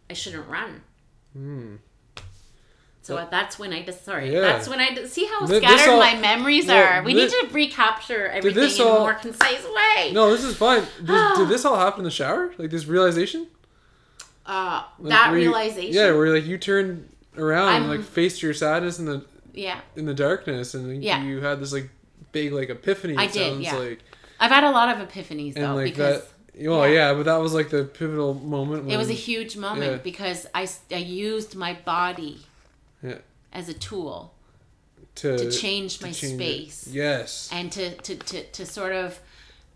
I 0.09 0.13
shouldn't 0.13 0.47
run. 0.47 0.81
Hmm. 1.33 1.75
So 3.01 3.27
that's 3.29 3.59
when 3.59 3.73
I 3.73 3.83
just 3.83 4.05
sorry. 4.05 4.31
Yeah. 4.31 4.39
That's 4.41 4.69
when 4.69 4.79
I 4.79 4.95
see 5.05 5.25
how 5.25 5.45
scattered 5.45 5.89
all- 5.91 5.99
my 5.99 6.15
memories 6.15 6.67
well, 6.67 6.99
are. 7.01 7.03
We 7.03 7.13
this- 7.13 7.33
need 7.33 7.49
to 7.49 7.53
recapture 7.53 8.27
everything 8.27 8.63
in 8.63 8.81
all- 8.81 8.97
a 8.97 8.99
more 9.01 9.13
concise 9.15 9.65
way. 9.65 10.11
No, 10.13 10.31
this 10.31 10.43
is 10.45 10.55
fine. 10.55 10.83
Did, 11.03 11.35
did 11.35 11.49
this 11.49 11.65
all 11.65 11.77
happen 11.77 11.99
in 11.99 12.05
the 12.05 12.11
shower? 12.11 12.53
Like 12.57 12.69
this 12.69 12.85
realization? 12.85 13.47
Uh, 14.45 14.83
Like, 14.99 15.09
that 15.09 15.31
where 15.31 15.39
you- 15.39 15.49
realization. 15.49 15.93
yeah, 15.93 16.11
where 16.11 16.33
like 16.33 16.45
you 16.45 16.57
turned 16.57 17.09
around 17.37 17.75
and 17.75 17.85
I'm- 17.85 17.89
like 17.97 18.05
faced 18.05 18.41
your 18.41 18.53
sadness 18.53 18.99
in 18.99 19.05
the 19.05 19.25
yeah. 19.53 19.81
in 19.97 20.05
the 20.05 20.13
darkness, 20.13 20.73
and 20.73 21.03
Yeah. 21.03 21.23
you 21.23 21.41
had 21.41 21.59
this 21.59 21.73
like 21.73 21.89
big 22.31 22.53
like 22.53 22.69
epiphany. 22.69 23.13
It 23.15 23.19
I 23.19 23.27
did, 23.27 23.33
sounds 23.51 23.63
yeah. 23.65 23.75
like 23.75 23.99
I've 24.39 24.51
had 24.51 24.63
a 24.63 24.71
lot 24.71 24.89
of 24.97 25.05
epiphanies 25.09 25.55
and 25.57 25.65
though 25.65 25.75
like 25.75 25.85
because 25.93 26.21
that. 26.21 26.27
Well, 26.59 26.87
yeah. 26.87 26.93
yeah. 27.09 27.13
but 27.13 27.23
that 27.25 27.37
was 27.37 27.53
like 27.53 27.69
the 27.69 27.83
pivotal 27.83 28.33
moment. 28.33 28.85
When, 28.85 28.93
It 28.93 28.97
was 28.97 29.09
a 29.09 29.13
huge 29.13 29.57
moment 29.57 29.91
Yeah. 29.91 29.97
because 29.97 30.47
I 30.53 30.67
used 30.95 31.55
my 31.55 31.73
body 31.85 32.41
Yeah. 33.01 33.19
as 33.51 33.69
a 33.69 33.73
tool 33.73 34.33
to, 35.15 35.37
to 35.37 35.51
change 35.51 35.97
to 35.99 36.05
my 36.05 36.11
change 36.11 36.33
it. 36.33 36.35
space 36.37 36.87
Yes. 36.91 37.49
and 37.51 37.71
to, 37.71 37.95
to, 37.95 38.15
to, 38.15 38.43
to 38.43 38.65
sort 38.65 38.93
of 38.93 39.19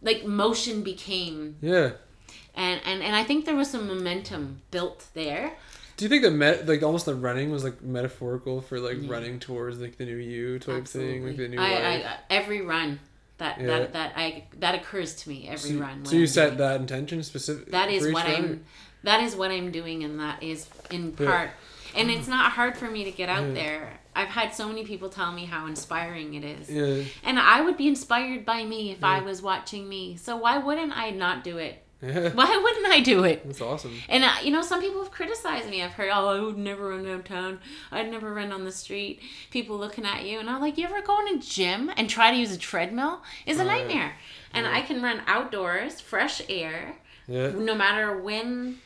like 0.01 0.25
motion 0.25 0.83
became 0.83 1.55
Yeah. 1.61 1.91
and, 2.55 2.81
and, 2.85 3.01
and 3.03 3.15
I 3.15 3.23
think 3.23 3.45
there 3.45 3.55
was 3.55 3.69
some 3.69 3.87
momentum 3.87 4.61
built 4.71 5.05
there. 5.13 5.53
Do 5.97 6.05
you 6.05 6.09
think 6.09 6.21
that 6.23 6.31
met 6.31 6.67
like 6.67 6.83
almost 6.83 7.07
the 7.07 7.15
running 7.15 7.49
was 7.49 7.63
like 7.63 7.81
metaphorical 7.81 8.61
for 8.61 8.79
like 8.79 8.97
running 9.07 9.39
towards 9.39 9.79
like 9.79 9.97
the 9.97 10.05
new 10.05 10.17
you 10.17 10.59
type 10.59 10.85
thing, 10.87 11.25
like 11.25 11.37
the 11.37 11.47
new 11.47 11.59
I? 11.59 11.71
I, 12.05 12.17
every 12.29 12.61
run 12.61 12.99
that, 13.37 13.59
Yeah. 13.59 13.67
that, 13.67 13.93
that 13.93 14.13
I 14.15 14.43
that 14.59 14.75
occurs 14.75 15.15
to 15.17 15.29
me 15.29 15.47
every 15.47 15.71
so, 15.71 15.77
run. 15.79 16.05
so 16.05 16.15
you 16.15 16.21
I'm 16.21 16.27
set 16.27 16.45
doing- 16.47 16.57
that 16.57 16.81
intention 16.81 17.23
specific. 17.23 17.71
that 17.71 17.89
is 17.89 18.11
what 18.11 18.25
I'm 18.25 18.63
that 19.03 19.21
is 19.21 19.35
what 19.35 19.51
I'm 19.51 19.71
doing 19.71 20.03
and 20.03 20.19
that 20.19 20.41
is 20.43 20.67
in 20.89 21.15
Yeah. 21.19 21.25
part 21.27 21.49
and 21.95 22.09
it's 22.11 22.27
not 22.27 22.51
hard 22.53 22.77
for 22.77 22.89
me 22.89 23.03
to 23.05 23.11
get 23.11 23.29
out 23.29 23.47
Yeah. 23.47 23.53
there. 23.53 23.99
I've 24.15 24.27
had 24.29 24.53
so 24.53 24.67
many 24.67 24.83
people 24.83 25.09
tell 25.09 25.31
me 25.31 25.45
how 25.45 25.67
inspiring 25.67 26.33
it 26.33 26.43
is. 26.43 26.69
Yeah. 26.69 27.03
And 27.23 27.39
I 27.39 27.61
would 27.61 27.77
be 27.77 27.87
inspired 27.87 28.45
by 28.45 28.63
me 28.65 28.91
if 28.91 29.03
I 29.03 29.19
was 29.21 29.41
watching 29.43 29.87
me. 29.87 30.17
So 30.17 30.35
why 30.35 30.57
wouldn't 30.57 30.91
I 30.97 31.11
not 31.11 31.43
do 31.43 31.57
it? 31.57 31.83
Yeah. 32.01 32.29
Why 32.29 32.55
wouldn't 32.63 32.85
I 32.87 32.99
do 32.99 33.23
it? 33.23 33.43
That's 33.45 33.59
awesome. 33.61 33.95
And 34.07 34.23
uh, 34.23 34.33
you 34.43 34.51
know, 34.51 34.61
some 34.61 34.81
people 34.81 35.01
have 35.01 35.11
criticized 35.11 35.67
me. 35.69 35.81
I've 35.83 35.93
heard, 35.93 36.09
"Oh, 36.13 36.27
I 36.27 36.39
would 36.39 36.57
never 36.57 36.89
run 36.89 37.03
downtown. 37.03 37.59
I'd 37.91 38.11
never 38.11 38.31
run 38.33 38.51
on 38.51 38.65
the 38.65 38.71
street." 38.71 39.19
People 39.49 39.77
looking 39.79 40.05
at 40.05 40.23
you, 40.23 40.39
and 40.39 40.47
I'm 40.49 40.61
like, 40.61 40.77
"You 40.77 40.85
ever 40.85 41.01
go 41.01 41.19
in 41.25 41.35
a 41.35 41.39
gym 41.39 41.91
and 41.97 42.07
try 42.07 42.29
to 42.31 42.37
use 42.37 42.51
a 42.51 42.57
treadmill? 42.57 43.23
It's 43.47 43.59
a 43.59 43.65
Right. 43.65 43.79
nightmare." 43.87 44.13
And 44.53 44.67
I 44.67 44.81
can 44.81 45.01
run 45.01 45.21
outdoors, 45.25 45.99
fresh 45.99 46.41
air, 46.49 46.95
Yeah. 47.27 47.49
no 47.51 47.73
matter 47.73 48.15
when 48.17 48.77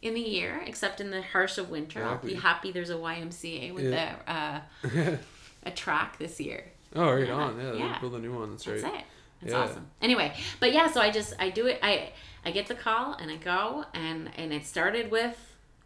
in 0.00 0.14
the 0.14 0.20
year, 0.20 0.62
except 0.66 1.00
in 1.00 1.10
the 1.10 1.20
harsh 1.22 1.58
of 1.58 1.68
winter. 1.70 2.02
I'll 2.04 2.16
be 2.18 2.34
happy 2.34 2.72
there's 2.72 2.90
a 2.90 2.96
YMCA 2.96 3.72
with 3.72 3.92
Yeah. 3.92 4.16
a 4.26 4.88
uh, 4.88 5.16
a 5.64 5.70
track 5.70 6.18
this 6.18 6.40
year. 6.40 6.64
oh, 6.96 7.10
right 7.12 7.26
Yeah. 7.26 7.34
on. 7.34 7.58
Yeah. 7.60 7.72
Yeah. 7.72 7.78
yeah. 7.78 7.98
Build 8.00 8.14
a 8.14 8.18
new 8.18 8.32
one. 8.32 8.50
That's 8.52 8.66
right. 8.66 8.80
That's 8.80 8.94
it. 8.94 9.04
It's 9.42 9.52
Yeah. 9.52 9.58
awesome. 9.60 9.86
Anyway, 10.00 10.32
but 10.60 10.72
yeah, 10.72 10.86
so 10.90 11.00
I 11.02 11.10
just 11.10 11.34
I 11.38 11.50
do 11.50 11.66
it. 11.66 11.78
I 11.82 12.10
I 12.44 12.50
get 12.50 12.66
the 12.66 12.74
call 12.74 13.14
and 13.14 13.30
I 13.30 13.36
go 13.36 13.84
and 13.94 14.30
and 14.36 14.52
it 14.52 14.66
started 14.66 15.10
with 15.10 15.36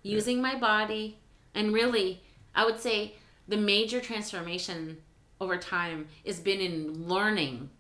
using 0.03 0.41
my 0.43 0.59
body 0.59 1.19
and 1.55 1.73
really 1.73 2.23
I 2.55 2.65
would 2.65 2.81
say 2.81 3.15
the 3.47 3.57
major 3.57 4.01
transformation 4.01 4.99
over 5.41 5.57
time 5.57 6.09
has 6.27 6.41
been 6.41 6.61
in 6.61 7.09
learning 7.09 7.71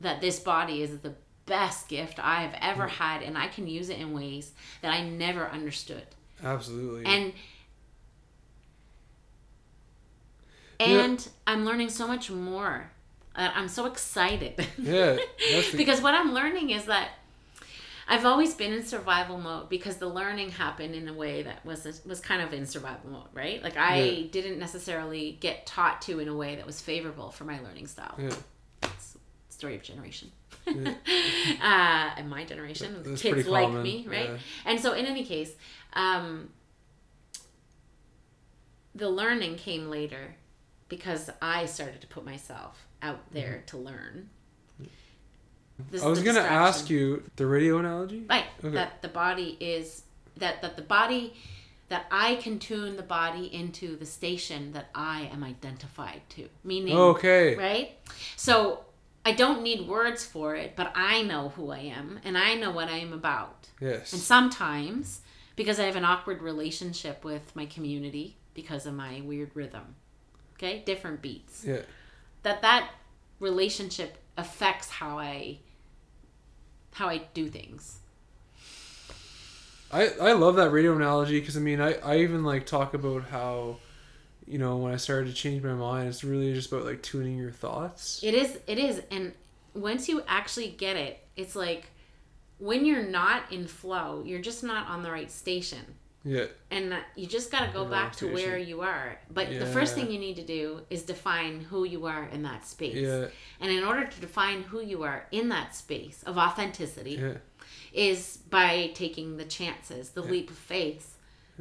that 0.00 0.20
this 0.20 0.40
body 0.40 0.82
is 0.82 0.98
the 0.98 1.14
best 1.46 1.88
gift 1.88 2.18
I 2.18 2.42
have 2.42 2.56
ever 2.60 2.86
mm. 2.86 2.90
had 2.90 3.22
and 3.22 3.36
I 3.38 3.48
can 3.48 3.66
use 3.66 3.88
it 3.88 3.98
in 3.98 4.12
ways 4.12 4.52
that 4.82 4.92
I 4.92 5.02
never 5.02 5.46
understood. 5.46 6.06
Absolutely. 6.42 7.04
And 7.06 7.32
Yeah. 10.80 10.86
and 10.86 11.28
I'm 11.46 11.64
learning 11.64 11.90
so 11.90 12.06
much 12.06 12.30
more. 12.30 12.90
I'm 13.34 13.68
so 13.68 13.86
excited. 13.86 14.66
yeah. 14.78 15.16
The, 15.38 15.74
because 15.76 16.00
what 16.00 16.14
I'm 16.14 16.32
learning 16.32 16.70
is 16.70 16.86
that 16.86 17.10
I've 18.08 18.24
always 18.24 18.54
been 18.54 18.72
in 18.72 18.84
survival 18.84 19.38
mode 19.38 19.68
because 19.68 19.96
the 19.96 20.06
learning 20.08 20.50
happened 20.50 20.94
in 20.94 21.08
a 21.08 21.12
way 21.12 21.42
that 21.42 21.64
was 21.64 22.00
was 22.06 22.20
kind 22.20 22.40
of 22.40 22.52
in 22.52 22.64
survival 22.66 23.10
mode, 23.10 23.28
right? 23.34 23.62
Like 23.62 23.76
I 23.76 24.02
Yeah. 24.02 24.26
didn't 24.30 24.58
necessarily 24.58 25.36
get 25.40 25.66
taught 25.66 26.00
to 26.02 26.20
in 26.20 26.28
a 26.28 26.34
way 26.36 26.54
that 26.56 26.66
was 26.66 26.80
favorable 26.80 27.30
for 27.30 27.44
my 27.44 27.60
learning 27.60 27.88
style. 27.88 28.14
yeah. 28.18 28.34
It's 28.82 29.16
story 29.48 29.74
of 29.74 29.82
generation. 29.82 30.30
Yeah. 30.66 30.94
uh, 31.62 32.14
and 32.18 32.28
my 32.30 32.44
generation, 32.44 33.16
kids 33.16 33.46
like 33.46 33.66
common, 33.66 33.82
me, 33.82 34.06
right? 34.08 34.30
yeah. 34.30 34.36
And 34.64 34.78
so, 34.80 34.92
in 34.92 35.06
any 35.06 35.24
case, 35.24 35.52
um, 35.94 36.50
the 38.94 39.08
learning 39.08 39.56
came 39.56 39.88
later 39.90 40.36
because 40.88 41.30
I 41.42 41.66
started 41.66 42.00
to 42.00 42.06
put 42.06 42.24
myself 42.24 42.86
out 43.02 43.32
there 43.32 43.62
to 43.66 43.76
learn. 43.76 44.30
This. 45.90 46.02
I 46.02 46.06
was 46.06 46.22
gonna 46.22 46.40
ask 46.40 46.88
you 46.88 47.22
the 47.36 47.46
radio 47.46 47.78
analogy. 47.78 48.24
Right. 48.28 48.46
Okay. 48.64 48.74
That 48.74 49.02
the 49.02 49.08
body 49.08 49.56
is 49.60 50.02
that 50.36 50.62
that 50.62 50.76
the 50.76 50.82
body 50.82 51.34
that 51.88 52.06
I 52.10 52.36
can 52.36 52.58
tune 52.58 52.96
the 52.96 53.02
body 53.02 53.52
into 53.54 53.96
the 53.96 54.06
station 54.06 54.72
that 54.72 54.88
I 54.94 55.30
am 55.32 55.44
identified 55.44 56.22
to. 56.30 56.48
Meaning 56.64 56.96
Okay. 56.96 57.54
right? 57.54 57.96
So 58.36 58.84
I 59.24 59.32
don't 59.32 59.62
need 59.62 59.86
words 59.86 60.24
for 60.24 60.56
it, 60.56 60.74
but 60.76 60.92
I 60.94 61.22
know 61.22 61.50
who 61.50 61.70
I 61.70 61.78
am 61.78 62.20
and 62.24 62.36
I 62.36 62.54
know 62.54 62.70
what 62.70 62.88
I 62.88 62.98
am 62.98 63.12
about. 63.12 63.68
Yes. 63.80 64.12
And 64.12 64.20
sometimes 64.20 65.20
because 65.54 65.80
I 65.80 65.84
have 65.84 65.96
an 65.96 66.04
awkward 66.04 66.42
relationship 66.42 67.24
with 67.24 67.54
my 67.54 67.66
community 67.66 68.36
because 68.54 68.86
of 68.86 68.94
my 68.94 69.22
weird 69.24 69.50
rhythm. 69.54 69.94
Okay? 70.54 70.82
Different 70.84 71.22
beats 71.22 71.64
yeah. 71.66 71.82
that 72.42 72.62
that 72.62 72.90
relationship 73.40 74.18
affects 74.36 74.88
how 74.90 75.18
I 75.18 75.58
how 76.96 77.08
I 77.08 77.18
do 77.34 77.48
things. 77.48 77.98
I, 79.92 80.08
I 80.20 80.32
love 80.32 80.56
that 80.56 80.70
radio 80.70 80.96
analogy 80.96 81.38
because 81.38 81.56
I 81.56 81.60
mean 81.60 81.80
I, 81.80 81.94
I 81.94 82.18
even 82.18 82.42
like 82.42 82.66
talk 82.66 82.94
about 82.94 83.24
how 83.24 83.76
you 84.46 84.58
know 84.58 84.78
when 84.78 84.92
I 84.92 84.96
started 84.96 85.28
to 85.28 85.34
change 85.34 85.62
my 85.62 85.74
mind 85.74 86.08
it's 86.08 86.24
really 86.24 86.52
just 86.54 86.72
about 86.72 86.84
like 86.84 87.02
tuning 87.02 87.36
your 87.36 87.52
thoughts 87.52 88.20
It 88.24 88.34
is 88.34 88.58
it 88.66 88.78
is 88.78 89.02
and 89.12 89.32
once 89.74 90.08
you 90.08 90.22
actually 90.26 90.68
get 90.68 90.96
it, 90.96 91.22
it's 91.36 91.54
like 91.54 91.90
when 92.58 92.86
you're 92.86 93.06
not 93.06 93.52
in 93.52 93.66
flow, 93.66 94.22
you're 94.24 94.40
just 94.40 94.64
not 94.64 94.88
on 94.88 95.02
the 95.02 95.10
right 95.10 95.30
station. 95.30 95.84
Yeah 96.34 96.46
And 96.76 96.92
uh, 96.92 96.98
you 97.14 97.26
just 97.38 97.48
got 97.54 97.62
to 97.66 97.72
go 97.72 97.84
back 97.96 98.10
to 98.20 98.26
where 98.36 98.58
you 98.70 98.76
are. 98.94 99.08
But 99.38 99.46
the 99.62 99.70
first 99.76 99.94
thing 99.94 100.06
you 100.14 100.20
need 100.26 100.36
to 100.36 100.46
do 100.58 100.62
is 100.94 101.02
define 101.02 101.54
who 101.70 101.80
you 101.94 102.00
are 102.14 102.24
in 102.34 102.42
that 102.42 102.66
space. 102.66 102.96
yeah 103.08 103.26
And 103.60 103.70
in 103.78 103.82
order 103.90 104.04
to 104.14 104.20
define 104.20 104.62
who 104.70 104.80
you 104.92 104.98
are 105.10 105.20
in 105.30 105.48
that 105.50 105.68
space 105.74 106.18
of 106.28 106.34
authenticity, 106.46 107.16
yeah 107.22 107.38
is 107.92 108.38
by 108.50 108.90
taking 108.94 109.38
the 109.38 109.44
chances, 109.44 110.10
the 110.10 110.22
leap 110.32 110.50
of 110.50 110.58
faith. 110.58 111.06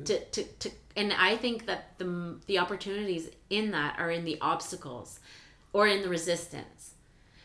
To, 0.03 0.19
to, 0.19 0.43
to 0.43 0.69
and 0.97 1.13
I 1.13 1.37
think 1.37 1.67
that 1.67 1.97
the 1.99 2.07
the 2.47 2.59
opportunities 2.59 3.29
in 3.49 3.71
that 3.71 3.97
are 3.97 4.11
in 4.11 4.25
the 4.25 4.37
obstacles 4.41 5.21
or 5.71 5.87
in 5.87 6.01
the 6.01 6.09
resistance. 6.09 6.95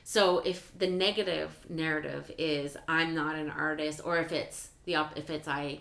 So 0.02 0.40
if 0.52 0.59
the 0.76 0.88
negative 0.88 1.51
narrative 1.68 2.24
is 2.38 2.76
I'm 2.88 3.14
not 3.14 3.36
an 3.36 3.51
artist 3.51 4.01
or 4.05 4.18
if 4.18 4.32
it's 4.32 4.70
the 4.84 4.97
op- 4.97 5.16
if 5.16 5.30
it's 5.30 5.47
I 5.47 5.78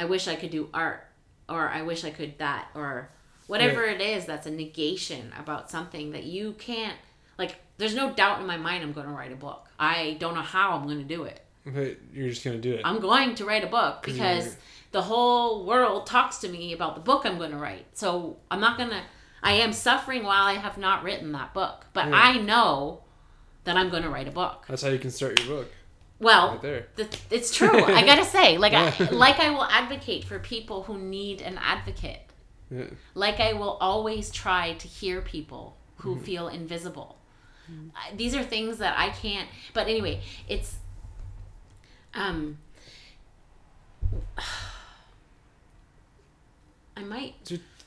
I 0.00 0.04
wish 0.06 0.26
I 0.28 0.36
could 0.36 0.50
do 0.50 0.68
art 0.72 1.00
or 1.48 1.68
I 1.68 1.82
wish 1.82 2.04
I 2.04 2.10
could 2.10 2.38
that 2.38 2.68
or 2.74 3.10
whatever 3.46 3.82
it 3.84 4.00
is 4.00 4.24
that's 4.24 4.46
a 4.46 4.50
negation 4.50 5.32
about 5.42 5.70
something 5.70 6.12
that 6.12 6.24
you 6.24 6.52
can't 6.58 6.96
like 7.38 7.56
there's 7.78 7.94
no 7.94 8.12
doubt 8.12 8.40
in 8.40 8.46
my 8.46 8.56
mind 8.56 8.82
I'm 8.84 8.92
going 8.92 9.06
to 9.06 9.12
write 9.12 9.32
a 9.32 9.36
book. 9.36 9.66
I 9.78 10.16
don't 10.20 10.34
know 10.34 10.42
how 10.56 10.72
I'm 10.72 10.84
going 10.84 10.98
to 11.06 11.14
do 11.16 11.24
it. 11.24 11.40
but 11.64 11.96
you're 12.14 12.28
just 12.28 12.44
gonna 12.44 12.58
do 12.58 12.74
it 12.74 12.82
I'm 12.84 13.00
going 13.00 13.34
to 13.36 13.44
write 13.44 13.64
a 13.64 13.72
book 13.78 14.02
because 14.02 14.56
the 14.92 15.02
whole 15.02 15.64
world 15.66 16.06
talks 16.06 16.38
to 16.38 16.48
me 16.48 16.72
about 16.72 16.94
the 16.94 17.00
book 17.00 17.22
I'm 17.26 17.38
going 17.38 17.50
to 17.52 17.56
write. 17.56 17.86
So 17.92 18.36
I'm 18.50 18.60
not 18.60 18.76
going 18.78 18.90
to. 18.90 19.02
I 19.42 19.52
am 19.64 19.72
suffering 19.72 20.22
while 20.24 20.44
I 20.44 20.54
have 20.54 20.76
not 20.78 21.02
written 21.04 21.32
that 21.32 21.54
book, 21.54 21.86
but 21.92 22.08
Yeah. 22.08 22.14
I 22.14 22.38
know 22.38 23.02
that 23.64 23.76
I'm 23.76 23.88
going 23.90 24.02
to 24.04 24.10
write 24.10 24.28
a 24.28 24.32
book. 24.42 24.64
that's 24.68 24.82
how 24.82 24.88
you 24.88 24.98
can 24.98 25.10
start 25.10 25.38
your 25.40 25.48
book 25.58 25.70
Well, 26.20 26.60
right 26.62 26.94
the, 26.96 27.08
it's 27.30 27.54
true. 27.54 27.82
I 27.84 28.04
gotta 28.04 28.24
say, 28.24 28.58
like, 28.64 28.72
I, 28.74 28.92
like 29.10 29.40
I 29.40 29.50
will 29.50 29.64
advocate 29.64 30.24
for 30.24 30.38
people 30.38 30.82
who 30.84 30.98
need 30.98 31.40
an 31.40 31.58
advocate. 31.58 32.20
Yeah. 32.70 32.84
Like 33.14 33.40
I 33.40 33.54
will 33.54 33.78
always 33.80 34.30
try 34.30 34.74
to 34.74 34.86
hear 34.86 35.20
people 35.22 35.76
who 35.96 36.18
feel 36.18 36.48
invisible. 36.48 37.16
Uh, 37.68 38.16
These 38.16 38.34
are 38.34 38.42
things 38.42 38.78
that 38.78 38.98
I 38.98 39.10
can't. 39.10 39.48
But 39.74 39.88
anyway, 39.88 40.20
it's 40.48 40.76
um. 42.14 42.58
I 46.96 47.02
might. 47.02 47.34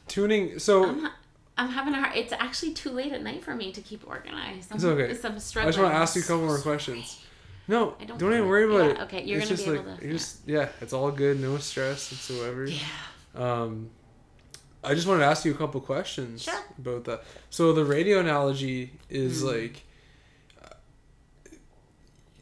Tuning. 0.07 0.59
So 0.59 0.85
I'm, 0.85 0.99
ha- 1.01 1.15
I'm 1.57 1.69
having 1.69 1.93
a 1.93 2.01
hard. 2.01 2.15
It's 2.15 2.33
actually 2.33 2.73
too 2.73 2.89
late 2.89 3.11
at 3.13 3.21
night 3.21 3.43
for 3.43 3.53
me 3.55 3.71
to 3.71 3.81
keep 3.81 4.07
organized. 4.07 4.71
I'm, 4.71 4.77
It's 4.77 4.85
okay. 4.85 5.27
I'm 5.27 5.39
struggling. 5.39 5.67
I 5.67 5.71
just 5.71 5.79
want 5.83 5.93
to 5.93 5.97
ask 5.97 6.15
you 6.15 6.21
a 6.21 6.23
I'm 6.23 6.27
couple 6.27 6.45
more 6.47 6.57
so 6.57 6.63
questions. 6.63 7.19
No, 7.67 7.95
I 7.99 8.05
don't, 8.05 8.17
don't 8.19 8.33
even 8.33 8.47
worry 8.47 8.65
about 8.65 8.85
Yeah, 8.85 8.91
it. 8.91 8.99
okay, 9.05 9.23
you're 9.23 9.39
it's 9.39 9.47
gonna 9.47 9.55
just 9.57 9.65
be 9.65 9.71
like 9.71 9.79
able 9.87 9.97
to- 9.97 10.05
yeah. 10.05 10.11
just 10.11 10.37
yeah, 10.47 10.69
it's 10.81 10.93
all 10.93 11.11
good, 11.11 11.39
no 11.39 11.57
stress 11.57 12.11
whatsoever. 12.11 12.65
Yeah. 12.65 12.79
Um, 13.35 13.89
I 14.83 14.93
just 14.93 15.07
wanted 15.07 15.21
to 15.21 15.27
ask 15.27 15.45
you 15.45 15.51
a 15.53 15.57
couple 15.57 15.79
questions 15.79 16.43
Sure. 16.43 16.59
about 16.77 17.05
that. 17.05 17.23
So 17.49 17.71
the 17.71 17.85
radio 17.85 18.19
analogy 18.19 18.91
is 19.09 19.39
Hmm. 19.41 19.47
like, 19.47 19.83
uh, 20.61 20.75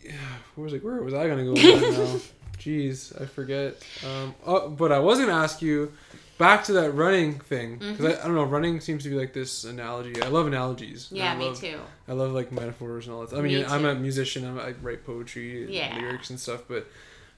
yeah, 0.03 0.11
where 0.55 0.63
was 0.63 0.73
like 0.73 0.83
where 0.83 1.01
was 1.01 1.13
I 1.13 1.27
gonna 1.27 1.43
go 1.45 1.53
with 1.53 1.61
that 1.61 1.91
now? 1.97 2.19
Jeez, 2.57 3.19
I 3.19 3.25
forget. 3.25 3.75
Um, 4.05 4.35
oh, 4.45 4.69
but 4.69 4.91
I 4.91 4.99
was 4.99 5.19
gonna 5.19 5.33
ask 5.33 5.61
you 5.61 5.91
back 6.41 6.63
to 6.65 6.73
that 6.73 6.91
running 6.91 7.39
thing 7.39 7.77
because 7.77 8.05
I, 8.05 8.21
I 8.21 8.25
don't 8.25 8.35
know. 8.35 8.43
Running 8.43 8.79
seems 8.81 9.03
to 9.03 9.09
be 9.09 9.15
like 9.15 9.31
this 9.33 9.63
analogy. 9.63 10.21
I 10.21 10.27
love 10.27 10.47
analogies. 10.47 11.07
Yeah, 11.11 11.31
I 11.33 11.37
me 11.37 11.45
love- 11.45 11.59
too. 11.59 11.79
I 12.07 12.13
love 12.13 12.31
like 12.33 12.51
metaphors 12.51 13.05
and 13.07 13.15
all 13.15 13.25
that. 13.25 13.37
I 13.37 13.41
Me 13.41 13.55
mean, 13.55 13.65
I'm 13.67 13.81
too. 13.83 13.89
a 13.89 13.95
musician. 13.95 14.45
I'm, 14.45 14.59
I 14.59 14.71
write 14.81 15.05
poetry, 15.05 15.63
and 15.63 15.69
Yeah. 15.73 15.95
lyrics 15.97 16.29
and 16.31 16.39
stuff. 16.39 16.63
But 16.67 16.87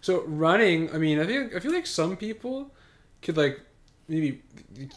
so 0.01 0.23
running, 0.23 0.79
I 0.95 0.97
mean, 0.97 1.19
I 1.19 1.25
think 1.25 1.53
I 1.55 1.59
feel 1.59 1.73
like 1.73 1.85
some 1.85 2.15
people 2.17 2.71
could 3.21 3.37
like 3.37 3.59
maybe 4.07 4.41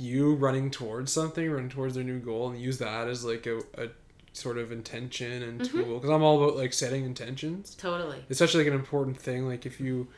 you 0.00 0.34
running 0.34 0.70
towards 0.70 1.12
something, 1.12 1.50
running 1.50 1.68
towards 1.70 1.94
their 1.96 2.04
new 2.04 2.18
goal, 2.20 2.48
and 2.50 2.60
use 2.60 2.78
that 2.78 3.08
as 3.08 3.24
like 3.24 3.46
a, 3.46 3.58
a 3.76 3.88
sort 4.32 4.56
of 4.58 4.70
intention 4.72 5.42
and 5.42 5.60
Mm-hmm. 5.60 5.82
tool. 5.82 5.94
Because 5.98 6.10
I'm 6.10 6.22
all 6.22 6.42
about 6.42 6.56
like 6.56 6.72
setting 6.72 7.04
intentions. 7.04 7.74
Totally. 7.74 8.18
It's 8.28 8.38
such 8.38 8.54
like 8.54 8.66
an 8.66 8.72
important 8.74 9.16
thing. 9.18 9.46
Like 9.48 9.66
if 9.66 9.80
you 9.80 10.08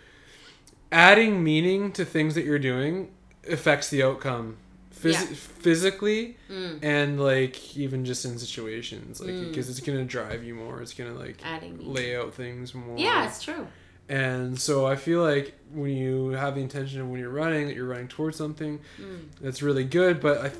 adding 0.91 1.43
meaning 1.45 1.93
to 1.93 2.05
things 2.05 2.35
that 2.35 2.45
you're 2.45 2.59
doing 2.59 3.11
affects 3.51 3.89
the 3.91 4.03
outcome. 4.03 4.57
Phys- 4.95 5.13
Yeah. 5.13 5.27
physically 5.37 6.37
Mm. 6.51 6.79
and 6.83 7.21
like 7.23 7.77
even 7.77 8.05
just 8.05 8.25
in 8.25 8.37
situations 8.37 9.21
like 9.21 9.39
because 9.49 9.71
it's 9.71 9.79
gonna 9.79 10.05
drive 10.05 10.43
you 10.43 10.57
more 10.57 10.83
it's 10.83 10.93
gonna 10.93 11.13
like 11.15 11.37
Adding 11.45 11.79
lay 11.81 12.17
out 12.17 12.35
things 12.35 12.75
more 12.75 12.99
Yeah, 12.99 13.29
it's 13.29 13.41
true. 13.41 13.69
and 14.09 14.61
so 14.61 14.87
i 14.87 14.97
feel 14.97 15.23
like 15.23 15.55
when 15.73 15.93
you 15.97 16.31
have 16.31 16.57
the 16.57 16.63
intention 16.63 17.01
of 17.01 17.09
when 17.09 17.21
you're 17.21 17.31
running 17.31 17.69
that 17.69 17.77
you're 17.77 17.87
running 17.87 18.09
towards 18.09 18.37
something 18.37 18.81
Mm. 19.01 19.21
that's 19.41 19.63
really 19.63 19.85
good 19.85 20.21
but 20.21 20.39
i 20.47 20.51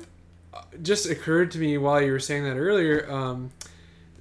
uh, 0.57 0.61
just 0.81 1.05
occurred 1.09 1.51
to 1.51 1.57
me 1.57 1.77
while 1.77 2.01
you 2.01 2.11
were 2.13 2.19
saying 2.19 2.45
that 2.45 2.55
earlier 2.55 3.11
um, 3.11 3.51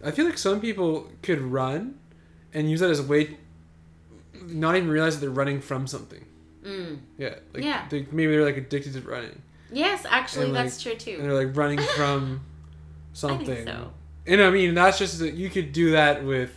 i 0.04 0.10
feel 0.10 0.24
like 0.24 0.38
some 0.38 0.60
people 0.60 1.08
could 1.22 1.40
run 1.40 1.96
and 2.52 2.68
use 2.68 2.80
that 2.80 2.90
as 2.90 2.98
a 2.98 3.04
way 3.04 3.36
not 4.48 4.74
even 4.74 4.88
realize 4.88 5.14
that 5.14 5.20
they're 5.20 5.30
running 5.30 5.60
from 5.60 5.86
something 5.86 6.24
Mm. 6.68 6.98
yeah 7.16 7.34
like 7.54 7.64
Yeah. 7.64 7.86
they, 7.88 8.06
maybe 8.12 8.32
they're 8.32 8.44
like 8.44 8.56
addicted 8.58 8.92
to 8.94 9.00
running 9.00 9.42
Yes, 9.70 10.04
actually, 10.08 10.44
And, 10.46 10.54
like, 10.54 10.64
that's 10.64 10.82
true 10.82 10.92
and 10.92 11.00
too. 11.00 11.18
they're 11.20 11.34
like 11.44 11.54
running 11.56 11.78
from 11.96 12.40
I 12.42 13.14
something 13.14 13.46
think 13.46 13.68
so. 13.68 13.92
and 14.26 14.40
I 14.42 14.50
mean, 14.50 14.74
that's 14.74 14.98
just 14.98 15.18
that 15.18 15.34
you 15.34 15.50
could 15.50 15.72
do 15.72 15.90
that 15.92 16.24
with 16.24 16.50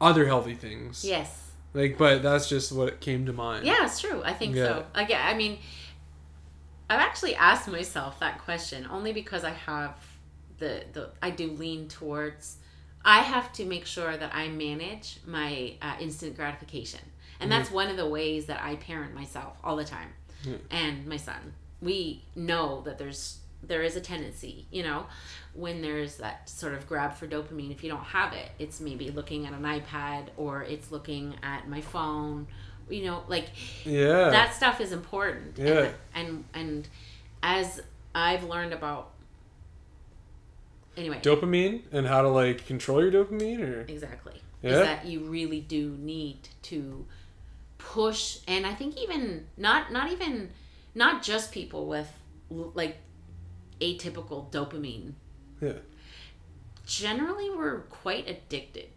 other 0.00 0.26
healthy 0.26 0.54
things. 0.54 1.04
Yes. 1.04 1.50
Like, 1.74 1.96
but 1.98 2.22
that's 2.22 2.48
just 2.48 2.72
what 2.72 2.98
came 3.00 3.26
to 3.26 3.32
mind. 3.32 3.64
Yeah, 3.64 3.84
it's 3.84 4.00
true. 4.00 4.22
I 4.24 4.32
think 4.32 4.56
Yeah. 4.56 4.64
so. 4.66 4.86
Again, 4.94 5.20
I 5.24 5.34
mean, 5.34 5.58
I've 6.90 7.00
actually 7.00 7.34
asked 7.36 7.68
myself 7.68 8.18
that 8.20 8.38
question 8.40 8.86
only 8.90 9.12
because 9.12 9.44
I 9.44 9.50
have 9.50 9.94
the 10.58 10.82
the 10.92 11.10
I 11.22 11.30
do 11.30 11.50
lean 11.52 11.88
towards. 11.88 12.56
I 13.04 13.20
have 13.20 13.52
to 13.54 13.64
make 13.64 13.86
sure 13.86 14.16
that 14.16 14.34
I 14.34 14.48
manage 14.48 15.18
my 15.26 15.74
uh, 15.80 15.94
instant 16.00 16.34
gratification, 16.36 17.00
and 17.40 17.50
that's 17.50 17.70
one 17.70 17.88
of 17.88 17.96
the 17.96 18.08
ways 18.08 18.46
that 18.46 18.60
I 18.62 18.76
parent 18.76 19.14
myself 19.14 19.56
all 19.64 19.76
the 19.76 19.84
time, 19.84 20.08
Yeah. 20.44 20.56
and 20.70 21.06
my 21.06 21.16
son. 21.16 21.54
We 21.80 22.24
know 22.34 22.82
that 22.82 22.98
there's 22.98 23.38
there 23.62 23.82
is 23.82 23.96
a 23.96 24.00
tendency, 24.00 24.66
you 24.70 24.84
know, 24.84 25.06
when 25.52 25.82
there's 25.82 26.18
that 26.18 26.48
sort 26.48 26.74
of 26.74 26.86
grab 26.88 27.14
for 27.14 27.26
dopamine. 27.26 27.72
If 27.72 27.82
you 27.82 27.90
don't 27.90 28.04
have 28.04 28.32
it, 28.32 28.50
it's 28.60 28.80
maybe 28.80 29.10
looking 29.10 29.46
at 29.46 29.52
an 29.52 29.62
iPad 29.62 30.28
or 30.36 30.62
it's 30.62 30.92
looking 30.92 31.34
at 31.42 31.68
my 31.68 31.80
phone. 31.80 32.46
You 32.88 33.04
know, 33.04 33.24
like 33.26 33.46
Yeah. 33.84 34.30
that 34.30 34.54
stuff 34.54 34.80
is 34.80 34.92
important. 34.92 35.58
Yeah. 35.58 35.90
And, 36.14 36.44
and 36.44 36.44
and 36.54 36.88
as 37.42 37.80
I've 38.14 38.44
learned 38.44 38.72
about 38.72 39.10
anyway, 40.96 41.20
dopamine 41.22 41.82
and 41.92 42.06
how 42.06 42.22
to 42.22 42.28
like 42.28 42.66
control 42.66 43.02
your 43.02 43.10
dopamine 43.12 43.60
or 43.60 43.80
exactly. 43.82 44.40
Yeah. 44.62 44.70
Is 44.70 44.78
that 44.86 45.06
you 45.06 45.20
really 45.24 45.60
do 45.60 45.96
need 45.98 46.48
to 46.62 47.06
push 47.88 48.40
and 48.46 48.66
I 48.66 48.74
think 48.74 48.98
even 48.98 49.46
not 49.56 49.90
not 49.90 50.12
even 50.12 50.50
not 50.94 51.22
just 51.22 51.52
people 51.52 51.86
with 51.86 52.08
like 52.50 52.98
atypical 53.80 54.50
dopamine. 54.52 55.12
yeah. 55.60 55.72
Generally 56.84 57.50
we're 57.50 57.80
quite 57.88 58.28
addicted. 58.28 58.88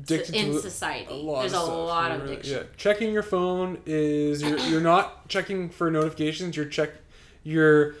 Addicted 0.00 0.34
in 0.34 0.52
to 0.52 0.60
society. 0.60 1.12
a 1.12 1.16
lot 1.16 1.40
There's 1.40 1.52
of 1.52 1.62
a 1.62 1.64
stuff. 1.64 1.76
lot 1.76 2.10
of 2.12 2.24
addiction. 2.24 2.56
Yeah. 2.58 2.62
Checking 2.76 3.12
your 3.12 3.22
phone 3.22 3.78
is 3.84 4.40
you're, 4.42 4.58
you're 4.60 4.80
not 4.80 5.28
checking 5.28 5.68
for 5.68 5.90
notifications. 5.90 6.56
You're 6.56 6.66
check. 6.66 6.90
You're 7.42 7.96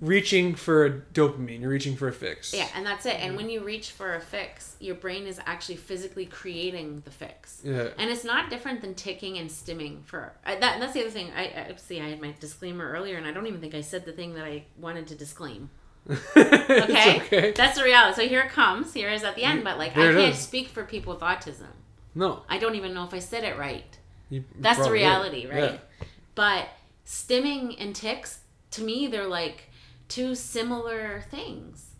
reaching 0.00 0.54
for 0.54 0.86
a 0.86 0.90
dopamine. 0.90 1.60
You're 1.60 1.70
reaching 1.70 1.96
for 1.96 2.08
a 2.08 2.12
fix. 2.12 2.54
Yeah, 2.54 2.68
and 2.74 2.86
that's 2.86 3.06
it. 3.06 3.16
And 3.16 3.36
when 3.36 3.50
you 3.50 3.64
reach 3.64 3.90
for 3.90 4.14
a 4.14 4.20
fix, 4.20 4.76
your 4.80 4.94
brain 4.94 5.26
is 5.26 5.40
actually 5.46 5.76
physically 5.76 6.26
creating 6.26 7.02
the 7.04 7.10
fix. 7.10 7.60
Yeah. 7.64 7.88
And 7.98 8.10
it's 8.10 8.24
not 8.24 8.50
different 8.50 8.80
than 8.80 8.94
ticking 8.94 9.38
and 9.38 9.50
stimming 9.50 10.04
for 10.04 10.32
uh, 10.46 10.56
that. 10.60 10.78
That's 10.80 10.92
the 10.92 11.00
other 11.00 11.10
thing. 11.10 11.30
I, 11.36 11.42
I 11.42 11.74
see. 11.76 12.00
I 12.00 12.10
had 12.10 12.20
my 12.20 12.34
disclaimer 12.38 12.88
earlier, 12.90 13.16
and 13.16 13.26
I 13.26 13.32
don't 13.32 13.46
even 13.46 13.60
think 13.60 13.74
I 13.74 13.80
said 13.80 14.04
the 14.04 14.12
thing 14.12 14.34
that 14.34 14.44
I 14.44 14.64
wanted 14.78 15.06
to 15.08 15.14
disclaim. 15.14 15.70
Okay, 16.36 17.16
okay. 17.16 17.52
that's 17.52 17.76
the 17.78 17.84
reality. 17.84 18.22
So 18.22 18.28
here 18.28 18.40
it 18.40 18.50
comes. 18.50 18.94
Here 18.94 19.10
is 19.10 19.24
at 19.24 19.34
the 19.34 19.42
end. 19.42 19.64
But 19.64 19.78
like, 19.78 19.94
There 19.94 20.10
I 20.10 20.14
can't 20.14 20.34
is. 20.34 20.38
speak 20.38 20.68
for 20.68 20.84
people 20.84 21.12
with 21.12 21.22
autism. 21.22 21.66
No. 22.14 22.44
I 22.48 22.58
don't 22.58 22.74
even 22.76 22.94
know 22.94 23.04
if 23.04 23.12
I 23.12 23.18
said 23.18 23.44
it 23.44 23.58
right. 23.58 23.98
You 24.30 24.44
That's 24.58 24.82
the 24.82 24.90
reality, 24.90 25.46
right? 25.46 25.72
Yeah. 25.72 26.06
But 26.34 26.68
stimming 27.06 27.76
and 27.78 27.94
tics, 27.94 28.40
to 28.72 28.82
me, 28.82 29.06
they're 29.06 29.26
like 29.26 29.67
two 30.08 30.34
similar 30.34 31.22
things. 31.30 31.94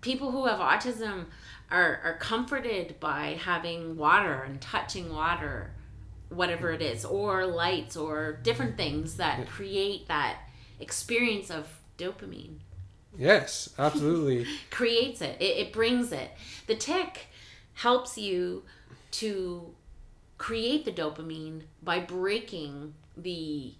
People 0.00 0.32
who 0.32 0.46
have 0.46 0.58
autism 0.58 1.26
are, 1.70 2.00
are 2.04 2.18
comforted 2.18 2.98
by 3.00 3.38
having 3.40 3.96
water 3.96 4.42
and 4.42 4.60
touching 4.60 5.12
water, 5.12 5.72
whatever 6.28 6.72
it 6.72 6.82
is, 6.82 7.04
or 7.04 7.46
lights 7.46 7.96
or 7.96 8.38
different 8.42 8.76
things 8.76 9.16
that 9.16 9.46
create 9.46 10.08
that 10.08 10.38
experience 10.80 11.50
of 11.50 11.78
dopamine. 11.98 12.58
Yes, 13.16 13.70
absolutely. 13.78 14.46
Creates 14.70 15.20
it. 15.20 15.40
it, 15.40 15.56
it 15.58 15.72
brings 15.72 16.12
it. 16.12 16.32
The 16.66 16.74
tic 16.74 17.28
helps 17.74 18.18
you 18.18 18.64
to 19.12 19.72
create 20.38 20.84
the 20.84 20.92
dopamine 20.92 21.62
by 21.82 22.00
breaking 22.00 22.94
the 23.16 23.74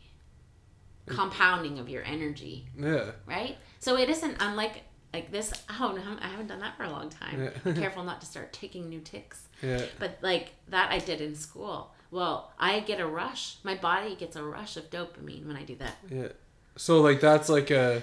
compounding 1.06 1.78
of 1.78 1.89
your 1.89 2.02
energy, 2.05 2.66
yeah. 2.78 3.10
right? 3.26 3.56
So 3.78 3.97
it 3.97 4.09
isn't 4.09 4.36
unlike 4.40 4.82
like 5.12 5.31
this. 5.31 5.52
Oh 5.70 5.93
no, 5.97 6.16
I 6.20 6.28
haven't 6.28 6.48
done 6.48 6.60
that 6.60 6.76
for 6.76 6.85
a 6.85 6.90
long 6.90 7.10
time. 7.10 7.51
Yeah. 7.64 7.72
Careful 7.74 8.02
not 8.05 8.20
to 8.20 8.26
start 8.26 8.52
taking 8.52 8.89
new 8.89 9.01
tics. 9.01 9.48
Yeah. 9.62 9.82
But 9.98 10.18
like 10.22 10.52
that, 10.68 10.90
I 10.90 10.98
did 10.98 11.20
in 11.20 11.35
school. 11.35 11.93
Well, 12.10 12.52
I 12.59 12.81
get 12.81 13.01
a 13.01 13.06
rush. 13.06 13.56
My 13.64 13.74
body 13.74 14.14
gets 14.16 14.36
a 14.36 14.43
rush 14.44 14.76
of 14.76 14.90
dopamine 14.90 15.47
when 15.47 15.56
I 15.56 15.62
do 15.62 15.76
that. 15.76 15.97
Yeah. 16.10 16.28
So 16.76 17.01
like 17.01 17.20
that's 17.20 17.48
like 17.48 17.70
a 17.70 18.02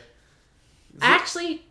Actually, 1.01 1.63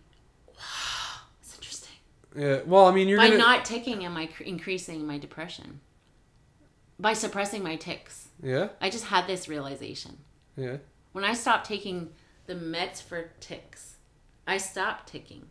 it's 1.41 1.55
interesting. 1.55 1.97
yeah. 2.37 2.61
Well, 2.65 2.87
I 2.87 2.93
mean, 2.93 3.09
you're 3.09 3.19
By 3.19 3.29
gonna 3.29 3.39
not 3.39 3.65
ticking, 3.65 4.05
am 4.05 4.17
I 4.17 4.27
cr- 4.27 4.45
increasing 4.45 5.07
my 5.07 5.19
depression? 5.19 5.81
By 6.99 7.13
suppressing 7.15 7.63
my 7.63 7.77
tics. 7.77 8.29
yeah 8.43 8.69
I 8.81 8.91
just 8.91 9.05
had 9.07 9.27
this 9.27 9.49
realization. 9.49 10.19
yeah 10.57 10.77
When 11.13 11.25
I 11.25 11.35
stopped 11.35 11.67
taking 11.67 12.11
the 12.47 12.55
meds 12.55 13.03
for 13.03 13.31
tics, 13.41 13.97
I 14.47 14.59
stopped 14.59 15.09
ticking. 15.09 15.47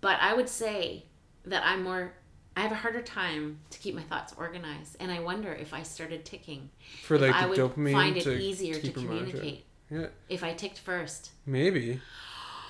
But 0.00 0.18
I 0.20 0.34
would 0.34 0.48
say 0.48 1.04
that 1.44 1.62
I'm 1.64 1.82
more, 1.82 2.14
I 2.56 2.60
have 2.60 2.72
a 2.72 2.76
harder 2.76 3.02
time 3.02 3.58
to 3.70 3.78
keep 3.78 3.94
my 3.94 4.02
thoughts 4.02 4.34
organized. 4.38 4.96
And 5.00 5.10
I 5.10 5.20
wonder 5.20 5.52
if 5.52 5.74
I 5.74 5.82
started 5.82 6.24
ticking, 6.24 6.70
for 7.02 7.18
like 7.18 7.30
if 7.30 7.36
I 7.36 7.46
would 7.46 7.58
dopamine 7.58 7.92
find 7.92 8.16
it 8.16 8.26
easier 8.26 8.74
to 8.74 8.80
keep 8.80 8.96
your 8.96 9.04
mind 9.10 9.26
sharp. 9.26 9.30
communicate 9.32 9.64
Yeah, 9.90 10.06
if 10.28 10.42
I 10.42 10.52
ticked 10.54 10.78
first. 10.78 11.30
maybe, 11.44 12.00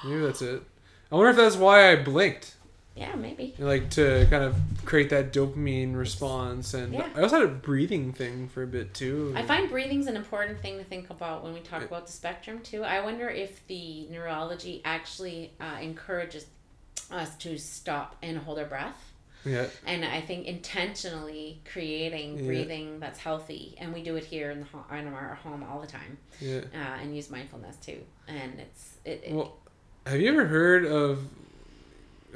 maybe 0.04 0.20
that's 0.20 0.42
it. 0.42 0.62
I 1.10 1.14
wonder 1.14 1.30
if 1.30 1.36
that's 1.36 1.56
why 1.56 1.92
I 1.92 1.96
blinked. 1.96 2.55
Yeah, 2.97 3.14
maybe. 3.14 3.55
like 3.59 3.90
to 3.90 4.27
kind 4.31 4.43
of 4.43 4.56
create 4.86 5.10
that 5.10 5.32
dopamine 5.32 5.94
response 5.97 6.73
and 6.74 6.94
Yeah. 6.94 7.06
i 7.14 7.23
also 7.23 7.40
had 7.40 7.44
a 7.44 7.52
breathing 7.52 8.12
thing 8.12 8.48
for 8.48 8.62
a 8.62 8.66
bit 8.66 8.94
too 8.94 9.32
I 9.36 9.43
find 9.43 9.68
breathing's 9.68 10.06
an 10.06 10.16
important 10.16 10.60
thing 10.60 10.78
to 10.78 10.85
think 10.85 11.10
about 11.10 11.44
when 11.44 11.52
we 11.52 11.60
talk 11.60 11.82
about 11.85 12.06
the 12.06 12.12
spectrum 12.12 12.60
too. 12.60 12.82
I 12.85 13.01
wonder 13.01 13.28
if 13.28 13.66
the 13.66 14.09
neurology 14.09 14.81
actually 14.85 15.52
uh, 15.60 15.77
encourages 15.81 16.47
us 17.10 17.36
to 17.36 17.59
stop 17.59 18.16
and 18.23 18.39
hold 18.39 18.59
our 18.59 18.64
breath. 18.64 19.12
yeah 19.44 19.66
And 19.86 20.05
I 20.05 20.20
think 20.23 20.47
intentionally 20.47 21.60
creating 21.70 22.39
Yeah. 22.39 22.47
breathing 22.47 23.01
that's 23.01 23.18
healthy, 23.18 23.74
and 23.78 23.93
we 23.93 24.02
do 24.02 24.16
it 24.16 24.24
here 24.24 24.51
in 24.51 24.60
the 24.60 24.97
in 24.97 25.06
our 25.09 25.35
home 25.44 25.62
all 25.68 25.81
the 25.81 25.86
time, 25.86 26.16
yeah 26.40 26.60
uh, 26.74 27.01
and 27.02 27.14
use 27.14 27.28
mindfulness 27.31 27.77
too. 27.77 28.01
And 28.27 28.59
it's 28.59 28.97
it, 29.05 29.23
it 29.27 29.32
well 29.35 29.56
have 30.06 30.20
you 30.20 30.28
ever 30.31 30.47
heard 30.47 30.85
of 30.86 31.24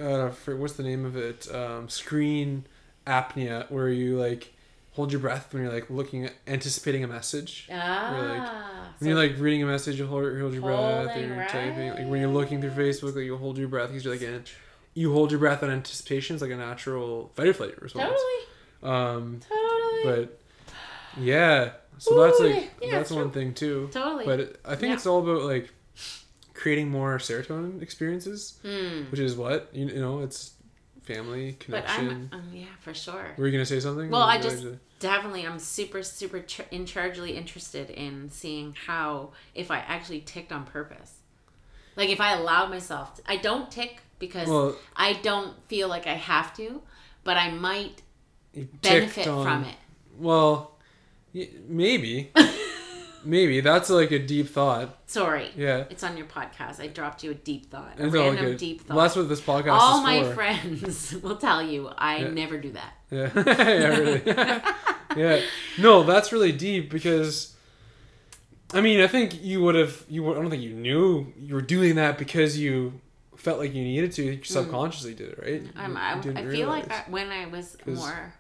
uh 0.01 0.31
for, 0.31 0.57
what's 0.57 0.75
the 0.75 0.83
name 0.83 1.05
of 1.05 1.17
it? 1.17 1.53
Um 1.55 1.89
screen 1.89 2.65
apnea 3.07 3.71
where 3.71 3.89
you 3.89 4.19
like 4.19 4.53
hold 4.93 5.13
your 5.13 5.21
breath 5.21 5.53
when 5.53 5.63
you're 5.63 5.73
like 5.73 5.89
looking 5.89 6.27
at 6.27 6.33
anticipating 6.47 7.03
a 7.05 7.09
message. 7.09 7.69
Ah, 7.73 8.93
when 8.99 9.09
you're 9.09 9.19
like 9.19 9.39
reading 9.39 9.63
a 9.63 9.67
message 9.67 9.99
you 9.99 10.07
hold, 10.07 10.25
hold 10.39 10.53
your 10.53 10.63
breath 10.63 11.17
or 11.17 11.21
you're 11.21 11.47
typing 11.49 11.91
like 11.91 12.09
when 12.09 12.21
you're 12.21 12.29
looking 12.31 12.61
through 12.61 12.71
facebook 12.71 13.15
like 13.17 13.25
you 13.25 13.37
hold 13.37 13.57
your 13.59 13.69
breath 13.69 13.89
because 13.89 14.05
you're 14.05 14.15
like 14.15 14.23
in, 14.23 14.45
you 14.95 15.13
hold 15.13 15.31
your 15.31 15.39
breath 15.41 15.63
on 15.63 15.71
anticipation 15.71 16.35
it's 16.35 16.43
like 16.43 16.51
a 16.51 16.57
natural 16.57 17.31
fight 17.35 17.47
or 17.49 17.55
flight 17.55 17.81
response. 17.81 18.13
Totally, 18.83 18.95
um 18.97 19.41
totally, 19.49 20.03
but 20.05 20.41
yeah. 21.19 21.71
So 21.99 22.23
that's 22.23 22.41
like 22.41 22.71
yeah, 22.83 22.91
that's 22.93 23.11
one 23.11 23.25
true. 23.31 23.33
thing 23.33 23.55
too. 23.55 23.89
Totally. 23.93 24.25
but 24.25 24.41
it, 24.41 24.61
i 24.65 24.75
think 24.75 24.89
Yeah. 24.91 24.95
it's 24.95 25.07
all 25.07 25.21
about 25.21 25.43
like 25.43 25.71
creating 26.61 26.89
more 26.91 27.19
serotonin 27.19 27.81
experiences 27.83 28.59
Hmm. 28.63 29.05
which 29.11 29.21
is 29.21 29.35
what 29.37 29.69
you, 29.73 29.87
you 29.87 30.01
know 30.05 30.21
it's 30.21 30.53
family 31.03 31.53
But 31.53 31.61
connection 31.65 32.29
I'm 32.33 32.39
um, 32.41 32.49
yeah 32.53 32.67
for 32.81 32.93
sure. 32.95 33.27
were 33.39 33.47
you 33.47 33.53
gonna 33.53 33.65
say 33.75 33.81
something 33.81 34.11
Well, 34.11 34.23
I 34.23 34.37
just 34.41 34.63
to- 34.63 34.79
definitely 34.99 35.47
I'm 35.47 35.59
super 35.59 36.03
super 36.03 36.41
tr- 36.41 36.69
in 36.71 36.85
chargely 36.87 37.33
interested 37.43 37.89
in 37.91 38.31
seeing 38.31 38.75
how 38.87 39.33
if 39.55 39.71
I 39.71 39.79
actually 39.79 40.21
ticked 40.21 40.53
on 40.53 40.65
purpose. 40.65 41.13
Like 41.97 42.11
if 42.11 42.21
I 42.21 42.31
allow 42.41 42.67
myself 42.69 43.07
to, 43.17 43.23
I 43.27 43.37
don't 43.49 43.71
tick 43.71 44.03
because 44.19 44.47
well 44.49 44.77
I 44.95 45.15
don't 45.29 45.53
feel 45.69 45.89
like 45.89 46.07
I 46.07 46.15
have 46.15 46.55
to, 46.59 46.83
but 47.25 47.37
I 47.39 47.51
might 47.51 48.03
benefit 48.83 49.27
on- 49.27 49.45
from 49.47 49.65
it. 49.65 49.77
well 50.19 50.77
maybe 51.67 52.31
maybe 53.25 53.61
that's 53.61 53.91
like 53.91 54.11
a 54.11 54.19
deep 54.19 54.49
thought 54.49 54.97
Sorry. 55.07 55.51
yeah 55.57 55.85
It's 55.91 56.03
on 56.03 56.17
your 56.17 56.27
podcast. 56.27 56.81
I 56.81 56.87
dropped 56.87 57.23
you 57.25 57.31
a 57.33 57.35
deep 57.35 57.71
thought. 57.71 57.95
A 57.99 58.07
it's 58.07 58.15
all 58.15 58.23
random 58.23 58.45
good 58.45 58.59
deep 58.59 58.83
thought. 58.83 58.97
well, 58.97 59.05
that's 59.05 59.17
what 59.17 59.29
this 59.29 59.41
podcast 59.41 59.79
All 59.79 59.99
is 59.99 60.05
my 60.05 60.23
for 60.25 60.35
friends 60.35 61.15
will 61.23 61.37
tell 61.37 61.63
you 61.63 61.89
I 61.97 62.19
Yeah. 62.19 62.31
never 62.31 62.59
do 62.59 62.73
that. 62.73 62.93
Yeah, 63.11 63.31
yeah, 63.47 63.87
really. 63.89 64.23
yeah. 65.17 65.41
No, 65.79 66.05
that's 66.05 66.31
really 66.33 66.53
deep 66.53 66.91
because, 66.91 67.55
I 68.73 68.81
mean, 68.81 69.01
I 69.01 69.09
think 69.09 69.43
you 69.43 69.61
would 69.63 69.75
have. 69.75 70.05
You, 70.09 70.23
would- 70.23 70.39
I 70.39 70.41
don't 70.41 70.51
think 70.51 70.63
you 70.63 70.75
knew 70.75 71.33
you 71.37 71.55
were 71.55 71.61
doing 71.61 71.97
that 71.97 72.19
because 72.19 72.57
you 72.57 73.01
felt 73.37 73.59
like 73.59 73.75
you 73.75 73.83
needed 73.83 74.13
to. 74.13 74.23
You 74.23 74.33
mm-hmm. 74.35 74.45
subconsciously 74.45 75.15
did 75.15 75.31
it, 75.31 75.39
right? 75.43 75.63
You- 75.63 75.71
I, 75.77 76.21
I 76.37 76.47
feel 76.51 76.69
like. 76.69 76.89
I, 76.91 77.05
when 77.09 77.31
I 77.31 77.47
was 77.47 77.77
more 77.85 78.33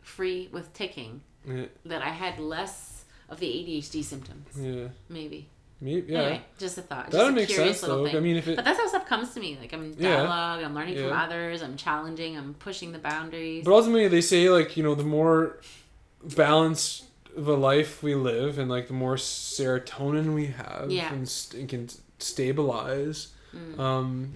free 0.00 0.48
with 0.52 0.72
ticking, 0.72 1.20
Yeah, 1.46 1.66
that 1.84 2.02
I 2.02 2.08
had 2.10 2.40
less 2.40 2.91
of 3.32 3.40
the 3.40 3.46
ADHD 3.46 4.04
symptoms. 4.04 4.46
yeah, 4.56 4.88
Maybe. 5.08 5.48
maybe, 5.80 6.12
yeah. 6.12 6.18
Anyway, 6.20 6.42
just 6.58 6.78
a 6.78 6.82
thought. 6.82 7.06
Just 7.06 7.12
that 7.18 7.28
a 7.28 7.32
makes 7.32 7.52
curious 7.52 7.80
sense 7.80 7.88
though. 7.90 8.04
thing. 8.06 8.16
I 8.16 8.20
mean, 8.20 8.36
if 8.36 8.46
it, 8.46 8.56
but 8.56 8.64
that's 8.64 8.78
how 8.78 8.86
stuff 8.86 9.06
comes 9.06 9.32
to 9.34 9.40
me. 9.40 9.56
Like 9.60 9.72
I'm 9.72 9.82
in 9.84 9.96
Yeah. 9.98 10.16
dialogue, 10.18 10.62
I'm 10.62 10.74
learning 10.74 10.96
from 10.98 11.12
others, 11.12 11.62
I'm 11.62 11.76
challenging, 11.76 12.36
I'm 12.36 12.54
pushing 12.54 12.92
the 12.92 12.98
boundaries. 12.98 13.64
but 13.64 13.72
ultimately 13.72 14.06
they 14.08 14.20
say 14.20 14.48
like 14.50 14.76
you 14.76 14.82
know 14.84 14.94
the 14.94 15.04
more 15.04 15.58
balanced 16.36 17.04
of 17.36 17.48
a 17.48 17.54
life 17.54 18.02
we 18.02 18.14
live 18.14 18.58
and 18.58 18.70
like 18.70 18.86
the 18.88 18.92
more 18.92 19.16
serotonin 19.16 20.34
we 20.34 20.46
have 20.46 20.90
Yeah. 20.90 21.12
and, 21.12 21.28
st- 21.28 21.60
and 21.60 21.68
can 21.68 21.88
stabilize 22.18 23.28
Mm. 23.56 23.78
um 23.78 24.34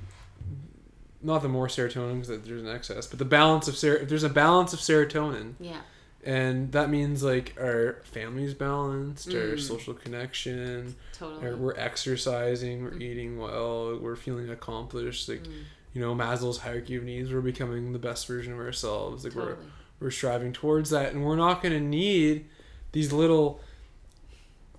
not 1.22 1.42
the 1.42 1.48
more 1.48 1.66
serotonin 1.68 2.20
because 2.20 2.42
there's 2.46 2.62
an 2.62 2.68
excess 2.68 3.06
but 3.06 3.18
the 3.18 3.24
balance 3.24 3.66
of 3.68 3.76
ser- 3.76 3.96
if 3.96 4.08
there's 4.08 4.22
a 4.24 4.28
balance 4.28 4.72
of 4.72 4.78
serotonin 4.80 5.54
yeah. 5.60 5.80
And 6.26 6.72
that 6.72 6.90
means 6.90 7.22
like 7.22 7.54
our 7.58 8.02
family's 8.04 8.52
balanced 8.52 9.28
our 9.28 9.54
Mm. 9.54 9.60
social 9.60 9.94
connection 9.94 10.96
Totally. 11.12 11.54
we're 11.54 11.74
exercising 11.76 12.82
we're 12.84 12.98
eating 12.98 13.38
well 13.38 13.96
we're 13.98 14.16
feeling 14.16 14.50
accomplished 14.50 15.28
like 15.28 15.44
Mm, 15.44 15.62
you 15.94 16.00
know 16.02 16.14
maslow's 16.14 16.58
hierarchy 16.58 16.96
of 16.96 17.04
needs 17.04 17.32
we're 17.32 17.40
becoming 17.40 17.92
the 17.92 17.98
best 17.98 18.26
version 18.26 18.52
of 18.52 18.58
ourselves 18.58 19.24
like 19.24 19.34
we're 19.34 19.56
we're 20.00 20.10
striving 20.10 20.52
towards 20.52 20.90
that 20.90 21.12
and 21.14 21.24
we're 21.24 21.36
not 21.36 21.62
going 21.62 21.72
to 21.72 21.80
need 21.80 22.44
these 22.92 23.12
little 23.12 23.60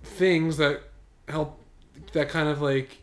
things 0.02 0.56
that 0.58 0.80
help 1.28 1.58
that 2.12 2.28
kind 2.28 2.48
of 2.48 2.60
like 2.62 2.98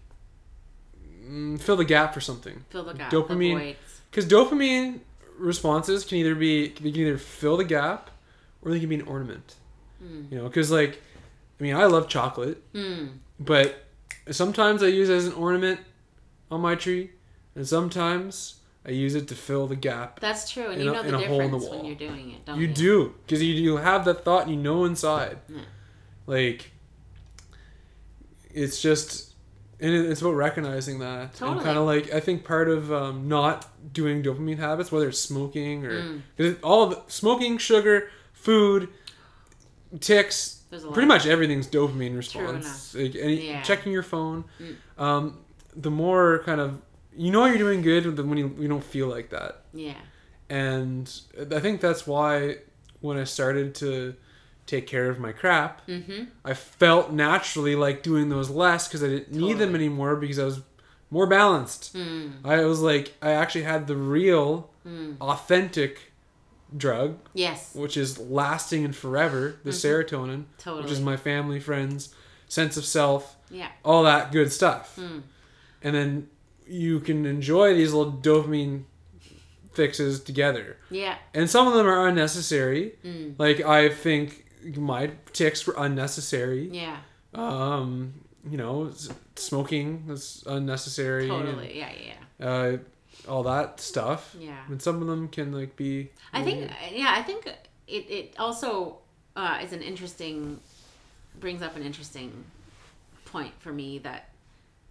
mm, 1.27 1.59
fill 1.59 1.76
the 1.76 1.85
gap 1.85 2.13
for 2.13 2.22
something 2.22 2.63
Fill 2.69 2.84
the 2.85 2.93
gap. 2.93 3.11
dopamine- 3.11 3.76
because 4.09 4.26
dopamine 4.30 4.99
responses 5.38 6.05
can 6.05 6.17
either 6.19 6.35
be 6.35 6.69
they 6.69 6.91
can 6.91 7.01
either 7.01 7.17
fill 7.17 7.57
the 7.57 7.65
gap 7.65 8.09
or 8.65 8.71
they 8.71 8.79
can 8.81 8.89
be 8.89 8.95
an 8.95 9.07
ornament 9.07 9.55
Mm. 10.03 10.29
you 10.29 10.37
know 10.37 10.43
because 10.49 10.69
like 10.71 11.01
i 11.57 11.63
mean 11.63 11.73
i 11.73 11.85
love 11.85 12.09
chocolate 12.09 12.61
Mm. 12.73 13.11
but 13.39 13.81
sometimes 14.29 14.83
i 14.83 14.87
use 14.87 15.07
it 15.09 15.13
as 15.15 15.25
an 15.27 15.33
ornament 15.33 15.79
on 16.51 16.59
my 16.59 16.75
tree 16.75 17.11
and 17.55 17.65
sometimes 17.65 18.55
i 18.85 18.91
use 18.91 19.15
it 19.15 19.29
to 19.29 19.35
fill 19.35 19.65
the 19.67 19.77
gap 19.77 20.19
That's 20.19 20.51
true, 20.51 20.67
and 20.67 20.83
you 20.83 20.89
a- 20.89 20.93
know 20.93 21.03
the 21.03 21.11
hole 21.27 21.37
the 21.37 21.43
difference 21.43 21.69
when 21.69 21.85
you're 21.85 21.95
doing 21.95 22.31
it, 22.31 22.45
don't 22.45 22.59
you 22.59 22.67
you? 22.67 22.73
do 22.73 23.13
because 23.25 23.41
you, 23.41 23.53
you 23.53 23.77
have 23.77 24.03
that 24.03 24.25
thought 24.25 24.47
and 24.47 24.51
you 24.55 24.61
know 24.61 24.83
inside 24.83 25.37
Yeah. 25.47 25.61
like 26.27 26.71
it's 28.53 28.81
just 28.81 29.33
and 29.79 29.93
it- 29.93 30.05
it's 30.09 30.21
about 30.21 30.35
recognizing 30.35 30.99
that 30.99 31.21
and 31.21 31.33
Totally. 31.33 31.63
kind 31.63 31.77
of 31.77 31.85
like 31.85 32.13
i 32.13 32.19
think 32.19 32.43
part 32.43 32.69
of 32.69 32.91
um, 32.91 33.27
not 33.27 33.69
doing 33.93 34.23
dopamine 34.23 34.57
habits 34.59 34.91
whether 34.91 35.07
it's 35.09 35.19
smoking 35.19 35.85
or 35.85 36.21
Mm. 36.37 36.57
all 36.63 36.83
of 36.83 36.91
it, 36.93 36.99
smoking 37.07 37.57
sugar 37.57 38.09
food 38.45 38.89
tics 39.99 40.63
There's 40.69 40.84
a 40.84 40.88
lot. 40.88 40.93
pretty 40.93 41.07
much 41.07 41.26
everything's 41.26 41.67
dopamine 41.67 42.15
response 42.15 42.93
like 42.95 43.15
any, 43.15 43.47
Yeah. 43.49 43.61
checking 43.61 43.91
your 43.91 44.03
phone 44.03 44.45
Mm. 44.59 44.76
um, 45.01 45.38
the 45.76 45.91
more 45.91 46.41
kind 46.45 46.59
of 46.61 46.81
you 47.15 47.31
know 47.31 47.45
you're 47.45 47.57
doing 47.57 47.81
good 47.81 48.03
when 48.30 48.38
you, 48.38 48.55
you 48.59 48.67
don't 48.67 48.84
feel 48.84 49.07
like 49.07 49.30
that 49.30 49.61
Yeah. 49.73 49.93
and 50.49 51.09
I 51.57 51.59
think 51.59 51.81
that's 51.81 52.05
why 52.05 52.57
when 53.01 53.17
I 53.17 53.23
started 53.23 53.76
to 53.76 54.15
take 54.65 54.88
care 54.88 55.09
of 55.11 55.19
my 55.19 55.31
crap, 55.31 55.85
Mm-hmm. 55.88 56.23
I 56.43 56.53
felt 56.55 57.11
naturally 57.11 57.76
like 57.76 58.01
doing 58.01 58.30
those 58.30 58.49
less 58.49 58.88
because 58.88 59.03
I 59.03 59.07
didn't 59.09 59.31
need 59.31 59.59
them 59.59 59.76
anymore 59.76 60.15
because 60.15 60.39
I 60.39 60.45
was 60.45 60.61
more 61.11 61.27
balanced. 61.27 61.95
Mm. 61.95 62.43
I 62.43 62.65
was 62.65 62.80
like, 62.81 63.13
I 63.22 63.31
actually 63.41 63.63
had 63.63 63.85
the 63.85 63.95
real, 63.95 64.72
Mm. 64.88 65.17
authentic 65.22 66.11
drug, 66.75 67.17
Yes. 67.33 67.73
which 67.75 67.97
is 67.97 68.17
lasting 68.17 68.83
and 68.85 68.95
forever, 68.95 69.55
the 69.63 69.71
Mhm. 69.71 70.05
serotonin, 70.05 70.43
Totally. 70.57 70.83
which 70.83 70.91
is 70.91 70.99
my 71.01 71.17
family, 71.17 71.59
friends, 71.59 72.13
sense 72.47 72.77
of 72.77 72.85
self, 72.85 73.35
yeah. 73.49 73.69
all 73.83 74.03
that 74.03 74.31
good 74.31 74.51
stuff. 74.51 74.95
Mm. 74.99 75.23
And 75.81 75.95
then 75.95 76.29
you 76.67 76.99
can 76.99 77.25
enjoy 77.25 77.73
these 77.75 77.93
little 77.93 78.13
dopamine 78.13 78.83
fixes 79.73 80.21
together. 80.21 80.77
Yeah. 80.89 81.17
And 81.33 81.49
some 81.49 81.67
of 81.67 81.73
them 81.73 81.85
are 81.85 82.07
unnecessary. 82.07 82.95
Mm. 83.03 83.35
Like 83.37 83.61
I 83.61 83.89
think 83.89 84.45
my 84.77 85.11
tics 85.33 85.67
were 85.67 85.75
unnecessary. 85.77 86.69
Yeah. 86.71 86.97
Um, 87.33 88.13
you 88.49 88.57
know, 88.57 88.91
smoking 89.35 90.07
was 90.07 90.43
unnecessary. 90.47 91.27
Totally. 91.27 91.77
Yeah. 91.77 91.91
Yeah. 91.91 92.13
yeah. 92.39 92.47
Uh, 92.47 92.77
all 93.27 93.43
that 93.43 93.80
stuff. 93.80 94.35
Yeah. 94.39 94.57
And 94.68 94.81
some 94.81 95.02
of 95.02 95.07
them 95.07 95.27
can 95.27 95.52
like 95.52 95.76
be. 95.76 96.11
I 96.34 96.43
think, 96.43 96.72
yeah, 96.91 97.14
I 97.15 97.22
think 97.22 97.47
it, 97.88 98.10
it 98.10 98.35
also 98.39 98.99
uh, 99.35 99.60
is 99.64 99.73
an 99.73 99.81
interesting, 99.81 100.60
brings 101.39 101.61
up 101.61 101.76
an 101.76 101.84
interesting 101.84 102.45
point 103.26 103.53
for 103.60 103.73
me 103.73 103.99
that, 103.99 104.30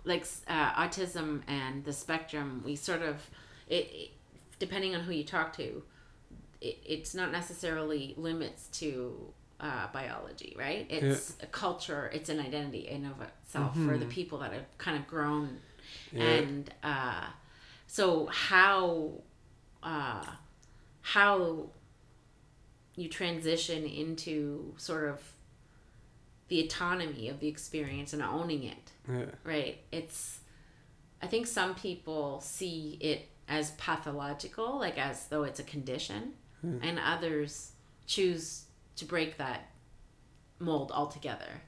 like, 0.04 0.26
uh, 0.48 0.72
autism 0.72 1.42
and 1.46 1.84
the 1.84 1.92
spectrum, 1.92 2.62
we 2.64 2.76
sort 2.76 3.02
of, 3.02 3.16
it, 3.68 3.88
it 3.92 4.10
depending 4.58 4.94
on 4.94 5.00
who 5.00 5.12
you 5.12 5.24
talk 5.24 5.56
to, 5.56 5.82
it, 6.60 6.78
it's 6.84 7.14
not 7.14 7.32
necessarily 7.32 8.14
limits 8.16 8.68
to 8.68 9.14
uh, 9.60 9.86
biology, 9.92 10.54
right? 10.58 10.86
It's 10.90 11.36
a 11.42 11.46
culture, 11.46 12.10
it's 12.12 12.28
an 12.28 12.38
identity 12.38 12.88
in 12.88 13.06
of 13.06 13.20
itself 13.22 13.74
for 13.76 13.96
the 13.96 14.06
people 14.06 14.38
that 14.38 14.52
have 14.52 14.64
kind 14.78 14.98
of 14.98 15.06
grown. 15.06 15.58
Yeah. 16.12 16.22
And 16.22 16.70
uh, 16.82 17.24
so 17.94 18.26
how 18.26 19.12
uh, 19.84 20.24
how 21.02 21.66
you 22.96 23.08
transition 23.08 23.84
into 23.84 24.74
sort 24.78 25.08
of 25.08 25.20
the 26.48 26.58
autonomy 26.60 27.28
of 27.28 27.38
the 27.38 27.46
experience 27.46 28.12
and 28.12 28.20
owning 28.22 28.64
it 28.64 28.90
Yeah. 29.08 29.26
right 29.44 29.78
it's 29.92 30.40
i 31.22 31.26
think 31.28 31.46
some 31.46 31.74
people 31.76 32.40
see 32.40 32.98
it 33.00 33.28
as 33.46 33.70
pathological, 33.72 34.78
like 34.78 34.96
as 34.98 35.26
though 35.28 35.42
it's 35.44 35.60
a 35.60 35.64
condition, 35.64 36.32
Hmm. 36.62 36.78
and 36.82 36.98
others 36.98 37.72
choose 38.06 38.64
to 38.96 39.04
break 39.04 39.36
that 39.36 39.68
mold 40.58 40.90
altogether. 40.90 41.60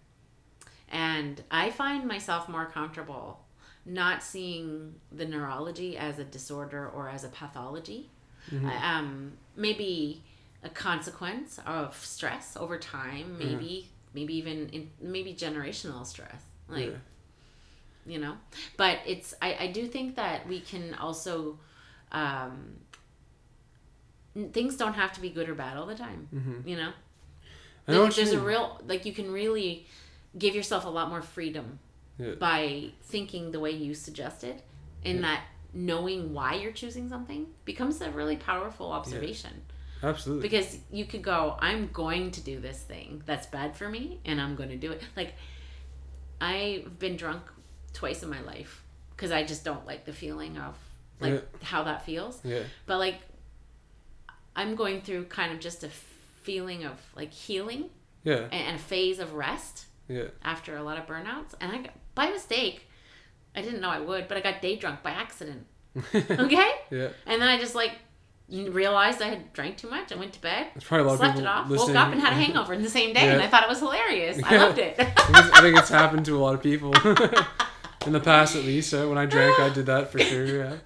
And 0.89 1.43
I 1.51 1.71
find 1.71 2.07
myself 2.09 2.49
more 2.49 2.65
comfortable 2.65 3.45
not 3.87 4.23
seeing 4.23 4.95
the 5.13 5.25
neurology 5.25 5.97
as 5.97 6.19
a 6.19 6.25
disorder 6.25 6.89
or 6.89 7.09
as 7.09 7.25
a 7.25 7.29
pathology. 7.29 8.11
Mm-hmm. 8.53 8.69
Um, 8.69 9.33
maybe 9.57 10.23
a 10.63 10.69
consequence 10.69 11.59
of 11.67 11.97
stress 12.05 12.57
over 12.57 12.79
time, 12.79 13.39
maybe 13.39 13.89
maybe 14.15 14.35
even 14.37 14.69
in, 14.71 14.91
maybe 15.01 15.33
generational 15.35 16.05
stress. 16.07 16.43
Like 16.69 16.87
Yeah. 16.87 18.13
you 18.13 18.19
know 18.19 18.35
but 18.77 18.99
it's 19.07 19.35
I, 19.43 19.57
I 19.61 19.67
do 19.73 19.87
think 19.87 20.17
that 20.17 20.47
we 20.49 20.61
can 20.61 20.95
also 20.95 21.59
um 22.13 22.77
things 24.53 24.77
don't 24.77 24.95
have 24.95 25.13
to 25.15 25.21
be 25.21 25.31
good 25.31 25.49
or 25.49 25.55
bad 25.55 25.77
all 25.77 25.87
the 25.87 25.95
time 25.95 26.29
Mhm. 26.35 26.67
you 26.67 26.77
know 26.77 26.93
I 27.89 27.93
know 27.93 28.05
you 28.05 28.13
there's 28.13 28.33
a 28.33 28.41
real 28.41 28.81
like 28.87 29.05
you 29.07 29.13
can 29.13 29.31
really 29.31 29.87
give 30.39 30.55
yourself 30.55 30.85
a 30.85 30.89
lot 30.89 31.09
more 31.09 31.23
freedom 31.23 31.79
Yeah. 32.19 32.35
by 32.39 32.91
thinking 33.03 33.51
the 33.53 33.61
way 33.61 33.73
you 33.73 33.93
suggested 33.95 34.63
in 35.05 35.21
that 35.23 35.43
knowing 35.75 36.33
why 36.33 36.55
you're 36.55 36.73
choosing 36.73 37.09
something 37.09 37.47
becomes 37.67 38.01
a 38.01 38.11
really 38.11 38.37
powerful 38.37 38.91
observation 38.93 39.51
Absolutely. 40.03 40.49
because 40.49 40.79
you 40.91 41.05
could 41.05 41.23
go 41.23 41.57
i'm 41.61 41.89
going 41.93 42.31
to 42.31 42.41
do 42.41 42.59
this 42.61 42.79
thing 42.79 43.23
that's 43.27 43.47
bad 43.47 43.77
for 43.77 43.89
me 43.89 44.21
and 44.25 44.41
i'm 44.41 44.57
going 44.57 44.71
to 44.71 44.77
do 44.77 44.93
it 44.93 45.03
like 45.17 45.35
i've 46.41 46.99
been 46.99 47.17
drunk 47.17 47.43
twice 47.93 48.23
in 48.23 48.31
my 48.31 48.41
life 48.43 48.83
because 49.11 49.31
i 49.31 49.43
just 49.45 49.65
don't 49.65 49.87
like 49.87 50.05
the 50.07 50.13
feeling 50.13 50.57
of 50.59 50.75
like 51.21 51.33
Yeah. 51.35 51.41
how 51.63 51.83
that 51.85 52.05
feels 52.07 52.41
yeah. 52.45 52.63
but 52.87 52.99
like 52.99 53.21
i'm 54.55 54.75
going 54.75 55.01
through 55.03 55.25
kind 55.27 55.53
of 55.53 55.61
just 55.61 55.85
a 55.85 55.89
feeling 56.43 56.85
of 56.85 56.99
like 57.15 57.33
healing 57.33 57.91
Yeah. 58.25 58.35
and, 58.45 58.53
and 58.55 58.77
a 58.77 58.83
phase 58.83 59.19
of 59.19 59.35
rest 59.35 59.87
Yeah. 60.09 60.29
after 60.45 60.77
a 60.77 60.83
lot 60.83 60.99
of 60.99 61.07
burnouts 61.07 61.55
and 61.61 61.73
i 61.73 61.79
got 61.79 61.93
by 62.17 62.29
mistake 62.31 62.89
i 63.55 63.63
didn't 63.63 63.81
know 63.81 63.89
i 63.91 64.01
would 64.01 64.27
but 64.29 64.37
i 64.37 64.41
got 64.41 64.61
day 64.61 64.75
drunk 64.77 65.03
by 65.05 65.11
accident 65.13 65.65
okay 66.15 66.71
Yeah. 66.91 67.09
and 67.27 67.41
then 67.41 67.49
i 67.49 67.57
just 67.59 67.75
like 67.77 67.93
realized 68.49 69.21
i 69.23 69.29
had 69.29 69.53
drank 69.53 69.77
too 69.77 69.89
much 69.91 70.13
i 70.13 70.17
went 70.17 70.33
to 70.33 70.41
bed 70.41 70.67
There's 70.75 70.85
probably 70.85 71.05
a 71.05 71.07
lot 71.09 71.13
of 71.15 71.19
slept 71.21 71.35
people 71.35 71.47
it 71.47 71.51
off, 71.51 71.69
listening. 71.71 71.95
woke 71.97 72.05
up 72.07 72.13
and 72.13 72.21
had 72.21 72.33
a 72.33 72.37
hangover 72.37 72.73
in 72.75 72.83
the 72.83 72.91
same 72.91 73.13
day, 73.13 73.29
and 73.33 73.41
I 73.43 73.49
thought 73.49 73.63
it 73.63 73.69
was 73.69 73.79
hilarious. 73.81 74.43
I 74.45 74.55
Yeah. 74.55 74.63
loved 74.65 74.79
it. 74.79 74.95
I 74.99 75.05
think 75.05 75.37
it's- 75.39 75.51
I 75.53 75.61
think 75.63 75.79
it's 75.79 75.89
happened 75.89 76.25
to 76.27 76.37
a 76.37 76.41
lot 76.47 76.55
of 76.55 76.63
people. 76.63 76.93
In 78.07 78.13
the 78.13 78.21
past, 78.21 78.55
at 78.55 78.63
least. 78.63 78.95
Uh, 78.95 79.07
when 79.09 79.19
I 79.19 79.27
drank, 79.27 79.59
I 79.59 79.69
did 79.71 79.87
that 79.87 80.13
for 80.13 80.21
sure. 80.21 80.47
Yeah. 80.47 80.77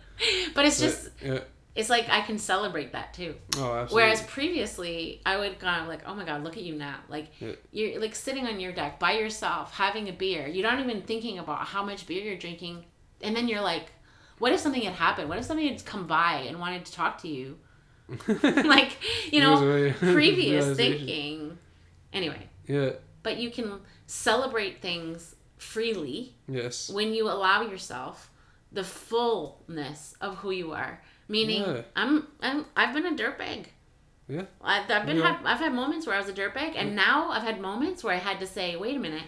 but 0.54 0.64
it's 0.64 0.80
But, 0.80 0.86
just, 0.86 1.08
yeah. 1.22 1.40
It's 1.76 1.88
like 1.88 2.08
I 2.10 2.20
can 2.22 2.38
celebrate 2.38 2.92
that 2.92 3.14
too. 3.14 3.34
Oh, 3.56 3.74
absolutely. 3.74 3.94
Whereas 3.94 4.22
previously, 4.22 5.20
I 5.24 5.36
would 5.38 5.58
kind 5.60 5.82
of 5.82 5.88
like, 5.88 6.00
oh 6.06 6.14
my 6.14 6.24
god, 6.24 6.42
look 6.42 6.56
at 6.56 6.62
you 6.62 6.74
now. 6.74 6.96
Like 7.08 7.28
Yeah. 7.40 7.52
you're 7.72 8.00
like 8.00 8.14
sitting 8.14 8.46
on 8.46 8.58
your 8.60 8.72
deck 8.72 8.98
by 8.98 9.12
yourself, 9.12 9.72
having 9.74 10.08
a 10.08 10.12
beer. 10.12 10.46
You're 10.48 10.68
not 10.68 10.80
even 10.80 11.02
thinking 11.02 11.38
about 11.38 11.66
how 11.66 11.84
much 11.84 12.06
beer 12.06 12.22
you're 12.22 12.36
drinking, 12.38 12.84
and 13.22 13.36
then 13.36 13.46
you're 13.48 13.60
like, 13.60 13.92
what 14.38 14.52
if 14.52 14.60
something 14.60 14.82
had 14.82 14.94
happened? 14.94 15.28
What 15.28 15.38
if 15.38 15.44
somebody 15.44 15.68
had 15.68 15.84
come 15.84 16.06
by 16.06 16.44
and 16.48 16.58
wanted 16.58 16.84
to 16.86 16.92
talk 16.92 17.20
to 17.22 17.28
you? 17.28 17.58
like 18.28 18.96
you 19.32 19.40
know, 19.40 19.92
previous 20.00 20.76
thinking. 20.76 21.56
Anyway, 22.12 22.48
Yeah. 22.66 22.90
but 23.22 23.36
you 23.36 23.50
can 23.50 23.80
celebrate 24.06 24.82
things 24.82 25.36
freely 25.58 26.34
Yes. 26.48 26.90
when 26.90 27.14
you 27.14 27.28
allow 27.30 27.62
yourself 27.62 28.30
the 28.72 28.82
fullness 28.82 30.16
of 30.20 30.38
who 30.38 30.50
you 30.50 30.72
are. 30.72 31.02
Meaning, 31.30 31.62
Yeah. 31.62 31.82
I'm, 31.94 32.26
I'm 32.40 32.66
I've 32.76 32.92
been 32.92 33.06
a 33.06 33.12
dirtbag. 33.12 33.66
Yeah. 34.28 34.42
I've, 34.60 34.90
I've 34.90 35.06
been 35.06 35.20
are. 35.20 35.32
had, 35.32 35.44
I've 35.44 35.60
had 35.60 35.72
moments 35.72 36.06
where 36.06 36.16
I 36.16 36.18
was 36.20 36.28
a 36.28 36.32
dirtbag, 36.32 36.74
and 36.76 36.90
mm. 36.90 36.94
now 36.94 37.30
I've 37.30 37.44
had 37.44 37.60
moments 37.60 38.02
where 38.02 38.14
I 38.14 38.18
had 38.18 38.40
to 38.40 38.46
say, 38.46 38.76
wait 38.76 38.96
a 38.96 38.98
minute, 38.98 39.24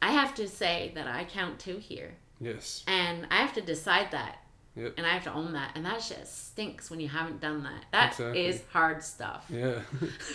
I 0.00 0.12
have 0.12 0.34
to 0.36 0.48
say 0.48 0.90
that 0.94 1.06
I 1.06 1.24
count 1.24 1.58
two 1.58 1.76
here, 1.76 2.14
Yes. 2.40 2.82
and 2.86 3.26
I 3.30 3.36
have 3.36 3.52
to 3.54 3.60
decide 3.60 4.10
that. 4.12 4.38
Yep. 4.74 4.94
And 4.96 5.06
I 5.06 5.10
have 5.10 5.24
to 5.24 5.32
own 5.32 5.52
that, 5.52 5.72
and 5.74 5.84
that 5.84 6.02
shit 6.02 6.26
stinks 6.26 6.90
when 6.90 6.98
you 6.98 7.08
haven't 7.08 7.42
done 7.42 7.62
that. 7.64 7.84
That 7.92 8.18
is 8.34 8.56
Exactly. 8.56 8.72
hard 8.72 9.04
stuff. 9.04 9.44
Yeah. 9.50 9.80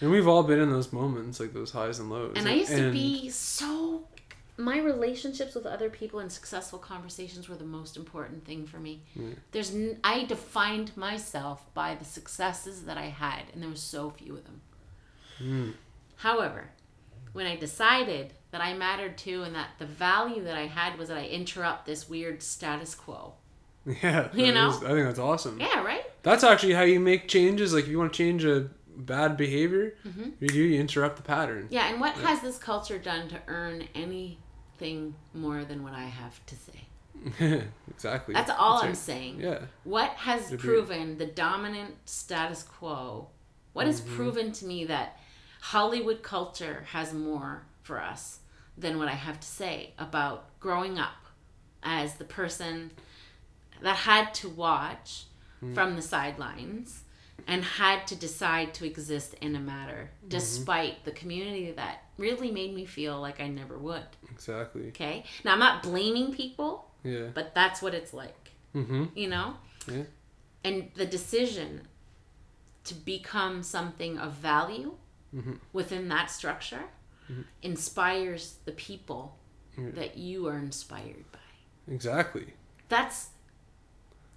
and 0.00 0.10
we've 0.12 0.28
all 0.28 0.44
been 0.44 0.60
in 0.60 0.70
those 0.70 0.92
moments, 0.92 1.40
like 1.40 1.52
those 1.52 1.72
highs 1.72 1.98
and 1.98 2.08
lows. 2.08 2.34
And 2.36 2.48
I 2.48 2.54
used 2.54 2.70
to 2.70 2.92
be 2.92 3.30
so. 3.30 4.06
My 4.56 4.78
relationships 4.78 5.54
with 5.54 5.66
other 5.66 5.90
people 5.90 6.20
and 6.20 6.30
successful 6.30 6.78
conversations 6.78 7.48
were 7.48 7.56
the 7.56 7.64
most 7.64 7.96
important 7.96 8.44
thing 8.44 8.66
for 8.66 8.78
me. 8.78 9.02
Mm. 9.18 9.34
There's, 9.50 9.74
n- 9.74 9.98
I 10.04 10.24
defined 10.24 10.96
myself 10.96 11.64
by 11.74 11.96
the 11.96 12.04
successes 12.04 12.84
that 12.84 12.96
I 12.96 13.06
had, 13.06 13.42
and 13.52 13.60
there 13.62 13.70
were 13.70 13.74
so 13.76 14.10
few 14.10 14.36
of 14.36 14.44
them. 14.44 14.60
Mm. 15.42 15.72
However, 16.16 16.70
when 17.32 17.46
I 17.46 17.56
decided 17.56 18.32
that 18.52 18.60
I 18.60 18.74
mattered 18.74 19.18
too, 19.18 19.42
and 19.42 19.54
that 19.56 19.70
the 19.80 19.86
value 19.86 20.44
that 20.44 20.56
I 20.56 20.66
had 20.66 20.96
was 20.98 21.08
that 21.08 21.18
I 21.18 21.24
interrupt 21.26 21.86
this 21.86 22.08
weird 22.08 22.42
status 22.42 22.94
quo. 22.94 23.34
Yeah. 24.02 24.28
You 24.32 24.52
know? 24.52 24.70
is- 24.70 24.76
I 24.84 24.90
think 24.92 25.06
that's 25.06 25.18
awesome. 25.18 25.58
Yeah, 25.60 25.82
right. 25.82 26.04
That's 26.22 26.44
actually 26.44 26.72
how 26.74 26.82
you 26.84 27.00
make 27.00 27.26
changes. 27.28 27.74
Like 27.74 27.84
if 27.84 27.90
you 27.90 27.98
want 27.98 28.12
to 28.12 28.16
change 28.16 28.44
a 28.44 28.70
bad 28.96 29.36
behavior, 29.36 29.96
Mm-hmm. 30.06 30.30
you 30.40 30.48
do 30.48 30.62
you 30.62 30.80
interrupt 30.80 31.16
the 31.16 31.22
pattern. 31.22 31.66
Yeah, 31.70 31.88
and 31.90 32.00
what 32.00 32.14
has 32.14 32.40
this 32.40 32.56
culture 32.56 32.98
done 32.98 33.28
to 33.28 33.38
earn 33.48 33.88
anything 34.84 35.14
more 35.32 35.64
than 35.64 35.82
what 35.82 35.92
I 35.94 36.04
have 36.04 36.44
to 36.46 36.54
say? 36.54 37.62
exactly. 37.90 38.34
That's 38.34 38.50
all 38.50 38.80
I'm 38.80 38.88
right. 38.88 38.96
saying. 38.96 39.40
Yeah. 39.40 39.60
What 39.84 40.10
has 40.10 40.52
Agreed. 40.52 40.60
proven 40.60 41.18
the 41.18 41.26
dominant 41.26 41.94
status 42.04 42.62
quo? 42.62 43.28
What 43.72 43.86
has 43.86 44.00
Mm-hmm. 44.00 44.16
proven 44.16 44.52
to 44.52 44.66
me 44.66 44.84
that 44.86 45.18
Hollywood 45.60 46.22
culture 46.22 46.84
has 46.92 47.12
more 47.14 47.64
for 47.82 48.00
us 48.00 48.40
than 48.76 48.98
what 48.98 49.08
I 49.08 49.12
have 49.14 49.40
to 49.40 49.46
say 49.46 49.94
about 49.98 50.58
growing 50.60 50.98
up 50.98 51.26
as 51.82 52.14
the 52.14 52.24
person 52.24 52.90
that 53.82 53.96
had 53.96 54.34
to 54.34 54.48
watch 54.48 55.24
Mm. 55.62 55.72
from 55.72 55.94
the 55.96 56.02
sidelines 56.02 57.04
and 57.46 57.64
had 57.64 58.06
to 58.08 58.16
decide 58.16 58.74
to 58.74 58.84
exist 58.84 59.34
in 59.40 59.54
a 59.56 59.60
matter 59.60 60.10
Mm-hmm. 60.18 60.28
despite 60.28 61.04
the 61.04 61.12
community 61.12 61.70
that 61.72 62.03
really 62.18 62.50
made 62.50 62.74
me 62.74 62.84
feel 62.84 63.20
like 63.20 63.40
I 63.40 63.48
never 63.48 63.76
would. 63.78 64.06
Exactly. 64.30 64.88
Okay? 64.88 65.24
Now, 65.44 65.52
I'm 65.54 65.58
not 65.58 65.82
blaming 65.82 66.32
people, 66.32 66.90
Yeah. 67.02 67.28
but 67.34 67.54
that's 67.54 67.82
what 67.82 67.94
it's 67.94 68.12
like 68.14 68.50
Mm-hmm. 68.74 69.04
you 69.14 69.28
know 69.28 69.56
Yeah. 69.86 70.02
and 70.64 70.90
the 70.94 71.06
decision 71.06 71.86
to 72.84 72.94
become 72.94 73.62
something 73.62 74.18
of 74.18 74.32
value 74.32 74.96
Mhm. 75.34 75.58
within 75.72 76.08
that 76.08 76.30
structure 76.30 76.84
inspires 77.62 78.56
the 78.64 78.72
people 78.72 79.38
Yeah. 79.78 79.90
that 79.90 80.16
you 80.18 80.46
are 80.48 80.58
inspired 80.58 81.24
by 81.32 81.92
Exactly. 81.92 82.54
that's 82.88 83.30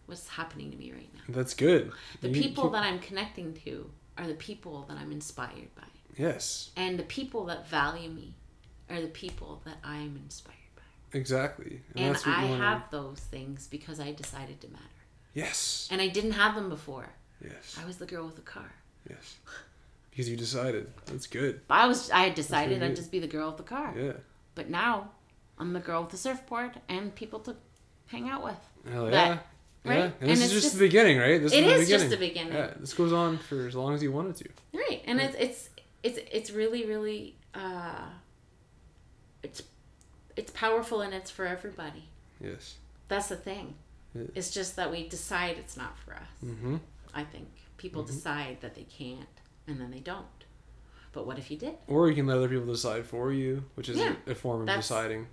what's 0.05 0.27
happening 0.29 0.71
to 0.71 0.77
me 0.77 0.91
right 0.91 1.13
now 1.13 1.21
That's 1.29 1.53
good. 1.53 1.91
the 2.21 2.29
You 2.29 2.41
people 2.41 2.63
keep- 2.65 2.71
that 2.73 2.83
i'm 2.83 2.99
connecting 2.99 3.53
to 3.65 3.89
are 4.17 4.27
the 4.27 4.35
people 4.35 4.83
that 4.87 4.97
i'm 4.97 5.11
inspired 5.11 5.73
by 5.75 5.87
Yes. 6.17 6.71
and 6.75 6.97
the 6.99 7.03
people 7.03 7.45
that 7.45 7.67
value 7.67 8.09
me 8.09 8.33
are 8.89 9.01
the 9.01 9.07
people 9.07 9.61
that 9.65 9.77
i 9.83 9.95
am 9.97 10.19
inspired 10.23 10.55
by 10.75 11.17
Exactly. 11.17 11.81
and 11.95 12.13
that's 12.15 12.25
what 12.25 12.37
i 12.37 12.45
have 12.45 12.83
those 12.91 13.19
things 13.19 13.67
because 13.67 13.99
i 13.99 14.11
decided 14.11 14.59
to 14.61 14.67
matter 14.69 14.83
Yes. 15.33 15.87
and 15.91 16.01
i 16.01 16.07
didn't 16.07 16.31
have 16.31 16.55
them 16.55 16.69
before 16.69 17.09
Yes. 17.43 17.77
i 17.81 17.85
was 17.85 17.97
the 17.97 18.05
girl 18.05 18.25
with 18.25 18.35
the 18.35 18.41
car 18.41 18.71
Yes. 19.09 19.37
Because 20.09 20.27
you 20.29 20.35
decided. 20.35 20.91
That's 21.05 21.27
good. 21.27 21.61
I 21.69 21.85
was 21.87 22.09
I 22.11 22.21
had 22.23 22.33
decided 22.35 22.81
I'd 22.83 22.95
just 22.95 23.11
be 23.11 23.19
the 23.19 23.27
girl 23.27 23.47
with 23.49 23.57
the 23.57 23.63
car. 23.63 23.93
Yeah. 23.95 24.13
But 24.55 24.67
now 24.69 25.11
I'm 25.59 25.71
the 25.73 25.79
girl 25.79 26.01
with 26.01 26.09
the 26.11 26.17
surfboard 26.17 26.71
and 26.89 27.13
people 27.15 27.39
to 27.41 27.55
hang 28.07 28.27
out 28.27 28.43
with. 28.43 28.57
Hell 28.91 29.05
yeah. 29.05 29.11
That- 29.11 29.45
yeah. 29.85 29.91
right? 29.91 30.03
And 30.03 30.13
And 30.21 30.29
this 30.31 30.39
it's 30.39 30.47
is 30.47 30.51
just, 30.51 30.63
just- 30.65 30.73
the 30.79 30.85
beginning, 30.87 31.19
right? 31.19 31.39
This 31.41 31.53
It 31.53 31.63
is, 31.63 31.73
the 31.73 31.79
is 31.83 31.89
just 31.89 32.09
the 32.09 32.17
beginning. 32.17 32.53
Yeah. 32.53 32.73
This 32.79 32.93
goes 32.95 33.13
on 33.13 33.37
for 33.37 33.67
as 33.67 33.75
long 33.75 33.93
as 33.93 34.01
you 34.03 34.11
want 34.11 34.29
it 34.31 34.35
to. 34.43 34.49
Right. 34.77 35.03
And 35.05 35.21
it's 35.21 35.35
it's 35.37 35.69
it's 36.07 36.19
it's 36.31 36.51
really 36.51 36.85
really 36.85 37.35
uh 37.53 38.07
it's 39.43 39.61
it's 40.35 40.51
powerful 40.51 41.01
and 41.01 41.13
it's 41.13 41.31
for 41.31 41.45
everybody. 41.45 42.09
Yes. 42.39 42.75
That's 43.07 43.27
the 43.29 43.35
thing. 43.35 43.75
Yeah. 44.13 44.23
It's 44.35 44.51
just 44.51 44.75
that 44.75 44.91
we 44.91 45.07
decide 45.07 45.57
it's 45.57 45.75
not 45.77 45.97
for 45.97 46.13
us. 46.13 46.29
Mm-hmm. 46.45 46.77
I 47.13 47.23
think 47.23 47.47
people 47.77 48.03
decide 48.03 48.61
that 48.61 48.75
they 48.75 48.83
can't 48.83 49.35
and 49.67 49.79
then 49.81 49.91
they 49.91 49.99
don't. 49.99 50.25
But 51.13 51.25
what 51.25 51.37
if 51.39 51.49
you 51.49 51.57
did? 51.57 51.75
Or 51.87 52.07
you 52.09 52.15
can 52.15 52.27
let 52.27 52.37
other 52.37 52.49
people 52.49 52.67
decide 52.67 53.05
for 53.05 53.31
you, 53.31 53.63
which 53.75 53.89
is 53.89 53.97
Yeah. 53.97 54.13
a, 54.27 54.31
a 54.31 54.35
form 54.35 54.67
of 54.67 54.75
deciding. 54.75 55.27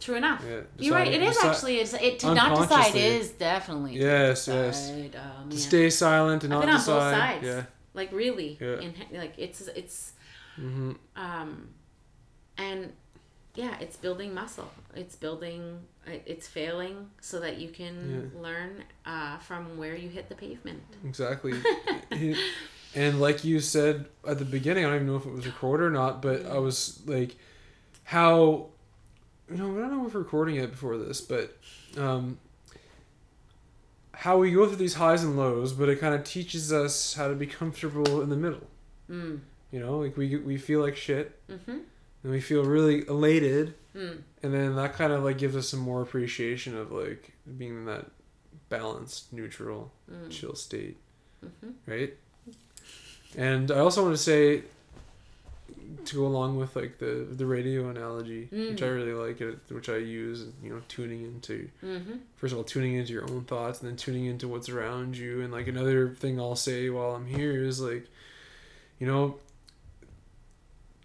True 0.00 0.16
enough. 0.16 0.42
Yeah, 0.48 0.60
You're 0.78 0.94
right. 0.94 1.08
It 1.08 1.22
is 1.22 1.36
deci- 1.36 1.50
actually. 1.50 1.76
It's, 1.78 1.92
it 1.94 2.18
to 2.20 2.34
not 2.34 2.56
decide 2.56 2.94
is 2.94 3.30
definitely. 3.30 3.96
Yes, 3.98 4.48
yes. 4.48 4.90
man. 4.90 5.10
To 5.50 5.58
stay 5.58 5.90
silent 5.90 6.44
and 6.44 6.52
I've 6.54 6.60
not 6.60 6.66
been 6.66 6.74
on 6.74 6.80
decide. 6.80 6.94
both 6.94 7.18
sides. 7.20 7.46
Yeah. 7.46 7.62
Like 7.94 8.12
really. 8.12 8.58
Yeah. 8.60 8.80
In, 8.80 8.94
like 9.12 9.34
it's 9.36 9.60
it's 9.68 10.12
Mm-hmm. 10.60 10.92
um, 11.16 11.68
and 12.58 12.92
yeah, 13.54 13.76
it's 13.80 13.96
building 13.96 14.34
muscle. 14.34 14.70
It's 14.94 15.16
building. 15.16 15.80
It's 16.06 16.46
failing 16.46 17.10
so 17.20 17.40
that 17.40 17.58
you 17.58 17.68
can 17.68 18.30
learn 18.40 18.84
uh, 19.04 19.38
from 19.38 19.76
where 19.76 19.94
you 19.96 20.08
hit 20.08 20.28
the 20.28 20.34
pavement. 20.34 20.82
Exactly. 21.04 21.54
And 22.94 23.20
like 23.20 23.44
you 23.44 23.60
said 23.60 24.06
at 24.26 24.38
the 24.38 24.44
beginning, 24.44 24.84
I 24.84 24.88
don't 24.88 24.96
even 24.96 25.06
know 25.06 25.16
if 25.16 25.26
it 25.26 25.32
was 25.32 25.46
recorded 25.46 25.84
or 25.84 25.90
not, 25.90 26.20
but 26.20 26.46
I 26.46 26.58
was 26.58 27.00
like, 27.06 27.36
how, 28.04 28.66
you 29.48 29.56
know, 29.56 29.76
I 29.76 29.88
don't 29.88 29.98
know 29.98 30.06
if 30.06 30.14
we're 30.14 30.20
recording 30.20 30.56
it 30.56 30.72
before 30.72 30.98
this, 30.98 31.20
but 31.20 31.56
um, 31.96 32.38
how 34.12 34.38
we 34.38 34.50
go 34.50 34.66
through 34.66 34.76
these 34.76 34.94
highs 34.94 35.22
and 35.22 35.36
lows, 35.36 35.72
but 35.72 35.88
it 35.88 36.00
kind 36.00 36.14
of 36.14 36.24
teaches 36.24 36.72
us 36.72 37.14
how 37.14 37.28
to 37.28 37.34
be 37.34 37.46
comfortable 37.46 38.22
in 38.22 38.28
the 38.28 38.36
middle. 38.36 38.66
Mm. 39.08 39.40
You 39.72 39.80
know, 39.80 39.98
like 40.00 40.16
we 40.16 40.36
we 40.36 40.56
feel 40.58 40.80
like 40.80 40.96
shit, 40.96 41.38
Mm-hmm. 41.50 41.70
and 42.22 42.32
we 42.32 42.40
feel 42.40 42.64
really 42.64 43.06
elated, 43.08 43.74
Mm. 43.96 44.18
and 44.42 44.54
then 44.54 44.76
that 44.76 44.94
kind 44.94 45.12
of 45.12 45.24
like 45.24 45.38
gives 45.38 45.56
us 45.56 45.68
some 45.68 45.80
more 45.80 46.02
appreciation 46.02 46.76
of 46.76 46.92
like 46.92 47.32
being 47.58 47.76
in 47.78 47.84
that 47.86 48.06
balanced, 48.68 49.32
neutral, 49.32 49.92
Mm. 50.10 50.30
chill 50.30 50.54
state, 50.54 50.96
Mhm. 51.44 51.72
right? 51.86 52.16
And 53.36 53.70
I 53.70 53.78
also 53.78 54.02
want 54.02 54.14
to 54.16 54.22
say, 54.22 54.62
to 56.04 56.14
go 56.16 56.26
along 56.26 56.56
with 56.56 56.74
like 56.76 56.98
the 56.98 57.26
the 57.30 57.46
radio 57.46 57.88
analogy, 57.90 58.48
which 58.50 58.82
I 58.82 58.86
Mm. 58.86 58.94
really 58.96 59.12
like 59.12 59.40
it, 59.40 59.58
which 59.68 59.88
I 59.88 59.96
use, 59.98 60.46
you 60.62 60.70
know, 60.70 60.82
tuning 60.88 61.22
into 61.22 61.68
Mm-hmm. 61.84 62.16
first 62.36 62.52
of 62.52 62.58
all 62.58 62.64
tuning 62.64 62.94
into 62.94 63.12
your 63.12 63.28
own 63.30 63.44
thoughts, 63.44 63.80
and 63.80 63.88
then 63.88 63.96
tuning 63.96 64.26
into 64.26 64.48
what's 64.48 64.68
around 64.68 65.16
you. 65.16 65.40
And 65.42 65.52
like 65.52 65.68
another 65.68 66.08
thing 66.14 66.38
I'll 66.40 66.56
say 66.56 66.90
while 66.90 67.14
I'm 67.14 67.26
here 67.26 67.62
is 67.64 67.80
like, 67.80 68.06
you 68.98 69.06
know, 69.06 69.38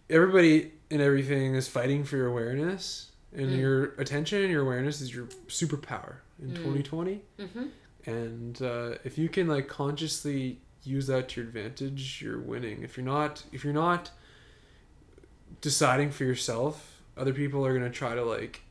everybody 0.10 0.72
and 0.92 1.02
everything 1.02 1.56
is 1.56 1.68
fighting 1.68 2.04
for 2.04 2.18
your 2.18 2.28
awareness 2.28 3.12
and 3.34 3.50
Mm. 3.52 3.58
your 3.60 3.84
attention 3.98 4.42
and 4.44 4.52
your 4.52 4.62
awareness 4.62 5.02
is 5.02 5.14
your 5.14 5.26
superpower 5.48 6.18
in 6.42 6.52
Mm. 6.52 6.56
2020 6.58 7.22
Mm-hmm. 7.40 7.66
and 8.06 8.62
uh, 8.62 8.96
if 9.04 9.18
you 9.18 9.28
can 9.30 9.48
like 9.48 9.68
consciously 9.68 10.60
use 10.84 11.08
that 11.08 11.30
to 11.30 11.42
your 11.42 11.48
advantage 11.48 12.22
you're 12.22 12.40
winning 12.40 12.84
if 12.84 12.96
you're 12.98 13.06
not 13.06 13.44
if 13.52 13.64
you're 13.64 13.74
not 13.74 14.12
deciding 15.62 16.12
for 16.12 16.24
yourself 16.24 17.02
other 17.18 17.34
people 17.34 17.66
are 17.66 17.78
going 17.78 17.90
to 17.92 17.98
try 17.98 18.14
to 18.14 18.24
like 18.24 18.62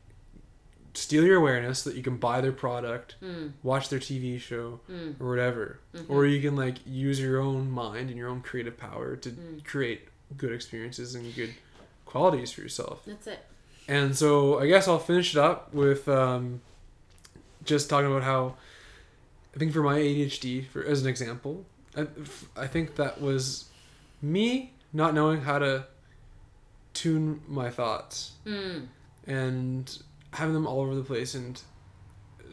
steal 0.97 1.25
your 1.25 1.39
awareness 1.39 1.81
so 1.81 1.91
that 1.91 1.97
you 1.97 2.03
can 2.05 2.17
buy 2.19 2.41
their 2.41 2.53
product 2.53 3.17
Mm. 3.21 3.53
watch 3.65 3.89
their 3.89 3.99
tv 3.99 4.39
show 4.41 4.81
Mm. 4.89 5.21
or 5.21 5.29
whatever 5.29 5.81
Mhm. 5.95 6.05
or 6.09 6.25
you 6.27 6.41
can 6.41 6.55
like 6.55 6.79
use 6.87 7.19
your 7.21 7.41
own 7.41 7.71
mind 7.71 8.11
and 8.11 8.17
your 8.19 8.29
own 8.29 8.41
creative 8.43 8.77
power 8.77 9.17
to 9.17 9.31
Mm. 9.31 9.65
create 9.65 10.03
good 10.37 10.53
experiences 10.53 11.15
and 11.15 11.35
good 11.35 11.55
qualities 12.07 12.51
for 12.53 12.61
yourself 12.63 13.03
That's 13.07 13.27
it. 13.27 13.45
and 13.89 14.17
so 14.17 14.59
I 14.61 14.67
guess 14.67 14.87
I'll 14.89 14.99
finish 14.99 15.35
it 15.35 15.39
up 15.41 15.73
with 15.75 16.09
um, 16.09 16.61
just 17.65 17.89
talking 17.91 18.11
about 18.11 18.23
how 18.23 18.55
I 19.55 19.59
think 19.59 19.73
for 19.73 19.83
my 19.83 19.99
ADHD, 19.99 20.67
for 20.67 20.85
as 20.85 21.03
an 21.03 21.09
example, 21.09 21.65
I, 21.97 22.07
I 22.57 22.67
think 22.67 22.97
that 22.97 23.21
was 23.21 23.67
me 24.21 24.73
not 24.93 25.15
knowing 25.15 25.43
how 25.43 25.59
to 25.61 25.87
tune 26.93 27.41
my 27.49 27.71
thoughts 27.71 28.33
Mm. 28.47 28.87
and 29.27 29.99
having 30.33 30.55
them 30.55 30.67
all 30.67 30.81
over 30.81 30.95
the 30.95 31.03
place 31.05 31.35
and 31.35 31.61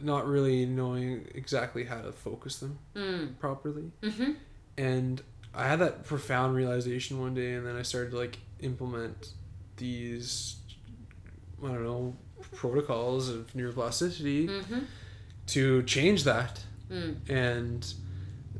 not 0.00 0.26
really 0.26 0.66
knowing 0.66 1.26
exactly 1.34 1.84
how 1.84 2.00
to 2.00 2.12
focus 2.12 2.58
them 2.58 2.78
Mm. 2.94 3.38
properly. 3.38 3.90
Mm-hmm. 4.02 4.32
And 4.78 5.22
I 5.54 5.68
had 5.68 5.80
that 5.80 6.04
profound 6.04 6.54
realization 6.56 7.20
one 7.20 7.34
day, 7.34 7.52
and 7.54 7.66
then 7.66 7.76
I 7.76 7.82
started 7.82 8.10
to 8.12 8.16
like 8.18 8.38
implement 8.60 9.32
these, 9.76 10.56
I 11.62 11.68
don't 11.68 11.84
know, 11.84 12.16
protocols 12.54 13.28
of 13.28 13.52
neuroplasticity 13.54 14.48
Mm-hmm. 14.48 14.78
to 15.48 15.82
change 15.84 16.24
that. 16.24 16.62
Mm. 16.90 17.16
And 17.28 17.94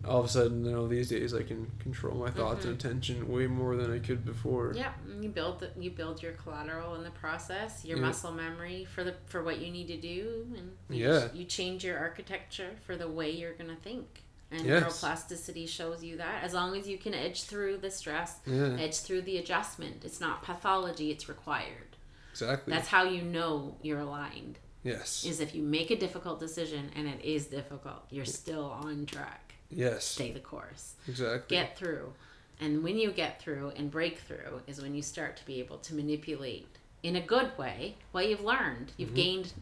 all 0.05 0.19
of 0.20 0.27
a 0.27 0.28
sudden, 0.28 0.64
you 0.64 0.73
know, 0.73 0.89
these 0.89 1.09
days 1.10 1.32
I 1.32 1.43
can 1.44 1.70
control 1.78 2.16
my 2.16 2.31
thoughts 2.31 2.64
Mhm. 2.64 2.70
and 2.70 2.81
attention 2.81 3.28
way 3.28 3.47
more 3.47 3.77
than 3.77 3.93
I 3.93 3.98
could 4.01 4.24
before. 4.24 4.73
Yeah, 4.74 4.93
you 5.20 5.28
build 5.28 5.60
the, 5.60 5.70
you 5.78 5.90
build 5.90 6.23
your 6.23 6.32
collateral 6.32 6.97
in 6.97 7.05
the 7.05 7.10
process, 7.10 7.85
your 7.85 7.98
Yeah. 7.98 8.06
muscle 8.06 8.32
memory 8.32 8.85
for 8.85 9.05
the 9.05 9.14
for 9.27 9.43
what 9.44 9.60
you 9.60 9.70
need 9.70 9.86
to 9.89 9.97
do, 10.01 10.47
and 10.56 10.73
you, 10.90 11.06
Yeah. 11.09 11.28
you 11.32 11.44
change 11.44 11.85
your 11.85 11.98
architecture 11.98 12.70
for 12.85 12.97
the 12.97 13.09
way 13.09 13.31
you're 13.31 13.55
gonna 13.55 13.77
think. 13.77 14.24
And 14.52 14.66
Yes. 14.66 14.82
neuroplasticity 15.02 15.66
shows 15.68 16.04
you 16.04 16.16
that 16.18 16.44
as 16.44 16.52
long 16.54 16.76
as 16.76 16.86
you 16.86 16.98
can 16.98 17.14
edge 17.14 17.44
through 17.44 17.78
the 17.78 17.90
stress, 17.90 18.36
Yeah, 18.46 18.76
edge 18.78 18.98
through 18.98 19.22
the 19.22 19.38
adjustment. 19.38 20.04
It's 20.04 20.20
not 20.20 20.42
pathology; 20.42 21.10
it's 21.10 21.28
required. 21.28 21.96
exactly. 22.32 22.72
That's 22.72 22.88
how 22.88 23.04
you 23.04 23.22
know 23.22 23.76
you're 23.82 24.00
aligned. 24.00 24.58
yes. 24.84 25.24
Is 25.24 25.40
if 25.40 25.54
you 25.54 25.62
make 25.62 25.90
a 25.90 25.96
difficult 25.96 26.38
decision 26.40 26.90
and 26.96 27.06
it 27.08 27.24
is 27.24 27.46
difficult, 27.46 28.04
you're 28.10 28.24
still 28.24 28.66
on 28.66 29.06
track. 29.06 29.54
Yes. 29.70 30.04
Stay 30.04 30.32
the 30.32 30.40
course. 30.40 30.94
Exactly. 31.08 31.56
get 31.56 31.76
through. 31.78 32.12
And 32.60 32.84
when 32.84 32.96
you 32.98 33.10
get 33.10 33.40
through 33.40 33.70
and 33.76 33.90
break 33.90 34.18
through 34.18 34.62
is 34.66 34.80
when 34.80 34.94
you 34.94 35.02
start 35.02 35.36
to 35.38 35.44
be 35.46 35.58
able 35.60 35.78
to 35.78 35.94
manipulate 35.94 36.68
in 37.02 37.16
a 37.16 37.20
good 37.20 37.56
way 37.58 37.96
what 38.12 38.28
you've 38.28 38.44
learned. 38.44 38.92
You've 38.96 39.08
Mm-hmm. 39.08 39.16
gained 39.16 39.52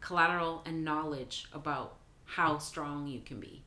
collateral 0.00 0.62
and 0.66 0.84
knowledge 0.84 1.46
about 1.52 1.96
how 2.26 2.58
strong 2.58 3.06
you 3.08 3.20
can 3.20 3.40
be. 3.40 3.63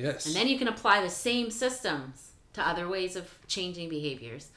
Yes. 0.00 0.26
And 0.26 0.34
then 0.34 0.48
you 0.48 0.58
can 0.58 0.68
apply 0.68 1.02
the 1.02 1.10
same 1.10 1.50
systems 1.50 2.32
to 2.54 2.66
other 2.66 2.88
ways 2.88 3.16
of 3.16 3.28
changing 3.46 3.88
behaviors. 3.88 4.48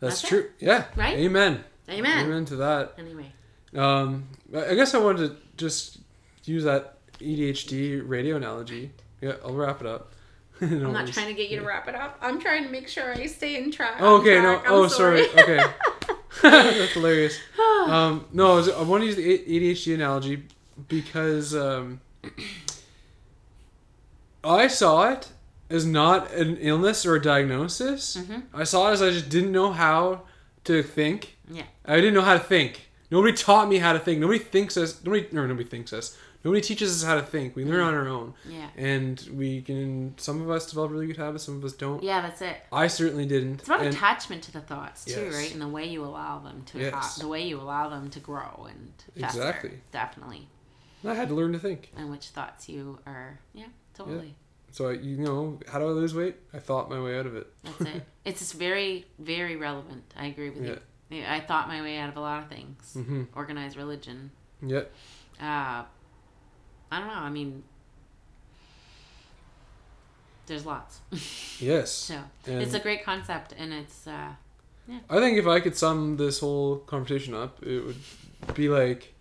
That's 0.00 0.20
that's 0.20 0.24
it. 0.24 0.26
true. 0.28 0.50
Yeah. 0.58 0.84
Right? 0.96 1.16
Amen. 1.18 1.64
Amen. 1.88 2.26
Amen 2.26 2.44
to 2.46 2.56
that. 2.56 2.94
Anyway, 2.98 3.32
Um, 3.76 4.28
I 4.56 4.74
guess 4.74 4.94
I 4.94 4.98
wanted 4.98 5.28
to 5.30 5.36
just 5.56 5.98
use 6.44 6.64
that 6.64 6.96
ADHD 7.20 8.02
radio 8.06 8.36
analogy. 8.36 8.90
Yeah, 9.20 9.34
I'll 9.44 9.54
wrap 9.54 9.80
it 9.80 9.86
up. 9.86 10.12
I'm 10.60 10.92
not 10.92 11.06
trying 11.08 11.28
to 11.28 11.34
get 11.34 11.50
you 11.50 11.58
to 11.60 11.64
wrap 11.66 11.88
it 11.88 11.94
up. 11.94 12.18
I'm 12.20 12.40
trying 12.40 12.64
to 12.64 12.70
make 12.70 12.88
sure 12.88 13.12
I 13.14 13.26
stay 13.26 13.56
in 13.56 13.70
track. 13.72 13.96
Oh, 14.00 14.20
okay. 14.20 14.40
No. 14.40 14.58
I'm 14.58 14.64
Oh, 14.72 14.86
sorry. 14.88 15.28
Okay. 15.30 15.60
That's 16.42 16.92
hilarious. 16.92 17.38
Um, 17.82 18.26
no, 18.32 18.52
I, 18.52 18.54
was, 18.54 18.68
I 18.68 18.82
want 18.82 19.02
to 19.02 19.06
use 19.06 19.16
the 19.16 19.38
ADHD 19.38 19.96
analogy 19.96 20.44
because 20.86 21.52
um, 21.52 22.00
I 24.44 24.66
saw 24.68 25.10
it 25.10 25.28
as 25.70 25.86
not 25.86 26.32
an 26.32 26.56
illness 26.58 27.06
or 27.06 27.14
a 27.16 27.22
diagnosis. 27.22 28.16
Mhm. 28.16 28.44
I 28.52 28.64
saw 28.64 28.88
it 28.90 28.92
as 28.92 29.02
I 29.02 29.10
just 29.10 29.28
didn't 29.28 29.52
know 29.52 29.72
how 29.72 30.22
to 30.64 30.82
think. 30.82 31.36
Yeah. 31.50 31.64
I 31.84 31.96
didn't 31.96 32.14
know 32.14 32.22
how 32.22 32.34
to 32.34 32.40
think. 32.40 32.90
Nobody 33.10 33.32
taught 33.36 33.68
me 33.68 33.78
how 33.78 33.92
to 33.92 33.98
think. 33.98 34.20
Nobody 34.20 34.38
thinks 34.38 34.76
us. 34.76 35.02
Nobody. 35.04 35.28
No, 35.32 35.46
nobody 35.46 35.68
thinks 35.68 35.92
us. 35.92 36.16
Nobody 36.44 36.60
teaches 36.60 36.90
us 37.02 37.06
how 37.08 37.14
to 37.14 37.22
think. 37.22 37.54
We 37.54 37.64
learn 37.64 37.80
on 37.80 37.94
our 37.94 38.08
own, 38.08 38.34
Yeah. 38.48 38.68
and 38.76 39.20
we 39.32 39.62
can. 39.62 40.14
Some 40.18 40.42
of 40.42 40.50
us 40.50 40.66
develop 40.68 40.90
really 40.90 41.06
good 41.06 41.16
habits. 41.18 41.44
Some 41.44 41.56
of 41.56 41.64
us 41.64 41.72
don't. 41.72 42.02
Yeah, 42.02 42.20
that's 42.20 42.40
it. 42.42 42.56
I 42.72 42.88
certainly 42.88 43.26
didn't. 43.26 43.60
It's 43.60 43.68
about 43.68 43.82
and, 43.82 43.94
attachment 43.94 44.42
to 44.44 44.52
the 44.52 44.60
thoughts 44.60 45.04
too, 45.04 45.12
Yes. 45.26 45.34
right? 45.34 45.52
And 45.52 45.60
the 45.62 45.68
way 45.68 45.86
you 45.88 46.04
allow 46.04 46.40
them 46.40 46.64
to 46.72 46.78
Yes. 46.80 46.92
ha- 46.94 47.14
the 47.20 47.28
way 47.28 47.46
you 47.46 47.60
allow 47.60 47.88
them 47.90 48.10
to 48.10 48.18
grow 48.18 48.66
and 48.68 48.92
fester. 49.16 49.38
Exactly. 49.38 49.80
Definitely. 49.92 50.48
I 51.04 51.14
had 51.14 51.28
to 51.28 51.34
learn 51.34 51.52
to 51.52 51.58
think. 51.60 51.92
And 51.96 52.10
which 52.10 52.28
thoughts 52.28 52.68
you 52.68 52.98
are 53.06 53.38
yeah, 53.52 53.66
totally. 53.94 54.34
So 54.70 54.88
I, 54.88 54.92
you 54.92 55.18
know, 55.18 55.60
how 55.68 55.78
do 55.78 55.86
I 55.86 55.90
lose 55.90 56.14
weight? 56.14 56.36
I 56.54 56.58
thought 56.58 56.88
my 56.88 57.00
way 57.00 57.18
out 57.18 57.26
of 57.26 57.36
it. 57.36 57.46
That's 57.62 57.80
it. 57.82 58.02
It's 58.24 58.38
just 58.38 58.54
very, 58.54 59.04
very 59.18 59.56
relevant. 59.56 60.04
I 60.16 60.26
agree 60.26 60.48
with 60.50 60.64
you. 60.64 60.78
Yeah, 61.10 61.32
I 61.34 61.40
thought 61.40 61.66
my 61.68 61.82
way 61.82 61.98
out 61.98 62.08
of 62.08 62.16
a 62.16 62.20
lot 62.20 62.42
of 62.42 62.48
things. 62.48 62.94
Mm-hmm. 62.96 63.24
Organized 63.34 63.76
religion. 63.76 64.30
Yeah. 64.64 64.84
Uh 65.40 65.84
I 66.90 66.98
don't 66.98 67.08
know, 67.08 67.14
I 67.14 67.30
mean 67.30 67.64
there's 70.46 70.64
lots. 70.66 71.00
Yes. 71.60 71.90
so 71.92 72.18
And 72.46 72.62
it's 72.62 72.74
a 72.74 72.80
great 72.80 73.04
concept 73.04 73.54
and 73.58 73.72
it's 73.72 74.06
uh 74.06 74.32
I 75.08 75.18
think 75.20 75.38
if 75.38 75.46
I 75.46 75.60
could 75.60 75.76
sum 75.76 76.16
this 76.16 76.40
whole 76.40 76.78
conversation 76.78 77.34
up, 77.34 77.62
it 77.62 77.80
would 77.84 78.54
be 78.54 78.68
like, 78.68 79.14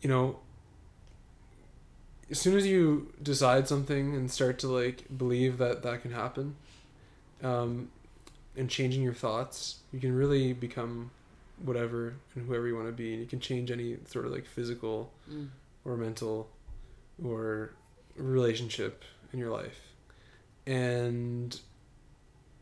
you 0.00 0.08
know, 0.08 0.40
as 2.32 2.40
soon 2.40 2.56
as 2.56 2.66
you 2.66 3.12
decide 3.22 3.68
something 3.68 4.16
and 4.16 4.30
start 4.30 4.58
to 4.60 4.66
like 4.66 5.04
believe 5.16 5.58
that 5.58 5.82
that 5.82 6.00
can 6.00 6.12
happen, 6.12 6.56
um, 7.42 7.90
and 8.56 8.68
changing 8.68 9.02
your 9.02 9.14
thoughts, 9.14 9.76
you 9.92 10.00
can 10.00 10.16
really 10.16 10.54
become 10.54 11.10
whatever 11.62 12.14
and 12.34 12.46
whoever 12.46 12.66
you 12.66 12.74
want 12.74 12.88
to 12.88 12.92
be, 12.92 13.12
and 13.12 13.20
you 13.20 13.28
can 13.28 13.38
change 13.38 13.70
any 13.70 13.98
sort 14.06 14.24
of 14.24 14.32
like 14.32 14.46
physical 14.46 15.12
mm, 15.30 15.46
or 15.84 15.96
mental 15.96 16.48
or 17.22 17.74
relationship 18.16 19.04
in 19.32 19.38
your 19.38 19.50
life. 19.50 19.78
And 20.66 21.58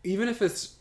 even 0.02 0.28
if 0.28 0.42
it's 0.42 0.76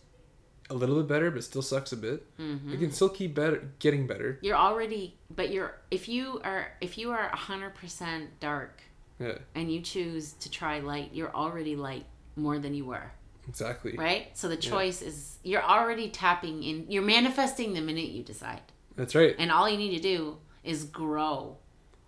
a 0.70 0.74
little 0.74 0.96
bit 0.98 1.08
better 1.08 1.32
but 1.32 1.44
still 1.44 1.62
sucks 1.62 1.92
a 1.92 1.98
bit, 1.98 2.26
mhm. 2.38 2.72
you 2.72 2.78
can 2.78 2.92
still 2.92 3.10
keep 3.10 3.36
better 3.36 3.70
getting 3.80 4.08
better. 4.08 4.40
You're 4.42 4.58
already 4.58 5.16
but 5.40 5.52
you're 5.54 5.74
if 5.90 6.10
you 6.10 6.42
are 6.44 6.64
if 6.82 6.98
you 6.98 7.12
are 7.12 7.30
100% 7.30 8.28
dark 8.42 8.82
Yeah. 9.20 9.38
and 9.56 9.72
you 9.74 9.80
choose 9.82 10.34
to 10.44 10.48
try 10.52 10.80
light, 10.80 11.10
you're 11.14 11.34
already 11.44 11.76
light 11.78 12.06
more 12.36 12.60
than 12.60 12.74
you 12.74 12.86
were. 12.94 13.08
Exactly. 13.48 13.94
right? 13.98 14.26
So 14.38 14.48
the 14.50 14.58
choice 14.58 15.02
is 15.02 15.38
you're 15.44 15.64
already 15.64 16.10
tapping 16.10 16.62
in, 16.70 16.86
you're 16.92 17.02
manifesting 17.18 17.74
the 17.74 17.82
minute 17.82 18.10
you 18.18 18.22
decide. 18.22 18.62
That's 18.98 19.16
right. 19.16 19.34
And 19.40 19.50
all 19.52 19.68
you 19.70 19.78
need 19.78 19.96
to 19.96 20.04
do 20.14 20.38
is 20.64 20.84
grow 20.84 21.56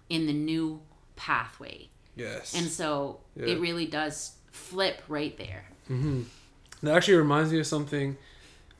in 0.09 0.27
the 0.27 0.33
new 0.33 0.81
pathway. 1.15 1.87
yes. 2.17 2.53
And 2.57 2.67
so 2.67 3.21
Yeah. 3.35 3.45
it 3.51 3.57
really 3.67 3.85
does 3.99 4.15
flip 4.51 4.97
right 5.07 5.35
there. 5.37 5.63
That 6.83 6.95
actually 6.97 7.17
reminds 7.17 7.51
me 7.53 7.59
of 7.61 7.67
something. 7.67 8.17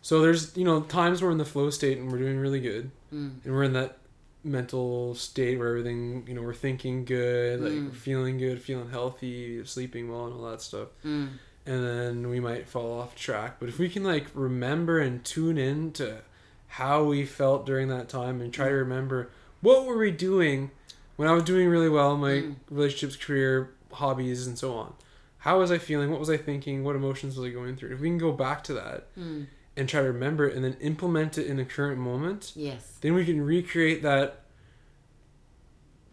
So 0.01 0.21
there's 0.21 0.43
you 0.57 0.65
know 0.65 0.81
times 0.81 1.21
we're 1.21 1.31
in 1.31 1.37
the 1.45 1.51
flow 1.53 1.69
state 1.69 1.97
and 1.99 2.11
we're 2.11 2.17
doing 2.25 2.37
really 2.45 2.59
good, 2.59 2.91
Mm. 3.13 3.31
and 3.45 3.53
we're 3.53 3.63
in 3.63 3.73
that 3.73 3.97
mental 4.43 5.13
state 5.15 5.57
where 5.59 5.69
everything 5.69 6.25
you 6.27 6.33
know 6.33 6.41
we're 6.41 6.53
thinking 6.53 7.05
good, 7.05 7.61
like 7.61 7.71
Mm. 7.73 7.93
feeling 7.93 8.37
good, 8.37 8.61
feeling 8.61 8.89
healthy, 8.89 9.63
sleeping 9.65 10.09
well, 10.11 10.25
and 10.25 10.33
all 10.35 10.49
that 10.49 10.61
stuff. 10.61 10.87
Mm. 11.05 11.29
And 11.65 11.83
then 11.85 12.29
we 12.29 12.39
might 12.39 12.67
fall 12.67 12.99
off 12.99 13.15
track. 13.15 13.57
But 13.59 13.69
if 13.69 13.77
we 13.77 13.87
can 13.89 14.03
like 14.03 14.25
remember 14.33 14.99
and 14.99 15.23
tune 15.23 15.57
in 15.57 15.91
to 15.93 16.19
how 16.67 17.03
we 17.03 17.25
felt 17.25 17.65
during 17.65 17.87
that 17.89 18.09
time 18.09 18.41
and 18.41 18.51
try 18.53 18.69
to 18.69 18.75
remember 18.75 19.29
what 19.61 19.85
were 19.85 19.97
we 19.97 20.09
doing 20.09 20.71
when 21.17 21.27
I 21.27 21.33
was 21.33 21.43
doing 21.43 21.67
really 21.67 21.89
well 21.89 22.13
in 22.15 22.19
my 22.21 22.31
Mm. 22.41 22.55
relationships, 22.69 23.15
career, 23.15 23.69
hobbies, 23.93 24.47
and 24.47 24.57
so 24.57 24.73
on. 24.73 24.93
How 25.39 25.59
was 25.59 25.71
I 25.71 25.77
feeling? 25.77 26.09
What 26.09 26.19
was 26.19 26.29
I 26.29 26.37
thinking? 26.37 26.83
What 26.83 26.95
emotions 26.95 27.35
was 27.37 27.45
I 27.47 27.51
going 27.51 27.75
through? 27.75 27.93
If 27.93 27.99
we 27.99 28.07
can 28.09 28.17
go 28.17 28.31
back 28.31 28.63
to 28.65 28.73
that 28.73 29.07
Mm. 29.15 29.45
And 29.81 29.89
try 29.89 29.99
to 30.01 30.07
remember 30.07 30.47
it 30.47 30.55
and 30.55 30.63
then 30.63 30.77
implement 30.79 31.39
it 31.39 31.47
in 31.47 31.57
the 31.57 31.65
current 31.65 31.99
moment, 31.99 32.51
Yes. 32.55 32.97
then 33.01 33.15
we 33.15 33.25
can 33.25 33.41
recreate 33.41 34.03
that 34.03 34.41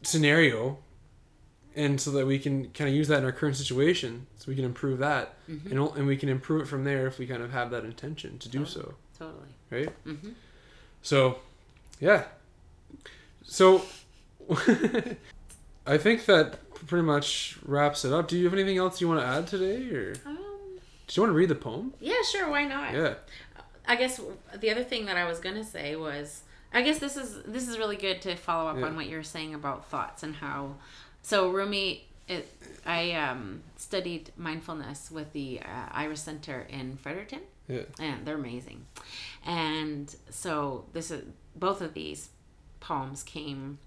scenario 0.02 0.78
and 1.76 2.00
so 2.00 2.10
that 2.12 2.26
we 2.26 2.38
can 2.38 2.70
kind 2.70 2.88
of 2.88 2.96
use 2.96 3.08
that 3.08 3.18
in 3.18 3.24
our 3.24 3.32
current 3.32 3.56
situation 3.56 4.26
so 4.38 4.46
we 4.48 4.54
can 4.54 4.64
improve 4.64 4.98
that 5.00 5.34
Mhm. 5.50 5.70
and, 5.70 5.96
and 5.98 6.06
we 6.06 6.16
can 6.16 6.28
improve 6.30 6.62
it 6.62 6.66
from 6.66 6.84
there 6.84 7.06
if 7.06 7.18
we 7.18 7.26
kind 7.26 7.42
of 7.42 7.52
have 7.52 7.70
that 7.72 7.84
intention 7.84 8.38
to 8.38 8.48
do 8.48 8.64
Totally. 8.64 8.94
so 9.18 9.26
Totally. 9.26 9.48
right 9.70 9.90
hmm 10.04 10.30
so 11.02 11.38
yeah 12.00 12.24
so 13.44 13.82
i 15.86 15.98
think 15.98 16.24
that 16.26 16.58
pretty 16.86 17.04
much 17.04 17.58
wraps 17.64 18.04
it 18.04 18.12
up 18.12 18.28
do 18.28 18.38
you 18.38 18.44
have 18.44 18.54
anything 18.54 18.78
else 18.78 19.00
you 19.00 19.08
want 19.08 19.20
to 19.20 19.26
add 19.26 19.46
today 19.46 19.88
or 19.90 20.14
do 20.14 20.20
Um, 20.26 20.38
you 21.10 21.22
want 21.22 21.30
to 21.30 21.36
read 21.36 21.48
the 21.48 21.54
poem 21.54 21.92
yeah, 22.00 22.22
sure. 22.30 22.48
Why 22.50 22.64
not? 22.64 22.92
yeah 22.94 23.14
I 23.88 23.96
guess 23.96 24.20
the 24.60 24.70
other 24.70 24.84
thing 24.84 25.06
that 25.06 25.16
I 25.16 25.24
was 25.24 25.40
gonna 25.40 25.64
say 25.64 25.96
was, 25.96 26.42
I 26.72 26.82
guess 26.82 26.98
this 26.98 27.16
is 27.16 27.42
this 27.44 27.66
is 27.66 27.78
really 27.78 27.96
good 27.96 28.20
to 28.22 28.36
follow 28.36 28.68
up 28.70 28.76
Yeah. 28.78 28.84
on 28.86 28.96
what 28.96 29.06
you 29.06 29.16
were 29.16 29.22
saying 29.22 29.54
about 29.54 29.86
thoughts 29.86 30.22
and 30.22 30.36
how. 30.36 30.74
So 31.22 31.50
Rumi, 31.50 32.06
it, 32.28 32.46
I 32.86 33.12
um, 33.12 33.62
studied 33.76 34.30
mindfulness 34.36 35.10
with 35.10 35.32
the 35.32 35.60
uh, 35.60 35.88
Iris 35.90 36.22
Center 36.22 36.66
in 36.68 36.96
Fredericton, 36.96 37.40
yeah 37.66 37.82
and 37.98 38.26
they're 38.26 38.36
amazing. 38.36 38.84
And 39.46 40.14
so 40.30 40.84
this 40.92 41.10
is 41.10 41.24
both 41.56 41.80
of 41.80 41.94
these 41.94 42.28
poems 42.80 43.22
came 43.22 43.78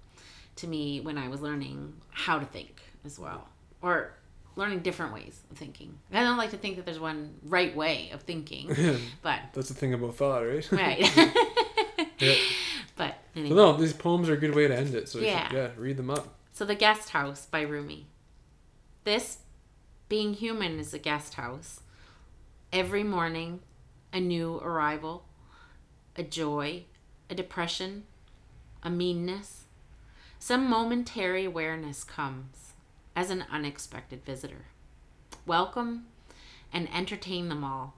to 0.58 0.68
me 0.68 1.00
when 1.00 1.18
I 1.18 1.28
was 1.30 1.42
learning 1.42 1.94
how 2.10 2.40
to 2.40 2.46
think 2.46 2.82
as 3.06 3.18
well, 3.20 3.48
or 3.82 4.14
learning 4.56 4.80
different 4.80 5.14
ways 5.14 5.42
of 5.50 5.58
thinking. 5.58 5.98
I 6.12 6.22
don't 6.22 6.38
like 6.38 6.52
to 6.52 6.58
think 6.58 6.76
that 6.76 6.86
there's 6.86 7.00
one 7.00 7.36
right 7.44 7.76
way 7.76 8.10
of 8.14 8.22
thinking, 8.22 8.68
but 9.22 9.40
that's 9.54 9.70
the 9.70 9.74
thing 9.74 9.94
about 9.94 10.16
thought 10.16 10.42
right 10.42 10.72
right. 10.72 11.18
yeah. 12.20 12.36
But 12.96 13.16
anyway. 13.36 13.56
no 13.56 13.74
these 13.78 13.94
poems 13.94 14.30
are 14.30 14.34
a 14.34 14.38
good 14.38 14.54
way 14.54 14.68
to 14.68 14.76
end 14.78 14.94
it 14.94 15.10
so 15.10 15.18
yeah, 15.20 15.50
Yeah. 15.52 15.54
yeah 15.54 15.70
read 15.78 15.98
them 15.98 16.10
up 16.12 16.36
So 16.52 16.66
the 16.66 16.76
guest 16.76 17.10
house 17.10 17.46
by 17.48 17.62
Rumi. 17.62 18.06
This 19.06 19.38
being 20.08 20.34
human 20.34 20.78
is 20.80 20.94
a 20.94 21.00
guest 21.00 21.36
house. 21.36 21.80
Every 22.72 23.04
morning, 23.04 23.62
a 24.14 24.20
new 24.20 24.58
arrival, 24.60 25.26
a 26.16 26.22
joy, 26.24 26.84
a 27.30 27.34
depression, 27.34 28.04
a 28.84 28.90
meanness. 28.90 29.64
Some 30.38 30.70
momentary 30.70 31.46
awareness 31.46 32.04
comes 32.04 32.71
as 33.16 33.30
an 33.30 33.46
unexpected 33.52 34.24
visitor. 34.26 34.66
Welcome 35.46 36.06
and 36.74 36.88
entertain 36.94 37.50
them 37.50 37.64
all, 37.64 37.96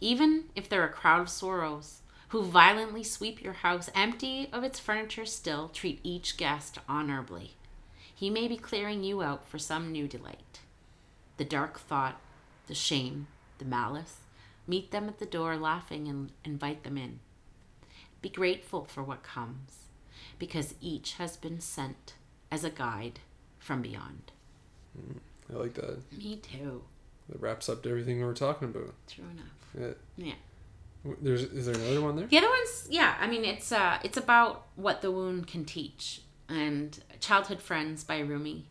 even 0.00 0.44
if 0.54 0.68
they're 0.68 0.84
a 0.84 0.88
crowd 0.88 1.20
of 1.20 1.28
sorrows 1.28 2.02
who 2.28 2.42
violently 2.42 3.02
sweep 3.02 3.42
your 3.42 3.52
house 3.52 3.90
empty 3.94 4.48
of 4.52 4.64
its 4.64 4.78
furniture 4.78 5.26
still 5.26 5.68
treat 5.68 6.00
each 6.02 6.36
guest 6.36 6.78
honorably. 6.88 7.56
He 8.14 8.30
may 8.30 8.48
be 8.48 8.56
clearing 8.56 9.04
you 9.04 9.22
out 9.22 9.46
for 9.46 9.58
some 9.58 9.92
new 9.92 10.08
delight. 10.08 10.60
The 11.36 11.44
dark 11.44 11.78
thought, 11.78 12.20
the 12.68 12.74
shame, 12.74 13.26
the 13.58 13.64
malice, 13.64 14.20
meet 14.66 14.92
them 14.92 15.08
at 15.08 15.18
the 15.18 15.26
door 15.26 15.56
laughing 15.56 16.08
and 16.08 16.30
invite 16.44 16.84
them 16.84 16.96
in. 16.96 17.18
Be 18.20 18.28
grateful 18.28 18.84
for 18.84 19.02
what 19.02 19.24
comes, 19.24 19.88
because 20.38 20.74
each 20.80 21.14
has 21.14 21.36
been 21.36 21.60
sent 21.60 22.14
as 22.50 22.62
a 22.62 22.70
guide 22.70 23.18
from 23.58 23.82
beyond. 23.82 24.30
I 25.52 25.56
like 25.56 25.74
that 25.74 25.98
Me 26.16 26.36
too. 26.36 26.82
that 27.28 27.40
wraps 27.40 27.68
up 27.68 27.84
everything 27.86 28.18
we 28.18 28.24
were 28.24 28.34
talking 28.34 28.68
about 28.68 28.92
True 29.08 29.24
enough. 29.30 29.96
yeah 30.18 30.26
Yeah. 30.26 30.34
There's 31.20 31.42
is 31.42 31.66
there 31.66 31.74
another 31.74 32.00
one 32.00 32.14
there 32.16 32.26
The 32.26 32.38
other 32.38 32.48
one's 32.48 32.86
yeah, 32.90 33.16
I 33.20 33.26
mean 33.26 33.44
it's 33.44 33.72
uh 33.72 33.98
it's 34.04 34.16
about 34.16 34.66
what 34.76 35.02
the 35.02 35.10
wound 35.10 35.46
can 35.48 35.64
teach 35.64 36.22
and 36.48 36.98
Childhood 37.20 37.60
Friends 37.60 38.04
by 38.04 38.20
Rumi. 38.20 38.66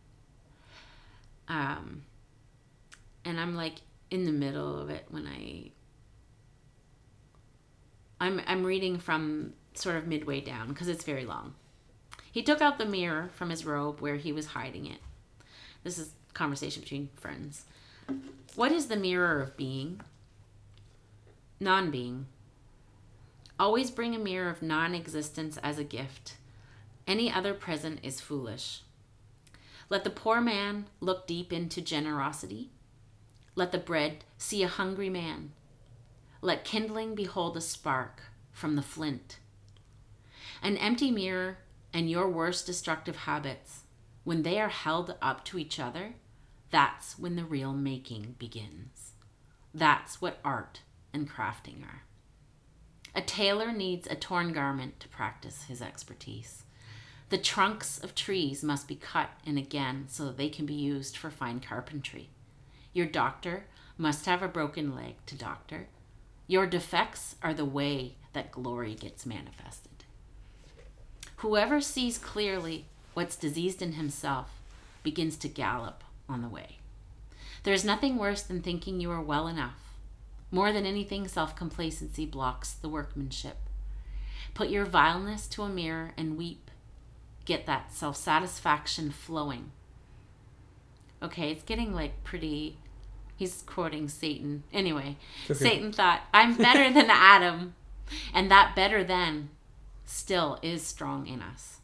Um 1.47 2.03
and 3.25 3.39
I'm 3.39 3.55
like 3.55 3.75
in 4.09 4.25
the 4.25 4.31
middle 4.31 4.79
of 4.79 4.89
it 4.89 5.05
when 5.09 5.27
I 5.27 5.71
I'm 8.19 8.41
I'm 8.47 8.63
reading 8.63 8.97
from 8.99 9.53
sort 9.73 9.95
of 9.95 10.07
midway 10.07 10.41
down 10.41 10.69
because 10.69 10.87
it's 10.87 11.03
very 11.03 11.25
long. 11.25 11.55
He 12.31 12.41
took 12.43 12.61
out 12.61 12.77
the 12.77 12.85
mirror 12.85 13.29
from 13.33 13.49
his 13.49 13.65
robe 13.65 13.99
where 13.99 14.15
he 14.15 14.31
was 14.31 14.47
hiding 14.47 14.85
it. 14.85 14.99
This 15.83 15.97
is 15.97 16.13
conversation 16.33 16.81
between 16.81 17.09
friends. 17.15 17.65
What 18.55 18.71
is 18.71 18.87
the 18.87 18.97
mirror 18.97 19.41
of 19.41 19.57
being? 19.57 20.01
Non-being. 21.59 22.27
Always 23.59 23.91
bring 23.91 24.15
a 24.15 24.19
mirror 24.19 24.49
of 24.49 24.61
non 24.61 24.95
existence 24.95 25.57
as 25.57 25.77
a 25.77 25.83
gift. 25.83 26.35
Any 27.07 27.31
other 27.31 27.53
present 27.53 27.99
is 28.03 28.21
foolish. 28.21 28.81
Let 29.89 30.03
the 30.03 30.09
poor 30.09 30.39
man 30.39 30.85
look 30.99 31.27
deep 31.27 31.51
into 31.51 31.81
generosity. 31.81 32.69
Let 33.55 33.71
the 33.71 33.77
bread 33.77 34.23
see 34.37 34.63
a 34.63 34.67
hungry 34.67 35.09
man. 35.09 35.51
Let 36.41 36.63
kindling 36.63 37.13
behold 37.13 37.57
a 37.57 37.61
spark 37.61 38.21
from 38.51 38.75
the 38.75 38.81
flint. 38.81 39.37
An 40.63 40.77
empty 40.77 41.11
mirror 41.11 41.57
and 41.93 42.09
your 42.09 42.29
worst 42.29 42.65
destructive 42.65 43.15
habits, 43.17 43.80
when 44.23 44.43
they 44.43 44.59
are 44.59 44.69
held 44.69 45.15
up 45.21 45.43
to 45.45 45.57
each 45.57 45.79
other, 45.79 46.15
that's 46.69 47.17
when 47.17 47.35
the 47.35 47.43
real 47.43 47.73
making 47.73 48.35
begins. 48.37 49.13
That's 49.73 50.21
what 50.21 50.39
art 50.43 50.81
and 51.13 51.29
crafting 51.29 51.83
are. 51.83 52.03
A 53.13 53.21
tailor 53.21 53.71
needs 53.71 54.07
a 54.07 54.15
torn 54.15 54.53
garment 54.53 54.99
to 55.01 55.09
practice 55.09 55.63
his 55.63 55.81
expertise. 55.81 56.63
The 57.29 57.37
trunks 57.37 57.97
of 57.97 58.15
trees 58.15 58.63
must 58.63 58.87
be 58.87 58.95
cut 58.95 59.29
in 59.45 59.57
again 59.57 60.05
so 60.07 60.25
that 60.25 60.37
they 60.37 60.49
can 60.49 60.65
be 60.65 60.73
used 60.73 61.17
for 61.17 61.29
fine 61.29 61.59
carpentry. 61.59 62.29
Your 62.93 63.05
doctor 63.05 63.65
must 63.97 64.25
have 64.25 64.41
a 64.41 64.47
broken 64.47 64.95
leg 64.95 65.15
to 65.27 65.35
doctor. 65.35 65.87
Your 66.47 66.67
defects 66.67 67.35
are 67.41 67.53
the 67.53 67.65
way 67.65 68.15
that 68.33 68.51
glory 68.51 68.95
gets 68.95 69.25
manifested. 69.25 70.05
Whoever 71.37 71.81
sees 71.81 72.17
clearly 72.17 72.87
what's 73.13 73.35
diseased 73.35 73.81
in 73.81 73.93
himself 73.93 74.49
begins 75.03 75.35
to 75.37 75.47
gallop 75.47 76.03
on 76.29 76.41
the 76.41 76.47
way. 76.47 76.77
There 77.63 77.73
is 77.73 77.85
nothing 77.85 78.17
worse 78.17 78.41
than 78.41 78.61
thinking 78.61 78.99
you 78.99 79.11
are 79.11 79.21
well 79.21 79.47
enough. 79.47 79.95
More 80.51 80.71
than 80.73 80.85
anything, 80.85 81.27
self 81.27 81.55
complacency 81.55 82.25
blocks 82.25 82.71
the 82.73 82.89
workmanship. 82.89 83.57
Put 84.53 84.69
your 84.69 84.85
vileness 84.85 85.47
to 85.47 85.63
a 85.63 85.69
mirror 85.69 86.11
and 86.17 86.37
weep. 86.37 86.69
Get 87.45 87.65
that 87.67 87.93
self 87.93 88.17
satisfaction 88.17 89.11
flowing. 89.11 89.71
Okay, 91.23 91.51
it's 91.51 91.63
getting 91.63 91.93
like 91.93 92.23
pretty. 92.23 92.77
He's 93.37 93.63
quoting 93.65 94.07
Satan. 94.07 94.63
Anyway, 94.71 95.17
Okay. 95.45 95.53
Satan 95.55 95.91
thought, 95.91 96.21
I'm 96.33 96.55
better 96.55 96.91
than 96.93 97.07
Adam. 97.09 97.73
And 98.33 98.51
that 98.51 98.75
better 98.75 99.03
than 99.03 99.49
still 100.05 100.59
is 100.61 100.85
strong 100.85 101.25
in 101.25 101.41
us. 101.41 101.77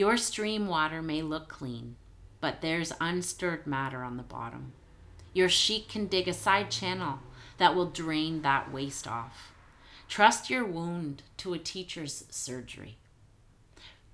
Your 0.00 0.16
stream 0.16 0.66
water 0.66 1.02
may 1.02 1.20
look 1.20 1.48
clean, 1.48 1.96
but 2.40 2.62
there's 2.62 2.90
unstirred 3.02 3.66
matter 3.66 4.02
on 4.02 4.16
the 4.16 4.22
bottom. 4.22 4.72
Your 5.34 5.50
sheik 5.50 5.90
can 5.90 6.06
dig 6.06 6.26
a 6.26 6.32
side 6.32 6.70
channel 6.70 7.18
that 7.58 7.74
will 7.74 7.90
drain 7.90 8.40
that 8.40 8.72
waste 8.72 9.06
off. 9.06 9.52
Trust 10.08 10.48
your 10.48 10.64
wound 10.64 11.22
to 11.36 11.52
a 11.52 11.58
teacher's 11.58 12.24
surgery. 12.30 12.96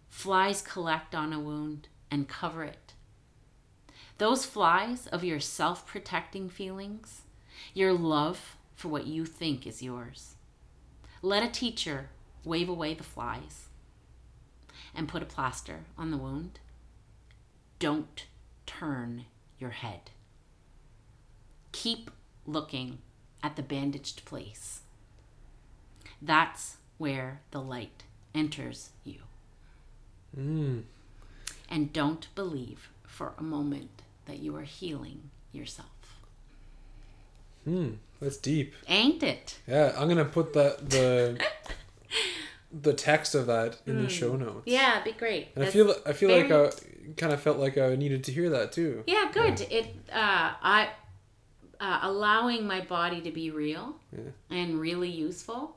Flies 0.08 0.60
collect 0.60 1.14
on 1.14 1.32
a 1.32 1.38
wound 1.38 1.86
and 2.10 2.26
cover 2.26 2.64
it. 2.64 2.94
Those 4.18 4.44
flies 4.44 5.06
of 5.06 5.22
your 5.22 5.38
self 5.38 5.86
protecting 5.86 6.48
feelings 6.48 7.22
your 7.74 7.92
love 7.92 8.56
for 8.74 8.88
what 8.88 9.06
you 9.06 9.24
think 9.24 9.68
is 9.68 9.84
yours. 9.84 10.34
Let 11.22 11.44
a 11.44 11.48
teacher 11.48 12.08
wave 12.44 12.68
away 12.68 12.94
the 12.94 13.04
flies 13.04 13.65
and 14.96 15.08
put 15.08 15.22
a 15.22 15.26
plaster 15.26 15.80
on 15.96 16.10
the 16.10 16.16
wound. 16.16 16.58
Don't 17.78 18.26
turn 18.64 19.26
your 19.58 19.70
head. 19.70 20.10
Keep 21.72 22.10
looking 22.46 22.98
at 23.42 23.56
the 23.56 23.62
bandaged 23.62 24.24
place. 24.24 24.80
That's 26.20 26.78
where 26.98 27.40
the 27.50 27.60
light 27.60 28.04
enters 28.34 28.90
you. 29.04 29.20
Mm. 30.36 30.82
And 31.68 31.92
don't 31.92 32.28
believe 32.34 32.90
for 33.06 33.34
a 33.38 33.42
moment 33.42 34.02
that 34.26 34.38
you 34.38 34.56
are 34.56 34.62
healing 34.62 35.30
yourself. 35.52 35.88
Hmm. 37.64 37.94
That's 38.20 38.36
deep. 38.36 38.74
Ain't 38.88 39.22
it? 39.22 39.58
Yeah, 39.66 39.92
I'm 39.96 40.08
gonna 40.08 40.24
put 40.24 40.52
that 40.54 40.88
the 40.88 41.40
the 42.82 42.92
text 42.92 43.34
of 43.34 43.46
that 43.46 43.78
in 43.86 44.02
the 44.02 44.08
show 44.08 44.36
notes. 44.36 44.62
Yeah, 44.66 45.00
it'd 45.00 45.04
be 45.04 45.18
great. 45.18 45.48
And 45.54 45.64
I 45.64 45.68
feel 45.70 45.94
I 46.04 46.12
feel 46.12 46.30
like 46.30 46.50
I 46.50 46.70
kind 47.16 47.32
of 47.32 47.40
felt 47.40 47.58
like 47.58 47.78
I 47.78 47.94
needed 47.96 48.24
to 48.24 48.32
hear 48.32 48.50
that 48.50 48.72
too. 48.72 49.04
Yeah, 49.06 49.30
good. 49.32 49.60
It 49.70 49.94
uh, 50.12 50.52
I 50.62 50.90
uh, 51.80 52.00
allowing 52.02 52.66
my 52.66 52.80
body 52.80 53.20
to 53.20 53.30
be 53.30 53.50
real 53.50 53.96
Yeah. 54.12 54.30
and 54.50 54.80
really 54.80 55.10
useful. 55.10 55.76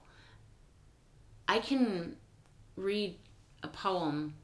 I 1.48 1.60
can 1.60 2.16
read 2.76 3.18
a 3.64 3.68
poem 3.68 4.36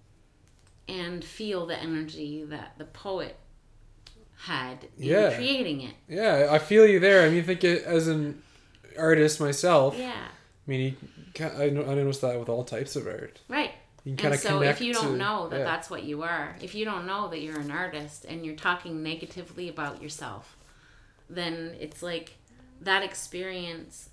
and 0.87 1.23
feel 1.23 1.65
the 1.65 1.77
energy 1.79 2.43
that 2.45 2.73
the 2.77 2.85
poet 2.85 3.37
had 4.37 4.83
in 4.97 5.05
Yeah. 5.05 5.35
creating 5.35 5.81
it. 5.81 5.95
Yeah, 6.09 6.47
I 6.51 6.59
feel 6.59 6.85
you 6.85 6.99
there. 6.99 7.25
I 7.25 7.29
mean, 7.29 7.39
I 7.39 7.43
think 7.43 7.63
it, 7.63 7.83
as 7.83 8.07
an 8.07 8.41
artist 8.97 9.39
myself, 9.39 9.95
Yeah, 9.97 10.11
I 10.13 10.69
mean, 10.69 10.97
I 11.41 11.69
know 11.69 11.83
I 11.85 11.95
noticed 11.95 12.21
that 12.21 12.39
with 12.39 12.49
all 12.49 12.63
types 12.63 12.95
of 12.95 13.07
art. 13.07 13.39
right. 13.47 13.71
You 14.03 14.11
can 14.15 14.17
kind 14.17 14.33
And 14.35 14.41
so 14.43 14.61
if 14.61 14.81
you 14.81 14.93
don't 14.93 15.13
to- 15.13 15.17
know 15.17 15.49
that 15.49 15.57
yeah. 15.59 15.63
that's 15.65 15.89
what 15.89 16.03
you 16.03 16.21
are, 16.21 16.55
if 16.61 16.75
you 16.75 16.85
don't 16.85 17.07
know 17.07 17.27
that 17.29 17.41
you're 17.41 17.59
an 17.59 17.71
artist 17.71 18.23
and 18.25 18.45
you're 18.45 18.55
talking 18.55 19.01
negatively 19.01 19.67
about 19.67 19.99
yourself, 19.99 20.55
then 21.27 21.75
it's 21.79 22.03
like 22.03 22.33
that 22.81 23.01
experience 23.01 24.09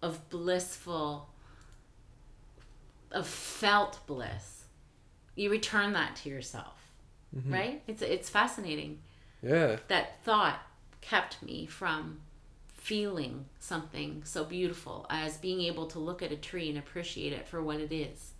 of 0.00 0.30
blissful 0.30 1.28
of 3.10 3.26
felt 3.26 4.00
bliss. 4.06 4.64
You 5.34 5.50
return 5.50 5.92
that 5.92 6.16
to 6.16 6.28
yourself. 6.30 6.80
Mm-hmm. 7.36 7.52
Right? 7.52 7.82
It's 7.86 8.00
it's 8.02 8.30
fascinating. 8.30 9.00
yeah, 9.42 9.76
That 9.88 10.22
thought 10.24 10.60
kept 11.00 11.42
me 11.42 11.66
from 11.66 12.20
feeling 12.84 13.46
something 13.58 14.20
so 14.26 14.44
beautiful 14.44 15.06
as 15.08 15.38
being 15.38 15.62
able 15.62 15.86
to 15.86 15.98
look 15.98 16.22
at 16.22 16.30
a 16.30 16.36
tree 16.36 16.68
and 16.68 16.76
appreciate 16.78 17.32
it 17.32 17.48
for 17.48 17.62
what 17.62 17.80
it 17.80 17.90
is 17.90 18.32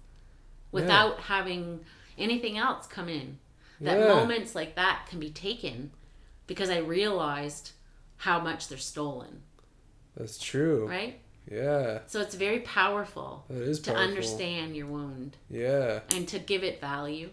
without 0.70 1.18
having 1.18 1.80
anything 2.18 2.58
else 2.58 2.86
come 2.86 3.08
in. 3.08 3.38
That 3.80 3.98
Yeah. 3.98 4.08
moments 4.08 4.54
like 4.54 4.74
that 4.74 5.06
can 5.08 5.18
be 5.18 5.30
taken 5.30 5.92
because 6.46 6.68
I 6.68 6.76
realized 6.78 7.72
how 8.18 8.38
much 8.38 8.68
they're 8.68 8.76
stolen, 8.76 9.40
that's 10.14 10.38
true. 10.38 10.86
right? 10.88 11.20
Yeah, 11.50 12.00
So 12.06 12.20
it's 12.20 12.34
very 12.34 12.60
powerful 12.60 13.44
that 13.48 13.62
is 13.62 13.80
to 13.80 13.92
powerful. 13.92 14.08
understand 14.08 14.76
your 14.76 14.88
wound 14.88 15.38
Yeah. 15.48 16.00
and 16.10 16.28
to 16.28 16.38
give 16.38 16.62
it 16.62 16.82
value. 16.82 17.30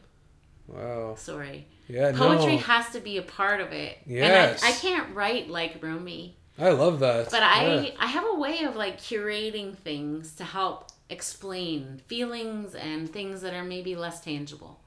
Wow. 0.68 1.16
Sorry. 1.16 1.68
Yeah. 1.90 2.14
Poetry 2.14 2.54
no. 2.56 2.62
has 2.62 2.90
to 2.92 3.02
be 3.02 3.18
a 3.18 3.22
part 3.22 3.60
of 3.60 3.74
it. 3.74 3.98
Yes. 4.06 4.64
And 4.64 4.72
I, 4.72 4.76
I 4.76 4.80
can't 4.80 5.14
write 5.14 5.50
like 5.50 5.84
Rumi. 5.84 6.38
I 6.62 6.70
love 6.72 7.00
that. 7.00 7.30
But 7.32 7.44
I 7.44 7.76
Yeah. 7.82 7.90
I 8.00 8.08
have 8.08 8.26
a 8.26 8.36
way 8.36 8.64
of 8.64 8.76
like 8.76 9.00
curating 9.00 9.76
things 9.78 10.34
to 10.36 10.44
help 10.44 10.90
explain 11.10 12.02
feelings 12.08 12.74
and 12.76 13.12
things 13.12 13.42
that 13.42 13.54
are 13.54 13.64
maybe 13.64 13.96
less 13.96 14.22
tangible. 14.22 14.80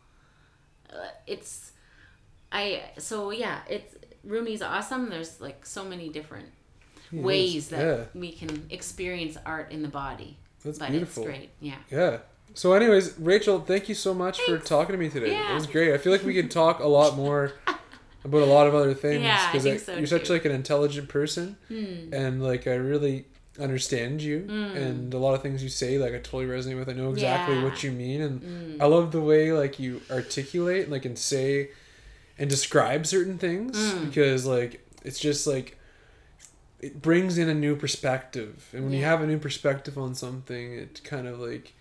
Uh, 0.91 0.97
it's 1.27 1.73
I 2.53 2.83
so 2.99 3.31
yeah, 3.31 3.59
it's 3.69 3.95
Rumi's 4.27 4.63
awesome. 4.63 5.11
There's 5.11 5.41
like 5.41 5.67
so 5.67 5.85
many 5.85 6.09
different 6.09 6.49
He 7.11 7.19
is. 7.19 7.25
ways 7.25 7.69
that 7.71 7.85
Yeah. 7.85 8.05
we 8.15 8.33
can 8.33 8.67
experience 8.71 9.37
art 9.45 9.71
in 9.73 9.83
the 9.83 9.89
body. 9.89 10.39
That's 10.65 10.79
but 10.79 10.91
beautiful. 10.91 11.25
it's 11.25 11.31
great. 11.31 11.51
Yeah. 11.61 11.77
Yeah. 11.91 12.19
So, 12.57 12.73
anyways, 12.73 13.19
Rachel, 13.19 13.59
thank 13.61 13.89
you 13.89 13.95
so 13.97 14.15
much 14.15 14.41
for 14.43 14.59
talking 14.59 14.93
to 14.93 14.99
me 14.99 15.09
today. 15.11 15.33
Yeah. 15.33 15.51
It 15.51 15.55
was 15.55 15.67
great. 15.67 15.93
I 15.93 15.99
feel 15.99 16.13
like 16.13 16.23
we 16.23 16.35
could 16.35 16.51
talk 16.53 16.79
a 16.79 16.87
lot 16.87 17.17
more 17.17 17.53
about 18.25 18.43
a 18.43 18.47
lot 18.47 18.67
of 18.67 18.75
other 18.75 18.95
things 18.95 19.23
Yeah, 19.23 19.51
I 19.53 19.59
think 19.59 19.75
I- 19.75 19.85
so, 19.85 19.97
you're 19.97 20.07
such 20.07 20.31
like 20.31 20.45
an 20.45 20.53
intelligent 20.53 21.09
person, 21.09 21.57
Hmm. 21.69 22.13
and 22.13 22.43
like 22.43 22.67
I 22.67 22.75
really 22.75 23.27
understand 23.61 24.21
you, 24.23 24.47
and 24.49 25.15
a 25.15 25.19
lot 25.19 25.35
of 25.35 25.43
things 25.43 25.63
you 25.63 25.69
say 25.69 25.99
like 25.99 26.13
I 26.15 26.19
totally 26.19 26.47
resonate 26.47 26.79
with. 26.79 26.89
I 26.89 26.93
know 26.95 27.11
exactly 27.11 27.57
Yeah. 27.57 27.65
what 27.65 27.83
you 27.85 27.93
mean, 27.93 28.21
and 28.21 28.41
Mm. 28.43 28.83
I 28.83 28.87
love 28.87 29.13
the 29.13 29.21
way 29.21 29.53
like 29.53 29.79
you 29.79 30.01
articulate, 30.11 30.91
like 30.91 31.05
and 31.05 31.17
say, 31.19 31.71
and 32.39 32.51
describe 32.51 33.07
certain 33.07 33.39
things 33.39 33.77
Mm. 33.77 34.07
because 34.07 34.45
like 34.47 34.81
it's 35.05 35.21
just 35.21 35.47
like 35.47 35.77
it 36.81 37.01
brings 37.01 37.39
in 37.39 37.49
a 37.49 37.55
new 37.55 37.77
perspective 37.77 38.69
and 38.73 38.85
when 38.85 38.93
you 38.93 39.05
have 39.05 39.23
a 39.23 39.27
new 39.27 39.39
perspective 39.39 39.97
on 39.97 40.15
something 40.15 40.73
it 40.75 41.01
kind 41.05 41.27
of 41.27 41.39
like 41.39 41.73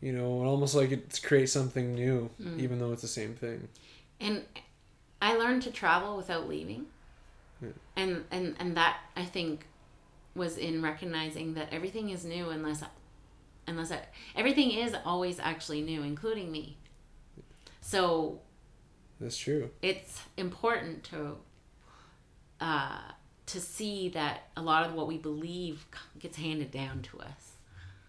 you 0.00 0.12
know 0.12 0.44
almost 0.44 0.74
like 0.74 0.90
it 0.92 1.20
creates 1.22 1.52
something 1.52 1.94
new 1.94 2.30
Mm. 2.42 2.60
even 2.60 2.78
though 2.78 2.92
it's 2.92 3.02
the 3.02 3.08
same 3.08 3.34
thing 3.34 3.68
and 4.20 4.42
I 5.20 5.34
learned 5.36 5.62
to 5.62 5.70
travel 5.70 6.16
without 6.16 6.48
leaving, 6.48 6.86
Yeah. 7.62 7.68
and 7.96 8.24
and 8.30 8.54
and 8.58 8.76
that 8.76 8.98
I 9.16 9.24
think 9.24 9.66
was 10.34 10.58
in 10.58 10.82
recognizing 10.82 11.54
that 11.54 11.72
everything 11.72 12.10
is 12.10 12.24
new 12.24 12.50
unless 12.50 12.82
unless 13.66 13.90
I, 13.90 14.00
everything 14.36 14.70
is 14.70 14.94
always 15.04 15.38
actually 15.40 15.82
new, 15.82 16.02
including 16.02 16.52
me. 16.52 16.76
So 17.80 18.40
that's 19.20 19.38
true 19.38 19.70
it's 19.80 20.20
important 20.36 21.04
to 21.04 21.36
uh, 22.60 22.98
to 23.46 23.60
see 23.60 24.08
that 24.10 24.48
a 24.56 24.62
lot 24.62 24.86
of 24.86 24.94
what 24.94 25.06
we 25.06 25.18
believe 25.18 25.86
gets 26.18 26.36
handed 26.36 26.70
down 26.70 27.02
to 27.02 27.20
us. 27.20 27.56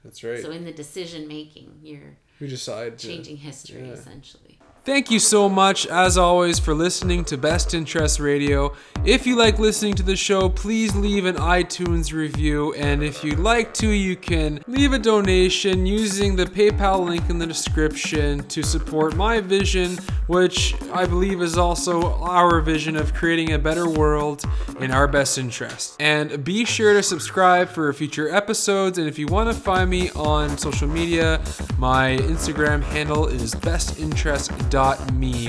that's 0.03 0.23
right 0.23 0.41
So 0.41 0.51
in 0.51 0.65
the 0.65 0.71
decision 0.73 1.27
making, 1.27 1.79
you're 1.83 2.17
we 2.39 2.47
decide 2.47 2.97
to 2.99 3.07
changing 3.07 3.37
history 3.37 3.85
yeah. 3.87 3.93
essentially. 3.93 4.46
Thank 4.87 5.11
you 5.11 5.19
so 5.19 5.49
much, 5.49 5.85
as 5.85 6.17
always, 6.17 6.59
for 6.59 6.73
listening 6.73 7.25
to 7.25 7.37
Best 7.37 7.73
Interest 7.73 8.21
Radio. 8.21 8.73
If 9.03 9.27
you 9.27 9.35
like 9.35 9.59
listening 9.59 9.95
to 9.95 10.03
the 10.03 10.15
show, 10.15 10.47
please 10.47 10.95
leave 10.95 11.25
an 11.25 11.35
iTunes 11.35 12.13
review. 12.13 12.73
And 12.73 13.03
if 13.03 13.21
you'd 13.21 13.37
like 13.37 13.73
to, 13.75 13.89
you 13.89 14.15
can 14.15 14.63
leave 14.65 14.93
a 14.93 14.99
donation 14.99 15.85
using 15.85 16.37
the 16.37 16.45
PayPal 16.45 17.05
link 17.05 17.29
in 17.29 17.37
the 17.37 17.45
description 17.45 18.47
to 18.47 18.63
support 18.63 19.17
my 19.17 19.41
vision, 19.41 19.97
which 20.27 20.73
I 20.93 21.05
believe 21.05 21.41
is 21.41 21.57
also 21.57 22.13
our 22.21 22.61
vision 22.61 22.95
of 22.95 23.13
creating 23.13 23.51
a 23.51 23.59
better 23.59 23.89
world 23.89 24.45
in 24.79 24.91
our 24.91 25.07
best 25.09 25.37
interest. 25.37 25.97
And 25.99 26.45
be 26.45 26.63
sure 26.63 26.93
to 26.93 27.03
subscribe 27.03 27.67
for 27.67 27.91
future 27.91 28.33
episodes. 28.33 28.97
And 28.97 29.07
if 29.09 29.19
you 29.19 29.27
want 29.27 29.53
to 29.53 29.61
find 29.61 29.89
me 29.89 30.11
on 30.11 30.57
social 30.57 30.87
media, 30.87 31.41
my 31.77 32.15
Instagram 32.21 32.83
handle 32.83 33.27
is 33.27 33.53
bestinterest.me, 33.53 34.76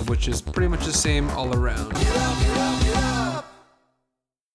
which 0.08 0.26
is 0.26 0.40
pretty 0.40 0.68
much 0.68 0.86
the 0.86 0.92
same 0.92 1.28
all 1.30 1.54
around. 1.54 2.77